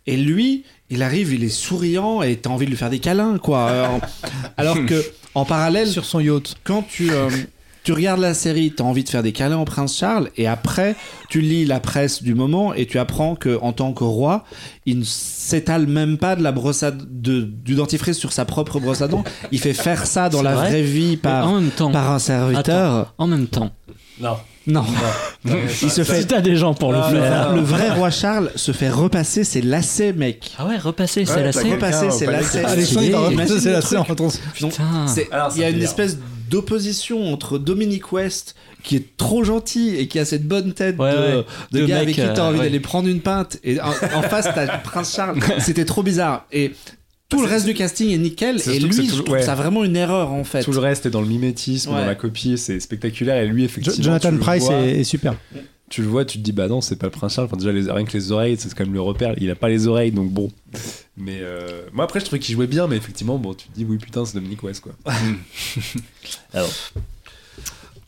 [0.07, 3.37] et lui, il arrive, il est souriant et t'as envie de lui faire des câlins,
[3.37, 3.69] quoi.
[3.69, 3.99] Alors,
[4.57, 5.03] alors que,
[5.35, 6.55] en parallèle, Sur son yacht.
[6.63, 7.29] quand tu, euh,
[7.83, 10.95] tu regardes la série, t'as envie de faire des câlins au prince Charles, et après,
[11.29, 14.45] tu lis la presse du moment et tu apprends que en tant que roi,
[14.85, 18.79] il ne s'étale même pas de la brosse à, de, du dentifrice sur sa propre
[18.79, 19.23] brosse à dents.
[19.51, 22.19] Il fait faire ça dans la vrai vraie vie par, en même temps, par un
[22.19, 23.13] serviteur.
[23.17, 23.71] en même temps,
[24.21, 24.37] Non.
[24.65, 24.85] Non.
[25.45, 27.53] il se fait si t'as des gens pour le Ah, faire.
[27.55, 30.51] le vrai roi Charles se fait repasser ses lacets, mec.
[30.57, 31.69] Ah ouais, repasser, c'est Ouais, la t'as scène.
[31.71, 32.59] quelqu'un Repasser ses lacets.
[32.61, 33.89] qui- Alexandre, il va Imagine repasser le la truc.
[33.89, 34.27] scène en rentrant.
[34.53, 35.05] Putain.
[35.55, 36.17] il y a une espèce
[36.49, 41.11] d'opposition entre Dominic West qui est trop gentil et qui a cette bonne tête Ouais,
[41.11, 41.45] de, ouais.
[41.71, 42.65] de De gars mec, avec qui t'as euh, envie ouais.
[42.65, 46.73] d'aller prendre une pinte et en, en face t'as Prince Charles c'était trop bizarre et
[47.35, 49.41] tout le reste du casting est nickel c'est et lui c'est je tout- trouve ouais.
[49.43, 51.99] ça vraiment une erreur en fait Tout le reste est dans le mimétisme, Ouais.
[52.01, 53.37] dans la copie, c'est spectaculaire.
[53.43, 53.97] Et lui, effectivement.
[53.97, 55.35] Jo- Jonathan Price vois- est, est super.
[55.89, 57.45] tu le vois, tu te dis bah non, c'est pas le prince Charles.
[57.47, 59.33] Enfin déjà les, rien que les oreilles, c'est quand même le repère.
[59.37, 60.51] Il a pas les oreilles, donc bon.
[61.17, 63.85] Mais euh, moi après je trouvais qu'il jouait bien, mais effectivement bon, tu te dis
[63.85, 64.93] oui putain c'est Dominique West quoi.
[66.53, 66.69] Alors.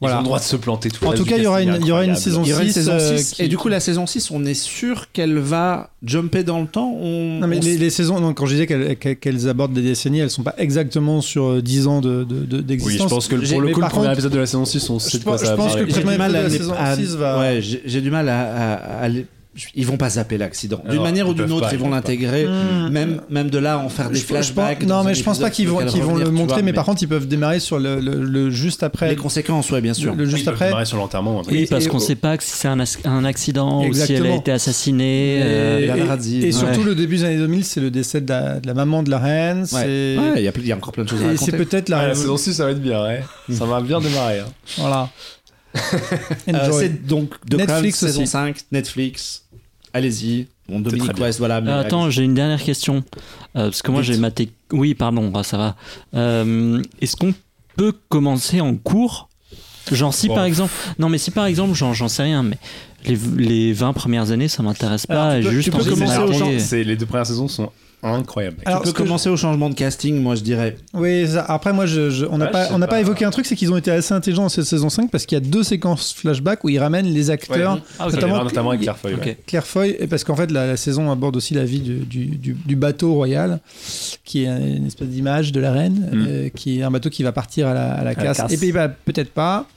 [0.01, 0.15] Voilà.
[0.15, 1.61] Ils ont le droit de se planter tout le En tout cas, il y aura
[1.61, 3.41] une- il y aura une saison il y aura une 6, saison euh, 6 qui-
[3.43, 6.91] et du coup la saison 6 on est sûr qu'elle va jumper dans le temps
[6.99, 9.81] on, Non, mais on les, les saisons, donc, quand je disais qu'elles qu'elles abordent des
[9.81, 13.09] décennies, elles sont pas exactement sur euh, 10 ans de- de- de- Oui, d'existence.
[13.09, 14.99] je pense que pour le coup, le premier contre, épisode de la saison 6, on
[14.99, 15.85] sait je de quoi pense- ça je va pense que parler.
[15.85, 18.01] le j'ai du premier mal à, épisode de la saison à- 6 va- ouais j'ai
[18.01, 18.73] du mal à,
[19.03, 19.09] à-
[19.73, 22.89] ils vont pas zapper l'accident d'une manière ou d'une autre pas, ils vont l'intégrer Hmm.
[22.89, 25.39] même même de là en faire des Je- je pense- flashbacks non, mais je pense
[25.39, 27.59] pas qu'ils vont, qu'ils vont revenir, le montrer, vois, mais par contre, ils peuvent démarrer
[27.59, 29.09] sur le, le- le juste après.
[29.09, 30.65] les conséquences ouais bien sûr le juste Ils peuvent après.
[30.67, 31.41] démarrer sur l'enterrement.
[31.49, 34.35] Oui, Et- parce qu'on sait pas si c'est un, un accident ou si elle a
[34.35, 35.39] été assassinée.
[35.41, 36.51] euh, Et, la et- et ouais.
[36.51, 39.09] surtout, le début des années 2000, c'est le décès de la, de la maman de
[39.09, 39.59] la reine.
[39.61, 41.37] ouais c'est- Ouais, il y a il y a encore plein de choses à Et
[41.37, 42.07] c'est raconter peut-être la.
[42.09, 43.23] La saison 6, ça va être bien, ouais.
[43.51, 44.39] Ça va bien démarrer.
[44.39, 44.45] hein.
[44.77, 45.09] Voilà.
[46.47, 46.79] Euh, Enjoy.
[46.85, 48.31] c'est donc The Netflix Crown, saison aussi.
[48.31, 49.43] 5 Netflix
[49.95, 51.17] allez-y bon Dominique.
[51.19, 53.03] West voilà mais Euh, attends, j'ai une dernière question.
[53.55, 54.49] Euh, parce que moi, j'ai maté.
[54.71, 55.75] Oui, pardon, bah, ça va.
[56.15, 57.33] Euh, Est-ce qu'on
[57.77, 59.29] peut commencer en cours?
[59.91, 60.35] Genre, si Bon.
[60.35, 60.73] par exemple.
[60.99, 62.57] Non, mais si par exemple, j'en sais rien, mais
[63.05, 65.29] les, les 20 premières années, ça m'intéresse pas.
[65.29, 67.71] Alors, tu peux- juste tu peux commencer C'est les deux premières saisons sont
[68.13, 68.57] incroyables.
[68.65, 71.73] Alors, tu peux je- commencer au changement de casting moi je dirais Oui, ça- après
[71.73, 72.99] moi, je, je- on n'a Ouais, pas, on pas pas.
[72.99, 75.35] évoqué un truc, c'est qu'ils ont été assez intelligents dans cette saison 5 parce qu'il
[75.37, 78.13] y a deux séquences flashback où ils ramènent les acteurs, Ah, ok.
[78.13, 79.13] notamment, notamment avec Claire Foy.
[79.13, 79.25] Ok.
[79.25, 79.37] ouais.
[79.47, 82.25] Claire Foy, et parce qu'en fait la, la saison aborde aussi la vie du, du-
[82.37, 83.59] du- du bateau royal,
[84.23, 86.25] qui est une espèce d'image de la reine, Mm.
[86.27, 88.51] euh, qui est un bateau qui va partir à la, à la la casse, casse.
[88.53, 89.67] et puis bah, peut-être pas.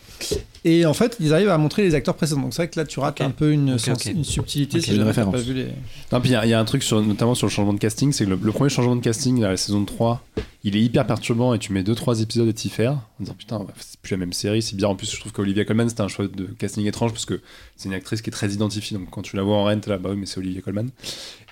[0.65, 2.41] Et en fait, ils arrivent à montrer les acteurs précédents.
[2.43, 5.35] Donc c'est vrai que là, tu rates un peu une, subtilité si une référence.
[5.35, 5.67] pas vu les.
[6.13, 7.73] Non, puis il y, a- il y a un truc sur, notamment sur le changement
[7.75, 10.23] de casting, c'est que le, le premier changement de casting, là, la saison 3,
[10.65, 13.59] il est hyper perturbant et tu mets 2-3 épisodes et t'y faire en disant putain,
[13.61, 14.89] bah, c'est plus la même série, c'est bien.
[14.89, 17.41] En plus, je trouve qu'Olivia Colman, c'était un choix de casting étrange parce que
[17.77, 18.99] c'est une actrice qui est très identifiée.
[18.99, 20.89] Donc quand tu la vois en reine, t'es là, bah oui, mais c'est Olivia Colman.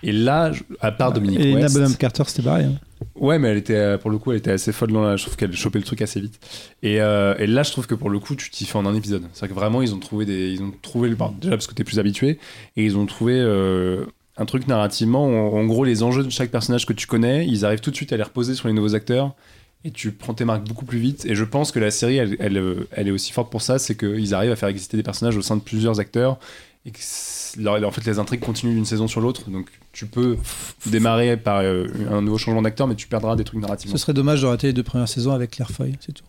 [0.02, 1.74] Et là, je- à part Dominique Et West.
[1.74, 2.66] Bonham Carter, c'était pareil.
[2.66, 2.74] hein.
[3.14, 5.16] Ouais, mais elle était, euh, pour le coup, elle était assez folle dans la.
[5.16, 6.38] Je trouve qu'elle chopait le truc assez vite.
[6.82, 8.94] Et, euh, et là, je trouve que pour le coup, tu t'y fais en un
[8.96, 9.24] épisode.
[9.32, 10.52] C'est vrai que vraiment, ils ont trouvé des.
[10.52, 11.16] Ils ont trouvé le.
[11.16, 12.38] bon, déjà parce que t'es plus habitué.
[12.76, 14.04] Et ils ont trouvé euh,
[14.36, 15.26] un truc narrativement.
[15.26, 17.96] où, en gros, les enjeux de chaque personnage que tu connais, ils arrivent tout de
[17.96, 19.34] suite à les reposer sur les nouveaux acteurs.
[19.84, 21.26] Et tu prends tes marques beaucoup plus vite.
[21.26, 23.78] Et je pense que la série, elle, elle, euh, elle est aussi forte pour ça.
[23.78, 26.38] C'est qu'ils arrivent à faire exister des personnages au sein de plusieurs acteurs.
[26.84, 26.98] Et que
[27.84, 29.50] en fait, les intrigues continuent d'une saison sur l'autre.
[29.50, 30.36] Donc, tu peux
[30.86, 33.96] démarrer par euh, un nouveau changement d'acteur, mais tu perdras des trucs narrativement.
[33.96, 36.24] Ce serait dommage d'arrêter les deux premières saisons avec Claire Foy, c'est tout.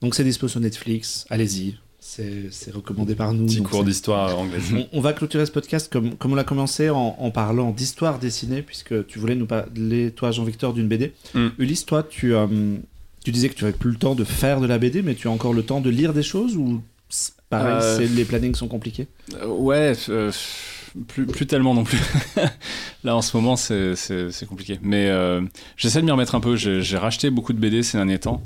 [0.00, 4.64] Donc c'est dispo sur Netflix allez-y c'est recommandé par nous Petit cours d'histoire anglaise.
[4.74, 8.18] on, on va clôturer ce podcast comme, comme on l'a commencé en, en parlant d'histoire
[8.18, 11.12] dessinée, puisque tu voulais nous parler, toi, Jean-Victor, d'une BD.
[11.34, 11.48] Mm.
[11.58, 12.46] Ulysse, toi, tu, euh,
[13.24, 15.28] tu disais que tu n'avais plus le temps de faire de la BD, mais tu
[15.28, 16.82] as encore le temps de lire des choses ou
[17.48, 19.06] pareil, Euh, les plannings sont compliqués?
[19.34, 20.32] Euh, ouais, euh,
[21.08, 22.00] plus, plus tellement non plus.
[23.04, 24.78] Là, en ce moment, c'est c'est compliqué.
[24.82, 25.40] Mais euh,
[25.76, 26.56] j'essaie de m'y remettre un peu.
[26.56, 28.42] J'ai j'ai racheté beaucoup de BD ces derniers temps.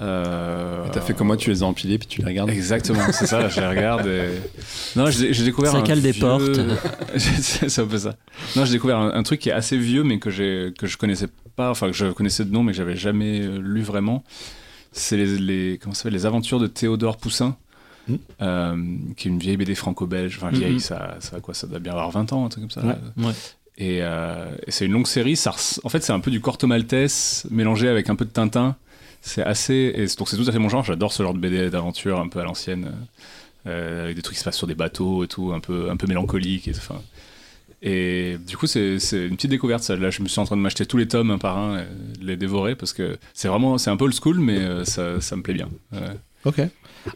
[0.00, 2.50] Euh, T'as fait comme moi, tu les as empilés puis tu les regardes.
[2.50, 4.28] Exactement, c'est ça, je les regarde et...
[4.96, 6.60] Non, j'ai découvert Ça un cale des portes.
[7.16, 8.16] c'est un peu ça.
[8.56, 11.70] Non, j'ai découvert un, un truc qui est assez vieux mais que, je connaissais pas,
[11.70, 14.24] enfin que je connaissais de nom mais que j'avais jamais lu vraiment.
[14.92, 17.56] C'est les, les, comment ça s'appelle, les aventures de Théodore Poussin,
[18.08, 18.18] Mhm.
[18.40, 18.76] euh,
[19.16, 20.78] qui est une vieille BD franco-belge, enfin vieille, Mhm.
[20.80, 22.84] ça, ça, quoi, ça doit bien avoir 20 ans, un truc comme ça.
[22.84, 23.24] Ouais.
[23.26, 23.32] Ouais.
[23.78, 25.36] Et, euh, et c'est une longue série.
[25.36, 25.50] Ça,
[25.84, 28.76] en fait, c'est un peu du Corto Maltese mélangé avec un peu de Tintin.
[29.22, 29.92] C'est assez.
[29.96, 30.84] Et donc, c'est tout à fait mon genre.
[30.84, 32.90] J'adore ce genre de BD d'aventure un peu à l'ancienne.
[33.66, 35.96] euh, avec des trucs qui se passent sur des bateaux et tout, un peu, un
[35.96, 36.66] peu mélancolique.
[36.66, 37.00] Et, enfin,
[37.80, 39.82] et du coup, c'est une petite découverte.
[39.84, 39.94] Ça.
[39.96, 42.18] Là, je me suis en train de m'acheter tous les tomes un par un, et
[42.20, 43.78] de les dévorer parce que c'est vraiment.
[43.78, 45.68] C'est un peu old school, mais ça, ça me plaît bien.
[45.92, 46.00] Ouais.
[46.44, 46.60] Ok.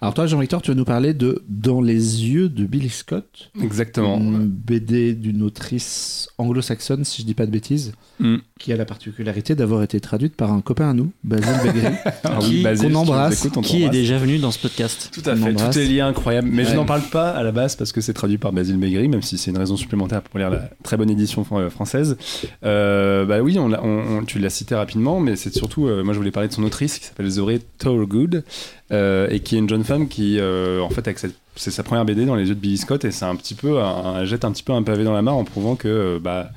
[0.01, 4.19] Alors toi, Jean-Victor, tu vas nous parler de Dans les yeux de Billy Scott, Exactement.
[4.19, 8.37] une BD d'une autrice anglo-saxonne, si je dis pas de bêtises, Mm.
[8.59, 11.93] qui a la particularité d'avoir été traduite par un copain à nous, Basile Begri.
[12.25, 15.21] Ah Qui- Basile, qu'on embrasse, écoutes, on Qui est déjà venu dans ce podcast Tout
[15.29, 15.75] à On fait, embrasse.
[15.75, 16.49] tout est lié incroyable.
[16.51, 19.09] Mais je n'en parle pas à la base parce que c'est traduit par Basile Maigri,
[19.09, 22.17] même si c'est une raison supplémentaire pour lire la très bonne édition euh, française.
[22.65, 26.03] Euh, bah oui, on l'a- on- on- tu l'as cité rapidement, mais c'est surtout, euh,
[26.03, 28.45] moi je voulais parler de son autrice qui s'appelle Zoé Thorogood
[28.93, 31.09] euh, et qui est une jeune femme qui, euh, en fait,
[31.57, 33.81] c'est sa première BD dans les yeux de Billy Scott et c'est un petit peu,
[34.17, 36.51] elle jette un petit peu un pavé dans la mare en prouvant que, euh, bah,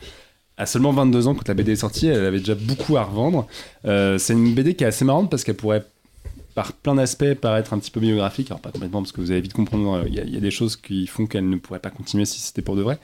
[0.58, 3.48] à seulement 22 ans quand la BD est sortie, elle avait déjà beaucoup à revendre.
[3.84, 5.86] C'est une BD qui est assez marrante parce qu'elle pourrait
[6.54, 9.40] par plein d'aspects paraître un petit peu biographique, alors pas complètement parce que vous allez
[9.40, 12.42] vite comprendre, il y a des choses qui font qu'elle ne pourrait pas continuer si
[12.42, 13.00] c'était pour de vrai.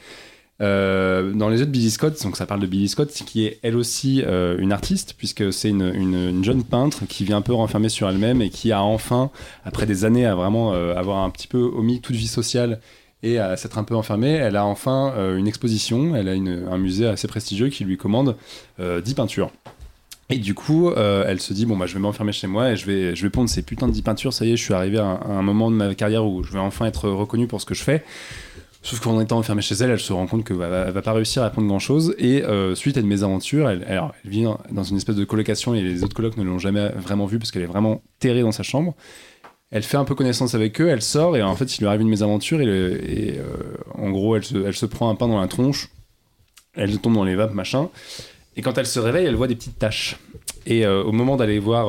[0.61, 3.59] Euh, dans les yeux de Billy Scott, donc ça parle de Billy Scott, qui est
[3.61, 7.41] elle aussi euh, une artiste, puisque c'est une, une- une jeune peintre qui vient un
[7.41, 9.31] peu renfermer sur elle-même et qui a enfin,
[9.65, 12.79] après des années à vraiment euh, avoir un petit peu omis toute vie sociale
[13.21, 17.07] et à s'être un peu enfermée, elle a enfin une exposition, elle a un musée
[17.07, 18.35] assez prestigieux qui lui commande
[18.79, 19.51] euh, 10 peintures.
[20.29, 22.85] Et du coup, elle se dit bon bah je vais m'enfermer chez moi et je
[22.85, 24.33] vais je vais pondre ces putains de 10 peintures.
[24.33, 26.43] Ça y est, je suis arrivé à un, à un moment de ma carrière où
[26.43, 28.03] je vais enfin être reconnu pour ce que je fais.
[28.85, 31.13] Sauf qu'en étant enfermée chez elle, elle se rend compte que bah, elle va pas
[31.13, 32.13] réussir à prendre grand chose.
[32.19, 35.73] Et euh, suite à une mésaventure, elle, alors, elle vit dans- une espèce de colocation
[35.73, 38.51] et les autres colocs ne l'ont jamais vraiment vue parce qu'elle est vraiment terrée dans
[38.51, 38.93] sa chambre.
[39.71, 42.01] Elle fait un peu connaissance avec eux, elle sort et en fait il lui arrive
[42.01, 43.41] une mésaventure et, euh,
[43.95, 45.89] en gros elle se, prend un pain dans la tronche,
[46.75, 47.89] elle tombe dans les vapes machin.
[48.55, 50.17] Et quand elle se réveille, elle voit des petites taches.
[50.67, 51.87] Et euh, au moment d'aller voir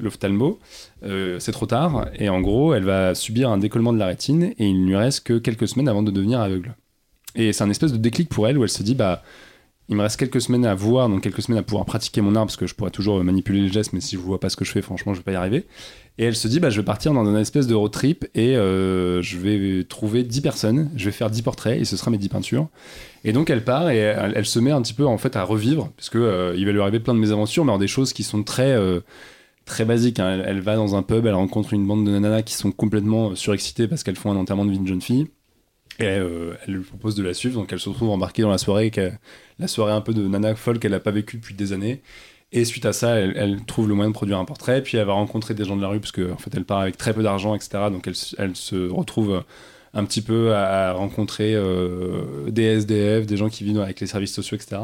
[0.00, 0.58] l'ophtalmo,
[1.02, 2.06] euh, c'est trop tard.
[2.18, 4.96] Et en gros, elle va subir un décollement de la rétine et il ne lui
[4.96, 6.74] reste que quelques semaines avant de devenir aveugle.
[7.34, 9.22] Et c'est un espèce de déclic pour elle où elle se dit bah
[9.90, 12.46] il me reste quelques semaines à voir, donc quelques semaines à pouvoir pratiquer mon art
[12.46, 14.64] parce que je pourrais toujours manipuler les gestes, mais si je vois pas ce que
[14.64, 15.66] je fais, franchement, je vais pas y arriver.
[16.16, 18.56] Et elle se dit bah je vais partir dans un espèce de road trip et
[18.56, 22.18] euh, je vais trouver 10 personnes, je vais faire 10 portraits et ce sera mes
[22.18, 22.68] 10 peintures.
[23.24, 25.90] Et donc elle part et elle, se met un petit peu en fait à revivre
[25.96, 28.44] parce euh, il va lui arriver plein de mésaventures, mais alors des choses qui sont
[28.44, 28.76] très
[29.64, 30.18] très basiques.
[30.20, 30.42] hein.
[30.44, 33.88] Elle, va dans un pub, elle rencontre une bande de nanas qui sont complètement surexcitées
[33.88, 35.28] parce qu'elles font un enterrement de vie de jeune fille.
[35.98, 38.56] Et euh, elle lui propose de la suivre, donc elle se retrouve embarquée dans la
[38.58, 38.90] soirée,
[39.58, 42.00] la soirée un peu de nana folle qu'elle n'a pas vécue depuis des années.
[42.52, 45.12] Et suite à ça, elle, trouve le moyen de produire un portrait, puis elle va
[45.12, 47.22] rencontrer des gens de la rue, parce qu'en en fait, elle part avec très peu
[47.22, 47.90] d'argent, etc.
[47.92, 48.16] Donc elle,
[48.56, 49.44] se- retrouve
[49.92, 54.34] un petit peu à, rencontrer euh, des SDF, des gens qui vivent avec les services
[54.34, 54.82] sociaux, etc.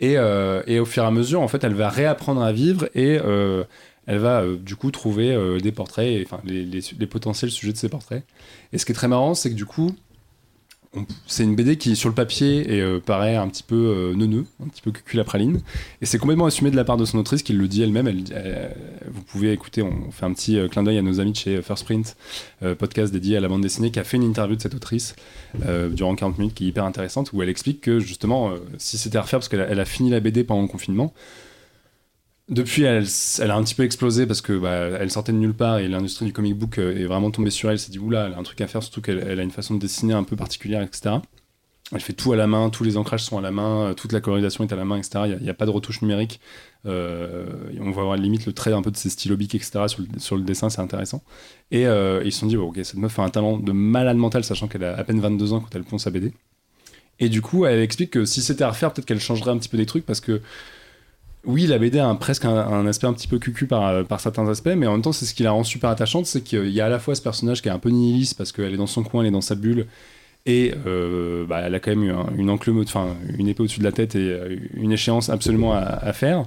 [0.00, 3.18] Et, euh, au fur et à mesure, en fait, elle va réapprendre à vivre et
[3.22, 3.64] euh,
[4.06, 7.78] elle va euh, du coup trouver euh, des portraits, enfin les, les- potentiels sujets de
[7.78, 8.22] ces portraits.
[8.72, 9.94] Et ce qui est très marrant, c'est que du coup,
[11.26, 14.44] c'est une BD qui sur le papier et euh, paraît un petit peu euh, neuneux,
[14.64, 15.60] un petit peu cucul à praline.
[16.00, 18.06] Et c'est complètement assumé de la part de son autrice qui le dit elle-même.
[18.06, 18.76] Elle, elle-
[19.10, 21.84] vous pouvez écouter, on fait un petit clin d'œil à nos amis de chez First
[21.84, 22.16] Print,
[22.78, 25.16] podcast dédié à la bande dessinée, qui a fait une interview de cette autrice
[25.90, 29.22] durant 40 minutes qui est hyper intéressante, où elle explique que justement, si c'était à
[29.22, 31.12] refaire, parce qu'elle elle a fini la BD pendant le confinement,
[32.48, 33.06] depuis, elle,
[33.50, 36.26] a un petit peu explosé parce que bah, elle sortait de nulle part et l'industrie
[36.26, 37.74] du comic book euh, est vraiment tombée sur elle.
[37.74, 39.50] Elle s'est dit oula, elle a un truc à faire, surtout qu'elle elle a une
[39.50, 41.16] façon de dessiner un peu particulière, etc.
[41.92, 44.12] Elle fait tout à la main, tous les ancrages sont à la main, euh, toute
[44.12, 45.36] la colorisation est à la main, etc.
[45.38, 46.38] Il n'y a, pas de retouche numérique.
[46.84, 47.46] Euh,
[47.80, 49.84] on va avoir limite le trait un peu de ses stylobiques, etc.
[49.86, 51.22] sur le, sur le dessin, c'est intéressant.
[51.70, 54.68] Et ils se sont dit, ok, cette meuf a un talent de malade mental, sachant
[54.68, 56.32] qu'elle a à peine 22 ans quand elle pond sa BD.
[57.20, 59.68] Et du coup, elle explique que si c'était à refaire, peut-être qu'elle changerait un petit
[59.68, 60.40] peu des trucs parce que
[61.46, 64.70] oui, la BD a presque un, aspect un petit peu cucu par, par certains aspects,
[64.76, 66.86] mais en même temps, c'est ce qui la rend super attachante, c'est qu'il y a
[66.86, 69.02] à la fois ce personnage qui est un peu nihiliste parce qu'elle est dans son
[69.02, 69.86] coin, elle est dans sa bulle,
[70.46, 73.08] et euh, bah, elle a quand même eu un- une enclume, enfin
[73.38, 76.44] une épée au-dessus de la tête et euh, une échéance absolument à, faire.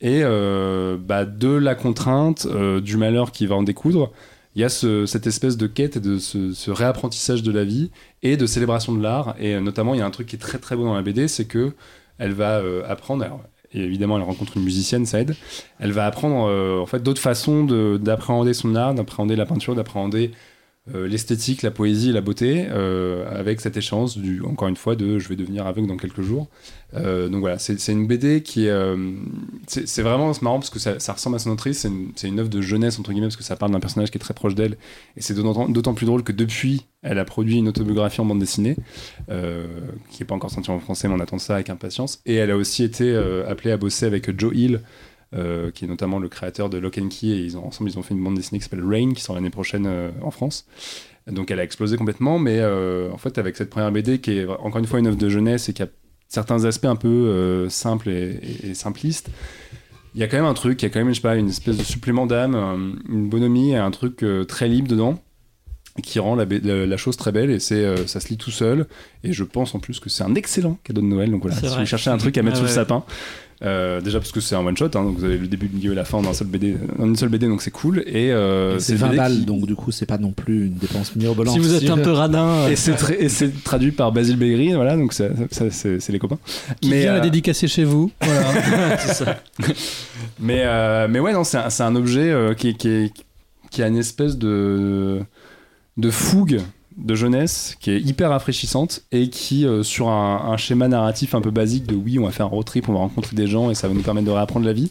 [0.00, 4.12] Et euh, bah, de la contrainte, euh, du malheur qui va en découdre,
[4.54, 7.90] il y a ce- cette espèce de quête et de ce, réapprentissage de la vie
[8.22, 9.34] et de célébration de l'art.
[9.40, 11.02] Et euh, notamment, il y a un truc qui est très très beau dans la
[11.02, 11.74] BD, c'est que
[12.18, 13.24] elle va euh, apprendre.
[13.74, 15.36] Et évidemment, elle rencontre une musicienne, ça aide.
[15.78, 19.74] Elle va apprendre euh, en fait d'autres façons de- d'appréhender son art, d'appréhender la peinture,
[19.74, 20.30] d'appréhender
[20.94, 25.28] l'esthétique, la poésie, la beauté, euh, avec cette échéance du, encore une fois, de je
[25.28, 26.48] vais devenir aveugle dans quelques jours.
[26.94, 28.70] Euh, donc voilà, c'est une BD qui est.
[28.70, 29.12] euh,
[29.66, 32.60] c'est vraiment marrant parce que ça, ressemble à son autrice, c'est une, une œuvre de
[32.60, 34.76] jeunesse, entre guillemets, parce que ça parle d'un personnage qui est très proche d'elle.
[35.16, 38.40] Et c'est d'autant d'autant plus drôle que depuis, elle a produit une autobiographie en bande
[38.40, 38.76] dessinée,
[39.30, 39.66] euh,
[40.10, 42.20] qui n'est pas encore sortie en français, mais on attend ça avec impatience.
[42.26, 44.80] Et elle a aussi été euh, appelée à bosser avec Joe Hill.
[45.34, 47.98] Euh, qui est notamment le créateur de Lock and Key, et ils ont, ensemble ils
[47.98, 50.66] ont fait une bande dessinée qui s'appelle Rain, qui sort l'année prochaine euh, en France.
[51.30, 54.46] Donc elle a explosé complètement, mais euh, en fait avec cette première BD qui est
[54.46, 55.88] encore une fois une œuvre de jeunesse et qui a
[56.28, 59.30] certains aspects un peu simples et, et- et simplistes,
[60.14, 61.36] il y a quand même un truc, il y a quand même je sais pas,
[61.36, 65.22] une espèce de supplément d'âme, un- une bonhomie, et un truc très libre dedans
[66.02, 68.36] qui rend la, B- la- la chose très belle et c'est euh, ça se lit
[68.36, 68.86] tout seul
[69.24, 71.66] et je pense en plus que c'est un excellent cadeau de Noël donc voilà si
[71.66, 71.80] vrai.
[71.80, 73.02] vous cherchez un truc à mettre Ah sous le sapin
[73.64, 75.76] euh, déjà parce que c'est un one shot hein, donc vous avez le début le
[75.76, 78.04] milieu et la fin dans un seul BD dans une seule BD donc c'est cool
[78.06, 80.30] et, euh, Et c'est une 20 BD balles, qui- donc du coup, c'est pas non
[80.30, 81.54] plus une dépense mirobolante.
[81.54, 84.96] Si vous êtes un peu radin, euh, et c'est tra- traduit par Basile Begri voilà
[84.96, 86.38] donc ça, ça, c'est les copains
[86.80, 88.10] Qui vient la euh, dédicacer chez vous.
[88.20, 88.96] Voilà.
[88.98, 89.40] c'est ça.
[90.40, 93.12] Mais, euh, mais ouais, non, c'est un, objet euh, qui, qui, est-
[93.70, 95.18] qui a une espèce de,
[95.96, 96.60] de fougue
[96.98, 101.40] de jeunesse qui est hyper rafraîchissante et qui, euh, sur un, un schéma narratif un
[101.40, 103.70] peu basique de oui, on va faire un road trip, on va rencontrer des gens
[103.70, 104.90] et ça va nous permettre de réapprendre la vie,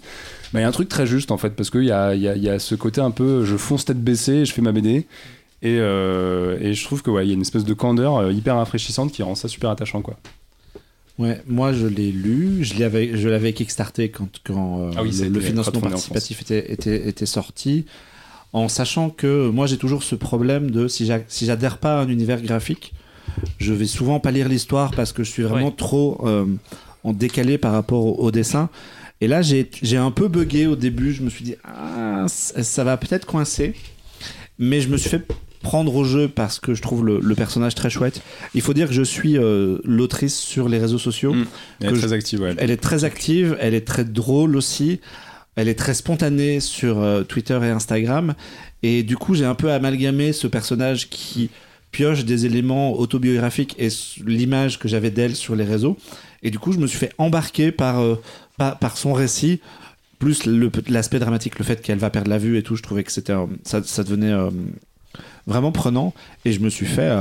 [0.53, 2.27] bah, il y a un truc très juste en fait, parce qu'il y a, y,
[2.27, 4.71] a, il y a ce côté un peu je fonce tête baissée, je fais ma
[4.71, 5.05] BD.
[5.63, 8.31] Et, euh, et je trouve que ouais, il y a une espèce de candeur euh,
[8.31, 10.17] hyper rafraîchissante qui rend ça super attachant quoi.
[11.17, 15.11] Ouais, moi je l'ai lu, je l'avais, je l'avais kickstarté quand, quand euh, Ah oui,
[15.19, 17.85] le, le financement participatif était, était, était sorti,
[18.57, 22.03] en sachant que moi j'ai toujours ce problème de si j'a- si j'adhère pas à
[22.03, 22.93] un univers graphique,
[23.59, 25.73] je vais souvent pas lire l'histoire parce que je suis vraiment Ouais.
[25.77, 26.45] trop euh,
[27.03, 28.69] en décalé par rapport au, au dessin.
[29.21, 32.97] Et là j'ai un peu bugué au début, je me suis dit ah ça va
[32.97, 33.73] peut-être coincer,
[34.59, 35.25] mais je me suis fait
[35.63, 38.21] prendre au jeu parce que je trouve le, le personnage très chouette.
[38.53, 41.33] Il faut dire que je suis euh, l'autrice sur les réseaux sociaux.
[41.33, 41.45] Mm.
[41.81, 42.55] Elle est je- très active, ouais.
[42.57, 44.99] Elle est très active, elle est très drôle aussi.
[45.57, 48.35] Elle est très spontanée sur euh, Twitter et Instagram.
[48.83, 51.49] Et du coup, j'ai un peu amalgamé ce personnage qui
[51.91, 53.89] pioche des éléments autobiographiques et
[54.23, 55.97] l'image que j'avais d'elle sur les réseaux.
[56.43, 58.21] Et du coup, je me suis fait embarquer par, euh,
[58.57, 59.59] par, son récit,
[60.19, 60.45] plus
[60.87, 62.75] l'aspect dramatique, le fait qu'elle va perdre la vue et tout.
[62.75, 64.51] Je trouvais que c'était, ça, ça devenait euh,
[65.47, 66.13] vraiment prenant.
[66.45, 67.11] Et je me suis fait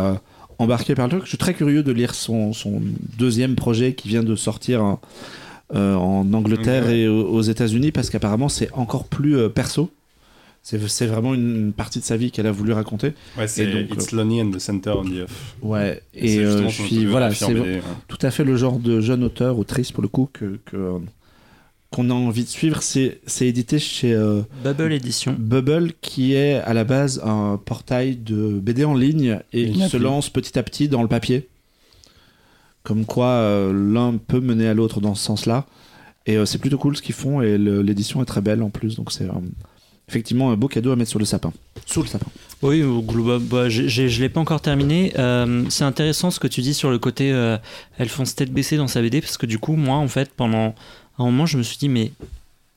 [0.58, 1.22] embarquer par le truc.
[1.24, 2.82] Je suis très curieux de lire son, son
[3.16, 4.98] deuxième projet qui vient de sortir hein,
[5.74, 9.90] en Angleterre et aux, États-Unis parce qu'apparemment c'est encore plus euh, perso.
[10.62, 13.12] C'est vraiment une partie de sa vie qu'elle a voulu raconter.
[13.38, 15.30] Ouais, c'est donc, It's Lonely and the Center of the Earth.
[15.62, 16.02] Ouais.
[16.12, 17.80] Et euh, je suis voilà, c'est ouais.
[18.08, 20.98] tout à fait le genre de jeune auteur, autrice pour le coup que que,
[21.92, 22.82] qu'on a envie de suivre.
[22.82, 25.36] C'est c'est édité chez euh, Bubble Edition.
[25.38, 29.96] Bubble qui est à la base un portail de BD en ligne et qui se
[29.96, 31.48] lance petit à petit dans le papier.
[32.86, 35.66] Comme quoi euh, l'un peut mener à l'autre dans ce sens-là.
[36.26, 38.94] Et euh, c'est plutôt cool ce qu'ils font et l'édition est très belle en plus.
[38.94, 39.32] Donc c'est euh,
[40.08, 41.52] effectivement un beau cadeau à mettre sur le sapin.
[41.84, 42.28] Sous le sapin.
[42.62, 42.84] Oui,
[43.50, 45.12] bah, je l'ai pas encore terminé.
[45.68, 47.58] C'est intéressant ce que tu dis sur le côté euh,
[47.98, 50.76] elle fonce tête baissée dans sa BD parce que du coup, moi, en fait, pendant
[51.18, 52.12] un moment, je me suis dit, mais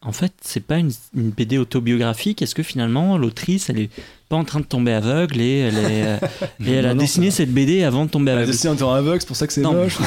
[0.02, 2.42] en fait, c'est pas une, une BD autobiographique.
[2.42, 3.90] Est-ce que finalement, l'autrice, elle est
[4.30, 6.18] pas en train de tomber aveugle et elle, est, euh,
[6.66, 8.52] et elle a Non, non, dessiné cette BD avant de tomber Elle a aveugle?
[8.54, 9.74] dessiné un temps aveugle, c'est pour ça que c'est Non.
[9.74, 9.98] moche.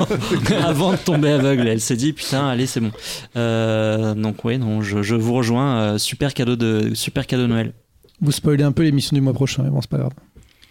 [0.64, 1.66] avant de tomber aveugle.
[1.68, 2.92] Elle s'est dit putain, allez, c'est bon.
[3.36, 5.76] Euh, donc ouais, non, je, je vous rejoins.
[5.80, 7.72] euh, super cadeau de super cadeau de Noël.
[8.20, 10.12] Vous spoilez un peu l'émission du mois prochain, mais bon, c'est pas grave.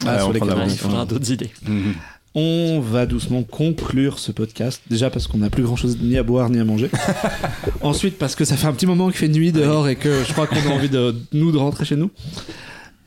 [0.05, 0.39] Ah, sur on les
[0.71, 1.51] il faudra d'autres idées.
[1.67, 1.93] Mhm.
[2.33, 4.81] On va doucement conclure ce podcast.
[4.89, 6.89] Déjà parce qu'on n'a plus grand chose ni à boire ni à manger.
[7.81, 10.31] Ensuite parce que ça fait un petit moment qu'il fait nuit dehors et que je
[10.31, 12.09] crois qu'on a envie de nous de rentrer chez nous.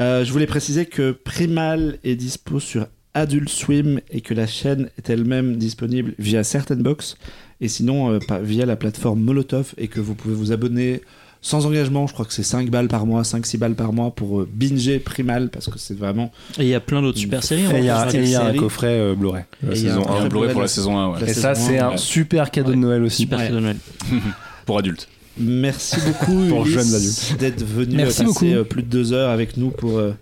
[0.01, 4.91] Euh, je voulais préciser que Primal est dispo sur Adult Swim et que la chaîne
[4.99, 7.17] est elle-même disponible via certaines box
[7.61, 11.01] et sinon euh, via la plateforme Molotov et que vous pouvez vous abonner
[11.47, 12.07] sans engagement.
[12.07, 14.99] Je crois que c'est 5 balles par mois, 5-6 balles par mois pour euh, binger
[14.99, 17.65] Primal parce que c'est vraiment Et il y a plein d'autres super séries.
[17.75, 19.45] Et il y a, Une et il y a un coffret euh, Blu-ray.
[19.63, 20.19] La saison un un.
[20.21, 21.21] très Blu-ray pour la la- saison 1, ouais.
[21.21, 21.97] la Et ça, c'est un, ouais.
[21.99, 23.23] super cadeau de Noël aussi.
[23.23, 23.45] Super Ouais.
[23.49, 23.77] cadeau de Noël.
[24.67, 25.09] Pour adultes.
[25.39, 27.37] Merci beaucoup Pour jeunes adultes.
[27.39, 28.35] d'être venu Merci euh, beaucoup.
[28.41, 30.15] passer euh, plus de deux heures avec nous pour euh,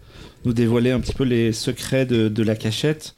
[0.44, 3.14] nous dévoiler un petit peu les secrets de, de la cachette.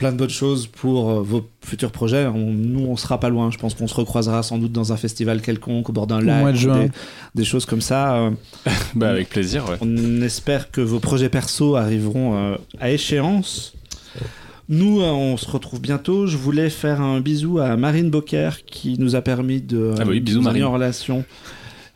[0.00, 2.26] Plein de bonnes choses pour euh, vos futurs projets.
[2.26, 3.50] On- nous, on sera pas loin.
[3.52, 6.54] Je pense qu'on se recroisera sans doute dans un festival quelconque, au bord d'un lac,
[6.56, 6.72] de.
[6.86, 6.90] Des,
[7.36, 8.16] des choses comme ça.
[8.16, 8.30] Euh,
[8.96, 9.76] Bah, avec plaisir, ouais.
[9.80, 13.74] On espère que vos projets perso arriveront euh, à échéance.
[14.68, 16.26] Nous, on se retrouve bientôt.
[16.26, 20.10] Je voulais faire un bisou à Marine Bocquer qui nous a permis de Ah bah
[20.10, 20.64] oui, bisous, Marine.
[20.64, 21.24] en relation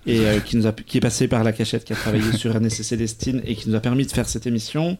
[0.06, 2.52] et euh, qui, nous a, qui est passée par la cachette, qui a travaillé sur
[2.60, 4.98] NSC Célestine et qui nous a permis de faire cette émission.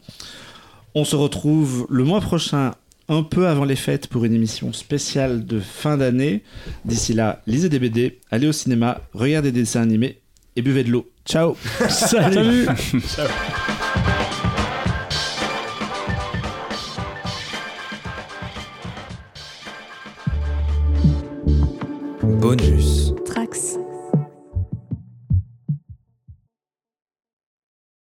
[0.95, 2.71] On se retrouve le mois prochain,
[3.07, 6.43] un peu avant les fêtes, pour une émission spéciale de fin d'année.
[6.85, 10.19] D'ici là, lisez des BD, allez au cinéma, regardez des dessins animés
[10.55, 11.09] et buvez de l'eau.
[11.25, 11.55] Ciao
[11.89, 12.67] Salut
[22.21, 23.13] Bonus.
[23.25, 23.79] Trax.